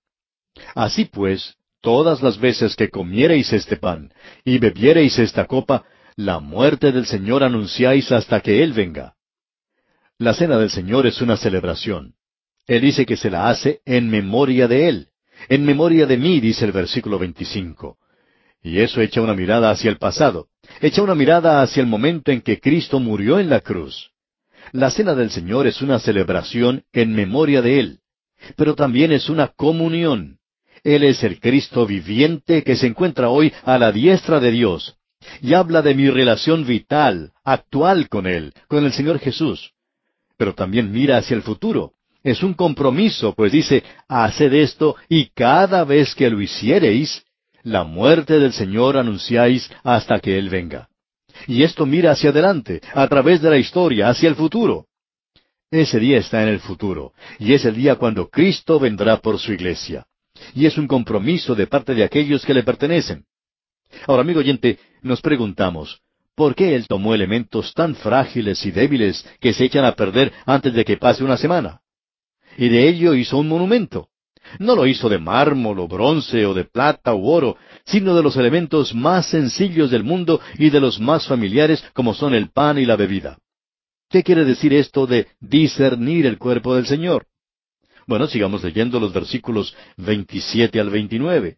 Así 0.74 1.06
pues, 1.06 1.54
todas 1.80 2.22
las 2.22 2.38
veces 2.38 2.76
que 2.76 2.90
comiereis 2.90 3.54
este 3.54 3.78
pan 3.78 4.12
y 4.44 4.58
bebiereis 4.58 5.18
esta 5.18 5.46
copa, 5.46 5.84
la 6.14 6.40
muerte 6.40 6.92
del 6.92 7.06
Señor 7.06 7.42
anunciáis 7.42 8.12
hasta 8.12 8.40
que 8.40 8.62
Él 8.62 8.74
venga. 8.74 9.14
La 10.18 10.34
cena 10.34 10.58
del 10.58 10.68
Señor 10.68 11.06
es 11.06 11.22
una 11.22 11.38
celebración. 11.38 12.12
Él 12.66 12.82
dice 12.82 13.06
que 13.06 13.16
se 13.16 13.30
la 13.30 13.48
hace 13.48 13.80
en 13.86 14.10
memoria 14.10 14.68
de 14.68 14.88
Él. 14.90 15.08
En 15.48 15.64
memoria 15.64 16.04
de 16.04 16.18
mí, 16.18 16.38
dice 16.40 16.66
el 16.66 16.72
versículo 16.72 17.18
25. 17.18 17.96
Y 18.62 18.80
eso 18.80 19.00
echa 19.00 19.22
una 19.22 19.34
mirada 19.34 19.70
hacia 19.70 19.90
el 19.90 19.96
pasado. 19.96 20.48
Echa 20.82 21.00
una 21.00 21.14
mirada 21.14 21.62
hacia 21.62 21.80
el 21.80 21.86
momento 21.86 22.30
en 22.30 22.42
que 22.42 22.60
Cristo 22.60 23.00
murió 23.00 23.38
en 23.38 23.48
la 23.48 23.60
cruz. 23.60 24.13
La 24.74 24.90
cena 24.90 25.14
del 25.14 25.30
Señor 25.30 25.68
es 25.68 25.82
una 25.82 26.00
celebración 26.00 26.82
en 26.92 27.14
memoria 27.14 27.62
de 27.62 27.78
Él. 27.78 27.98
Pero 28.56 28.74
también 28.74 29.12
es 29.12 29.28
una 29.28 29.46
comunión. 29.46 30.38
Él 30.82 31.04
es 31.04 31.22
el 31.22 31.38
Cristo 31.38 31.86
viviente 31.86 32.64
que 32.64 32.74
se 32.74 32.88
encuentra 32.88 33.28
hoy 33.28 33.52
a 33.62 33.78
la 33.78 33.92
diestra 33.92 34.40
de 34.40 34.50
Dios. 34.50 34.96
Y 35.40 35.54
habla 35.54 35.80
de 35.80 35.94
mi 35.94 36.10
relación 36.10 36.66
vital, 36.66 37.30
actual 37.44 38.08
con 38.08 38.26
Él, 38.26 38.52
con 38.66 38.84
el 38.84 38.92
Señor 38.92 39.20
Jesús. 39.20 39.70
Pero 40.36 40.56
también 40.56 40.90
mira 40.90 41.18
hacia 41.18 41.36
el 41.36 41.42
futuro. 41.42 41.92
Es 42.24 42.42
un 42.42 42.54
compromiso, 42.54 43.32
pues 43.32 43.52
dice, 43.52 43.84
haced 44.08 44.52
esto 44.54 44.96
y 45.08 45.26
cada 45.26 45.84
vez 45.84 46.16
que 46.16 46.28
lo 46.28 46.40
hiciereis, 46.40 47.22
la 47.62 47.84
muerte 47.84 48.40
del 48.40 48.52
Señor 48.52 48.96
anunciáis 48.96 49.70
hasta 49.84 50.18
que 50.18 50.36
Él 50.36 50.48
venga. 50.48 50.88
Y 51.46 51.62
esto 51.62 51.86
mira 51.86 52.12
hacia 52.12 52.30
adelante, 52.30 52.80
a 52.92 53.06
través 53.08 53.42
de 53.42 53.50
la 53.50 53.58
historia, 53.58 54.08
hacia 54.08 54.28
el 54.28 54.34
futuro. 54.34 54.86
Ese 55.70 55.98
día 55.98 56.18
está 56.18 56.42
en 56.42 56.48
el 56.48 56.60
futuro, 56.60 57.12
y 57.38 57.52
es 57.52 57.64
el 57.64 57.74
día 57.74 57.96
cuando 57.96 58.28
Cristo 58.28 58.78
vendrá 58.78 59.16
por 59.18 59.38
su 59.38 59.52
iglesia. 59.52 60.06
Y 60.54 60.66
es 60.66 60.78
un 60.78 60.86
compromiso 60.86 61.54
de 61.54 61.66
parte 61.66 61.94
de 61.94 62.04
aquellos 62.04 62.44
que 62.44 62.54
le 62.54 62.62
pertenecen. 62.62 63.24
Ahora, 64.06 64.22
amigo 64.22 64.40
oyente, 64.40 64.78
nos 65.02 65.20
preguntamos, 65.20 66.00
¿por 66.34 66.54
qué 66.54 66.74
Él 66.74 66.86
tomó 66.86 67.14
elementos 67.14 67.72
tan 67.74 67.94
frágiles 67.94 68.64
y 68.66 68.70
débiles 68.70 69.24
que 69.40 69.52
se 69.52 69.64
echan 69.64 69.84
a 69.84 69.92
perder 69.92 70.32
antes 70.46 70.74
de 70.74 70.84
que 70.84 70.96
pase 70.96 71.24
una 71.24 71.36
semana? 71.36 71.80
Y 72.56 72.68
de 72.68 72.88
ello 72.88 73.14
hizo 73.14 73.38
un 73.38 73.48
monumento. 73.48 74.08
No 74.58 74.76
lo 74.76 74.86
hizo 74.86 75.08
de 75.08 75.18
mármol 75.18 75.78
o 75.78 75.88
bronce 75.88 76.46
o 76.46 76.54
de 76.54 76.64
plata 76.64 77.14
u 77.14 77.26
oro, 77.28 77.56
sino 77.84 78.14
de 78.14 78.22
los 78.22 78.36
elementos 78.36 78.94
más 78.94 79.26
sencillos 79.26 79.90
del 79.90 80.04
mundo 80.04 80.40
y 80.58 80.70
de 80.70 80.80
los 80.80 81.00
más 81.00 81.26
familiares 81.26 81.84
como 81.92 82.14
son 82.14 82.34
el 82.34 82.50
pan 82.50 82.78
y 82.78 82.84
la 82.84 82.96
bebida. 82.96 83.38
¿Qué 84.10 84.22
quiere 84.22 84.44
decir 84.44 84.72
esto 84.72 85.06
de 85.06 85.26
discernir 85.40 86.26
el 86.26 86.38
cuerpo 86.38 86.76
del 86.76 86.86
Señor? 86.86 87.26
Bueno, 88.06 88.26
sigamos 88.26 88.62
leyendo 88.62 89.00
los 89.00 89.12
versículos 89.12 89.74
27 89.96 90.78
al 90.78 90.90
29. 90.90 91.56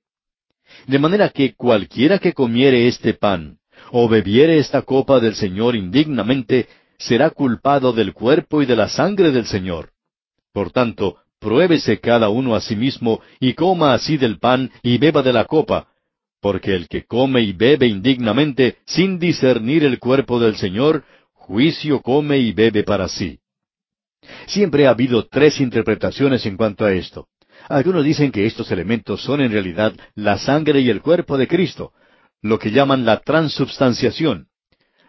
De 0.86 0.98
manera 0.98 1.28
que 1.30 1.54
cualquiera 1.54 2.18
que 2.18 2.32
comiere 2.32 2.86
este 2.86 3.14
pan, 3.14 3.58
o 3.90 4.08
bebiere 4.08 4.58
esta 4.58 4.82
copa 4.82 5.20
del 5.20 5.34
Señor 5.34 5.76
indignamente, 5.76 6.68
será 6.98 7.30
culpado 7.30 7.92
del 7.92 8.12
cuerpo 8.14 8.62
y 8.62 8.66
de 8.66 8.76
la 8.76 8.88
sangre 8.88 9.32
del 9.32 9.46
Señor. 9.46 9.90
Por 10.52 10.70
tanto, 10.70 11.18
pruébese 11.38 12.00
cada 12.00 12.28
uno 12.28 12.54
a 12.54 12.60
sí 12.60 12.76
mismo, 12.76 13.20
y 13.40 13.54
coma 13.54 13.94
así 13.94 14.16
del 14.16 14.38
pan, 14.38 14.70
y 14.82 14.98
beba 14.98 15.22
de 15.22 15.32
la 15.32 15.44
copa, 15.44 15.88
porque 16.40 16.74
el 16.74 16.88
que 16.88 17.04
come 17.04 17.42
y 17.42 17.52
bebe 17.52 17.86
indignamente, 17.86 18.76
sin 18.86 19.18
discernir 19.18 19.84
el 19.84 19.98
cuerpo 19.98 20.38
del 20.38 20.56
Señor, 20.56 21.04
juicio 21.32 22.00
come 22.02 22.38
y 22.38 22.52
bebe 22.52 22.82
para 22.84 23.08
sí. 23.08 23.38
Siempre 24.46 24.86
ha 24.86 24.90
habido 24.90 25.26
tres 25.26 25.60
interpretaciones 25.60 26.44
en 26.46 26.56
cuanto 26.56 26.84
a 26.84 26.92
esto. 26.92 27.28
Algunos 27.68 28.04
dicen 28.04 28.30
que 28.32 28.46
estos 28.46 28.70
elementos 28.70 29.22
son 29.22 29.40
en 29.40 29.52
realidad 29.52 29.92
la 30.14 30.38
sangre 30.38 30.80
y 30.80 30.90
el 30.90 31.02
cuerpo 31.02 31.38
de 31.38 31.48
Cristo, 31.48 31.92
lo 32.42 32.58
que 32.58 32.70
llaman 32.70 33.04
la 33.04 33.20
transubstanciación. 33.20 34.48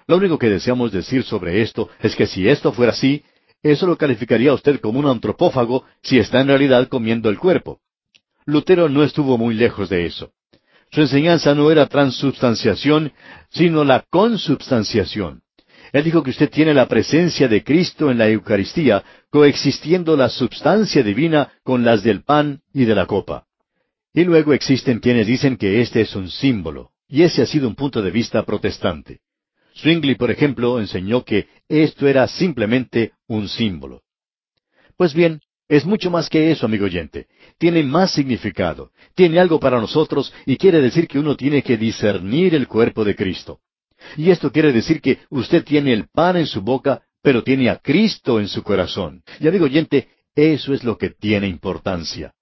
Lo 0.07 0.17
único 0.17 0.37
que 0.37 0.49
deseamos 0.49 0.91
decir 0.91 1.23
sobre 1.23 1.61
esto 1.61 1.89
es 1.99 2.15
que 2.15 2.27
si 2.27 2.47
esto 2.47 2.71
fuera 2.71 2.93
así, 2.93 3.23
eso 3.63 3.87
lo 3.87 3.97
calificaría 3.97 4.53
usted 4.53 4.79
como 4.79 4.99
un 4.99 5.07
antropófago 5.07 5.83
si 6.01 6.19
está 6.19 6.41
en 6.41 6.47
realidad 6.47 6.87
comiendo 6.87 7.29
el 7.29 7.39
cuerpo. 7.39 7.79
Lutero 8.45 8.87
no 8.87 9.03
estuvo 9.03 9.37
muy 9.37 9.55
lejos 9.55 9.89
de 9.89 10.05
eso. 10.05 10.31
Su 10.91 11.01
enseñanza 11.01 11.53
no 11.53 11.69
era 11.69 11.87
transubstanciación, 11.87 13.11
sino 13.49 13.83
la 13.83 14.05
consubstanciación. 14.09 15.41
Él 15.91 16.03
dijo 16.03 16.23
que 16.23 16.31
usted 16.31 16.49
tiene 16.49 16.73
la 16.73 16.87
presencia 16.87 17.47
de 17.47 17.63
Cristo 17.63 18.11
en 18.11 18.17
la 18.17 18.29
Eucaristía, 18.29 19.03
coexistiendo 19.29 20.15
la 20.15 20.29
substancia 20.29 21.03
divina 21.03 21.51
con 21.63 21.83
las 21.83 22.03
del 22.03 22.23
pan 22.23 22.61
y 22.73 22.85
de 22.85 22.95
la 22.95 23.05
copa. 23.05 23.45
Y 24.13 24.23
luego 24.23 24.53
existen 24.53 24.99
quienes 24.99 25.27
dicen 25.27 25.57
que 25.57 25.81
este 25.81 26.01
es 26.01 26.15
un 26.15 26.29
símbolo, 26.29 26.91
y 27.07 27.23
ese 27.23 27.41
ha 27.41 27.45
sido 27.45 27.67
un 27.67 27.75
punto 27.75 28.01
de 28.01 28.11
vista 28.11 28.43
protestante. 28.43 29.19
Zwingli, 29.77 30.15
por 30.15 30.31
ejemplo, 30.31 30.79
enseñó 30.79 31.23
que 31.23 31.47
esto 31.69 32.07
era 32.07 32.27
simplemente 32.27 33.13
un 33.27 33.47
símbolo. 33.47 34.01
Pues 34.95 35.13
bien, 35.13 35.41
es 35.69 35.85
mucho 35.85 36.09
más 36.09 36.29
que 36.29 36.51
eso, 36.51 36.65
amigo 36.65 36.85
oyente. 36.85 37.27
Tiene 37.57 37.83
más 37.83 38.11
significado, 38.11 38.91
tiene 39.15 39.39
algo 39.39 39.59
para 39.59 39.79
nosotros 39.79 40.33
y 40.45 40.57
quiere 40.57 40.81
decir 40.81 41.07
que 41.07 41.19
uno 41.19 41.35
tiene 41.35 41.61
que 41.61 41.77
discernir 41.77 42.55
el 42.55 42.67
cuerpo 42.67 43.03
de 43.03 43.15
Cristo. 43.15 43.59
Y 44.15 44.31
esto 44.31 44.51
quiere 44.51 44.71
decir 44.71 45.01
que 45.01 45.19
usted 45.29 45.63
tiene 45.63 45.93
el 45.93 46.07
pan 46.07 46.37
en 46.37 46.47
su 46.47 46.61
boca, 46.61 47.01
pero 47.21 47.43
tiene 47.43 47.69
a 47.69 47.77
Cristo 47.77 48.39
en 48.39 48.47
su 48.47 48.63
corazón. 48.63 49.23
Y 49.39 49.47
amigo 49.47 49.65
oyente, 49.65 50.07
eso 50.35 50.73
es 50.73 50.83
lo 50.83 50.97
que 50.97 51.09
tiene 51.09 51.47
importancia. 51.47 52.33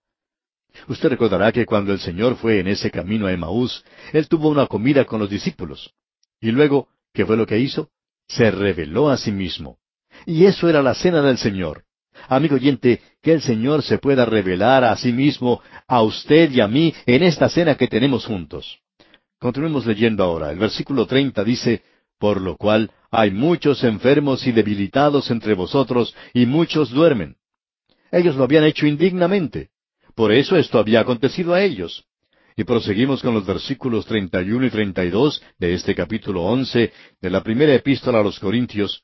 Usted 0.87 1.09
recordará 1.09 1.51
que 1.51 1.65
cuando 1.65 1.93
el 1.93 1.99
Señor 1.99 2.35
fue 2.35 2.59
en 2.59 2.67
ese 2.67 2.91
camino 2.91 3.27
a 3.27 3.31
Emaús, 3.31 3.83
Él 4.13 4.27
tuvo 4.27 4.49
una 4.49 4.67
comida 4.67 5.05
con 5.05 5.19
los 5.19 5.29
discípulos. 5.29 5.93
Y 6.41 6.51
luego, 6.51 6.89
¿qué 7.15 7.25
fue 7.25 7.37
lo 7.37 7.47
que 7.47 7.57
hizo? 7.57 7.89
Se 8.27 8.51
reveló 8.51 9.09
a 9.09 9.17
sí 9.17 9.31
mismo. 9.31 9.79
Y 10.25 10.45
eso 10.45 10.69
era 10.69 10.83
la 10.83 10.93
cena 10.93 11.21
del 11.21 11.37
Señor. 11.37 11.83
Amigo 12.27 12.55
oyente, 12.55 13.01
que 13.21 13.33
el 13.33 13.41
Señor 13.41 13.81
se 13.81 13.97
pueda 13.97 14.25
revelar 14.25 14.83
a 14.83 14.95
sí 14.95 15.11
mismo, 15.11 15.61
a 15.87 16.01
usted 16.01 16.51
y 16.51 16.61
a 16.61 16.67
mí, 16.67 16.93
en 17.05 17.23
esta 17.23 17.49
cena 17.49 17.75
que 17.75 17.87
tenemos 17.87 18.25
juntos. 18.25 18.79
Continuemos 19.39 19.85
leyendo 19.85 20.23
ahora. 20.23 20.51
El 20.51 20.59
versículo 20.59 21.05
treinta 21.05 21.43
dice, 21.43 21.83
Por 22.19 22.41
lo 22.41 22.57
cual 22.57 22.91
hay 23.11 23.31
muchos 23.31 23.83
enfermos 23.83 24.45
y 24.47 24.51
debilitados 24.51 25.29
entre 25.31 25.53
vosotros, 25.53 26.15
y 26.33 26.45
muchos 26.45 26.89
duermen. 26.91 27.35
Ellos 28.11 28.35
lo 28.35 28.43
habían 28.43 28.63
hecho 28.63 28.87
indignamente. 28.87 29.69
Por 30.15 30.31
eso 30.31 30.55
esto 30.55 30.79
había 30.79 31.01
acontecido 31.01 31.53
a 31.53 31.61
ellos. 31.61 32.05
Y 32.57 32.63
proseguimos 32.63 33.21
con 33.21 33.33
los 33.33 33.45
versículos 33.45 34.05
treinta 34.05 34.41
y 34.41 34.51
uno 34.51 34.65
y 34.65 34.69
treinta 34.69 35.03
y 35.03 35.09
dos 35.09 35.43
de 35.59 35.73
este 35.73 35.93
capítulo 35.93 36.43
once 36.43 36.93
de 37.19 37.29
la 37.29 37.43
primera 37.43 37.73
epístola 37.73 38.19
a 38.19 38.23
los 38.23 38.39
Corintios. 38.39 39.03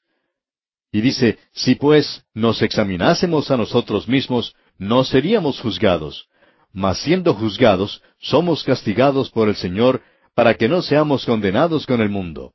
Y 0.91 1.01
dice, 1.01 1.37
Si 1.51 1.75
pues 1.75 2.23
nos 2.33 2.61
examinásemos 2.61 3.51
a 3.51 3.57
nosotros 3.57 4.07
mismos, 4.07 4.55
no 4.77 5.03
seríamos 5.03 5.59
juzgados. 5.59 6.29
Mas 6.71 6.99
siendo 6.99 7.33
juzgados, 7.33 8.01
somos 8.19 8.63
castigados 8.63 9.29
por 9.29 9.49
el 9.49 9.55
Señor 9.55 10.01
para 10.33 10.53
que 10.53 10.69
no 10.69 10.81
seamos 10.81 11.25
condenados 11.25 11.85
con 11.85 11.99
el 12.01 12.09
mundo. 12.09 12.53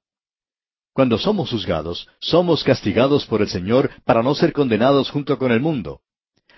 Cuando 0.95 1.19
somos 1.19 1.51
juzgados, 1.51 2.09
somos 2.21 2.65
castigados 2.65 3.27
por 3.27 3.43
el 3.43 3.49
Señor 3.49 3.91
para 4.07 4.23
no 4.23 4.35
ser 4.35 4.55
condenados 4.55 5.11
junto 5.11 5.37
con 5.37 5.53
el 5.53 5.61
mundo. 5.61 6.01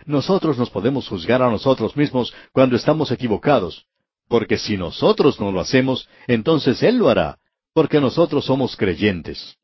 Nosotros 0.07 0.57
nos 0.57 0.71
podemos 0.71 1.09
juzgar 1.09 1.43
a 1.43 1.51
nosotros 1.51 1.97
mismos 1.97 2.33
cuando 2.53 2.77
estamos 2.77 3.11
equivocados, 3.11 3.87
porque 4.29 4.59
si 4.59 4.77
nosotros 4.77 5.41
no 5.41 5.51
lo 5.51 5.61
hacemos, 5.61 6.09
entonces 6.27 6.83
Él 6.83 6.99
lo 6.99 7.09
hará, 7.09 7.39
porque 7.73 8.01
nosotros 8.01 8.45
somos 8.45 8.77
creyentes. 8.77 9.57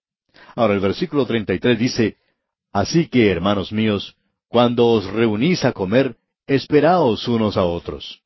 Ahora 0.57 0.75
el 0.75 0.81
versículo 0.81 1.27
33 1.27 1.79
dice, 1.79 2.17
Así 2.73 3.07
que, 3.07 3.31
hermanos 3.31 3.73
míos, 3.73 4.17
cuando 4.49 4.87
os 4.87 5.05
reunís 5.07 5.65
a 5.65 5.73
comer, 5.73 6.17
esperaos 6.47 7.29
unos 7.29 7.57
a 7.57 7.65
otros. 7.65 8.23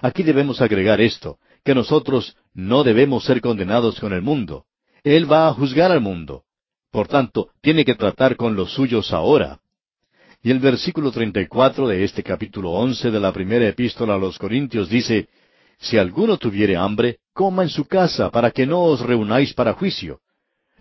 Aquí 0.00 0.22
debemos 0.22 0.60
agregar 0.60 1.00
esto, 1.00 1.38
que 1.64 1.74
nosotros 1.74 2.36
no 2.54 2.84
debemos 2.84 3.24
ser 3.24 3.40
condenados 3.40 3.98
con 3.98 4.12
el 4.12 4.22
mundo. 4.22 4.66
Él 5.02 5.30
va 5.30 5.48
a 5.48 5.54
juzgar 5.54 5.90
al 5.90 6.00
mundo. 6.00 6.44
Por 6.90 7.08
tanto, 7.08 7.50
tiene 7.60 7.84
que 7.84 7.94
tratar 7.94 8.36
con 8.36 8.54
los 8.54 8.72
suyos 8.72 9.12
ahora. 9.12 9.58
Y 10.42 10.50
el 10.50 10.58
versículo 10.58 11.10
34 11.10 11.88
de 11.88 12.04
este 12.04 12.22
capítulo 12.22 12.70
11 12.72 13.10
de 13.10 13.20
la 13.20 13.32
primera 13.32 13.66
epístola 13.68 14.14
a 14.14 14.18
los 14.18 14.38
Corintios 14.38 14.88
dice, 14.88 15.28
Si 15.82 15.98
alguno 15.98 16.38
tuviere 16.38 16.76
hambre, 16.76 17.18
coma 17.34 17.64
en 17.64 17.68
su 17.68 17.86
casa, 17.86 18.30
para 18.30 18.52
que 18.52 18.66
no 18.66 18.82
os 18.82 19.00
reunáis 19.00 19.52
para 19.52 19.72
juicio. 19.72 20.20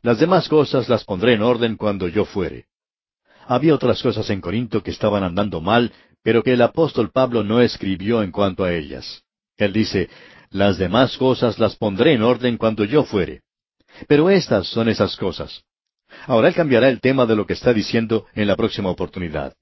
Las 0.03 0.19
demás 0.19 0.47
cosas 0.47 0.87
las 0.89 1.03
pondré 1.03 1.33
en 1.33 1.41
orden 1.41 1.75
cuando 1.75 2.07
yo 2.07 2.23
fuere. 2.23 2.67
Había 3.47 3.73
otras 3.73 4.01
cosas 4.01 4.29
en 4.29 4.41
Corinto 4.41 4.83
que 4.83 4.91
estaban 4.91 5.23
andando 5.23 5.59
mal, 5.59 5.91
pero 6.21 6.43
que 6.43 6.53
el 6.53 6.61
apóstol 6.61 7.09
Pablo 7.11 7.43
no 7.43 7.61
escribió 7.61 8.21
en 8.21 8.31
cuanto 8.31 8.63
a 8.63 8.73
ellas. 8.73 9.23
Él 9.57 9.73
dice, 9.73 10.07
las 10.51 10.77
demás 10.77 11.17
cosas 11.17 11.57
las 11.57 11.75
pondré 11.75 12.13
en 12.13 12.21
orden 12.21 12.57
cuando 12.57 12.85
yo 12.85 13.03
fuere. 13.03 13.41
Pero 14.07 14.29
estas 14.29 14.67
son 14.67 14.87
esas 14.87 15.17
cosas. 15.17 15.63
Ahora 16.27 16.49
él 16.49 16.53
cambiará 16.53 16.89
el 16.89 17.01
tema 17.01 17.25
de 17.25 17.35
lo 17.35 17.47
que 17.47 17.53
está 17.53 17.73
diciendo 17.73 18.27
en 18.35 18.47
la 18.47 18.55
próxima 18.55 18.91
oportunidad. 18.91 19.55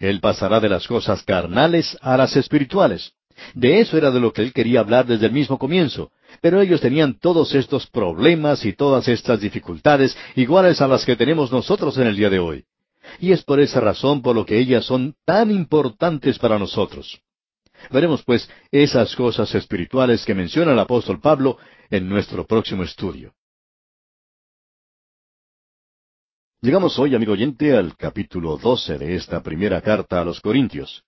Él 0.00 0.18
pasará 0.18 0.58
de 0.58 0.68
las 0.68 0.88
cosas 0.88 1.22
carnales 1.22 1.96
a 2.00 2.16
las 2.16 2.34
espirituales. 2.34 3.12
De 3.54 3.80
eso 3.80 3.96
era 3.96 4.10
de 4.10 4.20
lo 4.20 4.32
que 4.32 4.42
él 4.42 4.52
quería 4.52 4.80
hablar 4.80 5.06
desde 5.06 5.26
el 5.26 5.32
mismo 5.32 5.58
comienzo. 5.58 6.10
Pero 6.40 6.60
ellos 6.60 6.80
tenían 6.80 7.18
todos 7.18 7.54
estos 7.54 7.86
problemas 7.86 8.64
y 8.64 8.72
todas 8.72 9.08
estas 9.08 9.40
dificultades 9.40 10.16
iguales 10.36 10.80
a 10.80 10.88
las 10.88 11.04
que 11.04 11.16
tenemos 11.16 11.50
nosotros 11.50 11.96
en 11.98 12.06
el 12.06 12.16
día 12.16 12.30
de 12.30 12.38
hoy. 12.38 12.64
Y 13.18 13.32
es 13.32 13.42
por 13.42 13.60
esa 13.60 13.80
razón 13.80 14.22
por 14.22 14.36
lo 14.36 14.44
que 14.46 14.58
ellas 14.58 14.84
son 14.84 15.14
tan 15.24 15.50
importantes 15.50 16.38
para 16.38 16.58
nosotros. 16.58 17.20
Veremos 17.90 18.22
pues 18.22 18.48
esas 18.70 19.16
cosas 19.16 19.54
espirituales 19.54 20.24
que 20.24 20.34
menciona 20.34 20.72
el 20.72 20.78
apóstol 20.78 21.20
Pablo 21.20 21.56
en 21.90 22.08
nuestro 22.08 22.46
próximo 22.46 22.82
estudio. 22.82 23.32
Llegamos 26.62 26.98
hoy, 26.98 27.14
amigo 27.14 27.32
oyente, 27.32 27.74
al 27.74 27.96
capítulo 27.96 28.58
12 28.58 28.98
de 28.98 29.16
esta 29.16 29.42
primera 29.42 29.80
carta 29.80 30.20
a 30.20 30.24
los 30.26 30.40
Corintios. 30.42 31.04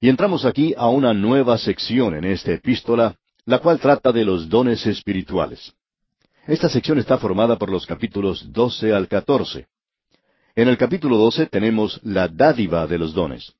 Y 0.00 0.08
entramos 0.08 0.44
aquí 0.44 0.74
a 0.76 0.88
una 0.88 1.12
nueva 1.12 1.58
sección 1.58 2.14
en 2.14 2.24
esta 2.24 2.52
epístola, 2.52 3.16
la 3.46 3.58
cual 3.58 3.80
trata 3.80 4.12
de 4.12 4.24
los 4.24 4.48
dones 4.48 4.86
espirituales. 4.86 5.72
Esta 6.46 6.68
sección 6.68 6.98
está 6.98 7.18
formada 7.18 7.58
por 7.58 7.70
los 7.70 7.84
capítulos 7.84 8.52
12 8.52 8.92
al 8.92 9.08
14. 9.08 9.66
En 10.54 10.68
el 10.68 10.78
capítulo 10.78 11.16
12 11.16 11.46
tenemos 11.46 12.00
la 12.04 12.28
dádiva 12.28 12.86
de 12.86 12.98
los 12.98 13.12
dones. 13.12 13.52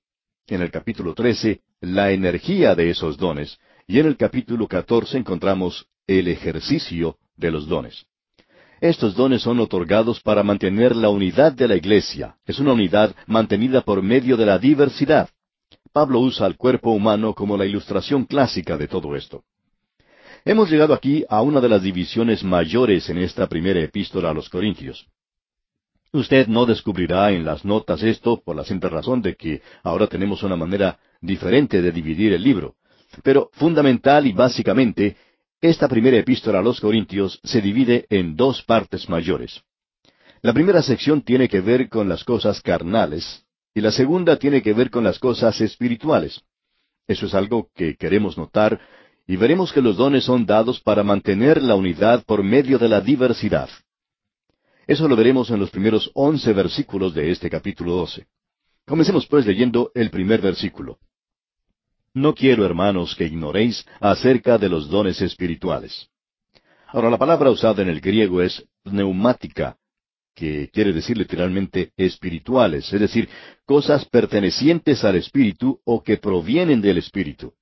En 0.46 0.62
el 0.62 0.70
capítulo 0.70 1.12
13, 1.12 1.60
la 1.80 2.12
energía 2.12 2.74
de 2.74 2.90
esos 2.90 3.16
dones, 3.16 3.58
y 3.86 3.98
en 3.98 4.06
el 4.06 4.16
capítulo 4.16 4.68
14 4.68 5.18
encontramos 5.18 5.86
el 6.06 6.28
ejercicio 6.28 7.16
de 7.36 7.50
los 7.50 7.66
dones. 7.66 8.06
Estos 8.80 9.16
dones 9.16 9.42
son 9.42 9.58
otorgados 9.58 10.20
para 10.20 10.44
mantener 10.44 10.94
la 10.94 11.08
unidad 11.08 11.52
de 11.52 11.66
la 11.66 11.74
iglesia. 11.74 12.36
Es 12.46 12.60
una 12.60 12.72
unidad 12.74 13.14
mantenida 13.26 13.80
por 13.80 14.02
medio 14.02 14.36
de 14.36 14.46
la 14.46 14.58
diversidad. 14.58 15.28
Pablo 15.92 16.20
usa 16.20 16.46
al 16.46 16.56
cuerpo 16.56 16.90
humano 16.90 17.34
como 17.34 17.56
la 17.56 17.66
ilustración 17.66 18.24
clásica 18.24 18.76
de 18.76 18.88
todo 18.88 19.16
esto. 19.16 19.44
Hemos 20.44 20.70
llegado 20.70 20.94
aquí 20.94 21.24
a 21.28 21.42
una 21.42 21.60
de 21.60 21.68
las 21.68 21.82
divisiones 21.82 22.44
mayores 22.44 23.08
en 23.10 23.18
esta 23.18 23.46
primera 23.48 23.80
epístola 23.80 24.30
a 24.30 24.34
los 24.34 24.48
Corintios. 24.48 25.06
Usted 26.12 26.46
no 26.46 26.64
descubrirá 26.64 27.32
en 27.32 27.44
las 27.44 27.64
notas 27.64 28.02
esto 28.02 28.40
por 28.42 28.56
la 28.56 28.64
simple 28.64 28.88
razón 28.88 29.20
de 29.20 29.36
que 29.36 29.60
ahora 29.82 30.06
tenemos 30.06 30.42
una 30.42 30.56
manera 30.56 30.98
diferente 31.20 31.82
de 31.82 31.92
dividir 31.92 32.32
el 32.32 32.42
libro. 32.42 32.76
Pero 33.22 33.50
fundamental 33.52 34.26
y 34.26 34.32
básicamente, 34.32 35.16
esta 35.60 35.88
primera 35.88 36.16
epístola 36.16 36.60
a 36.60 36.62
los 36.62 36.80
Corintios 36.80 37.40
se 37.42 37.60
divide 37.60 38.06
en 38.08 38.36
dos 38.36 38.62
partes 38.62 39.08
mayores. 39.08 39.60
La 40.40 40.52
primera 40.52 40.82
sección 40.82 41.22
tiene 41.22 41.48
que 41.48 41.60
ver 41.60 41.88
con 41.88 42.08
las 42.08 42.24
cosas 42.24 42.62
carnales 42.62 43.44
y 43.78 43.80
la 43.80 43.92
segunda 43.92 44.36
tiene 44.36 44.60
que 44.60 44.72
ver 44.72 44.90
con 44.90 45.04
las 45.04 45.20
cosas 45.20 45.60
espirituales. 45.60 46.42
Eso 47.06 47.26
es 47.26 47.34
algo 47.34 47.68
que 47.76 47.94
queremos 47.94 48.36
notar 48.36 48.80
y 49.24 49.36
veremos 49.36 49.72
que 49.72 49.80
los 49.80 49.96
dones 49.96 50.24
son 50.24 50.46
dados 50.46 50.80
para 50.80 51.04
mantener 51.04 51.62
la 51.62 51.76
unidad 51.76 52.24
por 52.24 52.42
medio 52.42 52.80
de 52.80 52.88
la 52.88 53.00
diversidad. 53.00 53.68
Eso 54.84 55.06
lo 55.06 55.14
veremos 55.14 55.48
en 55.50 55.60
los 55.60 55.70
primeros 55.70 56.10
once 56.14 56.52
versículos 56.52 57.14
de 57.14 57.30
este 57.30 57.48
capítulo 57.48 57.92
doce. 57.92 58.26
Comencemos 58.84 59.28
pues 59.28 59.46
leyendo 59.46 59.92
el 59.94 60.10
primer 60.10 60.40
versículo. 60.40 60.98
No 62.14 62.34
quiero, 62.34 62.66
hermanos, 62.66 63.14
que 63.14 63.26
ignoréis 63.26 63.86
acerca 64.00 64.58
de 64.58 64.70
los 64.70 64.88
dones 64.88 65.22
espirituales. 65.22 66.08
Ahora, 66.88 67.10
la 67.10 67.18
palabra 67.18 67.48
usada 67.48 67.82
en 67.82 67.90
el 67.90 68.00
griego 68.00 68.42
es 68.42 68.66
neumática, 68.82 69.76
que 70.38 70.70
quiere 70.72 70.92
decir 70.92 71.18
literalmente 71.18 71.90
espirituales, 71.96 72.92
es 72.92 73.00
decir, 73.00 73.28
cosas 73.66 74.04
pertenecientes 74.04 75.02
al 75.02 75.16
espíritu 75.16 75.80
o 75.84 76.04
que 76.04 76.16
provienen 76.16 76.80
del 76.80 76.98
espíritu. 76.98 77.54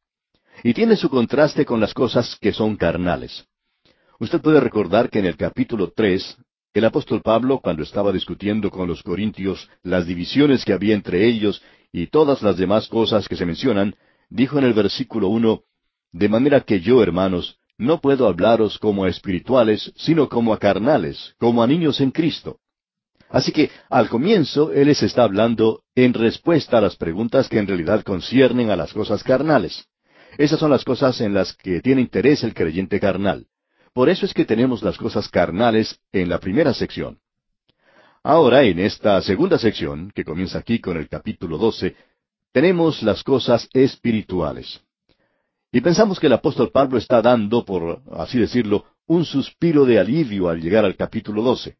Y 0.62 0.74
tiene 0.74 0.97
su 0.97 1.09
contraste 1.09 1.64
con 1.64 1.81
las 1.81 1.95
cosas 1.95 2.37
que 2.39 2.53
son 2.53 2.77
carnales. 2.77 3.47
Usted 4.20 4.43
puede 4.43 4.61
recordar 4.61 5.09
que 5.09 5.20
en 5.20 5.24
el 5.24 5.39
capítulo 5.39 5.91
tres, 5.97 6.37
el 6.74 6.85
apóstol 6.85 7.22
Pablo, 7.22 7.61
cuando 7.61 7.83
estaba 7.83 8.12
discutiendo 8.12 8.70
con 8.70 8.87
los 8.87 9.03
corintios 9.03 9.70
las 9.83 10.07
divisiones 10.07 10.62
que 10.62 10.74
había 10.74 10.95
entre 10.95 11.27
ellos 11.27 11.62
y 11.93 12.09
todas 12.09 12.43
las 12.43 12.59
demás 12.59 12.89
cosas 12.89 13.27
que 13.27 13.37
se 13.37 13.47
mencionan, 13.47 13.97
dijo 14.29 14.59
en 14.59 14.64
el 14.64 14.74
versículo 14.74 15.29
uno, 15.29 15.62
De 16.12 16.29
manera 16.29 16.61
que 16.61 16.81
yo, 16.81 17.03
hermanos, 17.03 17.59
no 17.79 18.01
puedo 18.03 18.27
hablaros 18.27 18.79
como 18.79 19.05
a 19.05 19.09
espirituales, 19.09 19.93
sino 19.97 20.29
como 20.29 20.53
a 20.53 20.59
carnales, 20.59 21.35
como 21.39 21.62
a 21.62 21.66
niños 21.66 22.01
en 22.03 22.11
Cristo. 22.11 22.59
Así 23.37 23.53
que 23.53 23.70
al 23.91 24.09
comienzo 24.09 24.72
Él 24.72 24.87
les 24.87 25.03
está 25.03 25.22
hablando 25.22 25.82
en 25.95 26.14
respuesta 26.14 26.78
a 26.78 26.80
las 26.80 26.97
preguntas 26.97 27.51
que 27.51 27.59
en 27.59 27.66
realidad 27.66 28.03
conciernen 28.03 28.70
a 28.70 28.76
las 28.76 28.95
cosas 28.95 29.22
carnales. 29.22 29.84
Esas 30.39 30.59
son 30.59 30.70
las 30.70 30.84
cosas 30.84 31.20
en 31.20 31.34
las 31.34 31.53
que 31.55 31.82
tiene 31.82 32.01
interés 32.01 32.45
el 32.45 32.55
creyente 32.55 32.99
carnal. 32.99 33.45
Por 33.93 34.09
eso 34.09 34.24
es 34.24 34.32
que 34.32 34.47
tenemos 34.47 34.82
las 34.82 34.97
cosas 34.97 35.28
carnales 35.28 36.01
en 36.12 36.30
la 36.30 36.41
primera 36.41 36.72
sección. 36.72 37.18
Ahora, 38.22 38.62
en 38.62 38.78
esta 38.78 39.20
segunda 39.20 39.59
sección, 39.59 40.11
que 40.14 40.24
comienza 40.24 40.59
aquí 40.59 40.78
con 40.78 40.97
el 40.97 41.07
capítulo 41.07 41.59
12, 41.59 41.95
tenemos 42.53 43.03
las 43.03 43.22
cosas 43.22 43.68
espirituales. 43.74 44.80
Y 45.70 45.82
pensamos 45.82 46.18
que 46.18 46.28
el 46.28 46.32
apóstol 46.32 46.70
Pablo 46.70 46.97
está 46.97 47.20
dando, 47.20 47.66
por 47.66 48.01
así 48.12 48.39
decirlo, 48.39 48.87
un 49.07 49.26
suspiro 49.26 49.84
de 49.84 49.99
alivio 49.99 50.49
al 50.49 50.59
llegar 50.59 50.87
al 50.87 50.97
capítulo 50.97 51.43
12. 51.43 51.76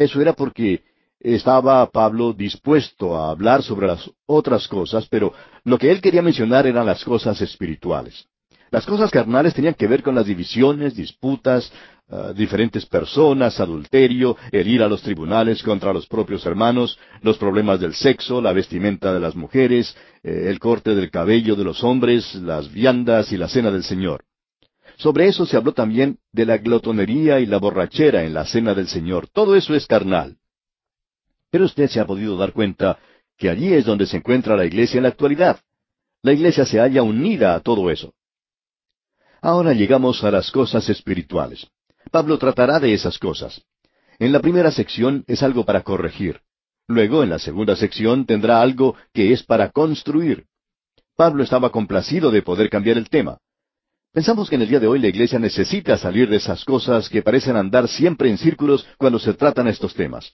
Eso 0.00 0.18
era 0.22 0.32
porque 0.32 0.82
estaba 1.20 1.84
Pablo 1.90 2.32
dispuesto 2.32 3.18
a 3.18 3.30
hablar 3.30 3.62
sobre 3.62 3.86
las 3.86 4.10
otras 4.24 4.66
cosas, 4.66 5.06
pero 5.10 5.34
lo 5.64 5.76
que 5.76 5.90
él 5.90 6.00
quería 6.00 6.22
mencionar 6.22 6.66
eran 6.66 6.86
las 6.86 7.04
cosas 7.04 7.38
espirituales. 7.42 8.26
Las 8.70 8.86
cosas 8.86 9.10
carnales 9.10 9.52
tenían 9.52 9.74
que 9.74 9.86
ver 9.86 10.02
con 10.02 10.14
las 10.14 10.24
divisiones, 10.24 10.96
disputas, 10.96 11.70
ah, 12.08 12.32
diferentes 12.34 12.86
personas, 12.86 13.60
adulterio, 13.60 14.38
el 14.50 14.68
ir 14.68 14.82
a 14.82 14.88
los 14.88 15.02
tribunales 15.02 15.62
contra 15.62 15.92
los 15.92 16.06
propios 16.06 16.46
hermanos, 16.46 16.98
los 17.20 17.36
problemas 17.36 17.78
del 17.78 17.92
sexo, 17.92 18.40
la 18.40 18.54
vestimenta 18.54 19.12
de 19.12 19.20
las 19.20 19.36
mujeres, 19.36 19.94
eh, 20.22 20.46
el 20.46 20.58
corte 20.58 20.94
del 20.94 21.10
cabello 21.10 21.56
de 21.56 21.64
los 21.64 21.84
hombres, 21.84 22.34
las 22.36 22.72
viandas 22.72 23.32
y 23.32 23.36
la 23.36 23.48
cena 23.48 23.70
del 23.70 23.84
Señor. 23.84 24.24
Sobre 25.00 25.28
eso 25.28 25.46
se 25.46 25.56
habló 25.56 25.72
también 25.72 26.18
de 26.30 26.44
la 26.44 26.58
glotonería 26.58 27.40
y 27.40 27.46
la 27.46 27.56
borrachera 27.56 28.22
en 28.24 28.34
la 28.34 28.44
cena 28.44 28.74
del 28.74 28.86
Señor. 28.86 29.28
Todo 29.28 29.56
eso 29.56 29.74
es 29.74 29.86
carnal. 29.86 30.36
Pero 31.50 31.64
usted 31.64 31.88
se 31.88 32.00
ha 32.00 32.06
podido 32.06 32.36
dar 32.36 32.52
cuenta 32.52 32.98
que 33.38 33.48
allí 33.48 33.72
es 33.72 33.86
donde 33.86 34.04
se 34.04 34.18
encuentra 34.18 34.56
la 34.56 34.66
iglesia 34.66 34.98
en 34.98 35.04
la 35.04 35.08
actualidad. 35.08 35.58
La 36.20 36.34
iglesia 36.34 36.66
se 36.66 36.80
halla 36.80 37.02
unida 37.02 37.54
a 37.54 37.60
todo 37.60 37.90
eso. 37.90 38.12
Ahora 39.40 39.72
llegamos 39.72 40.22
a 40.22 40.30
las 40.30 40.50
cosas 40.50 40.86
espirituales. 40.90 41.66
Pablo 42.10 42.36
tratará 42.36 42.78
de 42.78 42.92
esas 42.92 43.18
cosas. 43.18 43.62
En 44.18 44.32
la 44.32 44.40
primera 44.40 44.70
sección 44.70 45.24
es 45.26 45.42
algo 45.42 45.64
para 45.64 45.80
corregir. 45.80 46.42
Luego, 46.88 47.22
en 47.22 47.30
la 47.30 47.38
segunda 47.38 47.74
sección, 47.74 48.26
tendrá 48.26 48.60
algo 48.60 48.96
que 49.14 49.32
es 49.32 49.42
para 49.44 49.70
construir. 49.70 50.44
Pablo 51.16 51.42
estaba 51.42 51.72
complacido 51.72 52.30
de 52.30 52.42
poder 52.42 52.68
cambiar 52.68 52.98
el 52.98 53.08
tema. 53.08 53.38
Pensamos 54.12 54.50
que 54.50 54.56
en 54.56 54.62
el 54.62 54.68
día 54.68 54.80
de 54.80 54.88
hoy 54.88 54.98
la 54.98 55.06
iglesia 55.06 55.38
necesita 55.38 55.96
salir 55.96 56.28
de 56.28 56.36
esas 56.36 56.64
cosas 56.64 57.08
que 57.08 57.22
parecen 57.22 57.54
andar 57.54 57.86
siempre 57.86 58.28
en 58.28 58.38
círculos 58.38 58.84
cuando 58.98 59.20
se 59.20 59.34
tratan 59.34 59.68
estos 59.68 59.94
temas. 59.94 60.32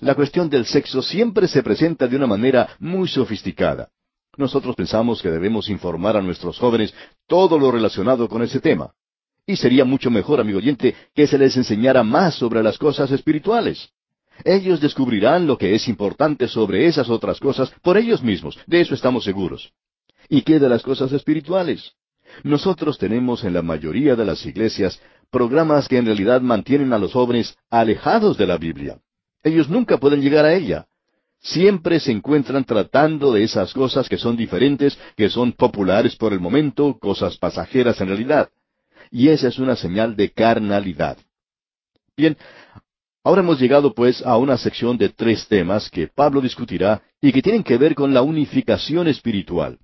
La 0.00 0.14
cuestión 0.14 0.50
del 0.50 0.66
sexo 0.66 1.00
siempre 1.00 1.48
se 1.48 1.62
presenta 1.62 2.06
de 2.06 2.16
una 2.16 2.26
manera 2.26 2.76
muy 2.78 3.08
sofisticada. 3.08 3.88
Nosotros 4.36 4.76
pensamos 4.76 5.22
que 5.22 5.30
debemos 5.30 5.70
informar 5.70 6.14
a 6.18 6.20
nuestros 6.20 6.58
jóvenes 6.58 6.92
todo 7.26 7.58
lo 7.58 7.70
relacionado 7.70 8.28
con 8.28 8.42
ese 8.42 8.60
tema. 8.60 8.92
Y 9.46 9.56
sería 9.56 9.86
mucho 9.86 10.10
mejor, 10.10 10.38
amigo 10.38 10.58
oyente, 10.58 10.94
que 11.14 11.26
se 11.26 11.38
les 11.38 11.56
enseñara 11.56 12.02
más 12.02 12.34
sobre 12.34 12.62
las 12.62 12.76
cosas 12.76 13.10
espirituales. 13.12 13.88
Ellos 14.44 14.78
descubrirán 14.78 15.46
lo 15.46 15.56
que 15.56 15.74
es 15.74 15.88
importante 15.88 16.48
sobre 16.48 16.84
esas 16.84 17.08
otras 17.08 17.40
cosas 17.40 17.72
por 17.80 17.96
ellos 17.96 18.22
mismos, 18.22 18.58
de 18.66 18.82
eso 18.82 18.94
estamos 18.94 19.24
seguros. 19.24 19.72
¿Y 20.28 20.42
qué 20.42 20.58
de 20.58 20.68
las 20.68 20.82
cosas 20.82 21.12
espirituales? 21.12 21.94
Nosotros 22.42 22.98
tenemos 22.98 23.44
en 23.44 23.54
la 23.54 23.62
mayoría 23.62 24.16
de 24.16 24.24
las 24.24 24.44
iglesias 24.46 25.00
programas 25.30 25.88
que 25.88 25.98
en 25.98 26.06
realidad 26.06 26.40
mantienen 26.40 26.92
a 26.92 26.98
los 26.98 27.12
jóvenes 27.12 27.56
alejados 27.70 28.36
de 28.38 28.46
la 28.46 28.58
Biblia. 28.58 28.98
Ellos 29.42 29.68
nunca 29.68 29.98
pueden 29.98 30.20
llegar 30.20 30.44
a 30.44 30.54
ella. 30.54 30.86
Siempre 31.40 32.00
se 32.00 32.10
encuentran 32.10 32.64
tratando 32.64 33.32
de 33.32 33.44
esas 33.44 33.72
cosas 33.72 34.08
que 34.08 34.16
son 34.16 34.36
diferentes, 34.36 34.98
que 35.16 35.28
son 35.28 35.52
populares 35.52 36.16
por 36.16 36.32
el 36.32 36.40
momento, 36.40 36.98
cosas 36.98 37.36
pasajeras 37.36 38.00
en 38.00 38.08
realidad. 38.08 38.48
Y 39.10 39.28
esa 39.28 39.48
es 39.48 39.58
una 39.58 39.76
señal 39.76 40.16
de 40.16 40.30
carnalidad. 40.30 41.18
Bien, 42.16 42.36
ahora 43.22 43.42
hemos 43.42 43.60
llegado 43.60 43.94
pues 43.94 44.24
a 44.24 44.36
una 44.36 44.56
sección 44.56 44.96
de 44.98 45.10
tres 45.10 45.46
temas 45.46 45.90
que 45.90 46.08
Pablo 46.08 46.40
discutirá 46.40 47.02
y 47.20 47.32
que 47.32 47.42
tienen 47.42 47.62
que 47.62 47.76
ver 47.76 47.94
con 47.94 48.12
la 48.12 48.22
unificación 48.22 49.06
espiritual. 49.06 49.78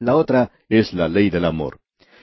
La 0.00 0.16
otra 0.16 0.50
es 0.70 0.94
la 0.94 1.08
ley 1.08 1.28
del 1.28 1.44
amor. 1.44 1.78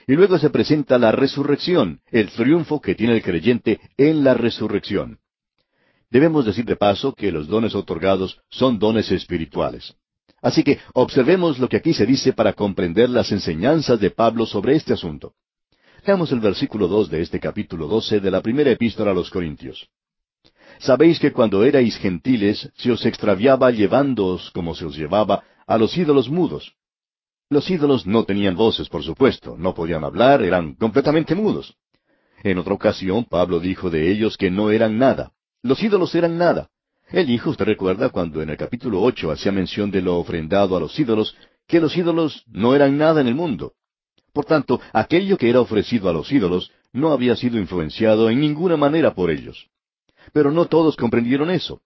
Y 0.08 0.14
luego 0.14 0.38
se 0.38 0.50
presenta 0.50 0.98
la 0.98 1.12
resurrección, 1.12 2.00
el 2.10 2.28
triunfo 2.30 2.80
que 2.80 2.96
tiene 2.96 3.14
el 3.14 3.22
creyente 3.22 3.78
en 3.96 4.24
la 4.24 4.34
resurrección. 4.34 5.18
Debemos 6.10 6.44
decir 6.44 6.64
de 6.64 6.76
paso 6.76 7.14
que 7.14 7.30
los 7.30 7.46
dones 7.46 7.74
otorgados 7.76 8.40
son 8.50 8.78
dones 8.80 9.12
espirituales. 9.12 9.94
Así 10.42 10.64
que 10.64 10.78
observemos 10.94 11.58
lo 11.58 11.68
que 11.68 11.76
aquí 11.76 11.94
se 11.94 12.06
dice 12.06 12.32
para 12.32 12.52
comprender 12.52 13.10
las 13.10 13.30
enseñanzas 13.30 14.00
de 14.00 14.10
Pablo 14.10 14.46
sobre 14.46 14.74
este 14.74 14.92
asunto. 14.92 15.34
Leamos 16.04 16.32
el 16.32 16.40
versículo 16.40 16.88
dos 16.88 17.10
de 17.10 17.22
este 17.22 17.38
capítulo 17.38 17.86
doce 17.86 18.18
de 18.18 18.30
la 18.30 18.40
primera 18.40 18.70
epístola 18.70 19.12
a 19.12 19.14
los 19.14 19.30
Corintios. 19.30 19.88
Sabéis 20.78 21.20
que 21.20 21.32
cuando 21.32 21.62
erais 21.64 21.96
gentiles 21.98 22.70
se 22.76 22.90
os 22.90 23.04
extraviaba 23.04 23.70
llevándoos, 23.70 24.50
como 24.52 24.74
se 24.74 24.84
os 24.84 24.96
llevaba, 24.96 25.44
a 25.66 25.76
los 25.76 25.96
ídolos 25.96 26.28
mudos. 26.28 26.77
Los 27.50 27.70
ídolos 27.70 28.06
no 28.06 28.24
tenían 28.24 28.56
voces, 28.56 28.90
por 28.90 29.02
supuesto, 29.02 29.56
no 29.56 29.74
podían 29.74 30.04
hablar, 30.04 30.42
eran 30.42 30.74
completamente 30.74 31.34
mudos. 31.34 31.74
En 32.42 32.58
otra 32.58 32.74
ocasión 32.74 33.24
Pablo 33.24 33.58
dijo 33.58 33.88
de 33.88 34.10
ellos 34.10 34.36
que 34.36 34.50
no 34.50 34.70
eran 34.70 34.98
nada. 34.98 35.32
Los 35.62 35.82
ídolos 35.82 36.14
eran 36.14 36.36
nada. 36.36 36.68
Él 37.10 37.26
dijo, 37.26 37.48
usted 37.48 37.64
recuerda, 37.64 38.10
cuando 38.10 38.42
en 38.42 38.50
el 38.50 38.58
capítulo 38.58 39.00
ocho 39.00 39.30
hacía 39.30 39.50
mención 39.50 39.90
de 39.90 40.02
lo 40.02 40.18
ofrendado 40.18 40.76
a 40.76 40.80
los 40.80 40.98
ídolos, 40.98 41.34
que 41.66 41.80
los 41.80 41.96
ídolos 41.96 42.44
no 42.48 42.74
eran 42.74 42.98
nada 42.98 43.22
en 43.22 43.28
el 43.28 43.34
mundo. 43.34 43.72
Por 44.34 44.44
tanto, 44.44 44.78
aquello 44.92 45.38
que 45.38 45.48
era 45.48 45.60
ofrecido 45.60 46.10
a 46.10 46.12
los 46.12 46.30
ídolos 46.30 46.70
no 46.92 47.12
había 47.12 47.34
sido 47.34 47.58
influenciado 47.58 48.28
en 48.28 48.40
ninguna 48.40 48.76
manera 48.76 49.14
por 49.14 49.30
ellos. 49.30 49.68
Pero 50.34 50.52
no 50.52 50.66
todos 50.66 50.96
comprendieron 50.96 51.50
eso. 51.50 51.80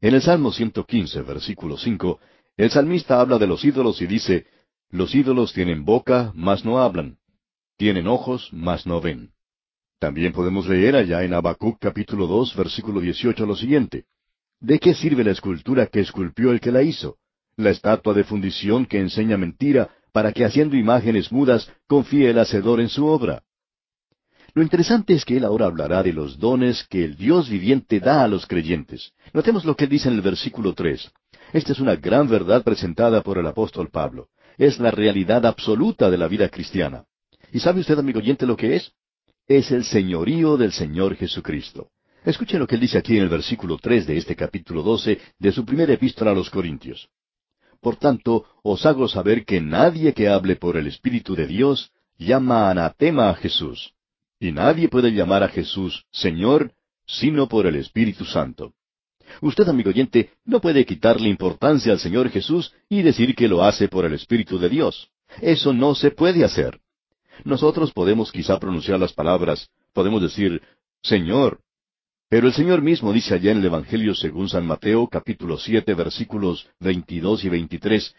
En 0.00 0.14
el 0.14 0.22
Salmo 0.22 0.50
115, 0.50 1.22
versículo 1.22 1.76
5, 1.78 2.18
el 2.56 2.70
salmista 2.70 3.20
habla 3.20 3.38
de 3.38 3.46
los 3.46 3.64
ídolos 3.64 4.02
y 4.02 4.06
dice, 4.06 4.46
los 4.90 5.14
ídolos 5.14 5.52
tienen 5.52 5.84
boca, 5.84 6.32
mas 6.34 6.64
no 6.64 6.78
hablan. 6.78 7.16
Tienen 7.76 8.08
ojos, 8.08 8.48
mas 8.52 8.86
no 8.86 9.00
ven. 9.00 9.30
También 9.98 10.32
podemos 10.32 10.66
leer 10.66 10.96
allá 10.96 11.22
en 11.22 11.34
Habacuc 11.34 11.78
capítulo 11.78 12.26
2 12.26 12.56
versículo 12.56 13.00
18 13.00 13.46
lo 13.46 13.54
siguiente. 13.54 14.04
¿De 14.58 14.78
qué 14.78 14.94
sirve 14.94 15.24
la 15.24 15.30
escultura 15.30 15.86
que 15.86 16.00
esculpió 16.00 16.50
el 16.50 16.60
que 16.60 16.72
la 16.72 16.82
hizo? 16.82 17.18
La 17.56 17.70
estatua 17.70 18.14
de 18.14 18.24
fundición 18.24 18.86
que 18.86 18.98
enseña 18.98 19.36
mentira 19.36 19.90
para 20.12 20.32
que 20.32 20.44
haciendo 20.44 20.76
imágenes 20.76 21.30
mudas 21.30 21.70
confíe 21.86 22.30
el 22.30 22.38
hacedor 22.38 22.80
en 22.80 22.88
su 22.88 23.06
obra. 23.06 23.42
Lo 24.54 24.62
interesante 24.62 25.14
es 25.14 25.24
que 25.24 25.36
él 25.36 25.44
ahora 25.44 25.66
hablará 25.66 26.02
de 26.02 26.12
los 26.12 26.38
dones 26.38 26.84
que 26.88 27.04
el 27.04 27.16
Dios 27.16 27.48
viviente 27.48 28.00
da 28.00 28.24
a 28.24 28.28
los 28.28 28.46
creyentes. 28.46 29.12
Notemos 29.32 29.64
lo 29.64 29.76
que 29.76 29.86
dice 29.86 30.08
en 30.08 30.14
el 30.14 30.22
versículo 30.22 30.74
tres. 30.74 31.10
Esta 31.52 31.72
es 31.72 31.80
una 31.80 31.96
gran 31.96 32.28
verdad 32.28 32.64
presentada 32.64 33.22
por 33.22 33.38
el 33.38 33.46
apóstol 33.46 33.90
Pablo. 33.90 34.28
Es 34.60 34.78
la 34.78 34.90
realidad 34.90 35.46
absoluta 35.46 36.10
de 36.10 36.18
la 36.18 36.28
vida 36.28 36.50
cristiana. 36.50 37.06
¿Y 37.50 37.60
sabe 37.60 37.80
usted, 37.80 37.98
amigo 37.98 38.18
oyente, 38.18 38.44
lo 38.44 38.58
que 38.58 38.76
es? 38.76 38.92
Es 39.48 39.70
el 39.70 39.84
señorío 39.84 40.58
del 40.58 40.72
Señor 40.72 41.16
Jesucristo. 41.16 41.88
Escuchen 42.26 42.58
lo 42.58 42.66
que 42.66 42.74
él 42.74 42.82
dice 42.82 42.98
aquí 42.98 43.16
en 43.16 43.22
el 43.22 43.30
versículo 43.30 43.78
tres 43.78 44.06
de 44.06 44.18
este 44.18 44.36
capítulo 44.36 44.82
doce 44.82 45.18
de 45.38 45.50
su 45.50 45.64
primera 45.64 45.94
epístola 45.94 46.32
a 46.32 46.34
los 46.34 46.50
Corintios. 46.50 47.08
Por 47.80 47.96
tanto, 47.96 48.44
os 48.62 48.84
hago 48.84 49.08
saber 49.08 49.46
que 49.46 49.62
nadie 49.62 50.12
que 50.12 50.28
hable 50.28 50.56
por 50.56 50.76
el 50.76 50.88
Espíritu 50.88 51.34
de 51.34 51.46
Dios 51.46 51.90
llama 52.18 52.70
anatema 52.70 53.30
a 53.30 53.36
Jesús. 53.36 53.94
Y 54.38 54.52
nadie 54.52 54.90
puede 54.90 55.10
llamar 55.12 55.42
a 55.42 55.48
Jesús 55.48 56.04
Señor 56.12 56.74
sino 57.06 57.48
por 57.48 57.66
el 57.66 57.76
Espíritu 57.76 58.26
Santo. 58.26 58.74
Usted, 59.40 59.68
amigo 59.68 59.90
oyente, 59.90 60.30
no 60.44 60.60
puede 60.60 60.84
quitarle 60.84 61.28
importancia 61.28 61.92
al 61.92 61.98
Señor 61.98 62.30
Jesús 62.30 62.72
y 62.88 63.02
decir 63.02 63.34
que 63.34 63.48
lo 63.48 63.62
hace 63.64 63.88
por 63.88 64.04
el 64.04 64.14
Espíritu 64.14 64.58
de 64.58 64.68
Dios. 64.68 65.10
Eso 65.40 65.72
no 65.72 65.94
se 65.94 66.10
puede 66.10 66.44
hacer. 66.44 66.80
Nosotros 67.44 67.92
podemos 67.92 68.32
quizá 68.32 68.58
pronunciar 68.58 68.98
las 68.98 69.12
palabras, 69.12 69.68
podemos 69.92 70.20
decir, 70.20 70.60
Señor. 71.02 71.60
Pero 72.28 72.46
el 72.46 72.52
Señor 72.52 72.82
mismo 72.82 73.12
dice 73.12 73.34
allá 73.34 73.52
en 73.52 73.58
el 73.58 73.64
Evangelio 73.64 74.14
según 74.14 74.48
San 74.48 74.66
Mateo, 74.66 75.08
capítulo 75.08 75.58
siete, 75.58 75.94
versículos 75.94 76.68
veintidós 76.78 77.44
y 77.44 77.48
veintitrés, 77.48 78.14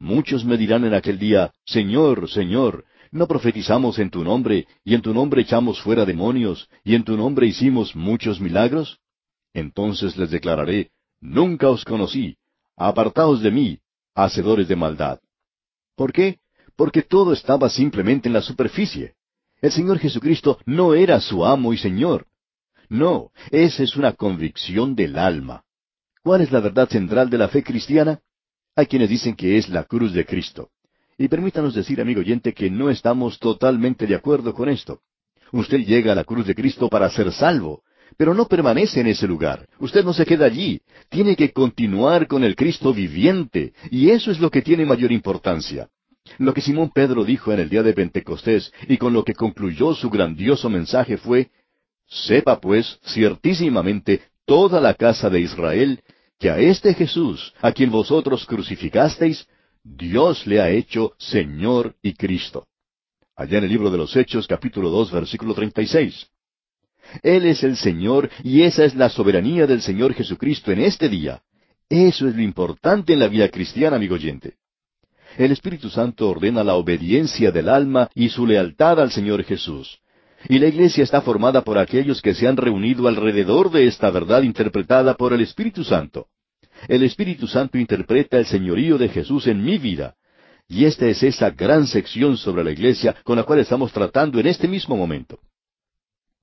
Muchos 0.00 0.46
me 0.46 0.56
dirán 0.56 0.86
en 0.86 0.94
aquel 0.94 1.18
día, 1.18 1.52
Señor, 1.66 2.30
Señor, 2.30 2.86
¿no 3.10 3.28
profetizamos 3.28 3.98
en 3.98 4.08
tu 4.08 4.24
nombre, 4.24 4.66
y 4.82 4.94
en 4.94 5.02
tu 5.02 5.12
nombre 5.12 5.42
echamos 5.42 5.78
fuera 5.82 6.06
demonios, 6.06 6.70
y 6.84 6.94
en 6.94 7.04
tu 7.04 7.18
nombre 7.18 7.46
hicimos 7.46 7.94
muchos 7.94 8.40
milagros? 8.40 8.98
Entonces 9.54 10.16
les 10.16 10.30
declararé, 10.30 10.90
Nunca 11.20 11.68
os 11.68 11.84
conocí, 11.84 12.38
apartaos 12.76 13.42
de 13.42 13.50
mí, 13.50 13.78
hacedores 14.14 14.68
de 14.68 14.76
maldad. 14.76 15.20
¿Por 15.94 16.12
qué? 16.12 16.38
Porque 16.76 17.02
todo 17.02 17.34
estaba 17.34 17.68
simplemente 17.68 18.28
en 18.28 18.32
la 18.32 18.40
superficie. 18.40 19.14
El 19.60 19.70
Señor 19.70 19.98
Jesucristo 19.98 20.58
no 20.64 20.94
era 20.94 21.20
su 21.20 21.44
amo 21.44 21.74
y 21.74 21.76
Señor. 21.76 22.26
No, 22.88 23.30
esa 23.50 23.82
es 23.82 23.96
una 23.96 24.12
convicción 24.14 24.94
del 24.94 25.18
alma. 25.18 25.64
¿Cuál 26.22 26.40
es 26.40 26.50
la 26.50 26.60
verdad 26.60 26.88
central 26.88 27.28
de 27.28 27.38
la 27.38 27.48
fe 27.48 27.62
cristiana? 27.62 28.20
Hay 28.74 28.86
quienes 28.86 29.10
dicen 29.10 29.36
que 29.36 29.58
es 29.58 29.68
la 29.68 29.84
cruz 29.84 30.14
de 30.14 30.24
Cristo. 30.24 30.70
Y 31.18 31.28
permítanos 31.28 31.74
decir, 31.74 32.00
amigo 32.00 32.20
oyente, 32.20 32.54
que 32.54 32.70
no 32.70 32.88
estamos 32.88 33.38
totalmente 33.38 34.06
de 34.06 34.14
acuerdo 34.14 34.54
con 34.54 34.70
esto. 34.70 35.02
Usted 35.52 35.80
llega 35.80 36.12
a 36.12 36.14
la 36.14 36.24
cruz 36.24 36.46
de 36.46 36.54
Cristo 36.54 36.88
para 36.88 37.10
ser 37.10 37.30
salvo, 37.32 37.82
pero 38.16 38.34
no 38.34 38.46
permanece 38.46 39.00
en 39.00 39.06
ese 39.06 39.26
lugar. 39.26 39.66
Usted 39.78 40.04
no 40.04 40.12
se 40.12 40.26
queda 40.26 40.46
allí. 40.46 40.80
Tiene 41.08 41.36
que 41.36 41.52
continuar 41.52 42.26
con 42.26 42.44
el 42.44 42.56
Cristo 42.56 42.92
viviente, 42.92 43.72
y 43.90 44.10
eso 44.10 44.30
es 44.30 44.40
lo 44.40 44.50
que 44.50 44.62
tiene 44.62 44.84
mayor 44.84 45.12
importancia. 45.12 45.88
Lo 46.38 46.54
que 46.54 46.60
Simón 46.60 46.90
Pedro 46.94 47.24
dijo 47.24 47.52
en 47.52 47.60
el 47.60 47.68
día 47.68 47.82
de 47.82 47.92
Pentecostés 47.92 48.72
y 48.88 48.98
con 48.98 49.12
lo 49.12 49.24
que 49.24 49.34
concluyó 49.34 49.94
su 49.94 50.10
grandioso 50.10 50.68
mensaje 50.68 51.16
fue, 51.16 51.50
Sepa 52.06 52.60
pues 52.60 52.98
ciertísimamente 53.04 54.22
toda 54.44 54.80
la 54.80 54.94
casa 54.94 55.30
de 55.30 55.40
Israel 55.40 56.00
que 56.38 56.50
a 56.50 56.58
este 56.58 56.94
Jesús, 56.94 57.54
a 57.60 57.70
quien 57.70 57.90
vosotros 57.90 58.46
crucificasteis, 58.46 59.46
Dios 59.84 60.46
le 60.46 60.60
ha 60.60 60.70
hecho 60.70 61.12
Señor 61.18 61.94
y 62.02 62.14
Cristo. 62.14 62.66
Allá 63.36 63.58
en 63.58 63.64
el 63.64 63.70
libro 63.70 63.90
de 63.90 63.98
los 63.98 64.16
Hechos, 64.16 64.46
capítulo 64.46 64.90
dos, 64.90 65.10
versículo 65.12 65.54
treinta 65.54 65.82
y 65.82 65.86
seis. 65.86 66.26
Él 67.22 67.46
es 67.46 67.62
el 67.62 67.76
Señor 67.76 68.30
y 68.42 68.62
esa 68.62 68.84
es 68.84 68.94
la 68.94 69.08
soberanía 69.08 69.66
del 69.66 69.82
Señor 69.82 70.14
Jesucristo 70.14 70.72
en 70.72 70.80
este 70.80 71.08
día. 71.08 71.42
Eso 71.88 72.28
es 72.28 72.36
lo 72.36 72.42
importante 72.42 73.12
en 73.12 73.18
la 73.18 73.28
vida 73.28 73.48
cristiana, 73.48 73.96
amigo 73.96 74.14
oyente. 74.14 74.54
El 75.36 75.52
Espíritu 75.52 75.90
Santo 75.90 76.28
ordena 76.28 76.64
la 76.64 76.74
obediencia 76.74 77.50
del 77.50 77.68
alma 77.68 78.08
y 78.14 78.28
su 78.28 78.46
lealtad 78.46 79.00
al 79.00 79.10
Señor 79.10 79.44
Jesús. 79.44 79.98
Y 80.48 80.58
la 80.58 80.68
iglesia 80.68 81.04
está 81.04 81.20
formada 81.20 81.62
por 81.62 81.78
aquellos 81.78 82.22
que 82.22 82.34
se 82.34 82.48
han 82.48 82.56
reunido 82.56 83.06
alrededor 83.08 83.70
de 83.70 83.86
esta 83.86 84.10
verdad 84.10 84.42
interpretada 84.42 85.14
por 85.14 85.32
el 85.32 85.42
Espíritu 85.42 85.84
Santo. 85.84 86.28
El 86.88 87.02
Espíritu 87.02 87.46
Santo 87.46 87.78
interpreta 87.78 88.38
el 88.38 88.46
señorío 88.46 88.96
de 88.96 89.08
Jesús 89.08 89.46
en 89.46 89.62
mi 89.62 89.78
vida. 89.78 90.14
Y 90.66 90.84
esta 90.84 91.06
es 91.06 91.22
esa 91.22 91.50
gran 91.50 91.86
sección 91.86 92.36
sobre 92.36 92.64
la 92.64 92.70
iglesia 92.70 93.14
con 93.24 93.36
la 93.36 93.42
cual 93.42 93.58
estamos 93.58 93.92
tratando 93.92 94.38
en 94.38 94.46
este 94.46 94.66
mismo 94.66 94.96
momento. 94.96 95.40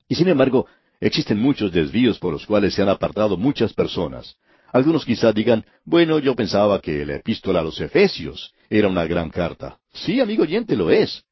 Y 0.07 0.15
sin 0.15 0.27
embargo, 0.29 0.67
existen 0.99 1.39
muchos 1.39 1.71
desvíos 1.71 2.19
por 2.19 2.33
los 2.33 2.45
cuales 2.45 2.73
se 2.73 2.81
han 2.81 2.89
apartado 2.89 3.37
muchas 3.37 3.73
personas. 3.73 4.35
Algunos 4.71 5.05
quizá 5.05 5.31
digan, 5.31 5.65
bueno, 5.85 6.19
yo 6.19 6.35
pensaba 6.35 6.81
que 6.81 7.05
la 7.05 7.15
epístola 7.15 7.59
a 7.59 7.63
los 7.63 7.79
Efesios 7.79 8.53
era 8.69 8.87
una 8.87 9.05
gran 9.05 9.29
carta. 9.29 9.79
Sí, 9.93 10.19
amigo 10.19 10.43
oyente, 10.43 10.75
lo 10.75 10.91
es. 10.91 11.23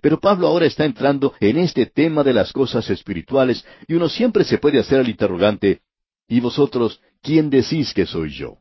Pero 0.00 0.20
Pablo 0.20 0.46
ahora 0.46 0.66
está 0.66 0.84
entrando 0.84 1.34
en 1.40 1.58
este 1.58 1.86
tema 1.86 2.22
de 2.22 2.32
las 2.32 2.52
cosas 2.52 2.88
espirituales 2.90 3.64
y 3.88 3.94
uno 3.94 4.08
siempre 4.08 4.44
se 4.44 4.58
puede 4.58 4.78
hacer 4.78 5.00
el 5.00 5.08
interrogante, 5.08 5.80
¿y 6.28 6.40
vosotros 6.40 7.00
¿quién 7.22 7.50
decís 7.50 7.92
que 7.92 8.06
soy 8.06 8.30
yo? 8.30 8.58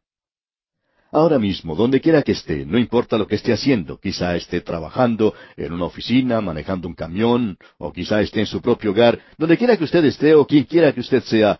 Ahora 1.11 1.39
mismo, 1.39 1.75
donde 1.75 2.01
quiera 2.01 2.21
que 2.21 2.33
esté, 2.33 2.65
no 2.65 2.77
importa 2.77 3.17
lo 3.17 3.25
que 3.25 3.35
esté 3.35 3.51
haciendo, 3.51 3.99
quizá 3.99 4.35
esté 4.35 4.61
trabajando 4.61 5.33
en 5.57 5.73
una 5.73 5.85
oficina, 5.85 6.39
manejando 6.39 6.87
un 6.87 6.93
camión, 6.93 7.57
o 7.79 7.91
quizá 7.91 8.21
esté 8.21 8.41
en 8.41 8.45
su 8.45 8.61
propio 8.61 8.91
hogar, 8.91 9.19
donde 9.37 9.57
quiera 9.57 9.75
que 9.75 9.85
usted 9.85 10.05
esté 10.05 10.35
o 10.35 10.45
quien 10.45 10.65
quiera 10.65 10.93
que 10.93 10.99
usted 10.99 11.23
sea, 11.23 11.59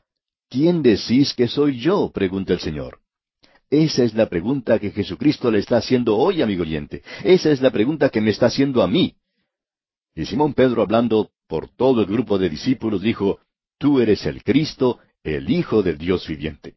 ¿quién 0.49 0.83
decís 0.83 1.33
que 1.33 1.47
soy 1.47 1.79
yo? 1.79 2.11
pregunta 2.13 2.53
el 2.53 2.59
Señor. 2.59 2.99
Esa 3.71 4.03
es 4.03 4.13
la 4.13 4.27
pregunta 4.27 4.77
que 4.77 4.91
Jesucristo 4.91 5.49
le 5.49 5.59
está 5.59 5.77
haciendo 5.77 6.15
hoy, 6.15 6.41
amigo 6.41 6.61
oyente. 6.61 7.03
Esa 7.23 7.51
es 7.51 7.61
la 7.61 7.71
pregunta 7.71 8.09
que 8.09 8.21
me 8.21 8.31
está 8.31 8.47
haciendo 8.47 8.83
a 8.83 8.87
mí. 8.87 9.15
Y 10.15 10.25
Simón 10.25 10.53
Pedro, 10.53 10.83
hablando 10.83 11.31
por 11.47 11.69
todo 11.69 12.01
el 12.01 12.07
grupo 12.07 12.37
de 12.37 12.49
discípulos, 12.49 13.01
dijo, 13.01 13.39
Tú 13.79 13.99
eres 13.99 14.25
el 14.25 14.43
Cristo, 14.43 14.99
el 15.23 15.49
Hijo 15.49 15.81
del 15.81 15.97
Dios 15.97 16.27
viviente. 16.27 16.75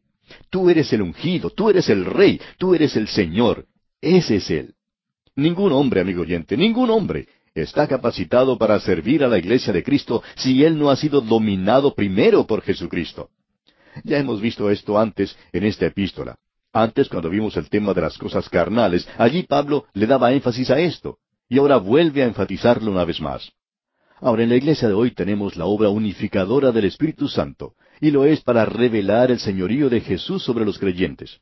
Tú 0.49 0.69
eres 0.69 0.91
el 0.93 1.01
ungido, 1.01 1.49
tú 1.49 1.69
eres 1.69 1.89
el 1.89 2.05
Rey, 2.05 2.39
tú 2.57 2.73
eres 2.75 2.95
el 2.95 3.07
Señor. 3.07 3.65
Ese 4.01 4.37
es 4.37 4.49
Él. 4.49 4.73
Ningún 5.35 5.71
hombre, 5.71 6.01
amigo 6.01 6.21
oyente, 6.21 6.55
ningún 6.57 6.89
hombre 6.89 7.27
está 7.55 7.87
capacitado 7.87 8.57
para 8.57 8.79
servir 8.79 9.23
a 9.23 9.27
la 9.27 9.37
iglesia 9.37 9.71
de 9.71 9.83
Cristo 9.83 10.23
si 10.35 10.63
Él 10.63 10.77
no 10.77 10.89
ha 10.89 10.95
sido 10.95 11.21
dominado 11.21 11.93
primero 11.93 12.45
por 12.45 12.61
Jesucristo. 12.61 13.29
Ya 14.03 14.17
hemos 14.17 14.41
visto 14.41 14.69
esto 14.69 14.97
antes 14.97 15.37
en 15.51 15.63
esta 15.63 15.85
epístola. 15.85 16.37
Antes, 16.71 17.07
cuando 17.07 17.29
vimos 17.29 17.55
el 17.55 17.69
tema 17.69 17.93
de 17.93 18.01
las 18.01 18.17
cosas 18.17 18.49
carnales, 18.49 19.07
allí 19.17 19.43
Pablo 19.43 19.85
le 19.93 20.07
daba 20.07 20.33
énfasis 20.33 20.71
a 20.71 20.79
esto, 20.79 21.19
y 21.47 21.59
ahora 21.59 21.77
vuelve 21.77 22.23
a 22.23 22.25
enfatizarlo 22.25 22.91
una 22.91 23.05
vez 23.05 23.21
más. 23.21 23.51
Ahora, 24.19 24.41
en 24.41 24.49
la 24.49 24.55
iglesia 24.55 24.87
de 24.87 24.95
hoy 24.95 25.11
tenemos 25.11 25.55
la 25.55 25.65
obra 25.65 25.89
unificadora 25.89 26.71
del 26.71 26.85
Espíritu 26.85 27.27
Santo, 27.27 27.73
y 28.03 28.11
lo 28.11 28.25
es 28.25 28.41
para 28.41 28.65
revelar 28.65 29.31
el 29.31 29.39
señorío 29.39 29.89
de 29.89 30.01
Jesús 30.01 30.43
sobre 30.43 30.65
los 30.65 30.77
creyentes. 30.77 31.39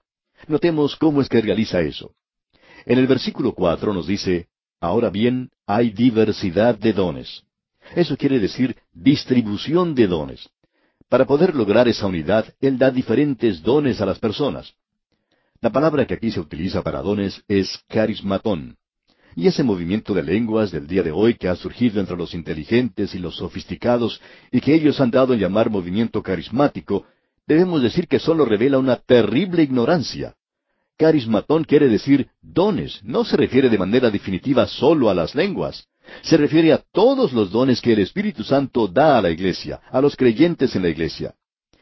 Notemos 0.47 0.95
cómo 0.95 1.19
es 1.19 1.27
que 1.27 1.41
realiza 1.41 1.81
eso. 1.81 2.13
En 2.85 2.99
el 2.99 3.07
versículo 3.07 3.55
cuatro 3.55 3.95
nos 3.95 4.05
dice, 4.05 4.47
Ahora 4.79 5.09
bien, 5.09 5.49
hay 5.65 5.89
diversidad 5.89 6.77
de 6.77 6.93
dones. 6.93 7.41
Eso 7.95 8.15
quiere 8.15 8.37
decir 8.37 8.75
distribución 8.93 9.95
de 9.95 10.05
dones. 10.05 10.49
Para 11.09 11.25
poder 11.25 11.55
lograr 11.55 11.87
esa 11.87 12.05
unidad, 12.05 12.53
Él 12.59 12.77
da 12.77 12.91
diferentes 12.91 13.63
dones 13.63 13.99
a 13.99 14.05
las 14.05 14.19
personas. 14.19 14.75
La 15.61 15.71
palabra 15.71 16.05
que 16.05 16.13
aquí 16.13 16.29
se 16.29 16.39
utiliza 16.39 16.83
para 16.83 17.01
dones 17.01 17.43
es 17.47 17.83
carismatón. 17.87 18.77
Y 19.35 19.47
ese 19.47 19.63
movimiento 19.63 20.13
de 20.13 20.23
lenguas 20.23 20.71
del 20.71 20.87
día 20.87 21.03
de 21.03 21.11
hoy 21.11 21.35
que 21.35 21.47
ha 21.47 21.55
surgido 21.55 21.99
entre 21.99 22.17
los 22.17 22.33
inteligentes 22.33 23.15
y 23.15 23.19
los 23.19 23.37
sofisticados 23.37 24.21
y 24.51 24.59
que 24.59 24.73
ellos 24.73 24.99
han 24.99 25.11
dado 25.11 25.33
a 25.33 25.37
llamar 25.37 25.69
movimiento 25.69 26.21
carismático, 26.21 27.05
debemos 27.47 27.81
decir 27.81 28.07
que 28.07 28.19
solo 28.19 28.45
revela 28.45 28.77
una 28.77 28.97
terrible 28.97 29.63
ignorancia. 29.63 30.35
Carismatón 30.97 31.63
quiere 31.63 31.87
decir 31.87 32.29
dones, 32.41 33.01
no 33.03 33.23
se 33.23 33.35
refiere 33.35 33.69
de 33.69 33.77
manera 33.77 34.11
definitiva 34.11 34.67
solo 34.67 35.09
a 35.09 35.15
las 35.15 35.33
lenguas. 35.33 35.87
Se 36.21 36.37
refiere 36.37 36.73
a 36.73 36.83
todos 36.91 37.33
los 37.33 37.51
dones 37.51 37.81
que 37.81 37.93
el 37.93 37.99
Espíritu 37.99 38.43
Santo 38.43 38.87
da 38.87 39.17
a 39.17 39.21
la 39.21 39.31
iglesia, 39.31 39.81
a 39.89 40.01
los 40.01 40.15
creyentes 40.15 40.75
en 40.75 40.83
la 40.83 40.89
iglesia. 40.89 41.33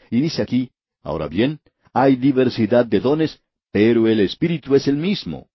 Y 0.09 0.21
dice 0.21 0.41
aquí, 0.41 0.71
ahora 1.03 1.27
bien, 1.27 1.59
hay 1.93 2.15
diversidad 2.15 2.85
de 2.85 2.99
dones, 2.99 3.41
pero 3.71 4.07
el 4.07 4.21
Espíritu 4.21 4.75
es 4.75 4.87
el 4.87 4.95
mismo. 4.95 5.48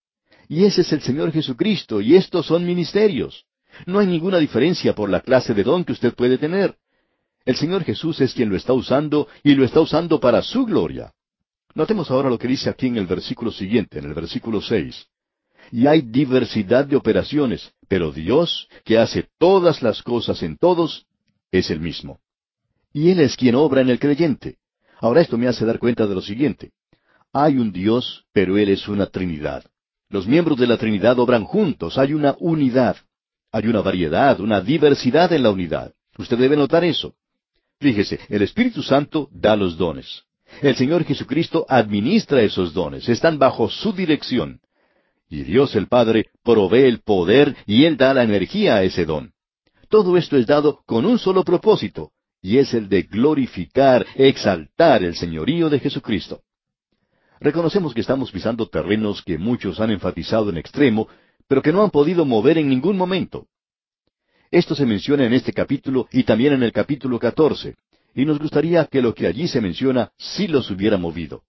Y 0.48 0.64
ese 0.64 0.82
es 0.82 0.92
el 0.92 1.00
Señor 1.00 1.32
Jesucristo, 1.32 2.00
y 2.00 2.16
estos 2.16 2.46
son 2.46 2.66
ministerios. 2.66 3.44
No 3.86 3.98
hay 3.98 4.06
ninguna 4.06 4.38
diferencia 4.38 4.94
por 4.94 5.10
la 5.10 5.20
clase 5.20 5.54
de 5.54 5.64
don 5.64 5.84
que 5.84 5.92
usted 5.92 6.14
puede 6.14 6.38
tener. 6.38 6.76
El 7.44 7.56
Señor 7.56 7.84
Jesús 7.84 8.20
es 8.20 8.32
quien 8.32 8.48
lo 8.48 8.56
está 8.56 8.72
usando 8.72 9.28
y 9.42 9.54
lo 9.54 9.64
está 9.64 9.80
usando 9.80 10.20
para 10.20 10.42
su 10.42 10.64
gloria. 10.64 11.12
Notemos 11.74 12.10
ahora 12.10 12.30
lo 12.30 12.38
que 12.38 12.48
dice 12.48 12.70
aquí 12.70 12.86
en 12.86 12.96
el 12.96 13.06
versículo 13.06 13.50
siguiente, 13.50 13.98
en 13.98 14.06
el 14.06 14.14
versículo 14.14 14.60
seis. 14.60 15.06
Y 15.70 15.86
hay 15.86 16.02
diversidad 16.02 16.86
de 16.86 16.96
operaciones, 16.96 17.72
pero 17.88 18.12
Dios, 18.12 18.68
que 18.84 18.98
hace 18.98 19.28
todas 19.38 19.82
las 19.82 20.02
cosas 20.02 20.42
en 20.42 20.56
todos, 20.56 21.06
es 21.50 21.70
el 21.70 21.80
mismo. 21.80 22.20
Y 22.92 23.10
Él 23.10 23.20
es 23.20 23.36
quien 23.36 23.56
obra 23.56 23.80
en 23.80 23.90
el 23.90 23.98
creyente. 23.98 24.58
Ahora 25.00 25.20
esto 25.20 25.36
me 25.36 25.48
hace 25.48 25.64
dar 25.64 25.78
cuenta 25.78 26.06
de 26.06 26.14
lo 26.14 26.22
siguiente. 26.22 26.72
Hay 27.32 27.58
un 27.58 27.72
Dios, 27.72 28.24
pero 28.32 28.56
Él 28.56 28.68
es 28.68 28.86
una 28.86 29.06
Trinidad. 29.06 29.64
Los 30.14 30.28
miembros 30.28 30.56
de 30.60 30.68
la 30.68 30.76
Trinidad 30.76 31.18
obran 31.18 31.42
juntos, 31.42 31.98
hay 31.98 32.14
una 32.14 32.36
unidad. 32.38 32.96
Hay 33.50 33.66
una 33.66 33.80
variedad, 33.80 34.38
una 34.38 34.60
diversidad 34.60 35.32
en 35.32 35.42
la 35.42 35.50
unidad. 35.50 35.92
Usted 36.16 36.38
debe 36.38 36.56
notar 36.56 36.84
eso. 36.84 37.16
Fíjese, 37.80 38.20
el 38.28 38.42
Espíritu 38.42 38.80
Santo 38.80 39.28
da 39.32 39.56
los 39.56 39.76
dones. 39.76 40.22
El 40.62 40.76
Señor 40.76 41.02
Jesucristo 41.02 41.66
administra 41.68 42.42
esos 42.42 42.72
dones, 42.72 43.08
están 43.08 43.40
bajo 43.40 43.68
su 43.68 43.92
dirección. 43.92 44.60
Y 45.28 45.42
Dios 45.42 45.74
el 45.74 45.88
Padre 45.88 46.26
provee 46.44 46.84
el 46.84 47.00
poder 47.00 47.56
y 47.66 47.84
Él 47.84 47.96
da 47.96 48.14
la 48.14 48.22
energía 48.22 48.76
a 48.76 48.84
ese 48.84 49.04
don. 49.04 49.32
Todo 49.88 50.16
esto 50.16 50.36
es 50.36 50.46
dado 50.46 50.84
con 50.86 51.06
un 51.06 51.18
solo 51.18 51.42
propósito, 51.42 52.12
y 52.40 52.58
es 52.58 52.72
el 52.72 52.88
de 52.88 53.02
glorificar, 53.02 54.06
exaltar 54.14 55.02
el 55.02 55.16
señorío 55.16 55.68
de 55.70 55.80
Jesucristo. 55.80 56.42
Reconocemos 57.44 57.92
que 57.92 58.00
estamos 58.00 58.32
pisando 58.32 58.66
terrenos 58.70 59.22
que 59.22 59.36
muchos 59.36 59.78
han 59.78 59.90
enfatizado 59.90 60.48
en 60.48 60.56
extremo, 60.56 61.08
pero 61.46 61.60
que 61.60 61.74
no 61.74 61.82
han 61.82 61.90
podido 61.90 62.24
mover 62.24 62.56
en 62.56 62.70
ningún 62.70 62.96
momento. 62.96 63.48
Esto 64.50 64.74
se 64.74 64.86
menciona 64.86 65.26
en 65.26 65.34
este 65.34 65.52
capítulo 65.52 66.08
y 66.10 66.22
también 66.22 66.54
en 66.54 66.62
el 66.62 66.72
capítulo 66.72 67.18
14, 67.18 67.74
y 68.14 68.24
nos 68.24 68.38
gustaría 68.38 68.86
que 68.86 69.02
lo 69.02 69.14
que 69.14 69.26
allí 69.26 69.46
se 69.46 69.60
menciona 69.60 70.10
sí 70.16 70.48
los 70.48 70.70
hubiera 70.70 70.96
movido. 70.96 71.42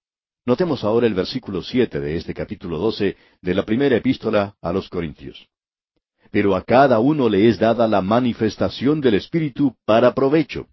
Notemos 0.46 0.84
ahora 0.84 1.08
el 1.08 1.14
versículo 1.14 1.64
siete 1.64 2.02
de 2.02 2.18
este 2.18 2.34
capítulo 2.34 2.78
12 2.78 3.16
de 3.42 3.56
la 3.56 3.64
primera 3.64 3.96
epístola 3.96 4.58
a 4.62 4.74
los 4.74 4.90
Corintios. 4.90 5.48
Pero 6.30 6.58
a 6.58 6.64
cada 6.64 7.00
uno 7.00 7.30
le 7.30 7.48
es 7.48 7.58
dada 7.58 7.88
la 7.88 8.02
manifestación 8.02 9.00
del 9.00 9.14
Espíritu 9.14 9.74
para 9.86 10.14
provecho. 10.14 10.68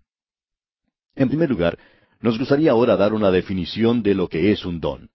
En 1.15 1.28
primer 1.28 1.49
lugar, 1.49 1.78
nos 2.19 2.40
gustaría 2.40 2.73
ahora 2.73 2.97
dar 2.97 3.15
una 3.15 3.31
definición 3.31 4.03
de 4.03 4.16
lo 4.16 4.28
que 4.28 4.51
es 4.51 4.65
un 4.65 4.81
don. 4.81 5.11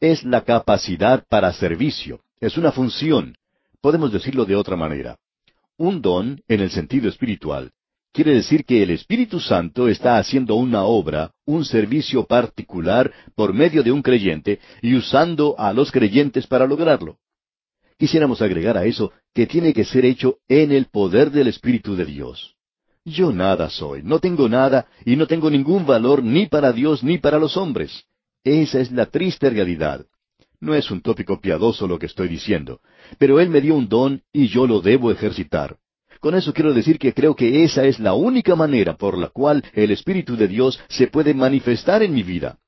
Es 0.00 0.24
la 0.24 0.44
capacidad 0.44 1.26
para 1.28 1.52
servicio, 1.52 2.20
es 2.40 2.56
una 2.56 2.72
función. 2.72 3.36
Podemos 3.82 4.10
decirlo 4.10 4.46
de 4.46 4.56
otra 4.56 4.74
manera. 4.74 5.18
Un 5.76 6.00
don, 6.00 6.40
en 6.48 6.60
el 6.60 6.70
sentido 6.70 7.06
espiritual, 7.06 7.70
quiere 8.10 8.32
decir 8.32 8.64
que 8.64 8.82
el 8.82 8.92
Espíritu 8.92 9.40
Santo 9.40 9.88
está 9.88 10.16
haciendo 10.16 10.54
una 10.54 10.84
obra, 10.84 11.32
un 11.44 11.66
servicio 11.66 12.24
particular 12.24 13.12
por 13.34 13.52
medio 13.52 13.82
de 13.82 13.92
un 13.92 14.00
creyente 14.00 14.58
y 14.80 14.94
usando 14.94 15.54
a 15.58 15.70
los 15.74 15.92
creyentes 15.92 16.46
para 16.46 16.66
lograrlo. 16.66 17.18
Quisiéramos 17.98 18.40
agregar 18.40 18.78
a 18.78 18.86
eso 18.86 19.12
que 19.34 19.46
tiene 19.46 19.74
que 19.74 19.84
ser 19.84 20.06
hecho 20.06 20.38
en 20.48 20.72
el 20.72 20.86
poder 20.86 21.30
del 21.30 21.48
Espíritu 21.48 21.94
de 21.94 22.06
Dios. 22.06 22.54
Yo 23.04 23.32
nada 23.32 23.68
soy, 23.68 24.02
no 24.02 24.18
tengo 24.18 24.48
nada 24.48 24.86
y 25.04 25.16
no 25.16 25.26
tengo 25.26 25.50
ningún 25.50 25.84
valor 25.84 26.24
ni 26.24 26.46
para 26.46 26.72
Dios 26.72 27.04
ni 27.04 27.18
para 27.18 27.38
los 27.38 27.58
hombres. 27.58 28.06
Esa 28.44 28.80
es 28.80 28.90
la 28.90 29.06
triste 29.06 29.50
realidad. 29.50 30.06
No 30.60 30.74
es 30.74 30.90
un 30.90 31.00
tópico 31.00 31.40
piadoso 31.40 31.86
lo 31.86 31.98
que 31.98 32.06
estoy 32.06 32.28
diciendo, 32.28 32.80
pero 33.18 33.40
Él 33.40 33.48
me 33.48 33.60
dio 33.60 33.74
un 33.74 33.88
don 33.88 34.22
y 34.32 34.48
yo 34.48 34.66
lo 34.66 34.80
debo 34.80 35.10
ejercitar. 35.10 35.78
Con 36.20 36.34
eso 36.34 36.52
quiero 36.52 36.74
decir 36.74 36.98
que 36.98 37.14
creo 37.14 37.34
que 37.34 37.64
esa 37.64 37.84
es 37.86 37.98
la 37.98 38.12
única 38.12 38.54
manera 38.54 38.96
por 38.96 39.16
la 39.16 39.28
cual 39.28 39.64
el 39.72 39.90
Espíritu 39.90 40.36
de 40.36 40.48
Dios 40.48 40.78
se 40.88 41.06
puede 41.06 41.32
manifestar 41.32 42.02
en 42.02 42.12
mi 42.12 42.22
vida. 42.22 42.58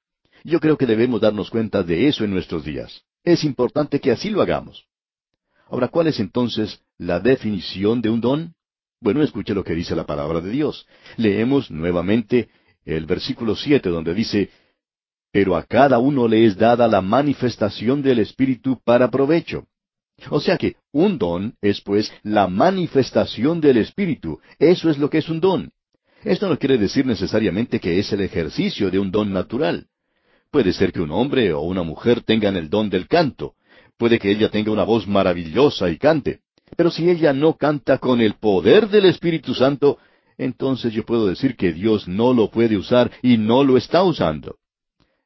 Yo 0.43 0.59
creo 0.59 0.79
que 0.79 0.87
debemos 0.87 1.21
darnos 1.21 1.51
cuenta 1.51 1.83
de 1.83 2.09
eso 2.09 2.25
en 2.25 2.31
nuestros 2.31 2.65
días. 2.65 3.03
Es 3.25 3.45
importante 3.45 4.01
que 4.01 4.11
así 4.11 4.31
lo 4.31 4.41
hagamos. 4.41 4.87
Ahora, 5.69 5.89
¿cuál 5.89 6.07
es 6.07 6.19
entonces 6.19 6.81
la 6.99 7.21
definición 7.21 8.01
de 8.01 8.11
un 8.11 8.21
don? 8.21 8.55
Bueno, 9.01 9.23
escuche 9.23 9.55
lo 9.55 9.65
que 9.65 9.75
dice 9.75 9.95
la 9.95 10.07
palabra 10.07 10.41
de 10.41 10.51
Dios. 10.51 10.87
Leemos 11.17 11.71
nuevamente 11.71 12.49
el 12.85 13.07
versículo 13.07 13.55
siete 13.55 13.91
donde 13.91 14.15
dice, 14.15 14.51
pero 15.33 15.57
a 15.57 15.65
cada 15.65 15.99
uno 15.99 16.29
le 16.29 16.45
es 16.45 16.57
dada 16.57 16.87
la 16.87 17.01
manifestación 17.01 18.03
del 18.03 18.19
Espíritu 18.19 18.79
para 18.85 19.11
provecho. 19.11 19.67
O 20.31 20.41
sea 20.41 20.59
que 20.59 20.77
un 20.93 21.19
don 21.19 21.55
es 21.63 21.81
pues 21.81 22.13
la 22.23 22.47
manifestación 22.47 23.61
del 23.61 23.79
Espíritu. 23.79 24.39
Eso 24.59 24.91
es 24.91 24.99
lo 24.99 25.09
que 25.09 25.19
es 25.19 25.29
un 25.29 25.41
don. 25.41 25.73
Esto 26.23 26.49
no 26.49 26.59
quiere 26.59 26.79
decir 26.79 27.07
necesariamente 27.07 27.81
que 27.81 27.99
es 27.99 28.13
el 28.13 28.21
ejercicio 28.21 28.91
de 28.91 28.99
un 28.99 29.11
don 29.11 29.33
natural. 29.33 29.87
Puede 30.51 30.75
ser 30.75 30.93
que 30.93 31.01
un 31.01 31.11
hombre 31.11 31.53
o 31.55 31.63
una 31.63 31.83
mujer 31.83 32.21
tengan 32.21 32.57
el 32.57 32.69
don 32.69 32.91
del 32.91 33.09
canto. 33.09 33.55
Puede 33.97 34.19
que 34.19 34.31
ella 34.31 34.51
tenga 34.51 34.71
una 34.71 34.85
voz 34.85 35.09
maravillosa 35.09 35.89
y 35.89 35.97
cante. 35.97 36.41
Pero 36.77 36.91
si 36.91 37.09
ella 37.09 37.33
no 37.33 37.57
canta 37.57 37.99
con 37.99 38.21
el 38.21 38.35
poder 38.35 38.89
del 38.89 39.07
Espíritu 39.07 39.55
Santo, 39.55 39.99
entonces 40.37 40.93
yo 40.93 41.05
puedo 41.05 41.27
decir 41.27 41.57
que 41.57 41.73
Dios 41.73 42.07
no 42.07 42.35
lo 42.35 42.51
puede 42.51 42.77
usar 42.77 43.11
y 43.23 43.39
no 43.39 43.65
lo 43.65 43.77
está 43.77 44.03
usando. 44.03 44.57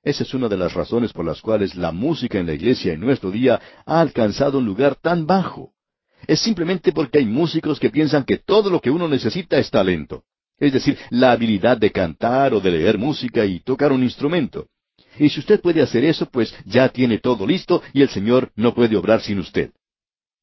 Esa 0.07 0.23
es 0.23 0.35
una 0.35 0.47
de 0.49 0.57
las 0.57 0.73
razones 0.73 1.13
por 1.13 1.25
las 1.25 1.41
cuales 1.41 1.75
la 1.75 1.91
música 1.91 2.39
en 2.39 2.47
la 2.47 2.55
iglesia 2.55 2.93
en 2.93 3.01
nuestro 3.01 3.33
día 3.33 3.61
ha 3.85 4.01
alcanzado 4.01 4.59
un 4.59 4.65
lugar 4.65 4.95
tan 4.95 5.27
bajo. 5.27 5.73
Es 6.29 6.39
simplemente 6.39 6.93
porque 6.93 7.19
hay 7.19 7.27
músicos 7.27 7.81
que 7.81 7.91
piensan 7.91 8.23
que 8.23 8.37
todo 8.37 8.71
lo 8.71 8.81
que 8.81 8.93
uno 8.93 9.09
necesita 9.09 9.59
es 9.59 9.69
talento. 9.69 10.23
Es 10.61 10.73
decir, 10.73 10.97
la 11.11 11.33
habilidad 11.33 11.77
de 11.77 11.91
cantar 11.91 12.55
o 12.55 12.61
de 12.61 12.71
leer 12.71 12.99
música 12.99 13.45
y 13.45 13.59
tocar 13.59 13.91
un 13.91 14.05
instrumento. 14.05 14.69
Y 15.19 15.29
si 15.29 15.41
usted 15.41 15.61
puede 15.61 15.83
hacer 15.83 16.05
eso, 16.05 16.27
pues 16.27 16.55
ya 16.65 16.89
tiene 16.89 17.19
todo 17.19 17.45
listo 17.45 17.83
y 17.93 18.03
el 18.03 18.09
Señor 18.09 18.53
no 18.55 18.75
puede 18.75 18.97
obrar 18.97 19.23
sin 19.23 19.41
usted. 19.41 19.73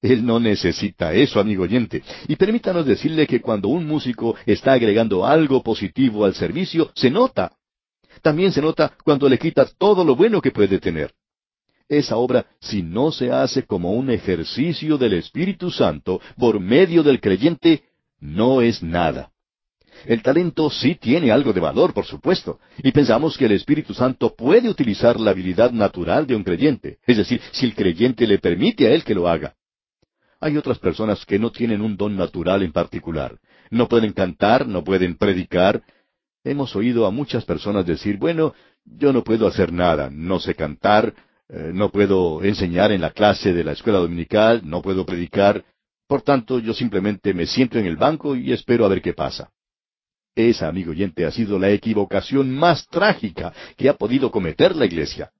Él 0.01 0.25
no 0.25 0.41
necesita 0.41 1.13
eso, 1.13 1.39
amigo 1.39 1.63
oyente. 1.63 2.03
Y 2.27 2.35
permítanos 2.35 2.85
decirle 2.85 3.25
que 3.27 3.39
cuando 3.39 3.69
un 3.69 3.87
músico 3.87 4.35
está 4.45 4.73
agregando 4.73 5.25
algo 5.25 5.63
positivo 5.63 6.25
al 6.25 6.35
servicio, 6.35 6.91
se 6.95 7.09
nota 7.09 7.53
también 8.23 8.51
se 8.51 8.61
nota 8.61 8.93
cuando 9.03 9.29
le 9.29 9.37
quita 9.37 9.65
todo 9.77 10.03
lo 10.03 10.15
bueno 10.15 10.41
que 10.41 10.49
puede 10.49 10.79
tener. 10.79 11.13
Esa 11.87 12.15
obra, 12.15 12.47
si 12.59 12.81
no 12.81 13.11
se 13.11 13.31
hace 13.31 13.63
como 13.63 13.91
un 13.91 14.09
ejercicio 14.09 14.97
del 14.97 15.13
Espíritu 15.13 15.69
Santo 15.69 16.21
por 16.37 16.59
medio 16.59 17.03
del 17.03 17.19
creyente, 17.19 17.83
no 18.19 18.61
es 18.61 18.81
nada. 18.81 19.29
El 20.05 20.23
talento 20.23 20.69
sí 20.69 20.95
tiene 20.95 21.31
algo 21.31 21.53
de 21.53 21.59
valor, 21.59 21.93
por 21.93 22.05
supuesto, 22.05 22.59
y 22.81 22.91
pensamos 22.91 23.37
que 23.37 23.45
el 23.45 23.51
Espíritu 23.51 23.93
Santo 23.93 24.33
puede 24.35 24.69
utilizar 24.69 25.19
la 25.19 25.31
habilidad 25.31 25.71
natural 25.71 26.25
de 26.25 26.35
un 26.35 26.43
creyente, 26.43 26.97
es 27.05 27.17
decir, 27.17 27.41
si 27.51 27.65
el 27.65 27.75
creyente 27.75 28.25
le 28.25 28.39
permite 28.39 28.87
a 28.87 28.91
él 28.91 29.03
que 29.03 29.13
lo 29.13 29.27
haga. 29.27 29.53
Hay 30.39 30.57
otras 30.57 30.79
personas 30.79 31.25
que 31.25 31.39
no 31.39 31.51
tienen 31.51 31.81
un 31.81 31.95
don 31.95 32.15
natural 32.15 32.63
en 32.63 32.71
particular. 32.71 33.37
No 33.69 33.87
pueden 33.87 34.13
cantar, 34.13 34.67
no 34.67 34.83
pueden 34.83 35.15
predicar, 35.15 35.83
Hemos 36.43 36.75
oído 36.75 37.05
a 37.05 37.11
muchas 37.11 37.45
personas 37.45 37.85
decir, 37.85 38.17
bueno, 38.17 38.53
yo 38.85 39.13
no 39.13 39.23
puedo 39.23 39.47
hacer 39.47 39.71
nada, 39.71 40.09
no 40.11 40.39
sé 40.39 40.55
cantar, 40.55 41.13
eh, 41.47 41.71
no 41.73 41.89
puedo 41.89 42.43
enseñar 42.43 42.91
en 42.91 43.01
la 43.01 43.11
clase 43.11 43.53
de 43.53 43.63
la 43.63 43.71
escuela 43.71 43.99
dominical, 43.99 44.61
no 44.65 44.81
puedo 44.81 45.05
predicar, 45.05 45.63
por 46.07 46.21
tanto 46.21 46.59
yo 46.59 46.73
simplemente 46.73 47.33
me 47.33 47.45
siento 47.45 47.79
en 47.79 47.85
el 47.85 47.95
banco 47.95 48.35
y 48.35 48.51
espero 48.51 48.85
a 48.85 48.89
ver 48.89 49.01
qué 49.01 49.13
pasa. 49.13 49.51
Esa, 50.35 50.67
amigo 50.67 50.91
oyente, 50.91 51.25
ha 51.25 51.31
sido 51.31 51.57
la 51.59 51.69
equivocación 51.69 52.51
más 52.51 52.87
trágica 52.87 53.53
que 53.77 53.87
ha 53.87 53.93
podido 53.93 54.31
cometer 54.31 54.75
la 54.75 54.85
iglesia. 54.85 55.31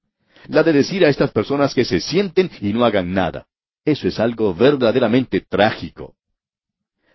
La 0.47 0.63
de 0.63 0.71
decir 0.71 1.03
a 1.03 1.09
estas 1.09 1.31
personas 1.31 1.73
que 1.73 1.83
se 1.83 1.99
sienten 1.99 2.49
y 2.61 2.73
no 2.73 2.85
hagan 2.85 3.13
nada. 3.13 3.47
Eso 3.83 4.07
es 4.07 4.19
algo 4.19 4.53
verdaderamente 4.53 5.41
trágico. 5.41 6.15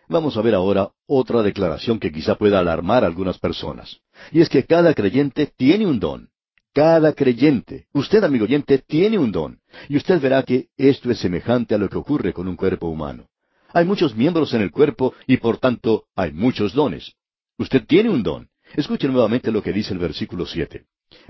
Vamos 0.08 0.36
a 0.36 0.42
ver 0.42 0.54
ahora 0.54 0.90
otra 1.06 1.42
declaración 1.42 1.98
que 1.98 2.10
quizá 2.10 2.34
pueda 2.36 2.58
alarmar 2.58 3.04
a 3.04 3.06
algunas 3.06 3.38
personas. 3.38 3.98
Y 4.32 4.40
es 4.40 4.48
que 4.48 4.64
cada 4.64 4.94
creyente 4.94 5.52
tiene 5.54 5.86
un 5.86 6.00
don. 6.00 6.30
Cada 6.72 7.12
creyente, 7.12 7.86
usted 7.92 8.24
amigo 8.24 8.44
oyente, 8.44 8.78
tiene 8.78 9.18
un 9.18 9.32
don. 9.32 9.60
Y 9.88 9.96
usted 9.96 10.20
verá 10.20 10.42
que 10.42 10.68
esto 10.76 11.10
es 11.10 11.18
semejante 11.18 11.74
a 11.74 11.78
lo 11.78 11.88
que 11.88 11.98
ocurre 11.98 12.32
con 12.32 12.48
un 12.48 12.56
cuerpo 12.56 12.88
humano. 12.88 13.28
Hay 13.72 13.84
muchos 13.84 14.16
miembros 14.16 14.54
en 14.54 14.62
el 14.62 14.70
cuerpo 14.70 15.12
y 15.26 15.36
por 15.36 15.58
tanto 15.58 16.04
hay 16.16 16.32
muchos 16.32 16.72
dones. 16.72 17.12
Usted 17.58 17.84
tiene 17.86 18.08
un 18.08 18.22
don. 18.22 18.48
Escuche 18.74 19.08
nuevamente 19.08 19.50
lo 19.50 19.62
que 19.62 19.72
dice 19.72 19.92
el 19.92 19.98
versículo 19.98 20.46
siete. 20.46 20.84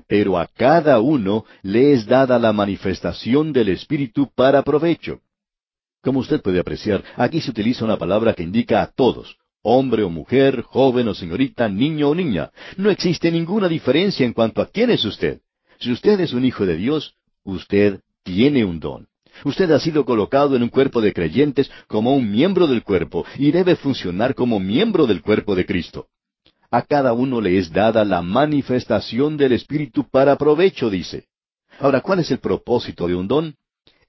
Pero 0.07 0.37
a 0.37 0.47
cada 0.47 0.99
uno 0.99 1.45
le 1.63 1.93
es 1.93 2.05
dada 2.05 2.39
la 2.39 2.53
manifestación 2.53 3.51
del 3.51 3.69
Espíritu 3.69 4.29
para 4.33 4.61
provecho. 4.63 5.19
Como 6.01 6.19
usted 6.19 6.41
puede 6.41 6.59
apreciar, 6.59 7.03
aquí 7.15 7.41
se 7.41 7.51
utiliza 7.51 7.83
una 7.83 7.97
palabra 7.97 8.33
que 8.33 8.43
indica 8.43 8.81
a 8.81 8.87
todos, 8.87 9.37
hombre 9.61 10.03
o 10.03 10.09
mujer, 10.09 10.61
joven 10.61 11.07
o 11.09 11.13
señorita, 11.13 11.67
niño 11.67 12.09
o 12.09 12.15
niña. 12.15 12.51
No 12.77 12.89
existe 12.89 13.31
ninguna 13.31 13.67
diferencia 13.67 14.25
en 14.25 14.33
cuanto 14.33 14.61
a 14.61 14.67
quién 14.67 14.89
es 14.91 15.03
usted. 15.03 15.41
Si 15.79 15.91
usted 15.91 16.19
es 16.21 16.33
un 16.33 16.45
hijo 16.45 16.65
de 16.65 16.77
Dios, 16.77 17.15
usted 17.43 17.99
tiene 18.23 18.63
un 18.63 18.79
don. 18.79 19.07
Usted 19.43 19.71
ha 19.71 19.79
sido 19.79 20.05
colocado 20.05 20.55
en 20.55 20.63
un 20.63 20.69
cuerpo 20.69 21.01
de 21.01 21.13
creyentes 21.13 21.71
como 21.87 22.15
un 22.15 22.29
miembro 22.31 22.67
del 22.67 22.83
cuerpo 22.83 23.25
y 23.37 23.51
debe 23.51 23.75
funcionar 23.75 24.35
como 24.35 24.59
miembro 24.59 25.05
del 25.07 25.21
cuerpo 25.21 25.55
de 25.55 25.65
Cristo. 25.65 26.07
a 26.71 26.83
cada 26.83 27.13
uno 27.13 27.41
le 27.41 27.57
es 27.57 27.71
dada 27.71 28.05
la 28.05 28.21
manifestación 28.21 29.37
del 29.37 29.53
Espíritu 29.53 30.07
para 30.07 30.35
provecho, 30.35 30.89
dice. 30.89 31.25
Ahora, 31.79 32.01
¿cuál 32.01 32.19
es 32.19 32.29
el 32.29 32.37
propósito 32.37 33.07
de 33.07 33.15
un 33.15 33.27
don? 33.27 33.55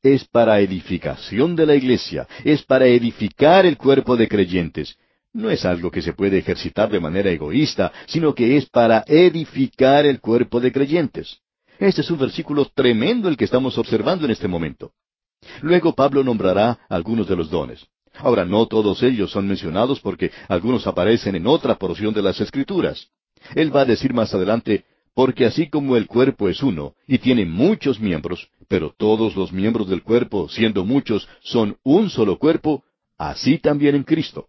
Es 0.03 0.25
para 0.25 0.61
edificación 0.61 1.55
de 1.57 1.67
la 1.67 1.75
iglesia, 1.75 2.27
es 2.45 2.63
para 2.63 2.87
edificar 2.87 3.67
el 3.67 3.77
cuerpo 3.77 4.17
de 4.17 4.29
creyentes. 4.29 4.97
No 5.33 5.51
es 5.51 5.65
algo 5.65 5.91
que 5.91 6.01
se 6.01 6.15
puede 6.15 6.39
ejercitar 6.39 6.91
de 6.91 7.01
manera 7.01 7.31
egoísta, 7.31 7.93
sino 8.07 8.35
que 8.35 8.57
es 8.57 8.67
para 8.67 9.05
edificar 9.07 10.07
el 10.07 10.21
cuerpo 10.21 10.59
de 10.59 10.73
creyentes. 10.73 11.39
Este 11.79 12.01
es 12.01 12.11
un 12.11 12.19
versículo 12.19 12.65
tremendo 12.75 13.29
el 13.29 13.37
que 13.37 13.45
estamos 13.45 13.77
observando 13.79 14.25
en 14.25 14.33
este 14.33 14.49
momento. 14.49 14.93
Luego 15.61 15.95
Pablo 15.95 16.25
nombrará 16.25 16.79
algunos 16.89 17.29
de 17.29 17.37
los 17.37 17.51
dones. 17.51 17.87
Ahora, 18.15 18.45
no 18.45 18.67
todos 18.67 19.03
ellos 19.03 19.31
son 19.31 19.47
mencionados 19.47 20.01
porque 20.01 20.31
algunos 20.49 20.87
aparecen 20.87 21.37
en 21.37 21.47
otra 21.47 21.77
porción 21.77 22.13
de 22.13 22.23
las 22.23 22.41
Escrituras. 22.41 23.09
Él 23.55 23.75
va 23.75 23.83
a 23.83 23.87
decir 23.87 24.13
más 24.13 24.35
adelante, 24.35 24.85
porque 25.15 25.45
así 25.45 25.69
como 25.69 25.97
el 25.97 26.07
cuerpo 26.07 26.49
es 26.49 26.63
uno 26.63 26.95
y 27.07 27.19
tiene 27.19 27.45
muchos 27.45 28.01
miembros, 28.01 28.51
pero 28.69 28.95
todos 28.97 29.37
los 29.37 29.53
miembros 29.53 29.89
del 29.89 30.03
cuerpo, 30.03 30.49
siendo 30.49 30.85
muchos, 30.85 31.29
son 31.43 31.77
un 31.83 32.11
solo 32.11 32.39
cuerpo, 32.39 32.85
así 33.19 33.59
también 33.59 33.95
en 33.95 34.05
Cristo. 34.05 34.49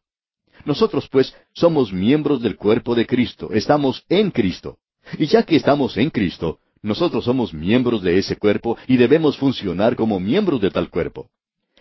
Nosotros, 0.65 1.07
pues, 1.09 1.35
somos 1.53 1.91
miembros 1.91 2.41
del 2.41 2.55
cuerpo 2.55 2.93
de 2.93 3.07
Cristo, 3.07 3.49
estamos 3.51 4.05
en 4.09 4.29
Cristo. 4.31 4.77
Y 5.17 5.25
ya 5.25 5.43
que 5.43 5.55
estamos 5.55 5.97
en 5.97 6.11
Cristo, 6.11 6.59
nosotros 6.83 7.25
somos 7.25 7.53
miembros 7.53 8.01
de 8.03 8.17
ese 8.17 8.35
cuerpo 8.35 8.77
y 8.87 8.97
debemos 8.97 9.37
funcionar 9.37 9.95
como 9.95 10.19
miembros 10.19 10.61
de 10.61 10.71
tal 10.71 10.89
cuerpo. 10.89 11.29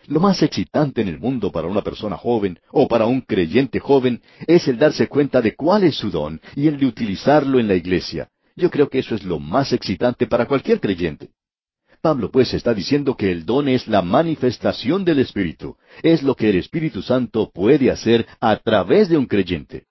Lo 0.07 0.21
más 0.21 0.43
excitante 0.43 1.03
en 1.03 1.09
el 1.09 1.19
mundo 1.19 1.53
para 1.53 1.69
una 1.69 1.83
persona 1.83 2.17
joven 2.17 2.59
o 2.73 2.89
para 2.89 3.07
un 3.07 3.21
creyente 3.21 3.81
joven 3.81 4.23
es 4.47 4.67
el 4.67 4.79
darse 4.79 5.09
cuenta 5.09 5.41
de 5.41 5.55
cuál 5.55 5.85
es 5.85 5.97
su 5.97 6.11
don 6.11 6.41
y 6.57 6.67
el 6.67 6.79
de 6.79 6.87
utilizarlo 6.87 7.61
en 7.61 7.69
la 7.69 7.75
iglesia. 7.75 8.31
Yo 8.61 8.71
creo 8.71 8.91
que 8.91 8.99
eso 8.99 9.15
es 9.15 9.25
lo 9.25 9.39
más 9.39 9.73
excitante 9.73 10.27
para 10.27 10.47
cualquier 10.47 10.81
creyente. 10.81 11.31
Pablo 12.03 12.31
pues 12.31 12.53
está 12.53 12.75
diciendo 12.75 13.17
que 13.17 13.33
el 13.33 13.47
don 13.47 13.69
es 13.69 13.89
la 13.89 14.03
manifestación 14.03 15.03
del 15.03 15.21
Espíritu, 15.21 15.77
es 16.03 16.23
lo 16.23 16.35
que 16.35 16.51
el 16.51 16.57
Espíritu 16.57 17.01
Santo 17.01 17.51
puede 17.51 17.91
hacer 17.91 18.27
a 18.39 18.57
través 18.57 19.09
de 19.09 19.17
un 19.17 19.27
creyente. 19.27 19.87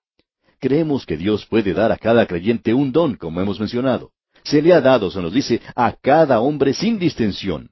Creemos 0.60 1.04
que 1.04 1.16
Dios 1.16 1.46
puede 1.46 1.72
dar 1.72 1.90
a 1.90 1.96
cada 1.96 2.26
creyente 2.26 2.72
un 2.72 2.92
don, 2.92 3.16
como 3.16 3.40
hemos 3.40 3.58
mencionado. 3.58 4.12
Se 4.44 4.62
le 4.62 4.72
ha 4.72 4.80
dado, 4.80 5.10
se 5.10 5.20
nos 5.20 5.32
dice, 5.32 5.60
a 5.74 5.92
cada 5.92 6.40
hombre 6.40 6.72
sin 6.72 6.98
distinción. 6.98 7.70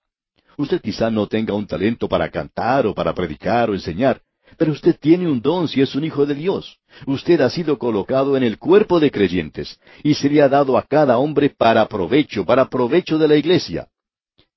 Usted 0.56 0.80
quizá 0.80 1.10
no 1.10 1.28
tenga 1.28 1.54
un 1.54 1.66
talento 1.66 2.08
para 2.08 2.28
cantar 2.28 2.86
o 2.86 2.94
para 2.94 3.14
predicar 3.14 3.70
o 3.70 3.74
enseñar, 3.74 4.20
pero 4.56 4.72
usted 4.72 4.96
tiene 4.98 5.28
un 5.28 5.40
don 5.40 5.68
si 5.68 5.80
es 5.80 5.94
un 5.94 6.02
hijo 6.02 6.26
de 6.26 6.34
Dios. 6.34 6.77
Usted 7.06 7.40
ha 7.40 7.50
sido 7.50 7.78
colocado 7.78 8.36
en 8.36 8.42
el 8.42 8.58
cuerpo 8.58 9.00
de 9.00 9.10
creyentes 9.10 9.78
y 10.02 10.14
se 10.14 10.28
le 10.28 10.42
ha 10.42 10.48
dado 10.48 10.76
a 10.76 10.82
cada 10.82 11.18
hombre 11.18 11.50
para 11.50 11.86
provecho, 11.86 12.44
para 12.44 12.68
provecho 12.68 13.18
de 13.18 13.28
la 13.28 13.36
iglesia. 13.36 13.88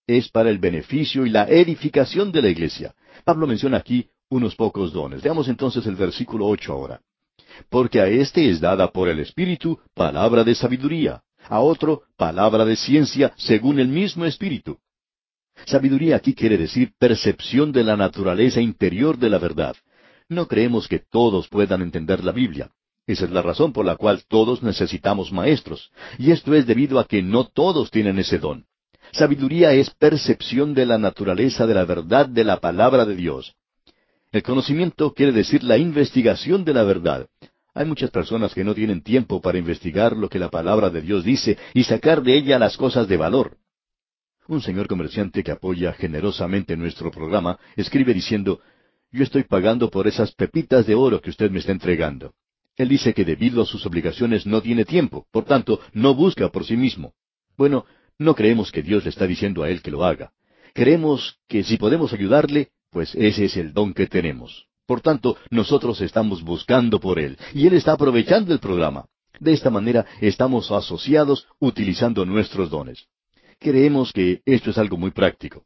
Es 0.07 0.29
para 0.29 0.49
el 0.49 0.57
beneficio 0.57 1.25
y 1.25 1.29
la 1.29 1.47
edificación 1.47 2.31
de 2.31 2.41
la 2.41 2.49
iglesia. 2.49 2.93
Pablo 3.23 3.47
menciona 3.47 3.77
aquí 3.77 4.07
unos 4.29 4.55
pocos 4.55 4.91
dones. 4.91 5.21
Veamos 5.21 5.47
entonces 5.47 5.85
el 5.85 5.95
versículo 5.95 6.47
ocho 6.47 6.73
ahora. 6.73 7.01
Porque 7.69 7.99
a 7.99 8.07
éste 8.07 8.49
es 8.49 8.59
dada 8.59 8.91
por 8.91 9.09
el 9.09 9.19
Espíritu 9.19 9.79
palabra 9.93 10.43
de 10.43 10.55
sabiduría, 10.55 11.21
a 11.47 11.59
otro 11.59 12.03
palabra 12.17 12.65
de 12.65 12.75
ciencia 12.75 13.33
según 13.35 13.79
el 13.79 13.89
mismo 13.89 14.25
Espíritu 14.25 14.79
Sabiduría 15.65 16.15
aquí 16.15 16.33
quiere 16.33 16.57
decir 16.57 16.93
percepción 16.97 17.71
de 17.71 17.83
la 17.83 17.95
naturaleza 17.95 18.61
interior 18.61 19.17
de 19.17 19.29
la 19.29 19.37
verdad. 19.37 19.75
No 20.31 20.47
creemos 20.47 20.87
que 20.87 20.99
todos 20.99 21.49
puedan 21.49 21.81
entender 21.81 22.23
la 22.23 22.31
Biblia. 22.31 22.71
Esa 23.05 23.25
es 23.25 23.31
la 23.31 23.41
razón 23.41 23.73
por 23.73 23.85
la 23.85 23.97
cual 23.97 24.23
todos 24.29 24.63
necesitamos 24.63 25.33
maestros, 25.33 25.91
y 26.17 26.31
esto 26.31 26.53
es 26.53 26.65
debido 26.65 26.99
a 26.99 27.05
que 27.05 27.21
no 27.21 27.47
todos 27.47 27.91
tienen 27.91 28.17
ese 28.17 28.39
don. 28.39 28.63
Sabiduría 29.11 29.73
es 29.73 29.89
percepción 29.89 30.73
de 30.73 30.85
la 30.85 30.97
naturaleza 30.97 31.67
de 31.67 31.73
la 31.73 31.83
verdad 31.83 32.29
de 32.29 32.45
la 32.45 32.61
palabra 32.61 33.05
de 33.05 33.17
Dios. 33.17 33.55
El 34.31 34.41
conocimiento 34.41 35.13
quiere 35.13 35.33
decir 35.33 35.65
la 35.65 35.77
investigación 35.77 36.63
de 36.63 36.75
la 36.75 36.83
verdad. 36.83 37.27
Hay 37.73 37.85
muchas 37.85 38.09
personas 38.09 38.53
que 38.53 38.63
no 38.63 38.73
tienen 38.73 39.03
tiempo 39.03 39.41
para 39.41 39.57
investigar 39.57 40.15
lo 40.15 40.29
que 40.29 40.39
la 40.39 40.49
palabra 40.49 40.89
de 40.89 41.01
Dios 41.01 41.25
dice 41.25 41.57
y 41.73 41.83
sacar 41.83 42.23
de 42.23 42.37
ella 42.37 42.57
las 42.57 42.77
cosas 42.77 43.09
de 43.09 43.17
valor. 43.17 43.57
Un 44.47 44.61
señor 44.61 44.87
comerciante 44.87 45.43
que 45.43 45.51
apoya 45.51 45.91
generosamente 45.91 46.77
nuestro 46.77 47.11
programa 47.11 47.59
escribe 47.75 48.13
diciendo, 48.13 48.61
yo 49.11 49.23
estoy 49.23 49.43
pagando 49.43 49.89
por 49.89 50.07
esas 50.07 50.31
pepitas 50.33 50.87
de 50.87 50.95
oro 50.95 51.21
que 51.21 51.29
usted 51.29 51.51
me 51.51 51.59
está 51.59 51.71
entregando. 51.71 52.33
Él 52.77 52.89
dice 52.89 53.13
que 53.13 53.25
debido 53.25 53.61
a 53.61 53.65
sus 53.65 53.85
obligaciones 53.85 54.45
no 54.45 54.61
tiene 54.61 54.85
tiempo, 54.85 55.27
por 55.31 55.45
tanto, 55.45 55.81
no 55.93 56.15
busca 56.15 56.49
por 56.49 56.65
sí 56.65 56.77
mismo. 56.77 57.13
Bueno, 57.57 57.85
no 58.17 58.35
creemos 58.35 58.71
que 58.71 58.81
Dios 58.81 59.03
le 59.03 59.09
está 59.09 59.27
diciendo 59.27 59.63
a 59.63 59.69
él 59.69 59.81
que 59.81 59.91
lo 59.91 60.05
haga. 60.05 60.31
Creemos 60.73 61.39
que 61.47 61.63
si 61.63 61.77
podemos 61.77 62.13
ayudarle, 62.13 62.69
pues 62.89 63.13
ese 63.15 63.45
es 63.45 63.57
el 63.57 63.73
don 63.73 63.93
que 63.93 64.07
tenemos. 64.07 64.67
Por 64.85 65.01
tanto, 65.01 65.37
nosotros 65.49 65.99
estamos 66.01 66.43
buscando 66.43 66.99
por 66.99 67.19
él, 67.19 67.37
y 67.53 67.67
él 67.67 67.73
está 67.73 67.93
aprovechando 67.93 68.53
el 68.53 68.59
programa. 68.59 69.05
De 69.39 69.53
esta 69.53 69.69
manera 69.69 70.05
estamos 70.21 70.71
asociados 70.71 71.47
utilizando 71.59 72.25
nuestros 72.25 72.69
dones. 72.69 73.07
Creemos 73.59 74.11
que 74.13 74.41
esto 74.45 74.69
es 74.69 74.77
algo 74.77 74.97
muy 74.97 75.11
práctico. 75.11 75.65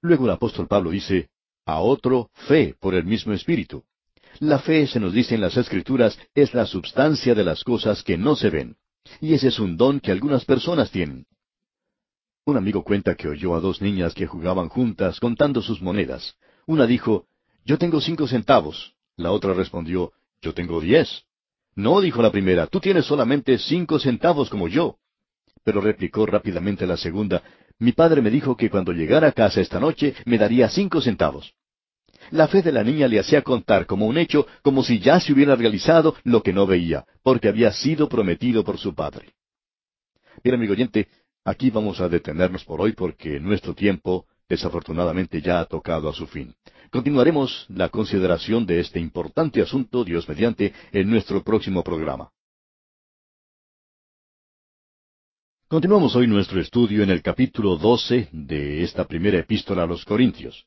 Luego 0.00 0.26
el 0.26 0.32
apóstol 0.32 0.68
Pablo 0.68 0.90
dice, 0.90 1.28
a 1.66 1.80
otro 1.80 2.30
fe 2.48 2.74
por 2.80 2.94
el 2.94 3.04
mismo 3.04 3.32
espíritu. 3.32 3.84
La 4.38 4.60
fe, 4.60 4.86
se 4.86 5.00
nos 5.00 5.12
dice 5.12 5.34
en 5.34 5.40
las 5.40 5.56
Escrituras, 5.56 6.18
es 6.34 6.54
la 6.54 6.64
substancia 6.64 7.34
de 7.34 7.44
las 7.44 7.64
cosas 7.64 8.02
que 8.02 8.16
no 8.16 8.36
se 8.36 8.50
ven. 8.50 8.76
Y 9.20 9.34
ese 9.34 9.48
es 9.48 9.58
un 9.58 9.76
don 9.76 10.00
que 10.00 10.12
algunas 10.12 10.44
personas 10.44 10.90
tienen. 10.90 11.26
Un 12.44 12.56
amigo 12.56 12.84
cuenta 12.84 13.16
que 13.16 13.28
oyó 13.28 13.56
a 13.56 13.60
dos 13.60 13.82
niñas 13.82 14.14
que 14.14 14.26
jugaban 14.26 14.68
juntas 14.68 15.18
contando 15.18 15.60
sus 15.62 15.82
monedas. 15.82 16.36
Una 16.66 16.86
dijo, 16.86 17.26
Yo 17.64 17.78
tengo 17.78 18.00
cinco 18.00 18.28
centavos. 18.28 18.94
La 19.16 19.32
otra 19.32 19.52
respondió, 19.52 20.12
Yo 20.40 20.54
tengo 20.54 20.80
diez. 20.80 21.24
No, 21.74 22.00
dijo 22.00 22.22
la 22.22 22.30
primera, 22.30 22.66
tú 22.68 22.78
tienes 22.78 23.06
solamente 23.06 23.58
cinco 23.58 23.98
centavos 23.98 24.48
como 24.48 24.68
yo. 24.68 24.98
Pero 25.64 25.80
replicó 25.80 26.24
rápidamente 26.24 26.86
la 26.86 26.96
segunda, 26.96 27.42
mi 27.78 27.92
padre 27.92 28.22
me 28.22 28.30
dijo 28.30 28.56
que 28.56 28.70
cuando 28.70 28.92
llegara 28.92 29.28
a 29.28 29.32
casa 29.32 29.60
esta 29.60 29.78
noche 29.78 30.14
me 30.24 30.38
daría 30.38 30.68
cinco 30.68 31.00
centavos. 31.00 31.54
La 32.30 32.48
fe 32.48 32.62
de 32.62 32.72
la 32.72 32.82
niña 32.82 33.06
le 33.06 33.20
hacía 33.20 33.42
contar 33.42 33.86
como 33.86 34.06
un 34.06 34.18
hecho, 34.18 34.46
como 34.62 34.82
si 34.82 34.98
ya 34.98 35.20
se 35.20 35.32
hubiera 35.32 35.54
realizado 35.54 36.16
lo 36.24 36.42
que 36.42 36.52
no 36.52 36.66
veía, 36.66 37.04
porque 37.22 37.48
había 37.48 37.72
sido 37.72 38.08
prometido 38.08 38.64
por 38.64 38.78
su 38.78 38.94
padre. 38.94 39.34
Bien, 40.42 40.54
amigo 40.54 40.72
oyente, 40.72 41.08
aquí 41.44 41.70
vamos 41.70 42.00
a 42.00 42.08
detenernos 42.08 42.64
por 42.64 42.80
hoy 42.80 42.92
porque 42.92 43.38
nuestro 43.38 43.74
tiempo, 43.74 44.26
desafortunadamente, 44.48 45.40
ya 45.40 45.60
ha 45.60 45.66
tocado 45.66 46.08
a 46.08 46.14
su 46.14 46.26
fin. 46.26 46.54
Continuaremos 46.90 47.66
la 47.68 47.90
consideración 47.90 48.66
de 48.66 48.80
este 48.80 48.98
importante 48.98 49.60
asunto, 49.60 50.04
Dios 50.04 50.28
mediante, 50.28 50.72
en 50.92 51.10
nuestro 51.10 51.42
próximo 51.42 51.82
programa. 51.84 52.30
Continuamos 55.68 56.14
hoy 56.14 56.28
nuestro 56.28 56.60
estudio 56.60 57.02
en 57.02 57.10
el 57.10 57.22
capítulo 57.22 57.74
12 57.76 58.28
de 58.30 58.84
esta 58.84 59.04
primera 59.04 59.40
epístola 59.40 59.82
a 59.82 59.86
los 59.86 60.04
Corintios. 60.04 60.64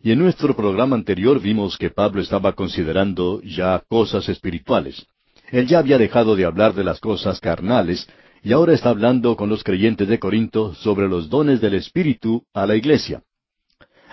Y 0.00 0.12
en 0.12 0.20
nuestro 0.20 0.54
programa 0.54 0.94
anterior 0.94 1.40
vimos 1.40 1.76
que 1.76 1.90
Pablo 1.90 2.22
estaba 2.22 2.52
considerando 2.52 3.42
ya 3.42 3.82
cosas 3.88 4.28
espirituales. 4.28 5.04
Él 5.50 5.66
ya 5.66 5.80
había 5.80 5.98
dejado 5.98 6.36
de 6.36 6.44
hablar 6.44 6.74
de 6.74 6.84
las 6.84 7.00
cosas 7.00 7.40
carnales 7.40 8.06
y 8.44 8.52
ahora 8.52 8.72
está 8.72 8.90
hablando 8.90 9.34
con 9.34 9.48
los 9.48 9.64
creyentes 9.64 10.06
de 10.06 10.20
Corinto 10.20 10.74
sobre 10.74 11.08
los 11.08 11.28
dones 11.28 11.60
del 11.60 11.74
Espíritu 11.74 12.44
a 12.54 12.66
la 12.66 12.76
iglesia. 12.76 13.24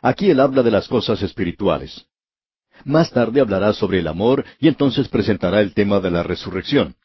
Aquí 0.02 0.32
él 0.32 0.40
habla 0.40 0.64
de 0.64 0.72
las 0.72 0.88
cosas 0.88 1.22
espirituales. 1.22 2.08
Más 2.86 3.12
tarde 3.12 3.40
hablará 3.40 3.72
sobre 3.72 4.00
el 4.00 4.08
amor 4.08 4.46
y 4.60 4.68
entonces 4.68 5.10
presentará 5.10 5.62
el 5.62 5.76
tema 5.76 6.00
de 6.00 6.10
la 6.10 6.24
resurrección. 6.24 6.96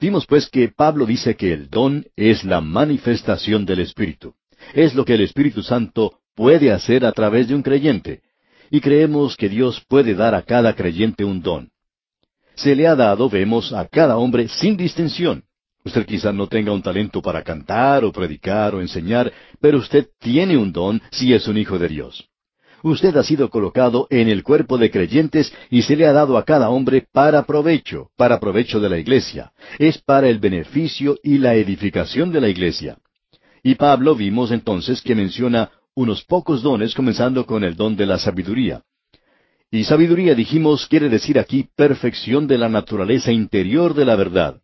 Vimos 0.00 0.26
pues 0.26 0.48
que 0.48 0.68
Pablo 0.68 1.06
dice 1.06 1.34
que 1.34 1.52
el 1.52 1.68
don 1.68 2.06
es 2.16 2.44
la 2.44 2.60
manifestación 2.60 3.64
del 3.64 3.80
Espíritu. 3.80 4.34
Es 4.74 4.94
lo 4.94 5.04
que 5.04 5.14
el 5.14 5.22
Espíritu 5.22 5.62
Santo 5.62 6.18
puede 6.34 6.70
hacer 6.70 7.04
a 7.04 7.12
través 7.12 7.48
de 7.48 7.54
un 7.54 7.62
creyente. 7.62 8.22
Y 8.70 8.80
creemos 8.80 9.36
que 9.36 9.48
Dios 9.48 9.82
puede 9.88 10.14
dar 10.14 10.34
a 10.34 10.42
cada 10.42 10.74
creyente 10.74 11.24
un 11.24 11.42
don. 11.42 11.70
Se 12.54 12.76
le 12.76 12.86
ha 12.86 12.94
dado, 12.94 13.28
vemos, 13.28 13.72
a 13.72 13.86
cada 13.86 14.16
hombre 14.16 14.46
sin 14.48 14.76
distinción. 14.76 15.44
Usted 15.84 16.06
quizá 16.06 16.32
no 16.32 16.46
tenga 16.46 16.72
un 16.72 16.82
talento 16.82 17.22
para 17.22 17.42
cantar 17.42 18.04
o 18.04 18.12
predicar 18.12 18.74
o 18.74 18.80
enseñar, 18.80 19.32
pero 19.60 19.78
usted 19.78 20.08
tiene 20.18 20.56
un 20.56 20.72
don 20.72 21.00
si 21.10 21.32
es 21.32 21.48
un 21.48 21.56
hijo 21.56 21.78
de 21.78 21.88
Dios. 21.88 22.28
Usted 22.82 23.16
ha 23.16 23.24
sido 23.24 23.50
colocado 23.50 24.06
en 24.10 24.28
el 24.28 24.42
cuerpo 24.42 24.78
de 24.78 24.90
creyentes 24.90 25.52
y 25.70 25.82
se 25.82 25.96
le 25.96 26.06
ha 26.06 26.12
dado 26.12 26.38
a 26.38 26.44
cada 26.44 26.70
hombre 26.70 27.06
para 27.12 27.44
provecho, 27.44 28.10
para 28.16 28.38
provecho 28.38 28.78
de 28.80 28.88
la 28.88 28.98
iglesia. 28.98 29.52
Es 29.78 29.98
para 29.98 30.28
el 30.28 30.38
beneficio 30.38 31.18
y 31.22 31.38
la 31.38 31.54
edificación 31.54 32.30
de 32.30 32.40
la 32.40 32.48
iglesia. 32.48 32.98
Y 33.62 33.74
Pablo 33.74 34.14
vimos 34.14 34.52
entonces 34.52 35.02
que 35.02 35.14
menciona 35.14 35.70
unos 35.94 36.24
pocos 36.24 36.62
dones, 36.62 36.94
comenzando 36.94 37.44
con 37.44 37.64
el 37.64 37.74
don 37.74 37.96
de 37.96 38.06
la 38.06 38.18
sabiduría. 38.18 38.82
Y 39.70 39.84
sabiduría, 39.84 40.34
dijimos, 40.34 40.86
quiere 40.86 41.08
decir 41.08 41.38
aquí 41.38 41.68
perfección 41.74 42.46
de 42.46 42.56
la 42.56 42.68
naturaleza 42.68 43.32
interior 43.32 43.94
de 43.94 44.04
la 44.04 44.14
verdad. 44.14 44.60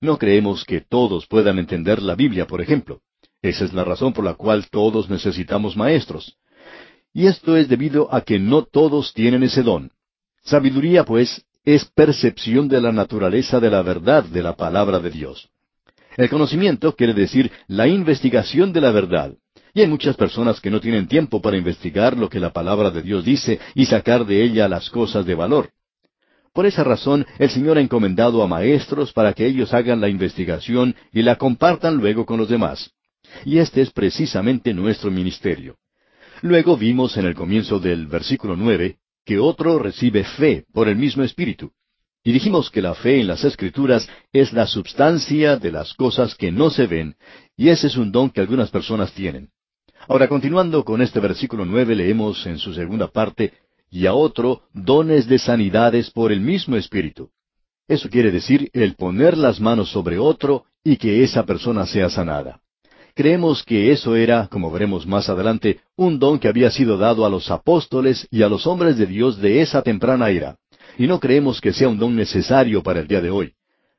No 0.00 0.18
creemos 0.18 0.64
que 0.64 0.80
todos 0.80 1.26
puedan 1.26 1.58
entender 1.58 2.02
la 2.02 2.14
Biblia, 2.14 2.46
por 2.46 2.62
ejemplo. 2.62 3.02
Esa 3.42 3.64
es 3.64 3.72
la 3.72 3.84
razón 3.84 4.12
por 4.12 4.24
la 4.24 4.34
cual 4.34 4.68
todos 4.70 5.10
necesitamos 5.10 5.76
maestros. 5.76 6.38
Y 7.14 7.26
esto 7.26 7.56
es 7.56 7.68
debido 7.68 8.12
a 8.12 8.22
que 8.22 8.38
no 8.38 8.62
todos 8.62 9.12
tienen 9.12 9.42
ese 9.42 9.62
don. 9.62 9.90
Sabiduría, 10.42 11.04
pues, 11.04 11.44
es 11.64 11.84
percepción 11.84 12.68
de 12.68 12.80
la 12.80 12.92
naturaleza 12.92 13.60
de 13.60 13.70
la 13.70 13.82
verdad 13.82 14.24
de 14.24 14.42
la 14.42 14.56
palabra 14.56 14.98
de 14.98 15.10
Dios. 15.10 15.48
El 16.16 16.28
conocimiento 16.28 16.94
quiere 16.94 17.14
decir 17.14 17.50
la 17.68 17.86
investigación 17.86 18.72
de 18.72 18.80
la 18.80 18.90
verdad. 18.90 19.34
Y 19.74 19.80
hay 19.80 19.86
muchas 19.86 20.16
personas 20.16 20.60
que 20.60 20.70
no 20.70 20.80
tienen 20.80 21.06
tiempo 21.06 21.40
para 21.40 21.56
investigar 21.56 22.16
lo 22.16 22.28
que 22.28 22.40
la 22.40 22.52
palabra 22.52 22.90
de 22.90 23.02
Dios 23.02 23.24
dice 23.24 23.58
y 23.74 23.86
sacar 23.86 24.26
de 24.26 24.42
ella 24.42 24.68
las 24.68 24.90
cosas 24.90 25.24
de 25.24 25.34
valor. 25.34 25.70
Por 26.52 26.66
esa 26.66 26.84
razón, 26.84 27.26
el 27.38 27.48
Señor 27.48 27.78
ha 27.78 27.80
encomendado 27.80 28.42
a 28.42 28.46
maestros 28.46 29.12
para 29.12 29.32
que 29.32 29.46
ellos 29.46 29.72
hagan 29.72 30.02
la 30.02 30.10
investigación 30.10 30.94
y 31.10 31.22
la 31.22 31.36
compartan 31.36 31.96
luego 31.96 32.26
con 32.26 32.38
los 32.38 32.48
demás. 32.48 32.90
Y 33.46 33.58
este 33.58 33.80
es 33.80 33.90
precisamente 33.90 34.74
nuestro 34.74 35.10
ministerio. 35.10 35.76
Luego 36.42 36.76
vimos 36.76 37.16
en 37.16 37.24
el 37.24 37.36
comienzo 37.36 37.78
del 37.78 38.08
versículo 38.08 38.56
nueve 38.56 38.96
que 39.24 39.38
otro 39.38 39.78
recibe 39.78 40.24
fe 40.24 40.64
por 40.72 40.88
el 40.88 40.96
mismo 40.96 41.22
Espíritu. 41.22 41.70
Y 42.24 42.32
dijimos 42.32 42.68
que 42.68 42.82
la 42.82 42.96
fe 42.96 43.20
en 43.20 43.28
las 43.28 43.44
Escrituras 43.44 44.08
es 44.32 44.52
la 44.52 44.66
substancia 44.66 45.56
de 45.56 45.70
las 45.70 45.94
cosas 45.94 46.34
que 46.34 46.50
no 46.50 46.70
se 46.70 46.88
ven, 46.88 47.14
y 47.56 47.68
ese 47.68 47.86
es 47.86 47.96
un 47.96 48.10
don 48.10 48.30
que 48.30 48.40
algunas 48.40 48.70
personas 48.70 49.12
tienen. 49.12 49.50
Ahora, 50.08 50.28
continuando 50.28 50.84
con 50.84 51.00
este 51.00 51.20
versículo 51.20 51.64
nueve, 51.64 51.94
leemos 51.94 52.44
en 52.46 52.58
su 52.58 52.74
segunda 52.74 53.06
parte, 53.06 53.52
y 53.88 54.06
a 54.06 54.14
otro 54.14 54.62
dones 54.72 55.28
de 55.28 55.38
sanidades 55.38 56.10
por 56.10 56.32
el 56.32 56.40
mismo 56.40 56.76
Espíritu. 56.76 57.30
Eso 57.86 58.08
quiere 58.10 58.32
decir 58.32 58.68
el 58.72 58.96
poner 58.96 59.38
las 59.38 59.60
manos 59.60 59.90
sobre 59.92 60.18
otro 60.18 60.64
y 60.82 60.96
que 60.96 61.22
esa 61.22 61.46
persona 61.46 61.86
sea 61.86 62.10
sanada. 62.10 62.60
Creemos 63.14 63.62
que 63.62 63.92
eso 63.92 64.16
era, 64.16 64.48
como 64.48 64.70
veremos 64.70 65.06
más 65.06 65.28
adelante, 65.28 65.80
un 65.96 66.18
don 66.18 66.38
que 66.38 66.48
había 66.48 66.70
sido 66.70 66.96
dado 66.96 67.26
a 67.26 67.30
los 67.30 67.50
apóstoles 67.50 68.26
y 68.30 68.42
a 68.42 68.48
los 68.48 68.66
hombres 68.66 68.96
de 68.96 69.06
Dios 69.06 69.38
de 69.38 69.60
esa 69.60 69.82
temprana 69.82 70.30
era, 70.30 70.56
y 70.96 71.06
no 71.06 71.20
creemos 71.20 71.60
que 71.60 71.74
sea 71.74 71.88
un 71.88 71.98
don 71.98 72.16
necesario 72.16 72.82
para 72.82 73.00
el 73.00 73.08
día 73.08 73.20
de 73.20 73.30
hoy. 73.30 73.52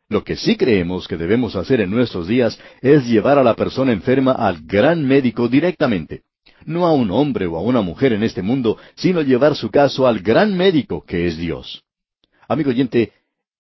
Lo 0.10 0.24
que 0.24 0.36
sí 0.36 0.58
creemos 0.58 1.08
que 1.08 1.18
debemos 1.18 1.56
hacer 1.56 1.82
en 1.82 1.92
nuestros 1.92 2.28
días 2.28 2.60
es 2.82 3.06
llevar 3.06 3.38
a 3.38 3.44
la 3.44 3.56
persona 3.56 3.94
enferma 3.94 4.32
al 4.34 4.62
gran 4.64 5.06
médico 5.06 5.48
directamente. 5.48 6.24
No 6.66 6.86
a 6.86 6.94
un 6.94 7.12
hombre 7.12 7.46
o 7.46 7.58
a 7.58 7.62
una 7.62 7.82
mujer 7.82 8.14
en 8.14 8.24
este 8.24 8.42
mundo, 8.42 8.78
sino 8.96 9.22
llevar 9.22 9.56
su 9.56 9.70
caso 9.70 10.08
al 10.08 10.20
gran 10.20 10.58
médico 10.58 11.04
que 11.06 11.28
es 11.28 11.38
Dios. 11.38 11.84
Amigo 12.48 12.72
oyente, 12.72 13.12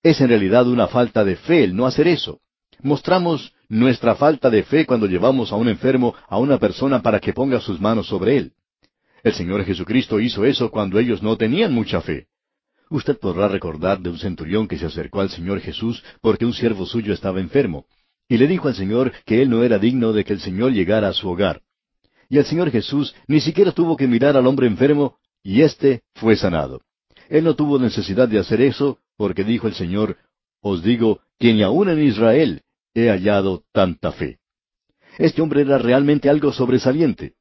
es 0.01 0.19
en 0.19 0.29
realidad 0.29 0.67
una 0.67 0.87
falta 0.87 1.23
de 1.23 1.35
fe 1.35 1.63
el 1.63 1.75
no 1.75 1.85
hacer 1.85 2.07
eso. 2.07 2.39
Mostramos 2.83 3.53
nuestra 3.69 4.13
falta 4.15 4.49
de 4.49 4.63
fe 4.63 4.85
cuando 4.85 5.07
llevamos 5.07 5.53
a 5.53 5.55
un 5.55 5.69
enfermo 5.69 6.13
a 6.27 6.37
una 6.37 6.57
persona 6.57 7.01
para 7.01 7.21
que 7.21 7.31
ponga 7.31 7.61
sus 7.61 7.79
manos 7.79 8.07
sobre 8.07 8.35
él. 8.35 8.51
El 9.23 9.33
Señor 9.33 9.63
Jesucristo 9.63 10.19
hizo 10.19 10.43
eso 10.43 10.69
cuando 10.69 10.99
ellos 10.99 11.23
no 11.23 11.37
tenían 11.37 11.73
mucha 11.73 12.01
fe. 12.01 12.27
Usted 12.89 13.17
podrá 13.17 13.47
recordar 13.47 14.01
de 14.01 14.09
un 14.09 14.19
centurión 14.19 14.67
que 14.67 14.77
se 14.77 14.85
acercó 14.85 15.21
al 15.21 15.29
Señor 15.29 15.61
Jesús 15.61 16.03
porque 16.19 16.45
un 16.45 16.53
siervo 16.53 16.85
suyo 16.85 17.13
estaba 17.13 17.39
enfermo, 17.39 17.85
y 18.27 18.35
le 18.35 18.47
dijo 18.47 18.67
al 18.67 18.75
Señor 18.75 19.13
que 19.25 19.41
él 19.41 19.49
no 19.49 19.63
era 19.63 19.79
digno 19.79 20.11
de 20.11 20.25
que 20.25 20.33
el 20.33 20.41
Señor 20.41 20.73
llegara 20.73 21.07
a 21.07 21.13
su 21.13 21.29
hogar. 21.29 21.61
Y 22.27 22.37
el 22.37 22.45
Señor 22.45 22.69
Jesús 22.69 23.15
ni 23.27 23.39
siquiera 23.39 23.71
tuvo 23.71 23.95
que 23.95 24.09
mirar 24.09 24.35
al 24.35 24.45
hombre 24.45 24.67
enfermo, 24.67 25.15
y 25.41 25.61
éste 25.61 26.01
fue 26.15 26.35
sanado. 26.35 26.81
Él 27.29 27.45
no 27.45 27.55
tuvo 27.55 27.79
necesidad 27.79 28.27
de 28.27 28.39
hacer 28.39 28.59
eso, 28.59 28.99
porque 29.15 29.45
dijo 29.45 29.67
el 29.67 29.73
Señor, 29.73 30.17
Os 30.59 30.83
digo 30.83 31.21
que 31.39 31.53
ni 31.53 31.63
aun 31.63 31.87
en 31.87 32.03
Israel 32.03 32.61
he 32.93 33.09
hallado 33.09 33.63
tanta 33.71 34.11
fe. 34.11 34.39
Este 35.17 35.41
hombre 35.41 35.61
era 35.61 35.77
realmente 35.77 36.29
algo 36.29 36.51
sobresaliente. 36.51 37.33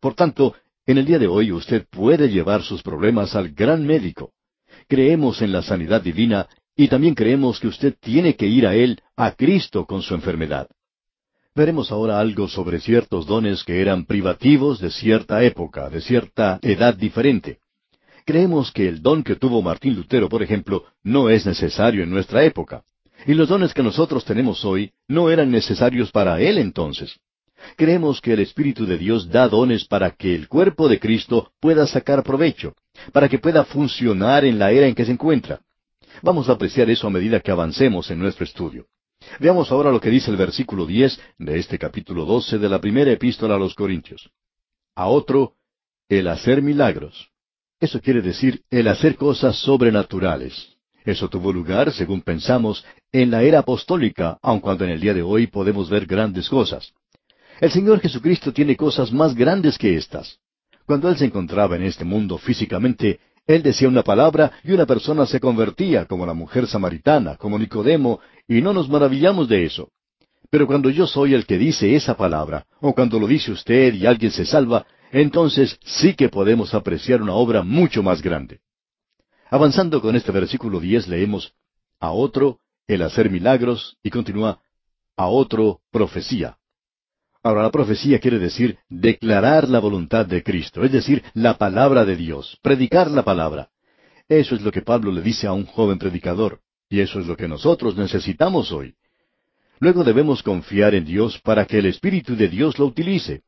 Por 0.00 0.14
tanto, 0.14 0.54
en 0.86 0.98
el 0.98 1.06
día 1.06 1.18
de 1.18 1.26
hoy 1.26 1.52
usted 1.52 1.86
puede 1.88 2.28
llevar 2.28 2.62
sus 2.62 2.82
problemas 2.82 3.34
al 3.34 3.50
gran 3.50 3.86
médico. 3.86 4.32
Creemos 4.88 5.40
en 5.40 5.52
la 5.52 5.62
sanidad 5.62 6.02
divina 6.02 6.48
y 6.76 6.88
también 6.88 7.14
creemos 7.14 7.60
que 7.60 7.68
usted 7.68 7.94
tiene 7.98 8.36
que 8.36 8.46
ir 8.46 8.66
a 8.66 8.74
Él, 8.74 9.00
a 9.16 9.32
Cristo, 9.32 9.86
con 9.86 10.02
su 10.02 10.14
enfermedad. 10.14 10.68
Veremos 11.54 11.92
ahora 11.92 12.18
algo 12.18 12.48
sobre 12.48 12.80
ciertos 12.80 13.26
dones 13.26 13.62
que 13.62 13.80
eran 13.80 14.04
privativos 14.06 14.80
de 14.80 14.90
cierta 14.90 15.42
época, 15.44 15.88
de 15.88 16.00
cierta 16.00 16.58
edad 16.62 16.94
diferente. 16.94 17.60
Creemos 18.26 18.72
que 18.72 18.88
el 18.88 19.02
don 19.02 19.22
que 19.22 19.36
tuvo 19.36 19.62
Martín 19.62 19.94
Lutero, 19.94 20.28
por 20.28 20.42
ejemplo, 20.42 20.84
no 21.02 21.30
es 21.30 21.46
necesario 21.46 22.02
en 22.02 22.10
nuestra 22.10 22.44
época. 22.44 22.82
Y 23.26 23.34
los 23.34 23.48
dones 23.48 23.72
que 23.72 23.82
nosotros 23.82 24.24
tenemos 24.24 24.64
hoy 24.64 24.92
no 25.08 25.30
eran 25.30 25.50
necesarios 25.50 26.10
para 26.10 26.40
él 26.40 26.58
entonces. 26.58 27.18
Creemos 27.76 28.20
que 28.20 28.34
el 28.34 28.40
Espíritu 28.40 28.84
de 28.84 28.98
Dios 28.98 29.30
da 29.30 29.48
dones 29.48 29.86
para 29.86 30.10
que 30.10 30.34
el 30.34 30.48
cuerpo 30.48 30.88
de 30.88 31.00
Cristo 31.00 31.52
pueda 31.60 31.86
sacar 31.86 32.22
provecho, 32.22 32.74
para 33.12 33.28
que 33.28 33.38
pueda 33.38 33.64
funcionar 33.64 34.44
en 34.44 34.58
la 34.58 34.70
era 34.70 34.86
en 34.86 34.94
que 34.94 35.06
se 35.06 35.12
encuentra. 35.12 35.60
Vamos 36.22 36.48
a 36.48 36.52
apreciar 36.52 36.90
eso 36.90 37.06
a 37.06 37.10
medida 37.10 37.40
que 37.40 37.50
avancemos 37.50 38.10
en 38.10 38.18
nuestro 38.18 38.44
estudio. 38.44 38.86
Veamos 39.40 39.72
ahora 39.72 39.90
lo 39.90 40.00
que 40.00 40.10
dice 40.10 40.30
el 40.30 40.36
versículo 40.36 40.84
diez 40.84 41.18
de 41.38 41.58
este 41.58 41.78
capítulo 41.78 42.26
doce 42.26 42.58
de 42.58 42.68
la 42.68 42.80
primera 42.80 43.10
epístola 43.10 43.54
a 43.54 43.58
los 43.58 43.74
Corintios. 43.74 44.30
A 44.94 45.06
otro, 45.06 45.54
el 46.08 46.28
hacer 46.28 46.60
milagros. 46.60 47.30
Eso 47.80 48.00
quiere 48.00 48.20
decir 48.20 48.62
el 48.70 48.86
hacer 48.88 49.16
cosas 49.16 49.56
sobrenaturales. 49.56 50.73
Eso 51.04 51.28
tuvo 51.28 51.52
lugar, 51.52 51.92
según 51.92 52.22
pensamos, 52.22 52.84
en 53.12 53.30
la 53.30 53.42
era 53.42 53.58
apostólica, 53.58 54.38
aun 54.40 54.60
cuando 54.60 54.84
en 54.84 54.90
el 54.90 55.00
día 55.00 55.12
de 55.12 55.22
hoy 55.22 55.46
podemos 55.46 55.90
ver 55.90 56.06
grandes 56.06 56.48
cosas. 56.48 56.92
El 57.60 57.70
Señor 57.70 58.00
Jesucristo 58.00 58.52
tiene 58.52 58.74
cosas 58.74 59.12
más 59.12 59.34
grandes 59.34 59.76
que 59.76 59.96
estas. 59.96 60.38
Cuando 60.86 61.08
Él 61.10 61.16
se 61.16 61.26
encontraba 61.26 61.76
en 61.76 61.82
este 61.82 62.04
mundo 62.04 62.38
físicamente, 62.38 63.20
Él 63.46 63.62
decía 63.62 63.86
una 63.86 64.02
palabra 64.02 64.52
y 64.64 64.72
una 64.72 64.86
persona 64.86 65.26
se 65.26 65.40
convertía, 65.40 66.06
como 66.06 66.24
la 66.24 66.34
mujer 66.34 66.66
samaritana, 66.66 67.36
como 67.36 67.58
Nicodemo, 67.58 68.20
y 68.48 68.62
no 68.62 68.72
nos 68.72 68.88
maravillamos 68.88 69.46
de 69.48 69.66
eso. 69.66 69.90
Pero 70.50 70.66
cuando 70.66 70.88
yo 70.88 71.06
soy 71.06 71.34
el 71.34 71.44
que 71.44 71.58
dice 71.58 71.94
esa 71.94 72.16
palabra, 72.16 72.64
o 72.80 72.94
cuando 72.94 73.18
lo 73.18 73.26
dice 73.26 73.52
usted 73.52 73.92
y 73.92 74.06
alguien 74.06 74.30
se 74.30 74.46
salva, 74.46 74.86
entonces 75.12 75.78
sí 75.84 76.14
que 76.14 76.30
podemos 76.30 76.72
apreciar 76.74 77.20
una 77.20 77.34
obra 77.34 77.62
mucho 77.62 78.02
más 78.02 78.22
grande. 78.22 78.60
Avanzando 79.54 80.02
con 80.02 80.16
este 80.16 80.32
versículo 80.32 80.80
diez 80.80 81.06
leemos 81.06 81.54
a 82.00 82.10
otro 82.10 82.58
el 82.88 83.02
hacer 83.02 83.30
milagros 83.30 83.96
y 84.02 84.10
continúa 84.10 84.58
a 85.16 85.28
otro 85.28 85.78
profecía. 85.92 86.58
Ahora 87.40 87.62
la 87.62 87.70
profecía 87.70 88.18
quiere 88.18 88.40
decir 88.40 88.78
declarar 88.88 89.68
la 89.68 89.78
voluntad 89.78 90.26
de 90.26 90.42
Cristo, 90.42 90.82
es 90.82 90.90
decir, 90.90 91.22
la 91.34 91.56
palabra 91.56 92.04
de 92.04 92.16
Dios, 92.16 92.58
predicar 92.62 93.08
la 93.12 93.22
palabra. 93.22 93.70
Eso 94.28 94.56
es 94.56 94.62
lo 94.62 94.72
que 94.72 94.82
Pablo 94.82 95.12
le 95.12 95.22
dice 95.22 95.46
a 95.46 95.52
un 95.52 95.66
joven 95.66 96.00
predicador, 96.00 96.58
y 96.88 96.98
eso 96.98 97.20
es 97.20 97.26
lo 97.28 97.36
que 97.36 97.46
nosotros 97.46 97.96
necesitamos 97.96 98.72
hoy. 98.72 98.96
Luego 99.78 100.02
debemos 100.02 100.42
confiar 100.42 100.96
en 100.96 101.04
Dios 101.04 101.40
para 101.44 101.64
que 101.64 101.78
el 101.78 101.86
Espíritu 101.86 102.34
de 102.34 102.48
Dios 102.48 102.76
lo 102.80 102.86
utilice. 102.86 103.42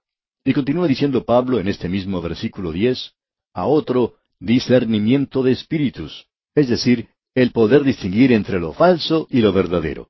Y 0.44 0.52
continúa 0.52 0.86
diciendo 0.86 1.24
Pablo 1.24 1.58
en 1.58 1.66
este 1.66 1.88
mismo 1.88 2.22
versículo 2.22 2.70
diez, 2.70 3.10
a 3.52 3.66
otro 3.66 4.14
discernimiento 4.40 5.42
de 5.42 5.52
espíritus, 5.52 6.26
es 6.54 6.68
decir, 6.68 7.08
el 7.34 7.52
poder 7.52 7.82
distinguir 7.84 8.32
entre 8.32 8.60
lo 8.60 8.72
falso 8.72 9.26
y 9.30 9.40
lo 9.40 9.52
verdadero. 9.52 10.08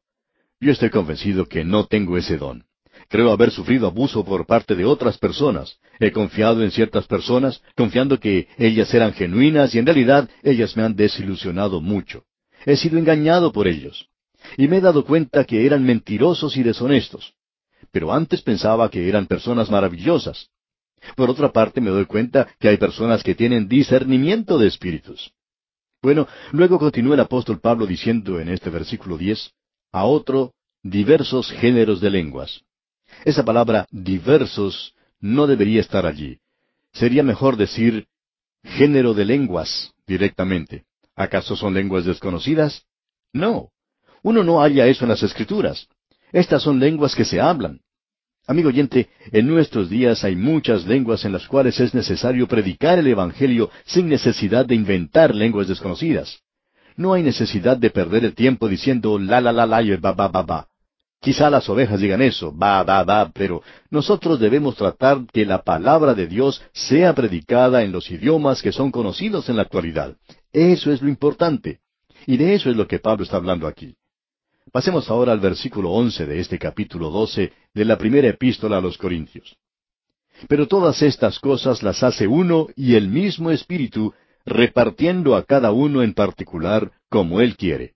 Yo 0.60 0.72
estoy 0.72 0.90
convencido 0.90 1.46
que 1.46 1.64
no 1.64 1.86
tengo 1.86 2.16
ese 2.16 2.38
don. 2.38 2.64
Creo 3.08 3.30
haber 3.30 3.50
sufrido 3.50 3.86
abuso 3.86 4.24
por 4.24 4.46
parte 4.46 4.74
de 4.74 4.84
otras 4.84 5.18
personas. 5.18 5.78
He 6.00 6.12
confiado 6.12 6.62
en 6.62 6.70
ciertas 6.70 7.06
personas, 7.06 7.62
confiando 7.76 8.18
que 8.18 8.48
ellas 8.58 8.92
eran 8.94 9.12
genuinas 9.12 9.74
y 9.74 9.78
en 9.78 9.86
realidad 9.86 10.28
ellas 10.42 10.76
me 10.76 10.82
han 10.82 10.96
desilusionado 10.96 11.80
mucho. 11.80 12.24
He 12.64 12.76
sido 12.76 12.98
engañado 12.98 13.52
por 13.52 13.68
ellos. 13.68 14.08
Y 14.56 14.68
me 14.68 14.78
he 14.78 14.80
dado 14.80 15.04
cuenta 15.04 15.44
que 15.44 15.66
eran 15.66 15.84
mentirosos 15.84 16.56
y 16.56 16.62
deshonestos. 16.62 17.34
Pero 17.92 18.12
antes 18.12 18.42
pensaba 18.42 18.90
que 18.90 19.08
eran 19.08 19.26
personas 19.26 19.70
maravillosas. 19.70 20.48
Por 21.14 21.30
otra 21.30 21.52
parte, 21.52 21.80
me 21.80 21.90
doy 21.90 22.06
cuenta 22.06 22.48
que 22.58 22.68
hay 22.68 22.76
personas 22.76 23.22
que 23.22 23.34
tienen 23.34 23.68
discernimiento 23.68 24.58
de 24.58 24.68
espíritus. 24.68 25.32
Bueno, 26.02 26.28
luego 26.52 26.78
continúa 26.78 27.14
el 27.14 27.20
apóstol 27.20 27.60
Pablo 27.60 27.86
diciendo 27.86 28.38
en 28.40 28.48
este 28.48 28.70
versículo 28.70 29.18
diez, 29.18 29.52
a 29.92 30.04
otro, 30.04 30.52
diversos 30.82 31.50
géneros 31.50 32.00
de 32.00 32.10
lenguas. 32.10 32.62
Esa 33.24 33.44
palabra 33.44 33.86
diversos 33.90 34.94
no 35.20 35.46
debería 35.46 35.80
estar 35.80 36.06
allí. 36.06 36.38
Sería 36.92 37.22
mejor 37.22 37.56
decir 37.56 38.06
género 38.62 39.14
de 39.14 39.24
lenguas 39.24 39.92
directamente. 40.06 40.84
¿Acaso 41.14 41.56
son 41.56 41.74
lenguas 41.74 42.04
desconocidas? 42.04 42.84
No. 43.32 43.70
Uno 44.22 44.42
no 44.42 44.60
halla 44.60 44.86
eso 44.86 45.04
en 45.04 45.10
las 45.10 45.22
escrituras. 45.22 45.88
Estas 46.32 46.62
son 46.62 46.78
lenguas 46.78 47.14
que 47.14 47.24
se 47.24 47.40
hablan. 47.40 47.80
Amigo 48.48 48.68
oyente, 48.68 49.08
en 49.32 49.48
nuestros 49.48 49.90
días 49.90 50.22
hay 50.22 50.36
muchas 50.36 50.86
lenguas 50.86 51.24
en 51.24 51.32
las 51.32 51.48
cuales 51.48 51.80
es 51.80 51.94
necesario 51.94 52.46
predicar 52.46 52.96
el 52.96 53.08
Evangelio 53.08 53.70
sin 53.84 54.08
necesidad 54.08 54.64
de 54.64 54.76
inventar 54.76 55.34
lenguas 55.34 55.66
desconocidas. 55.66 56.38
No 56.96 57.12
hay 57.12 57.24
necesidad 57.24 57.76
de 57.76 57.90
perder 57.90 58.24
el 58.24 58.34
tiempo 58.36 58.68
diciendo 58.68 59.18
la 59.18 59.40
la 59.40 59.50
la 59.50 59.66
la 59.66 59.82
y 59.82 59.96
ba 59.96 60.12
ba 60.12 60.28
ba 60.28 60.42
ba. 60.42 60.68
Quizá 61.20 61.50
las 61.50 61.68
ovejas 61.68 61.98
digan 61.98 62.22
eso, 62.22 62.56
va, 62.56 62.84
va, 62.84 63.02
va, 63.02 63.32
pero 63.34 63.62
nosotros 63.90 64.38
debemos 64.38 64.76
tratar 64.76 65.26
que 65.32 65.44
la 65.44 65.62
palabra 65.62 66.14
de 66.14 66.28
Dios 66.28 66.62
sea 66.72 67.14
predicada 67.14 67.82
en 67.82 67.90
los 67.90 68.08
idiomas 68.12 68.62
que 68.62 68.70
son 68.70 68.92
conocidos 68.92 69.48
en 69.48 69.56
la 69.56 69.62
actualidad. 69.62 70.14
Eso 70.52 70.92
es 70.92 71.02
lo 71.02 71.08
importante. 71.08 71.80
Y 72.26 72.36
de 72.36 72.54
eso 72.54 72.70
es 72.70 72.76
lo 72.76 72.86
que 72.86 73.00
Pablo 73.00 73.24
está 73.24 73.38
hablando 73.38 73.66
aquí. 73.66 73.96
Pasemos 74.76 75.08
ahora 75.08 75.32
al 75.32 75.40
versículo 75.40 75.90
once 75.90 76.26
de 76.26 76.38
este 76.38 76.58
capítulo 76.58 77.08
doce 77.08 77.50
de 77.72 77.86
la 77.86 77.96
primera 77.96 78.28
epístola 78.28 78.76
a 78.76 78.80
los 78.82 78.98
Corintios. 78.98 79.56
Pero 80.48 80.68
todas 80.68 81.00
estas 81.00 81.38
cosas 81.38 81.82
las 81.82 82.02
hace 82.02 82.26
uno 82.26 82.66
y 82.76 82.94
el 82.94 83.08
mismo 83.08 83.50
Espíritu, 83.50 84.12
repartiendo 84.44 85.34
a 85.34 85.44
cada 85.44 85.72
uno 85.72 86.02
en 86.02 86.12
particular 86.12 86.92
como 87.08 87.40
Él 87.40 87.56
quiere. 87.56 87.94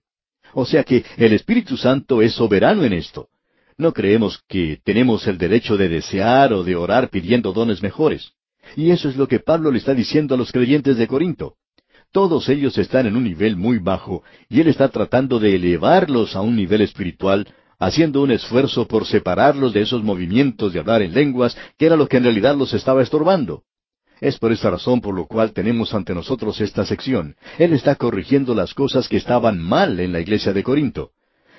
O 0.55 0.65
sea 0.65 0.83
que 0.83 1.05
el 1.17 1.33
Espíritu 1.33 1.77
Santo 1.77 2.19
es 2.19 2.33
soberano 2.33 2.83
en 2.83 2.93
esto. 2.93 3.29
No 3.77 3.93
creemos 3.93 4.41
que 4.47 4.79
tenemos 4.83 5.27
el 5.27 5.37
derecho 5.37 5.77
de 5.77 5.87
desear 5.87 6.51
o 6.51 6.63
de 6.63 6.75
orar 6.75 7.11
pidiendo 7.11 7.53
dones 7.53 7.83
mejores. 7.83 8.31
Y 8.75 8.89
eso 8.89 9.07
es 9.07 9.17
lo 9.17 9.27
que 9.27 9.37
Pablo 9.37 9.69
le 9.69 9.77
está 9.77 9.93
diciendo 9.93 10.33
a 10.33 10.37
los 10.39 10.51
creyentes 10.51 10.97
de 10.97 11.05
Corinto. 11.05 11.57
Todos 12.11 12.49
ellos 12.49 12.77
están 12.77 13.05
en 13.05 13.15
un 13.15 13.23
nivel 13.23 13.55
muy 13.55 13.77
bajo 13.79 14.23
y 14.49 14.59
él 14.59 14.67
está 14.67 14.89
tratando 14.89 15.39
de 15.39 15.55
elevarlos 15.55 16.35
a 16.35 16.41
un 16.41 16.57
nivel 16.57 16.81
espiritual, 16.81 17.47
haciendo 17.79 18.21
un 18.21 18.31
esfuerzo 18.31 18.85
por 18.85 19.05
separarlos 19.05 19.71
de 19.71 19.81
esos 19.81 20.03
movimientos 20.03 20.73
de 20.73 20.79
hablar 20.79 21.01
en 21.01 21.13
lenguas 21.13 21.57
que 21.77 21.85
era 21.85 21.95
lo 21.95 22.09
que 22.09 22.17
en 22.17 22.23
realidad 22.23 22.57
los 22.57 22.73
estaba 22.73 23.01
estorbando. 23.01 23.63
Es 24.19 24.37
por 24.37 24.51
esta 24.51 24.69
razón 24.69 24.99
por 24.99 25.15
lo 25.15 25.25
cual 25.25 25.53
tenemos 25.53 25.93
ante 25.93 26.13
nosotros 26.13 26.59
esta 26.59 26.85
sección. 26.85 27.37
Él 27.57 27.71
está 27.71 27.95
corrigiendo 27.95 28.53
las 28.53 28.73
cosas 28.73 29.07
que 29.07 29.17
estaban 29.17 29.59
mal 29.59 29.97
en 30.01 30.11
la 30.11 30.19
iglesia 30.19 30.51
de 30.51 30.63
Corinto. 30.63 31.11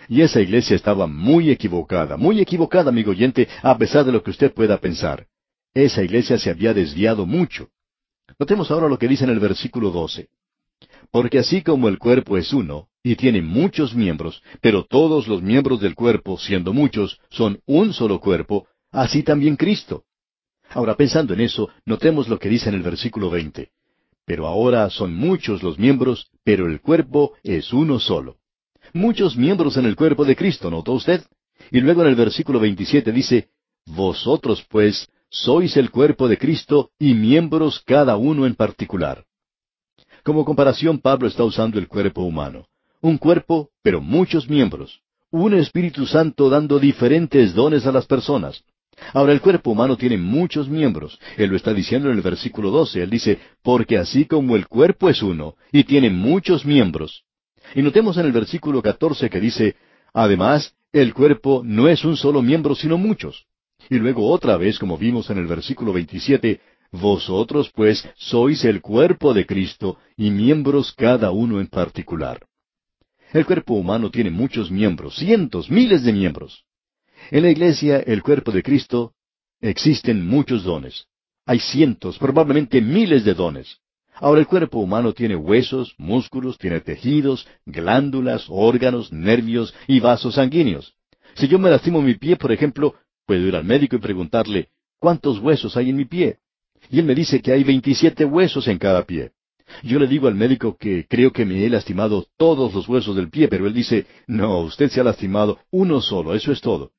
Y 0.07 0.21
esa 0.21 0.43
iglesia 0.43 0.77
estaba 0.77 1.07
muy 1.07 1.51
equivocada, 1.51 2.19
muy 2.19 2.41
equivocada, 2.41 2.91
amigo 2.91 3.13
oyente, 3.13 3.49
a 3.63 3.79
pesar 3.79 4.05
de 4.05 4.13
lo 4.13 4.23
que 4.23 4.31
usted 4.31 4.53
pueda 4.53 4.77
pensar. 4.79 5.27
Esa 5.73 6.03
iglesia 6.03 6.39
se 6.39 6.51
había 6.51 6.75
desviado 6.75 7.25
mucho. 7.25 7.71
Notemos 8.39 8.71
ahora 8.71 8.89
lo 8.89 8.99
que 8.99 9.09
dice 9.09 9.25
en 9.25 9.31
el 9.31 9.41
versículo 9.41 9.91
12. 9.91 10.29
Porque 11.13 11.39
así 11.39 11.63
como 11.63 11.89
el 11.89 11.99
cuerpo 11.99 12.39
es 12.39 12.55
uno, 12.55 12.89
y 13.05 13.17
tiene 13.17 13.43
muchos 13.43 13.95
miembros, 13.95 14.43
pero 14.63 14.85
todos 14.85 15.29
los 15.29 15.43
miembros 15.43 15.79
del 15.81 15.95
cuerpo, 15.95 16.39
siendo 16.39 16.73
muchos, 16.73 17.21
son 17.29 17.61
un 17.67 17.93
solo 17.93 18.19
cuerpo, 18.19 18.67
así 18.91 19.23
también 19.23 19.57
Cristo. 19.57 20.05
Ahora, 20.71 20.97
pensando 20.97 21.35
en 21.35 21.41
eso, 21.41 21.69
notemos 21.85 22.29
lo 22.29 22.39
que 22.39 22.49
dice 22.49 22.71
en 22.71 22.77
el 22.77 22.83
versículo 22.83 23.29
veinte. 23.29 23.73
Pero 24.25 24.47
ahora 24.47 24.89
son 24.89 25.15
muchos 25.15 25.63
los 25.63 25.79
miembros, 25.79 26.31
pero 26.45 26.67
el 26.67 26.81
cuerpo 26.81 27.35
es 27.43 27.75
uno 27.75 27.99
solo. 27.99 28.39
Muchos 28.95 29.37
miembros 29.37 29.77
en 29.77 29.85
el 29.85 29.97
cuerpo 29.97 30.25
de 30.25 30.35
Cristo, 30.35 30.71
¿notó 30.71 30.93
usted? 30.93 31.23
Y 31.71 31.81
luego 31.81 32.03
en 32.03 32.09
el 32.09 32.15
versículo 32.15 32.59
veintisiete 32.59 33.13
dice, 33.13 33.51
Vosotros 33.85 34.65
pues 34.71 35.11
sois 35.29 35.77
el 35.77 35.91
cuerpo 35.91 36.27
de 36.27 36.39
Cristo 36.39 36.91
y 36.99 37.13
miembros 37.13 37.83
cada 37.85 38.17
uno 38.17 38.47
en 38.47 38.55
particular. 38.55 39.27
Como 40.23 40.45
comparación, 40.45 41.01
Pablo 41.01 41.27
está 41.27 41.43
usando 41.43 41.81
el 41.81 41.89
cuerpo 41.89 42.23
humano. 42.23 42.67
Un 43.01 43.19
cuerpo, 43.19 43.71
pero 43.83 44.01
muchos 44.01 44.49
miembros. 44.49 45.01
Un 45.33 45.55
Espíritu 45.55 46.07
Santo 46.07 46.49
dando 46.49 46.79
diferentes 46.79 47.55
dones 47.55 47.87
a 47.87 47.93
las 47.93 48.07
personas. 48.07 48.63
Ahora 49.15 49.33
el 49.33 49.41
cuerpo 49.41 49.73
humano 49.73 49.97
tiene 49.97 50.19
muchos 50.19 50.69
miembros. 50.69 51.19
Él 51.37 51.51
lo 51.51 51.57
está 51.57 51.75
diciendo 51.75 52.09
en 52.09 52.17
el 52.17 52.23
versículo 52.23 52.71
12. 52.71 53.03
Él 53.03 53.11
dice, 53.11 53.41
porque 53.63 53.99
así 53.99 54.25
como 54.27 54.55
el 54.55 54.69
cuerpo 54.69 55.09
es 55.09 55.23
uno 55.23 55.57
y 55.73 55.83
tiene 55.83 56.09
muchos 56.09 56.65
miembros. 56.65 57.25
Y 57.75 57.83
notemos 57.83 58.17
en 58.17 58.27
el 58.27 58.33
versículo 58.33 58.81
14 58.81 59.29
que 59.29 59.41
dice, 59.41 59.75
además, 60.15 60.77
el 60.93 61.15
cuerpo 61.15 61.63
no 61.65 61.89
es 61.89 62.05
un 62.05 62.17
solo 62.17 62.43
miembro 62.43 62.77
sino 62.77 62.97
muchos. 62.97 63.47
Y 63.91 63.97
luego 63.97 64.31
otra 64.31 64.57
vez, 64.57 64.79
como 64.79 64.97
vimos 64.97 65.31
en 65.31 65.39
el 65.39 65.47
versículo 65.47 65.93
27, 65.93 66.61
vosotros 66.93 67.71
pues 67.75 68.07
sois 68.17 68.65
el 68.65 68.83
cuerpo 68.83 69.33
de 69.33 69.47
Cristo 69.47 69.99
y 70.17 70.31
miembros 70.31 70.93
cada 70.93 71.31
uno 71.31 71.61
en 71.61 71.67
particular. 71.67 72.47
El 73.33 73.47
cuerpo 73.47 73.75
humano 73.75 74.11
tiene 74.11 74.31
muchos 74.31 74.71
miembros, 74.71 75.17
cientos, 75.17 75.71
miles 75.71 76.05
de 76.05 76.13
miembros. 76.13 76.65
En 77.31 77.45
la 77.45 77.51
iglesia, 77.51 77.99
el 78.01 78.23
cuerpo 78.23 78.53
de 78.53 78.63
Cristo, 78.63 79.15
existen 79.61 80.27
muchos 80.27 80.65
dones. 80.65 81.07
Hay 81.47 81.59
cientos, 81.59 82.19
probablemente 82.19 82.83
miles 82.83 83.25
de 83.25 83.33
dones. 83.33 83.79
Ahora 84.17 84.41
el 84.41 84.47
cuerpo 84.47 84.79
humano 84.79 85.15
tiene 85.15 85.35
huesos, 85.35 85.95
músculos, 85.97 86.59
tiene 86.59 86.81
tejidos, 86.81 87.49
glándulas, 87.65 88.45
órganos, 88.49 89.11
nervios 89.13 89.75
y 89.87 89.99
vasos 90.01 90.35
sanguíneos. 90.35 90.95
Si 91.35 91.49
yo 91.49 91.59
me 91.59 91.71
lastimo 91.71 92.03
mi 92.03 92.15
pie, 92.15 92.37
por 92.37 92.53
ejemplo, 92.53 92.95
puedo 93.25 93.47
ir 93.47 93.57
al 93.57 93.65
médico 93.65 93.97
y 93.97 94.01
preguntarle, 94.01 94.69
¿cuántos 94.99 95.39
huesos 95.39 95.77
hay 95.79 95.89
en 95.89 95.97
mi 95.97 96.05
pie? 96.05 96.42
Y 96.93 96.99
él 96.99 97.07
me 97.07 97.15
dice 97.15 97.41
que 97.41 97.53
hay 97.53 97.65
veintisiete 97.65 98.27
huesos 98.27 98.69
en 98.69 98.77
cada 98.77 99.05
pie. 99.05 99.33
Yo 99.83 99.99
le 99.99 100.07
digo 100.07 100.29
al 100.29 100.35
médico 100.35 100.77
que 100.77 101.07
creo 101.09 101.33
que 101.33 101.47
me 101.47 101.65
he 101.65 101.71
lastimado 101.71 102.27
todos 102.37 102.75
los 102.75 102.87
huesos 102.87 103.17
del 103.17 103.31
pie, 103.31 103.49
pero 103.49 103.67
él 103.67 103.73
dice, 103.73 104.05
no, 104.27 104.59
usted 104.59 104.91
se 104.91 105.01
ha 105.01 105.05
lastimado 105.05 105.59
uno 105.71 106.03
solo, 106.03 106.35
eso 106.35 106.53
es 106.53 106.61
todo. 106.61 106.93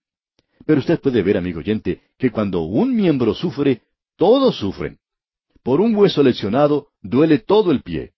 Pero 0.66 0.80
usted 0.80 1.00
puede 1.00 1.22
ver, 1.22 1.38
amigo 1.38 1.60
oyente, 1.60 2.02
que 2.18 2.32
cuando 2.32 2.62
un 2.62 2.96
miembro 2.96 3.36
sufre, 3.36 3.84
todos 4.18 4.56
sufren. 4.56 4.98
Por 5.62 5.80
un 5.80 5.96
hueso 5.96 6.24
lesionado, 6.24 6.88
duele 7.04 7.38
todo 7.38 7.70
el 7.70 7.84
pie. 7.84 8.14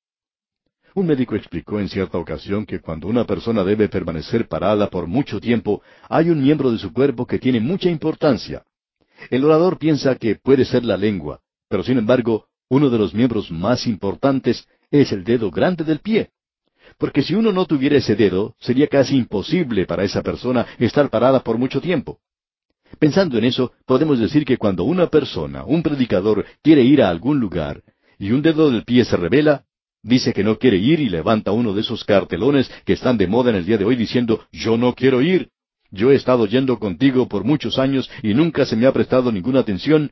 Un 0.94 1.08
médico 1.08 1.36
explicó 1.36 1.82
en 1.82 1.90
cierta 1.90 2.18
ocasión 2.18 2.66
que 2.66 2.80
cuando 2.80 3.10
una 3.10 3.26
persona 3.26 3.66
debe 3.66 3.90
permanecer 3.90 4.48
parada 4.48 4.90
por 4.90 5.08
mucho 5.08 5.42
tiempo, 5.42 5.82
hay 6.08 6.30
un 6.30 6.42
miembro 6.42 6.72
de 6.72 6.78
su 6.78 6.94
cuerpo 6.94 7.26
que 7.26 7.38
tiene 7.38 7.60
mucha 7.60 7.90
importancia. 7.90 8.64
El 9.30 9.44
orador 9.44 9.78
piensa 9.78 10.16
que 10.16 10.36
puede 10.36 10.64
ser 10.64 10.86
la 10.86 10.96
lengua, 10.96 11.42
pero 11.70 11.84
sin 11.84 11.98
embargo, 11.98 12.46
uno 12.70 12.90
de 12.90 12.98
los 12.98 13.14
miembros 13.14 13.52
más 13.52 13.88
importantes 13.88 14.68
es 14.92 15.12
el 15.12 15.24
dedo 15.24 15.52
grande 15.52 15.84
del 15.84 16.00
pie. 16.00 16.32
Porque 16.98 17.24
si 17.24 17.36
uno 17.36 17.52
no 17.52 17.66
tuviera 17.66 17.98
ese 17.98 18.16
dedo, 18.16 18.56
sería 18.60 18.88
casi 18.88 19.18
imposible 19.18 19.86
para 19.86 20.04
esa 20.04 20.22
persona 20.22 20.66
estar 20.80 21.10
parada 21.10 21.42
por 21.42 21.58
mucho 21.58 21.82
tiempo. 21.82 22.20
Pensando 23.00 23.38
en 23.38 23.46
eso, 23.46 23.74
podemos 23.86 24.20
decir 24.20 24.46
que 24.46 24.58
cuando 24.58 24.84
una 24.84 25.08
persona, 25.08 25.66
un 25.66 25.84
predicador, 25.84 26.46
quiere 26.62 26.84
ir 26.84 27.02
a 27.02 27.10
algún 27.10 27.40
lugar 27.40 27.82
y 28.18 28.32
un 28.32 28.42
dedo 28.42 28.72
del 28.72 28.84
pie 28.84 29.04
se 29.04 29.18
revela, 29.18 29.66
dice 30.02 30.34
que 30.34 30.44
no 30.44 30.58
quiere 30.58 30.78
ir 30.78 31.00
y 31.00 31.10
levanta 31.10 31.52
uno 31.52 31.74
de 31.74 31.82
esos 31.82 32.06
cartelones 32.06 32.72
que 32.86 32.94
están 32.94 33.18
de 33.18 33.28
moda 33.28 33.50
en 33.50 33.58
el 33.58 33.66
día 33.66 33.78
de 33.78 33.86
hoy 33.86 33.96
diciendo, 33.96 34.46
yo 34.52 34.78
no 34.78 34.94
quiero 34.94 35.22
ir. 35.22 35.50
Yo 35.92 36.12
he 36.12 36.16
estado 36.16 36.46
yendo 36.46 36.78
contigo 36.80 37.28
por 37.28 37.44
muchos 37.44 37.80
años 37.80 38.10
y 38.22 38.34
nunca 38.34 38.66
se 38.66 38.76
me 38.76 38.86
ha 38.86 38.94
prestado 38.94 39.32
ninguna 39.32 39.62
atención. 39.62 40.12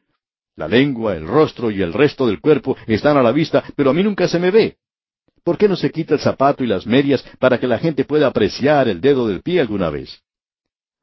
La 0.55 0.67
lengua, 0.67 1.15
el 1.15 1.27
rostro 1.27 1.71
y 1.71 1.81
el 1.81 1.93
resto 1.93 2.27
del 2.27 2.39
cuerpo 2.39 2.77
están 2.87 3.17
a 3.17 3.23
la 3.23 3.31
vista, 3.31 3.63
pero 3.75 3.89
a 3.89 3.93
mí 3.93 4.03
nunca 4.03 4.27
se 4.27 4.39
me 4.39 4.51
ve. 4.51 4.77
¿Por 5.43 5.57
qué 5.57 5.67
no 5.67 5.75
se 5.75 5.91
quita 5.91 6.13
el 6.13 6.19
zapato 6.19 6.63
y 6.63 6.67
las 6.67 6.85
medias 6.85 7.23
para 7.39 7.59
que 7.59 7.67
la 7.67 7.79
gente 7.79 8.05
pueda 8.05 8.27
apreciar 8.27 8.87
el 8.87 9.01
dedo 9.01 9.27
del 9.27 9.41
pie 9.41 9.59
alguna 9.61 9.89
vez? 9.89 10.21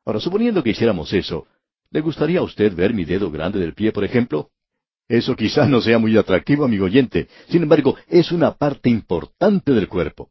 Ahora, 0.05 0.21
suponiendo 0.21 0.63
que 0.63 0.71
hiciéramos 0.71 1.13
eso, 1.13 1.47
¿Le 1.93 2.01
gustaría 2.01 2.39
a 2.39 2.45
usted 2.45 2.73
ver 2.75 2.95
mi 2.95 3.05
dedo 3.05 3.33
grande 3.33 3.59
del 3.59 3.75
pie, 3.75 3.91
por 3.91 4.05
ejemplo? 4.05 4.51
Eso 5.09 5.35
quizás 5.35 5.69
no 5.69 5.81
sea 5.81 5.99
muy 5.99 6.17
atractivo, 6.17 6.65
amigo 6.65 6.85
oyente. 6.85 7.27
Sin 7.49 7.65
embargo, 7.65 7.97
es 8.07 8.31
una 8.31 8.55
parte 8.55 8.89
importante 8.89 9.73
del 9.73 9.89
cuerpo. 9.89 10.31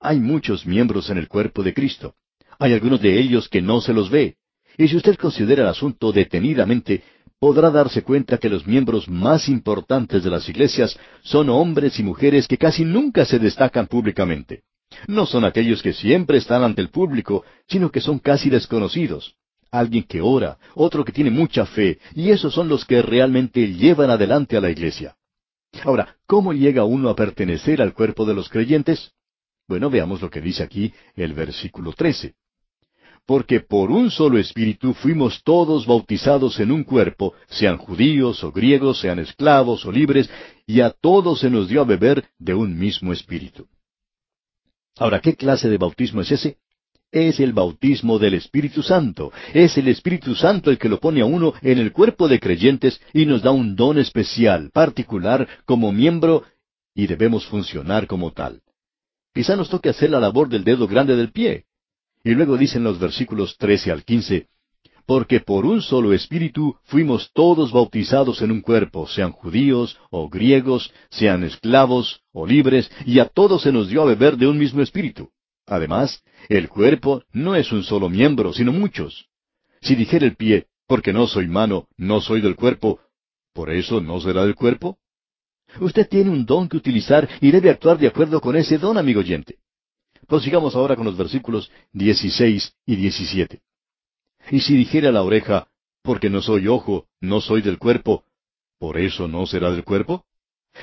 Hay 0.00 0.18
muchos 0.18 0.66
miembros 0.66 1.08
en 1.10 1.18
el 1.18 1.28
cuerpo 1.28 1.62
de 1.62 1.72
Cristo. 1.72 2.16
Hay 2.58 2.72
algunos 2.72 3.00
de 3.00 3.16
ellos 3.16 3.48
que 3.48 3.62
no 3.62 3.80
se 3.80 3.92
los 3.92 4.10
ve. 4.10 4.38
Y 4.76 4.88
si 4.88 4.96
usted 4.96 5.16
considera 5.16 5.62
el 5.62 5.68
asunto 5.68 6.10
detenidamente, 6.10 7.04
podrá 7.40 7.70
darse 7.70 8.02
cuenta 8.02 8.38
que 8.38 8.48
los 8.48 8.66
miembros 8.66 9.08
más 9.08 9.48
importantes 9.48 10.24
de 10.24 10.30
las 10.30 10.48
iglesias 10.48 10.98
son 11.22 11.48
hombres 11.50 11.98
y 11.98 12.02
mujeres 12.02 12.46
que 12.48 12.58
casi 12.58 12.84
nunca 12.84 13.24
se 13.24 13.38
destacan 13.38 13.86
públicamente. 13.86 14.62
No 15.06 15.26
son 15.26 15.44
aquellos 15.44 15.82
que 15.82 15.92
siempre 15.92 16.38
están 16.38 16.62
ante 16.62 16.80
el 16.80 16.88
público, 16.88 17.44
sino 17.68 17.90
que 17.90 18.00
son 18.00 18.18
casi 18.18 18.50
desconocidos 18.50 19.36
alguien 19.70 20.04
que 20.04 20.20
ora, 20.20 20.58
otro 20.74 21.04
que 21.04 21.12
tiene 21.12 21.30
mucha 21.30 21.66
fe, 21.66 21.98
y 22.14 22.30
esos 22.30 22.54
son 22.54 22.68
los 22.68 22.84
que 22.84 23.02
realmente 23.02 23.74
llevan 23.74 24.10
adelante 24.10 24.56
a 24.56 24.60
la 24.60 24.70
iglesia. 24.70 25.16
Ahora, 25.84 26.16
¿cómo 26.26 26.52
llega 26.52 26.84
uno 26.84 27.10
a 27.10 27.16
pertenecer 27.16 27.82
al 27.82 27.92
cuerpo 27.92 28.24
de 28.24 28.34
los 28.34 28.48
creyentes? 28.48 29.12
Bueno, 29.66 29.90
veamos 29.90 30.22
lo 30.22 30.30
que 30.30 30.40
dice 30.40 30.62
aquí 30.62 30.92
el 31.14 31.34
versículo 31.34 31.92
13. 31.92 32.34
Porque 33.28 33.60
por 33.60 33.90
un 33.90 34.10
solo 34.10 34.38
espíritu 34.38 34.94
fuimos 34.94 35.42
todos 35.44 35.84
bautizados 35.84 36.58
en 36.60 36.72
un 36.72 36.82
cuerpo, 36.82 37.34
sean 37.46 37.76
judíos 37.76 38.42
o 38.42 38.50
griegos, 38.50 39.00
sean 39.00 39.18
esclavos 39.18 39.84
o 39.84 39.92
libres, 39.92 40.30
y 40.66 40.80
a 40.80 40.88
todos 40.88 41.40
se 41.40 41.50
nos 41.50 41.68
dio 41.68 41.82
a 41.82 41.84
beber 41.84 42.24
de 42.38 42.54
un 42.54 42.78
mismo 42.78 43.12
espíritu. 43.12 43.68
Ahora, 44.96 45.20
¿qué 45.20 45.36
clase 45.36 45.68
de 45.68 45.76
bautismo 45.76 46.22
es 46.22 46.32
ese? 46.32 46.56
es 47.12 47.38
el 47.40 47.52
bautismo 47.52 48.18
del 48.18 48.34
Espíritu 48.34 48.82
Santo. 48.82 49.30
Es 49.52 49.76
el 49.76 49.88
Espíritu 49.88 50.34
Santo 50.34 50.70
el 50.70 50.78
que 50.78 50.88
lo 50.88 50.98
pone 50.98 51.20
a 51.20 51.26
uno 51.26 51.52
en 51.62 51.78
el 51.78 51.92
cuerpo 51.92 52.28
de 52.28 52.40
creyentes 52.40 53.00
y 53.12 53.26
nos 53.26 53.42
da 53.42 53.50
un 53.50 53.76
don 53.76 53.98
especial, 53.98 54.70
particular, 54.72 55.46
como 55.66 55.92
miembro, 55.92 56.44
y 56.94 57.06
debemos 57.06 57.46
funcionar 57.46 58.06
como 58.06 58.32
tal. 58.32 58.62
Quizá 59.34 59.54
nos 59.54 59.68
toque 59.68 59.90
hacer 59.90 60.10
la 60.10 60.20
labor 60.20 60.48
del 60.48 60.64
dedo 60.64 60.86
grande 60.86 61.14
del 61.14 61.30
pie. 61.30 61.67
Y 62.28 62.34
luego 62.34 62.58
dicen 62.58 62.84
los 62.84 62.98
versículos 62.98 63.56
trece 63.56 63.90
al 63.90 64.04
quince, 64.04 64.48
porque 65.06 65.40
por 65.40 65.64
un 65.64 65.80
solo 65.80 66.12
espíritu 66.12 66.76
fuimos 66.84 67.30
todos 67.32 67.72
bautizados 67.72 68.42
en 68.42 68.50
un 68.50 68.60
cuerpo, 68.60 69.08
sean 69.08 69.32
judíos 69.32 69.98
o 70.10 70.28
griegos, 70.28 70.92
sean 71.08 71.42
esclavos 71.42 72.20
o 72.32 72.46
libres, 72.46 72.90
y 73.06 73.20
a 73.20 73.24
todos 73.24 73.62
se 73.62 73.72
nos 73.72 73.88
dio 73.88 74.02
a 74.02 74.04
beber 74.04 74.36
de 74.36 74.46
un 74.46 74.58
mismo 74.58 74.82
espíritu. 74.82 75.30
Además, 75.66 76.22
el 76.50 76.68
cuerpo 76.68 77.22
no 77.32 77.56
es 77.56 77.72
un 77.72 77.82
solo 77.82 78.10
miembro, 78.10 78.52
sino 78.52 78.72
muchos. 78.72 79.30
Si 79.80 79.94
dijera 79.94 80.26
el 80.26 80.36
pie, 80.36 80.66
porque 80.86 81.14
no 81.14 81.28
soy 81.28 81.48
mano, 81.48 81.88
no 81.96 82.20
soy 82.20 82.42
del 82.42 82.56
cuerpo, 82.56 83.00
¿por 83.54 83.70
eso 83.70 84.02
no 84.02 84.20
será 84.20 84.44
del 84.44 84.54
cuerpo? 84.54 84.98
Usted 85.80 86.06
tiene 86.06 86.28
un 86.28 86.44
don 86.44 86.68
que 86.68 86.76
utilizar 86.76 87.26
y 87.40 87.50
debe 87.52 87.70
actuar 87.70 87.96
de 87.96 88.08
acuerdo 88.08 88.42
con 88.42 88.54
ese 88.54 88.76
don, 88.76 88.98
amigo 88.98 89.20
oyente. 89.20 89.56
Prosigamos 90.28 90.76
ahora 90.76 90.94
con 90.94 91.06
los 91.06 91.16
versículos 91.16 91.70
16 91.94 92.74
y 92.84 92.96
17. 92.96 93.62
Y 94.50 94.60
si 94.60 94.76
dijera 94.76 95.10
la 95.10 95.22
oreja, 95.22 95.68
porque 96.02 96.28
no 96.28 96.42
soy 96.42 96.68
ojo, 96.68 97.06
no 97.18 97.40
soy 97.40 97.62
del 97.62 97.78
cuerpo, 97.78 98.24
¿por 98.78 98.98
eso 98.98 99.26
no 99.26 99.46
será 99.46 99.70
del 99.70 99.84
cuerpo? 99.84 100.26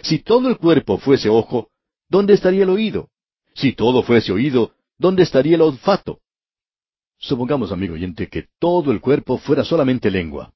Si 0.02 0.18
todo 0.18 0.50
el 0.50 0.58
cuerpo 0.58 0.98
fuese 0.98 1.30
ojo, 1.30 1.70
¿dónde 2.10 2.34
estaría 2.34 2.64
el 2.64 2.72
oído? 2.72 3.10
Si 3.54 3.74
todo 3.74 4.02
fuese 4.02 4.32
oído, 4.32 4.74
¿dónde 4.98 5.22
estaría 5.22 5.56
el 5.56 5.62
olfato? 5.62 6.22
Supongamos, 7.20 7.72
amigo 7.72 7.94
oyente, 7.94 8.28
que 8.28 8.48
todo 8.60 8.92
el 8.92 9.00
cuerpo 9.00 9.38
fuera 9.38 9.64
solamente 9.64 10.10
lengua. 10.10 10.54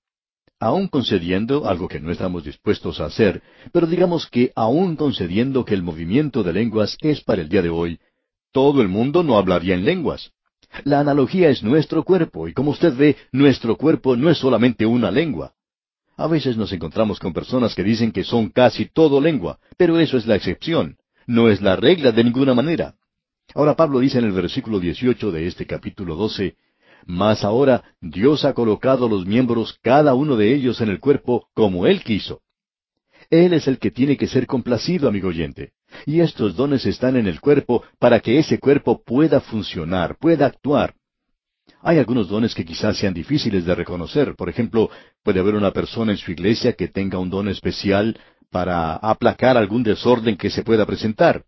Aún 0.60 0.88
concediendo, 0.88 1.68
algo 1.68 1.88
que 1.88 2.00
no 2.00 2.12
estamos 2.12 2.44
dispuestos 2.44 3.00
a 3.00 3.06
hacer, 3.06 3.44
pero 3.72 3.86
digamos 3.86 4.28
que 4.28 4.52
aún 4.56 4.96
concediendo 4.96 5.64
que 5.64 5.76
el 5.76 5.84
movimiento 5.84 6.42
de 6.42 6.54
lenguas 6.54 6.98
es 7.02 7.22
para 7.22 7.44
el 7.44 7.50
día 7.50 7.62
de 7.62 7.70
hoy, 7.70 8.00
todo 8.52 8.82
el 8.82 8.88
mundo 8.88 9.24
no 9.24 9.38
hablaría 9.38 9.76
en 9.76 9.86
lenguas. 9.86 10.32
La 10.84 11.00
analogía 11.00 11.50
es 11.50 11.64
nuestro 11.64 12.04
cuerpo, 12.04 12.48
y 12.48 12.54
como 12.54 12.72
usted 12.72 12.96
ve, 12.96 13.18
nuestro 13.32 13.76
cuerpo 13.76 14.16
no 14.16 14.30
es 14.30 14.38
solamente 14.38 14.86
una 14.86 15.12
lengua. 15.12 15.54
A 16.16 16.28
veces 16.28 16.58
nos 16.58 16.72
encontramos 16.74 17.20
con 17.20 17.34
personas 17.34 17.74
que 17.74 17.84
dicen 17.84 18.12
que 18.12 18.24
son 18.24 18.50
casi 18.50 18.86
todo 18.86 19.22
lengua, 19.22 19.60
pero 19.78 20.00
eso 20.00 20.18
es 20.18 20.28
la 20.28 20.36
excepción, 20.36 20.98
no 21.26 21.50
es 21.50 21.62
la 21.62 21.76
regla 21.76 22.12
de 22.12 22.24
ninguna 22.24 22.54
manera. 22.54 22.96
Ahora 23.56 23.76
Pablo 23.76 24.00
dice 24.00 24.20
en 24.20 24.26
el 24.26 24.32
versículo 24.32 24.80
18 24.80 25.32
de 25.32 25.48
este 25.48 25.66
capítulo 25.66 26.16
12, 26.16 26.56
Mas 27.06 27.44
ahora 27.44 27.84
Dios 28.02 28.46
ha 28.46 28.54
colocado 28.54 29.08
los 29.10 29.26
miembros 29.26 29.80
cada 29.82 30.14
uno 30.14 30.36
de 30.36 30.54
ellos 30.54 30.82
en 30.82 30.90
el 30.90 31.00
cuerpo 31.00 31.48
como 31.54 31.88
Él 31.88 32.04
quiso. 32.04 32.42
Él 33.30 33.54
es 33.54 33.68
el 33.68 33.80
que 33.80 33.90
tiene 33.90 34.18
que 34.18 34.28
ser 34.28 34.46
complacido, 34.46 35.08
amigo 35.08 35.30
oyente. 35.30 35.72
Y 36.06 36.22
estos 36.22 36.56
dones 36.56 36.86
están 36.86 37.16
en 37.16 37.28
el 37.28 37.40
cuerpo 37.40 37.84
para 38.00 38.20
que 38.20 38.40
ese 38.40 38.60
cuerpo 38.60 39.02
pueda 39.04 39.40
funcionar, 39.42 40.18
pueda 40.18 40.46
actuar. 40.46 40.94
Hay 41.82 41.98
algunos 41.98 42.28
dones 42.28 42.54
que 42.54 42.66
quizás 42.66 42.98
sean 42.98 43.14
difíciles 43.14 43.66
de 43.66 43.76
reconocer. 43.76 44.36
Por 44.36 44.50
ejemplo, 44.50 44.90
puede 45.24 45.40
haber 45.40 45.56
una 45.56 45.72
persona 45.72 46.12
en 46.12 46.18
su 46.18 46.32
iglesia 46.32 46.74
que 46.74 46.88
tenga 46.88 47.20
un 47.20 47.30
don 47.30 47.48
especial 47.48 48.20
para 48.52 48.96
aplacar 48.96 49.58
algún 49.58 49.84
desorden 49.84 50.36
que 50.36 50.50
se 50.50 50.64
pueda 50.64 50.86
presentar. 50.86 51.44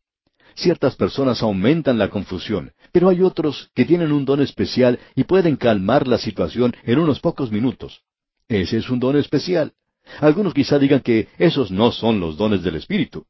Ciertas 0.55 0.95
personas 0.95 1.41
aumentan 1.41 1.97
la 1.97 2.09
confusión, 2.09 2.73
pero 2.91 3.09
hay 3.09 3.21
otros 3.21 3.69
que 3.73 3.85
tienen 3.85 4.11
un 4.11 4.25
don 4.25 4.41
especial 4.41 4.99
y 5.15 5.23
pueden 5.23 5.55
calmar 5.55 6.07
la 6.07 6.17
situación 6.17 6.75
en 6.83 6.99
unos 6.99 7.19
pocos 7.19 7.51
minutos. 7.51 8.01
Ese 8.47 8.77
es 8.77 8.89
un 8.89 8.99
don 8.99 9.15
especial. 9.15 9.73
Algunos 10.19 10.53
quizá 10.53 10.77
digan 10.77 10.99
que 10.99 11.29
esos 11.37 11.71
no 11.71 11.91
son 11.91 12.19
los 12.19 12.37
dones 12.37 12.63
del 12.63 12.75
Espíritu. 12.75 13.25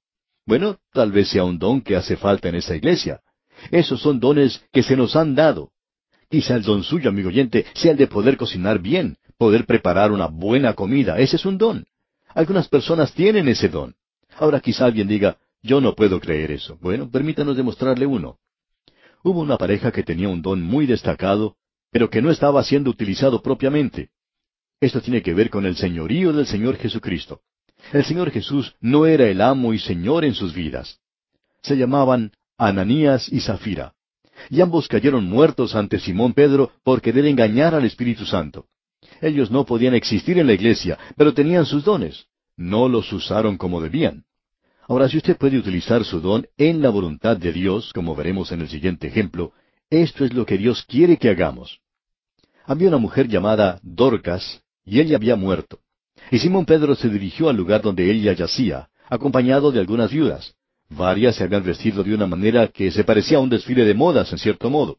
Bueno, 0.52 0.80
tal 0.92 1.14
vez 1.14 1.30
sea 1.30 1.46
un 1.46 1.58
don 1.58 1.80
que 1.80 1.96
hace 1.96 2.18
falta 2.18 2.50
en 2.50 2.56
esa 2.56 2.76
iglesia. 2.76 3.22
Esos 3.72 4.02
son 4.02 4.20
dones 4.20 4.62
que 4.74 4.84
se 4.84 4.98
nos 4.98 5.16
han 5.16 5.34
dado. 5.34 5.72
Quizá 6.30 6.58
el 6.58 6.64
don 6.64 6.84
suyo, 6.84 7.08
amigo 7.08 7.30
oyente, 7.30 7.66
sea 7.74 7.94
el 7.94 7.98
de 7.98 8.08
poder 8.08 8.36
cocinar 8.36 8.80
bien, 8.80 9.16
poder 9.38 9.66
preparar 9.66 10.12
una 10.12 10.28
buena 10.28 10.74
comida. 10.74 11.18
Ese 11.20 11.38
es 11.38 11.46
un 11.46 11.58
don. 11.58 11.86
Algunas 12.36 12.68
personas 12.68 13.14
tienen 13.14 13.48
ese 13.48 13.70
don. 13.70 13.96
Ahora 14.36 14.60
quizá 14.60 14.88
alguien 14.88 15.08
diga, 15.08 15.38
yo 15.64 15.80
no 15.80 15.96
puedo 15.96 16.20
creer 16.20 16.52
eso. 16.52 16.78
Bueno, 16.82 17.10
permítanos 17.10 17.56
demostrarle 17.56 18.06
uno. 18.06 18.38
Hubo 19.24 19.40
una 19.40 19.58
pareja 19.58 19.94
que 19.94 20.04
tenía 20.04 20.28
un 20.28 20.42
don 20.42 20.62
muy 20.62 20.86
destacado, 20.86 21.56
pero 21.92 22.10
que 22.10 22.22
no 22.22 22.30
estaba 22.30 22.62
siendo 22.66 22.90
utilizado 22.90 23.42
propiamente. 23.42 24.10
Esto 24.82 25.00
tiene 25.00 25.22
que 25.22 25.34
ver 25.34 25.50
con 25.50 25.66
el 25.66 25.78
señorío 25.78 26.34
del 26.34 26.46
Señor 26.46 26.76
Jesucristo. 26.76 27.40
El 27.92 28.06
Señor 28.06 28.32
Jesús 28.32 28.76
no 28.80 29.06
era 29.06 29.28
el 29.28 29.42
amo 29.42 29.74
y 29.74 29.80
Señor 29.80 30.24
en 30.24 30.34
sus 30.34 30.54
vidas. 30.54 31.00
Se 31.62 31.76
llamaban 31.76 32.32
Ananías 32.58 33.28
y 33.32 33.42
Zafira. 33.42 33.94
Y 34.50 34.62
ambos 34.62 34.88
cayeron 34.88 35.26
muertos 35.26 35.76
ante 35.76 36.00
Simón 36.00 36.34
Pedro 36.34 36.72
por 36.84 37.02
querer 37.02 37.26
engañar 37.26 37.76
al 37.76 37.86
Espíritu 37.86 38.26
Santo. 38.26 38.66
Ellos 39.22 39.52
no 39.52 39.66
podían 39.66 39.94
existir 39.94 40.38
en 40.38 40.48
la 40.48 40.54
iglesia, 40.54 40.98
pero 41.16 41.34
tenían 41.34 41.66
sus 41.66 41.84
dones. 41.84 42.26
No 42.56 42.88
los 42.88 43.12
usaron 43.12 43.58
como 43.58 43.82
debían. 43.82 44.24
Ahora, 44.88 45.08
si 45.10 45.18
usted 45.18 45.38
puede 45.38 45.58
utilizar 45.58 46.04
su 46.04 46.20
don 46.22 46.48
en 46.58 46.82
la 46.82 46.90
voluntad 46.90 47.38
de 47.38 47.52
Dios, 47.54 47.92
como 47.94 48.16
veremos 48.16 48.52
en 48.52 48.62
el 48.62 48.70
siguiente 48.70 49.08
ejemplo, 49.08 49.54
esto 49.90 50.26
es 50.26 50.34
lo 50.34 50.46
que 50.46 50.58
Dios 50.58 50.84
quiere 50.88 51.18
que 51.18 51.30
hagamos. 51.30 51.80
Había 52.66 52.88
una 52.90 52.98
mujer 52.98 53.28
llamada 53.28 53.80
Dorcas, 53.84 54.62
y 54.86 55.00
ella 55.00 55.18
había 55.18 55.36
muerto. 55.36 55.80
Y 56.32 56.40
Simón 56.40 56.66
Pedro 56.66 56.96
se 56.96 57.10
dirigió 57.10 57.50
al 57.50 57.58
lugar 57.58 57.82
donde 57.82 58.10
ella 58.10 58.32
yacía, 58.32 58.88
acompañado 59.10 59.70
de 59.72 59.82
algunas 59.82 60.12
viudas. 60.12 60.56
Varias 60.90 61.36
se 61.36 61.44
habían 61.44 61.64
vestido 61.64 62.04
de 62.04 62.16
una 62.16 62.26
manera 62.26 62.70
que 62.70 62.90
se 62.90 63.04
parecía 63.04 63.38
a 63.38 63.42
un 63.42 63.50
desfile 63.50 63.84
de 63.84 63.94
modas, 63.94 64.32
en 64.32 64.38
cierto 64.38 64.70
modo. 64.70 64.98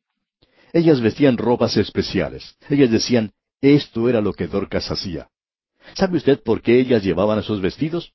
Ellas 0.75 1.01
vestían 1.01 1.39
ropas 1.39 1.79
especiales. 1.79 2.57
Ellas 2.69 2.91
decían, 2.91 3.33
esto 3.63 4.11
era 4.11 4.21
lo 4.21 4.35
que 4.35 4.47
Dorcas 4.47 4.91
hacía. 4.91 5.29
¿Sabe 5.95 6.19
usted 6.19 6.43
por 6.43 6.61
qué 6.61 6.79
ellas 6.81 7.03
llevaban 7.03 7.39
esos 7.39 7.63
vestidos? 7.63 8.13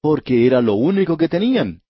Porque 0.00 0.46
era 0.46 0.60
lo 0.62 0.74
único 0.74 1.16
que 1.16 1.28
tenían. 1.28 1.82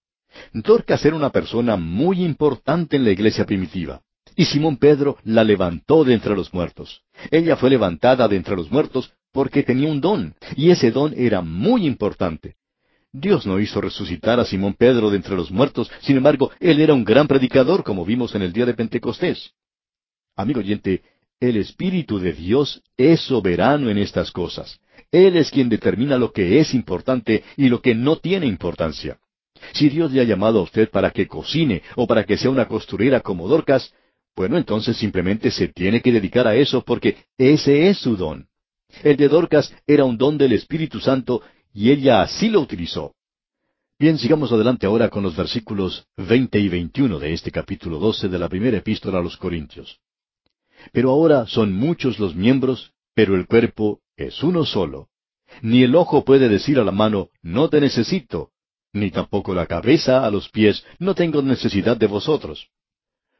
Dorcas 0.54 1.04
era 1.04 1.16
una 1.16 1.30
persona 1.30 1.76
muy 1.76 2.24
importante 2.24 2.96
en 2.96 3.04
la 3.04 3.10
iglesia 3.10 3.44
primitiva. 3.44 4.00
Y 4.34 4.46
Simón 4.46 4.78
Pedro 4.78 5.18
la 5.24 5.44
levantó 5.44 6.04
de 6.04 6.14
entre 6.14 6.34
los 6.34 6.52
muertos. 6.52 7.02
Ella 7.30 7.56
fue 7.56 7.70
levantada 7.70 8.26
de 8.28 8.36
entre 8.36 8.56
los 8.56 8.70
muertos 8.70 9.12
porque 9.36 9.62
tenía 9.62 9.90
un 9.90 10.00
don, 10.00 10.34
y 10.56 10.70
ese 10.70 10.90
don 10.90 11.12
era 11.14 11.42
muy 11.42 11.86
importante. 11.86 12.54
Dios 13.12 13.44
no 13.44 13.60
hizo 13.60 13.82
resucitar 13.82 14.40
a 14.40 14.46
Simón 14.46 14.72
Pedro 14.72 15.10
de 15.10 15.16
entre 15.16 15.36
los 15.36 15.50
muertos, 15.50 15.90
sin 16.00 16.16
embargo, 16.16 16.52
él 16.58 16.80
era 16.80 16.94
un 16.94 17.04
gran 17.04 17.28
predicador, 17.28 17.84
como 17.84 18.06
vimos 18.06 18.34
en 18.34 18.40
el 18.40 18.54
día 18.54 18.64
de 18.64 18.72
Pentecostés. 18.72 19.52
Amigo 20.36 20.60
oyente, 20.60 21.02
el 21.38 21.58
Espíritu 21.58 22.18
de 22.18 22.32
Dios 22.32 22.82
es 22.96 23.20
soberano 23.20 23.90
en 23.90 23.98
estas 23.98 24.32
cosas. 24.32 24.80
Él 25.12 25.36
es 25.36 25.50
quien 25.50 25.68
determina 25.68 26.16
lo 26.16 26.32
que 26.32 26.58
es 26.58 26.72
importante 26.72 27.44
y 27.58 27.68
lo 27.68 27.82
que 27.82 27.94
no 27.94 28.16
tiene 28.16 28.46
importancia. 28.46 29.18
Si 29.74 29.90
Dios 29.90 30.12
le 30.12 30.22
ha 30.22 30.24
llamado 30.24 30.60
a 30.60 30.62
usted 30.62 30.88
para 30.88 31.10
que 31.10 31.26
cocine 31.26 31.82
o 31.94 32.06
para 32.06 32.24
que 32.24 32.38
sea 32.38 32.50
una 32.50 32.68
costurera 32.68 33.20
como 33.20 33.48
Dorcas, 33.48 33.92
bueno, 34.34 34.56
entonces 34.56 34.96
simplemente 34.96 35.50
se 35.50 35.68
tiene 35.68 36.00
que 36.00 36.10
dedicar 36.10 36.48
a 36.48 36.54
eso 36.54 36.82
porque 36.82 37.18
ese 37.36 37.90
es 37.90 37.98
su 37.98 38.16
don. 38.16 38.48
El 39.02 39.16
de 39.16 39.28
Dorcas 39.28 39.74
era 39.86 40.04
un 40.04 40.16
don 40.16 40.38
del 40.38 40.52
Espíritu 40.52 41.00
Santo 41.00 41.42
y 41.72 41.90
ella 41.90 42.22
así 42.22 42.48
lo 42.48 42.60
utilizó. 42.60 43.14
Bien, 43.98 44.18
sigamos 44.18 44.52
adelante 44.52 44.86
ahora 44.86 45.08
con 45.08 45.22
los 45.22 45.36
versículos 45.36 46.06
veinte 46.16 46.58
y 46.60 46.68
veintiuno 46.68 47.18
de 47.18 47.32
este 47.32 47.50
capítulo 47.50 47.98
doce 47.98 48.28
de 48.28 48.38
la 48.38 48.48
primera 48.48 48.78
epístola 48.78 49.18
a 49.18 49.22
los 49.22 49.36
Corintios. 49.36 50.00
Pero 50.92 51.10
ahora 51.10 51.46
son 51.46 51.72
muchos 51.72 52.18
los 52.18 52.34
miembros, 52.34 52.92
pero 53.14 53.34
el 53.34 53.46
cuerpo 53.46 54.00
es 54.16 54.42
uno 54.42 54.64
solo. 54.64 55.08
Ni 55.62 55.82
el 55.82 55.94
ojo 55.94 56.24
puede 56.24 56.48
decir 56.48 56.78
a 56.78 56.84
la 56.84 56.92
mano, 56.92 57.30
no 57.42 57.68
te 57.68 57.80
necesito, 57.80 58.50
ni 58.92 59.10
tampoco 59.10 59.54
la 59.54 59.66
cabeza 59.66 60.26
a 60.26 60.30
los 60.30 60.48
pies, 60.50 60.84
no 60.98 61.14
tengo 61.14 61.40
necesidad 61.40 61.96
de 61.96 62.06
vosotros. 62.06 62.68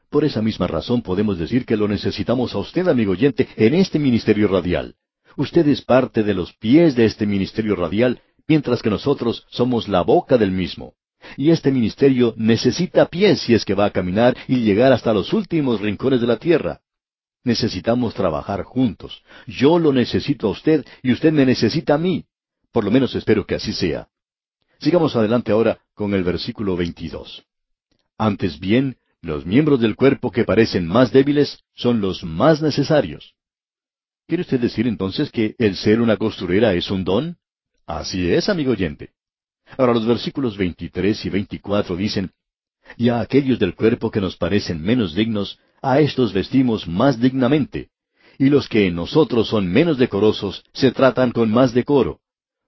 Por 0.09 0.23
esa 0.23 0.41
misma 0.41 0.67
razón 0.67 1.01
podemos 1.01 1.37
decir 1.37 1.65
que 1.65 1.77
lo 1.77 1.87
necesitamos 1.87 2.55
a 2.55 2.59
usted, 2.59 2.87
amigo 2.87 3.11
oyente, 3.11 3.47
en 3.57 3.75
este 3.75 3.99
ministerio 3.99 4.47
radial. 4.47 4.95
Usted 5.37 5.67
es 5.67 5.83
parte 5.83 6.23
de 6.23 6.33
los 6.33 6.53
pies 6.53 6.95
de 6.95 7.05
este 7.05 7.27
ministerio 7.27 7.75
radial, 7.75 8.21
mientras 8.47 8.81
que 8.81 8.89
nosotros 8.89 9.45
somos 9.51 9.87
la 9.87 10.01
boca 10.01 10.35
del 10.35 10.51
mismo. 10.51 10.95
Y 11.37 11.51
este 11.51 11.71
ministerio 11.71 12.33
necesita 12.37 13.05
pies 13.05 13.41
si 13.41 13.53
es 13.53 13.63
que 13.63 13.75
va 13.75 13.85
a 13.85 13.91
caminar 13.91 14.35
y 14.47 14.61
llegar 14.61 14.91
hasta 14.91 15.13
los 15.13 15.33
últimos 15.33 15.79
rincones 15.79 16.21
de 16.21 16.27
la 16.27 16.37
tierra. 16.37 16.81
Necesitamos 17.43 18.15
trabajar 18.15 18.63
juntos. 18.63 19.21
Yo 19.45 19.77
lo 19.77 19.93
necesito 19.93 20.47
a 20.47 20.51
usted 20.51 20.83
y 21.03 21.11
usted 21.11 21.31
me 21.31 21.45
necesita 21.45 21.93
a 21.93 21.99
mí. 21.99 22.25
Por 22.71 22.83
lo 22.83 22.89
menos 22.89 23.13
espero 23.13 23.45
que 23.45 23.55
así 23.55 23.73
sea. 23.73 24.07
Sigamos 24.79 25.15
adelante 25.15 25.51
ahora 25.51 25.79
con 25.93 26.15
el 26.15 26.23
versículo 26.23 26.75
22. 26.75 27.45
Antes 28.17 28.59
bien, 28.59 28.97
los 29.21 29.45
miembros 29.45 29.79
del 29.81 29.95
cuerpo 29.95 30.31
que 30.31 30.45
parecen 30.45 30.87
más 30.87 31.11
débiles 31.11 31.59
son 31.75 32.01
los 32.01 32.23
más 32.23 32.59
necesarios. 32.63 33.36
¿Quiere 34.27 34.41
usted 34.41 34.59
decir 34.59 34.87
entonces 34.87 35.31
que 35.31 35.55
el 35.57 35.77
ser 35.77 36.01
una 36.01 36.17
costurera 36.17 36.73
es 36.73 36.91
un 36.91 37.05
don? 37.05 37.37
Así 37.85 38.29
es, 38.29 38.49
amigo 38.49 38.73
oyente. 38.73 39.11
Ahora 39.77 39.93
los 39.93 40.05
versículos 40.05 40.57
23 40.57 41.25
y 41.25 41.29
24 41.29 41.95
dicen, 41.95 42.31
Y 42.97 43.07
a 43.07 43.21
aquellos 43.21 43.57
del 43.57 43.73
cuerpo 43.73 44.11
que 44.11 44.19
nos 44.19 44.35
parecen 44.35 44.81
menos 44.81 45.15
dignos, 45.15 45.59
a 45.81 46.01
estos 46.01 46.33
vestimos 46.33 46.89
más 46.89 47.21
dignamente, 47.21 47.89
y 48.37 48.49
los 48.49 48.67
que 48.67 48.87
en 48.87 48.95
nosotros 48.95 49.47
son 49.47 49.71
menos 49.71 49.97
decorosos 49.97 50.65
se 50.73 50.91
tratan 50.91 51.31
con 51.31 51.49
más 51.49 51.73
decoro, 51.73 52.19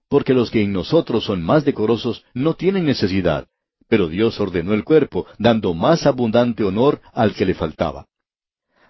porque 0.07 0.33
los 0.33 0.49
que 0.49 0.61
en 0.61 0.71
nosotros 0.71 1.25
son 1.25 1.43
más 1.43 1.65
decorosos 1.65 2.23
no 2.33 2.53
tienen 2.53 2.85
necesidad, 2.85 3.47
pero 3.89 4.07
Dios 4.07 4.39
ordenó 4.39 4.73
el 4.73 4.85
cuerpo, 4.85 5.25
dando 5.37 5.73
más 5.73 6.05
abundante 6.05 6.63
honor 6.63 7.01
al 7.11 7.33
que 7.33 7.45
le 7.45 7.53
faltaba. 7.53 8.08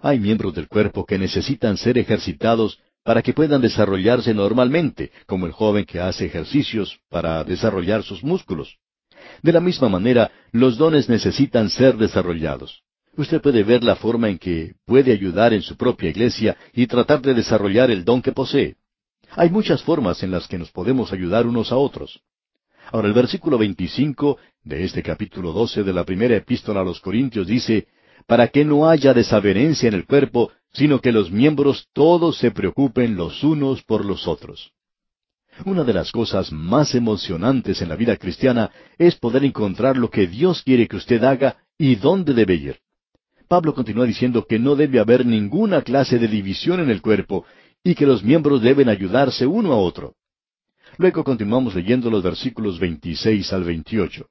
Hay 0.02 0.20
miembros 0.20 0.54
del 0.56 0.68
cuerpo 0.68 1.06
que 1.06 1.18
necesitan 1.18 1.78
ser 1.78 1.98
ejercitados 1.98 2.80
para 3.04 3.22
que 3.22 3.34
puedan 3.34 3.62
desarrollarse 3.62 4.34
normalmente, 4.34 5.12
como 5.26 5.46
el 5.46 5.52
joven 5.52 5.86
que 5.86 6.00
hace 6.00 6.26
ejercicios 6.26 7.00
para 7.10 7.44
desarrollar 7.44 8.04
sus 8.04 8.24
músculos. 8.24 8.78
De 9.42 9.52
la 9.52 9.60
misma 9.60 9.90
manera, 9.90 10.32
los 10.52 10.78
dones 10.78 11.10
necesitan 11.10 11.70
ser 11.70 11.98
desarrollados. 11.98 12.82
Usted 13.18 13.42
puede 13.42 13.64
ver 13.64 13.84
la 13.84 13.96
forma 13.96 14.30
en 14.30 14.38
que 14.38 14.76
puede 14.86 15.12
ayudar 15.12 15.54
en 15.54 15.62
su 15.62 15.76
propia 15.76 16.10
iglesia 16.10 16.56
y 16.74 16.88
tratar 16.88 17.22
de 17.22 17.34
desarrollar 17.34 17.92
el 17.92 18.06
don 18.06 18.22
que 18.22 18.32
posee. 18.32 18.76
Hay 19.32 19.50
muchas 19.50 19.84
formas 19.84 20.24
en 20.24 20.32
las 20.32 20.48
que 20.48 20.58
nos 20.58 20.72
podemos 20.72 21.12
ayudar 21.12 21.46
unos 21.46 21.72
a 21.72 21.78
otros. 21.78 22.22
Ahora 22.92 23.08
el 23.08 23.14
versículo 23.14 23.58
25 23.58 24.38
de 24.64 24.84
este 24.84 25.04
capítulo 25.04 25.52
12 25.52 25.84
de 25.84 25.94
la 25.94 26.04
primera 26.04 26.36
epístola 26.36 26.82
a 26.82 26.84
los 26.84 27.00
Corintios 27.00 27.48
dice, 27.48 27.88
para 28.30 28.48
que 28.48 28.64
no 28.64 28.88
haya 28.88 29.12
desavenencia 29.16 29.88
en 29.88 29.96
el 29.96 30.06
cuerpo, 30.06 30.52
sino 30.72 31.02
que 31.02 31.12
los 31.12 31.32
miembros 31.32 31.88
todos 31.94 32.38
se 32.38 32.52
preocupen 32.52 33.16
los 33.16 33.44
unos 33.44 33.82
por 33.82 34.06
los 34.06 34.28
otros. 34.28 34.72
Una 35.66 35.84
de 35.84 35.94
las 35.94 36.12
cosas 36.12 36.52
más 36.52 36.94
emocionantes 36.94 37.82
en 37.82 37.90
la 37.90 37.96
vida 37.96 38.16
cristiana 38.18 38.70
es 39.00 39.16
poder 39.16 39.44
encontrar 39.44 39.98
lo 39.98 40.12
que 40.12 40.28
Dios 40.28 40.62
quiere 40.62 40.88
que 40.88 40.98
usted 40.98 41.24
haga 41.24 41.58
y 41.76 41.96
dónde 41.96 42.36
debe 42.36 42.54
ir. 42.54 42.78
Pablo 43.48 43.74
continúa 43.74 44.06
diciendo 44.06 44.46
que 44.48 44.60
no 44.60 44.76
debe 44.76 45.00
haber 45.00 45.26
ninguna 45.26 45.82
clase 45.82 46.20
de 46.20 46.28
división 46.28 46.80
en 46.82 46.92
el 46.92 47.02
cuerpo 47.02 47.46
y 47.84 47.96
que 47.96 48.06
los 48.06 48.24
miembros 48.24 48.62
deben 48.62 48.90
ayudarse 48.90 49.48
uno 49.48 49.74
a 49.74 49.78
otro. 49.78 50.14
Luego 51.00 51.24
continuamos 51.24 51.74
leyendo 51.74 52.12
los 52.12 52.22
versículos 52.22 52.78
26 52.78 53.52
al 53.54 53.64
28. 53.64 54.28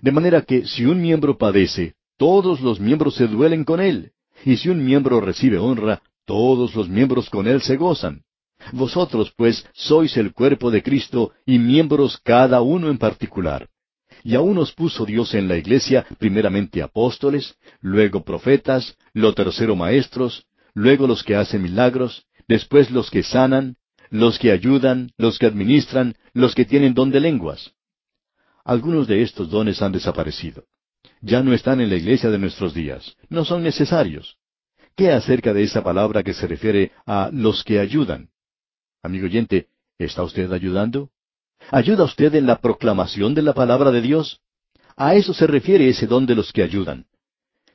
De 0.00 0.12
manera 0.12 0.42
que 0.42 0.64
si 0.64 0.86
un 0.86 1.02
miembro 1.02 1.36
padece, 1.36 1.96
todos 2.20 2.60
los 2.60 2.80
miembros 2.80 3.14
se 3.14 3.26
duelen 3.26 3.64
con 3.64 3.80
él, 3.80 4.12
y 4.44 4.58
si 4.58 4.68
un 4.68 4.84
miembro 4.84 5.22
recibe 5.22 5.56
honra, 5.56 6.02
todos 6.26 6.74
los 6.74 6.86
miembros 6.86 7.30
con 7.30 7.48
él 7.48 7.62
se 7.62 7.78
gozan. 7.78 8.24
Vosotros, 8.72 9.32
pues, 9.34 9.66
sois 9.72 10.18
el 10.18 10.34
cuerpo 10.34 10.70
de 10.70 10.82
Cristo 10.82 11.32
y 11.46 11.58
miembros 11.58 12.20
cada 12.22 12.60
uno 12.60 12.90
en 12.90 12.98
particular. 12.98 13.70
Y 14.22 14.34
aún 14.34 14.58
os 14.58 14.70
puso 14.72 15.06
Dios 15.06 15.32
en 15.32 15.48
la 15.48 15.56
iglesia 15.56 16.04
primeramente 16.18 16.82
apóstoles, 16.82 17.54
luego 17.80 18.22
profetas, 18.22 18.98
lo 19.14 19.32
tercero 19.32 19.74
maestros, 19.74 20.44
luego 20.74 21.06
los 21.06 21.24
que 21.24 21.36
hacen 21.36 21.62
milagros, 21.62 22.26
después 22.46 22.90
los 22.90 23.10
que 23.10 23.22
sanan, 23.22 23.76
los 24.10 24.38
que 24.38 24.52
ayudan, 24.52 25.10
los 25.16 25.38
que 25.38 25.46
administran, 25.46 26.16
los 26.34 26.54
que 26.54 26.66
tienen 26.66 26.92
don 26.92 27.10
de 27.10 27.20
lenguas. 27.20 27.72
Algunos 28.62 29.08
de 29.08 29.22
estos 29.22 29.48
dones 29.48 29.80
han 29.80 29.92
desaparecido. 29.92 30.64
Ya 31.20 31.42
no 31.42 31.52
están 31.52 31.80
en 31.80 31.90
la 31.90 31.96
iglesia 31.96 32.30
de 32.30 32.38
nuestros 32.38 32.72
días. 32.72 33.16
No 33.28 33.44
son 33.44 33.62
necesarios. 33.62 34.38
¿Qué 34.96 35.10
acerca 35.10 35.52
de 35.52 35.62
esa 35.62 35.82
palabra 35.82 36.22
que 36.22 36.34
se 36.34 36.46
refiere 36.46 36.92
a 37.06 37.30
los 37.32 37.62
que 37.62 37.78
ayudan? 37.78 38.30
Amigo 39.02 39.26
oyente, 39.26 39.68
¿está 39.98 40.22
usted 40.22 40.50
ayudando? 40.52 41.10
¿Ayuda 41.70 42.04
usted 42.04 42.34
en 42.34 42.46
la 42.46 42.60
proclamación 42.60 43.34
de 43.34 43.42
la 43.42 43.52
palabra 43.52 43.90
de 43.90 44.00
Dios? 44.00 44.40
A 44.96 45.14
eso 45.14 45.32
se 45.32 45.46
refiere 45.46 45.88
ese 45.88 46.06
don 46.06 46.26
de 46.26 46.34
los 46.34 46.52
que 46.52 46.62
ayudan. 46.62 47.06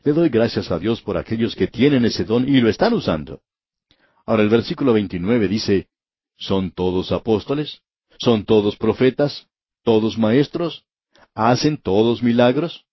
Le 0.03 0.13
doy 0.13 0.29
gracias 0.29 0.71
a 0.71 0.77
Dios 0.77 1.01
por 1.01 1.17
aquellos 1.17 1.55
que 1.55 1.67
tienen 1.67 2.05
ese 2.05 2.25
don 2.25 2.47
y 2.47 2.61
lo 2.61 2.69
están 2.69 2.93
usando. 2.93 3.41
Ahora 4.25 4.43
el 4.43 4.49
versículo 4.49 4.93
29 4.93 5.47
dice, 5.47 5.87
¿Son 6.37 6.71
todos 6.71 7.11
apóstoles? 7.11 7.81
¿Son 8.19 8.43
todos 8.45 8.75
profetas? 8.75 9.47
¿Todos 9.83 10.17
maestros? 10.17 10.85
¿Hacen 11.33 11.77
todos 11.77 12.21
milagros? 12.21 12.84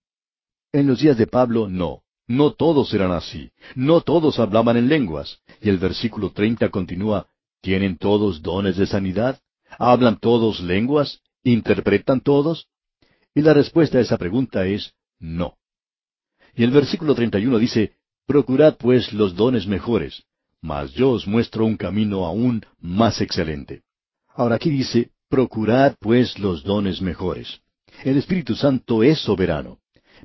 En 0.73 0.87
los 0.87 1.01
días 1.01 1.19
de 1.19 1.27
Pablo, 1.27 1.69
no. 1.69 2.03
No 2.27 2.53
todos 2.53 2.95
eran 2.95 3.13
así. 3.13 3.51
No 3.75 4.01
todos 4.01 4.39
hablaban 4.39 4.77
en 4.77 4.89
lenguas. 4.89 5.41
Y 5.61 5.69
el 5.69 5.79
versículo 5.79 6.31
30 6.31 6.71
continúa, 6.71 7.27
¿Tienen 7.63 7.97
todos 7.97 8.43
dones 8.43 8.77
de 8.77 8.87
sanidad? 8.87 9.41
¿Hablan 9.79 10.19
todos 10.19 10.61
lenguas? 10.61 11.21
¿Interpretan 11.45 12.21
todos? 12.21 12.67
Y 13.35 13.43
la 13.43 13.55
respuesta 13.55 13.99
a 13.99 14.01
esa 14.01 14.19
pregunta 14.19 14.67
es 14.67 14.95
no. 15.21 15.57
Y 16.55 16.65
el 16.65 16.73
versículo 16.73 17.15
31 17.15 17.59
dice, 17.59 17.95
Procurad 18.27 18.77
pues 18.77 19.13
los 19.13 19.37
dones 19.37 19.67
mejores, 19.67 20.25
mas 20.61 20.93
yo 20.93 21.11
os 21.11 21.27
muestro 21.27 21.65
un 21.65 21.77
camino 21.77 22.27
aún 22.27 22.67
más 22.81 23.21
excelente. 23.21 23.83
Ahora 24.35 24.57
aquí 24.57 24.71
dice, 24.71 25.11
Procurad 25.29 25.95
pues 26.01 26.39
los 26.41 26.65
dones 26.65 27.01
mejores. 27.01 27.61
El 28.05 28.17
Espíritu 28.17 28.57
Santo 28.57 29.05
es 29.05 29.21
soberano, 29.21 29.79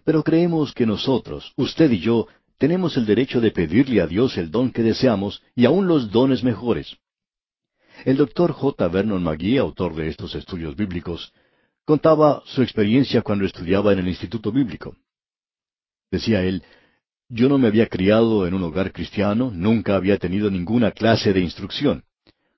pero 0.07 0.23
creemos 0.23 0.73
que 0.73 0.85
nosotros, 0.85 1.51
usted 1.57 1.91
y 1.91 1.99
yo, 1.99 2.29
tenemos 2.57 2.95
el 2.95 3.05
derecho 3.05 3.41
de 3.41 3.51
pedirle 3.51 3.99
a 3.99 4.07
Dios 4.07 4.37
el 4.37 4.49
don 4.49 4.71
que 4.71 4.81
deseamos 4.81 5.43
y 5.53 5.65
aún 5.65 5.85
los 5.85 6.09
dones 6.11 6.45
mejores. 6.45 6.95
El 8.05 8.15
doctor 8.15 8.53
J. 8.53 8.87
Vernon 8.87 9.21
McGee, 9.21 9.57
autor 9.57 9.95
de 9.95 10.07
estos 10.07 10.33
estudios 10.33 10.77
bíblicos, 10.77 11.33
contaba 11.83 12.41
su 12.45 12.61
experiencia 12.61 13.21
cuando 13.21 13.43
estudiaba 13.43 13.91
en 13.91 13.99
el 13.99 14.07
Instituto 14.07 14.49
Bíblico. 14.49 14.95
Decía 16.09 16.41
él, 16.41 16.63
yo 17.27 17.49
no 17.49 17.57
me 17.57 17.67
había 17.67 17.87
criado 17.87 18.47
en 18.47 18.53
un 18.53 18.63
hogar 18.63 18.93
cristiano, 18.93 19.51
nunca 19.53 19.97
había 19.97 20.17
tenido 20.17 20.49
ninguna 20.49 20.91
clase 20.91 21.33
de 21.33 21.41
instrucción. 21.41 22.05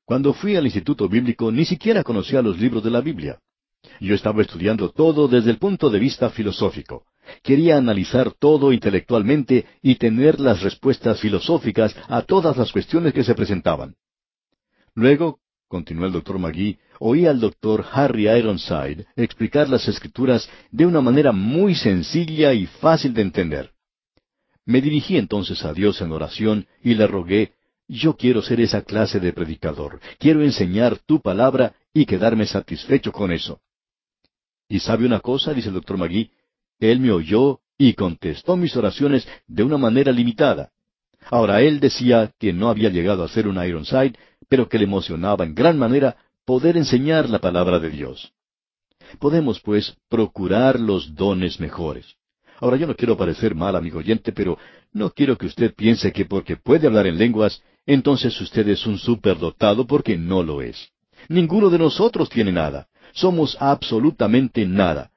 Cuando 0.05 0.35
fui 0.35 0.55
al 0.55 0.65
Instituto 0.65 1.09
Bíblico 1.09 1.51
ni 1.51 1.65
siquiera 1.65 2.03
conocía 2.03 2.43
los 2.43 2.59
libros 2.59 2.83
de 2.83 2.91
la 2.91 3.01
Biblia. 3.01 3.39
Yo 3.99 4.13
estaba 4.13 4.43
estudiando 4.43 4.91
todo 4.91 5.27
desde 5.27 5.49
el 5.49 5.57
punto 5.57 5.89
de 5.89 5.97
vista 5.97 6.29
filosófico. 6.29 7.08
Quería 7.43 7.77
analizar 7.77 8.31
todo 8.31 8.71
intelectualmente 8.71 9.65
y 9.81 9.95
tener 9.95 10.39
las 10.39 10.61
respuestas 10.61 11.19
filosóficas 11.19 11.95
a 12.07 12.21
todas 12.21 12.57
las 12.57 12.71
cuestiones 12.71 13.13
que 13.13 13.23
se 13.23 13.35
presentaban. 13.35 13.95
Luego, 14.95 15.39
continuó 15.67 16.07
el 16.07 16.11
doctor 16.11 16.39
Magui, 16.39 16.77
oí 16.99 17.25
al 17.25 17.39
doctor 17.39 17.85
Harry 17.91 18.27
Ironside 18.27 19.05
explicar 19.15 19.69
las 19.69 19.87
escrituras 19.87 20.49
de 20.71 20.85
una 20.85 20.99
manera 20.99 21.31
muy 21.31 21.75
sencilla 21.75 22.53
y 22.53 22.65
fácil 22.65 23.13
de 23.13 23.21
entender. 23.21 23.71
Me 24.65 24.81
dirigí 24.81 25.17
entonces 25.17 25.63
a 25.63 25.73
Dios 25.73 26.01
en 26.01 26.11
oración 26.11 26.67
y 26.83 26.95
le 26.95 27.07
rogué, 27.07 27.53
yo 27.87 28.15
quiero 28.15 28.41
ser 28.41 28.59
esa 28.61 28.83
clase 28.83 29.19
de 29.19 29.33
predicador, 29.33 29.99
quiero 30.19 30.43
enseñar 30.43 30.99
tu 30.99 31.21
palabra 31.21 31.73
y 31.93 32.05
quedarme 32.05 32.45
satisfecho 32.45 33.11
con 33.11 33.31
eso. 33.31 33.61
¿Y 34.67 34.79
sabe 34.79 35.05
una 35.05 35.19
cosa? 35.19 35.53
dice 35.53 35.69
el 35.69 35.75
doctor 35.75 35.97
Magui, 35.97 36.31
él 36.79 36.99
me 36.99 37.11
oyó 37.11 37.59
y 37.77 37.93
contestó 37.93 38.57
mis 38.57 38.75
oraciones 38.75 39.27
de 39.47 39.63
una 39.63 39.77
manera 39.77 40.11
limitada. 40.11 40.71
Ahora 41.31 41.61
él 41.61 41.79
decía 41.79 42.31
que 42.39 42.53
no 42.53 42.69
había 42.69 42.89
llegado 42.89 43.23
a 43.23 43.27
ser 43.27 43.47
un 43.47 43.63
Ironside, 43.63 44.15
pero 44.47 44.67
que 44.67 44.77
le 44.77 44.85
emocionaba 44.85 45.45
en 45.45 45.53
gran 45.53 45.77
manera 45.77 46.17
poder 46.45 46.77
enseñar 46.77 47.29
la 47.29 47.39
palabra 47.39 47.79
de 47.79 47.89
Dios. 47.89 48.33
Podemos, 49.19 49.59
pues, 49.61 49.95
procurar 50.09 50.79
los 50.79 51.15
dones 51.15 51.59
mejores. 51.59 52.15
Ahora 52.59 52.77
yo 52.77 52.87
no 52.87 52.95
quiero 52.95 53.15
parecer 53.15 53.55
mal, 53.55 53.75
amigo 53.75 53.99
oyente, 53.99 54.31
pero 54.31 54.57
no 54.91 55.11
quiero 55.11 55.37
que 55.37 55.45
usted 55.45 55.73
piense 55.73 56.11
que 56.11 56.25
porque 56.25 56.57
puede 56.57 56.87
hablar 56.87 57.07
en 57.07 57.17
lenguas, 57.17 57.63
entonces 57.85 58.39
usted 58.41 58.67
es 58.67 58.85
un 58.85 58.97
superdotado 58.97 59.87
porque 59.87 60.17
no 60.17 60.43
lo 60.43 60.61
es. 60.61 60.89
Ninguno 61.27 61.69
de 61.69 61.79
nosotros 61.79 62.29
tiene 62.29 62.51
nada. 62.51 62.87
Somos 63.13 63.57
absolutamente 63.59 64.65
nada. 64.65 65.11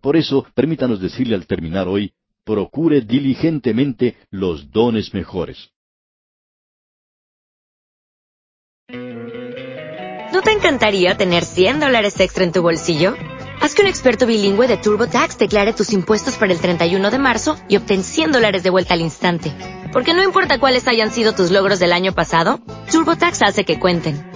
Por 0.00 0.16
eso, 0.16 0.46
permítanos 0.54 1.00
decirle 1.00 1.34
al 1.34 1.46
terminar 1.46 1.88
hoy, 1.88 2.12
procure 2.44 3.00
diligentemente 3.00 4.16
los 4.30 4.70
dones 4.70 5.12
mejores. 5.14 5.70
¿No 10.32 10.42
te 10.42 10.52
encantaría 10.52 11.16
tener 11.16 11.44
100 11.44 11.80
dólares 11.80 12.20
extra 12.20 12.44
en 12.44 12.52
tu 12.52 12.62
bolsillo? 12.62 13.14
Haz 13.60 13.74
que 13.74 13.82
un 13.82 13.88
experto 13.88 14.26
bilingüe 14.26 14.68
de 14.68 14.76
TurboTax 14.76 15.38
declare 15.38 15.72
tus 15.72 15.92
impuestos 15.92 16.36
para 16.36 16.52
el 16.52 16.60
31 16.60 17.10
de 17.10 17.18
marzo 17.18 17.56
y 17.68 17.76
obtén 17.76 18.04
100 18.04 18.32
dólares 18.32 18.62
de 18.62 18.70
vuelta 18.70 18.94
al 18.94 19.00
instante. 19.00 19.52
Porque 19.92 20.14
no 20.14 20.22
importa 20.22 20.60
cuáles 20.60 20.86
hayan 20.88 21.10
sido 21.10 21.32
tus 21.32 21.50
logros 21.50 21.78
del 21.78 21.92
año 21.92 22.12
pasado, 22.12 22.60
TurboTax 22.90 23.42
hace 23.42 23.64
que 23.64 23.80
cuenten. 23.80 24.35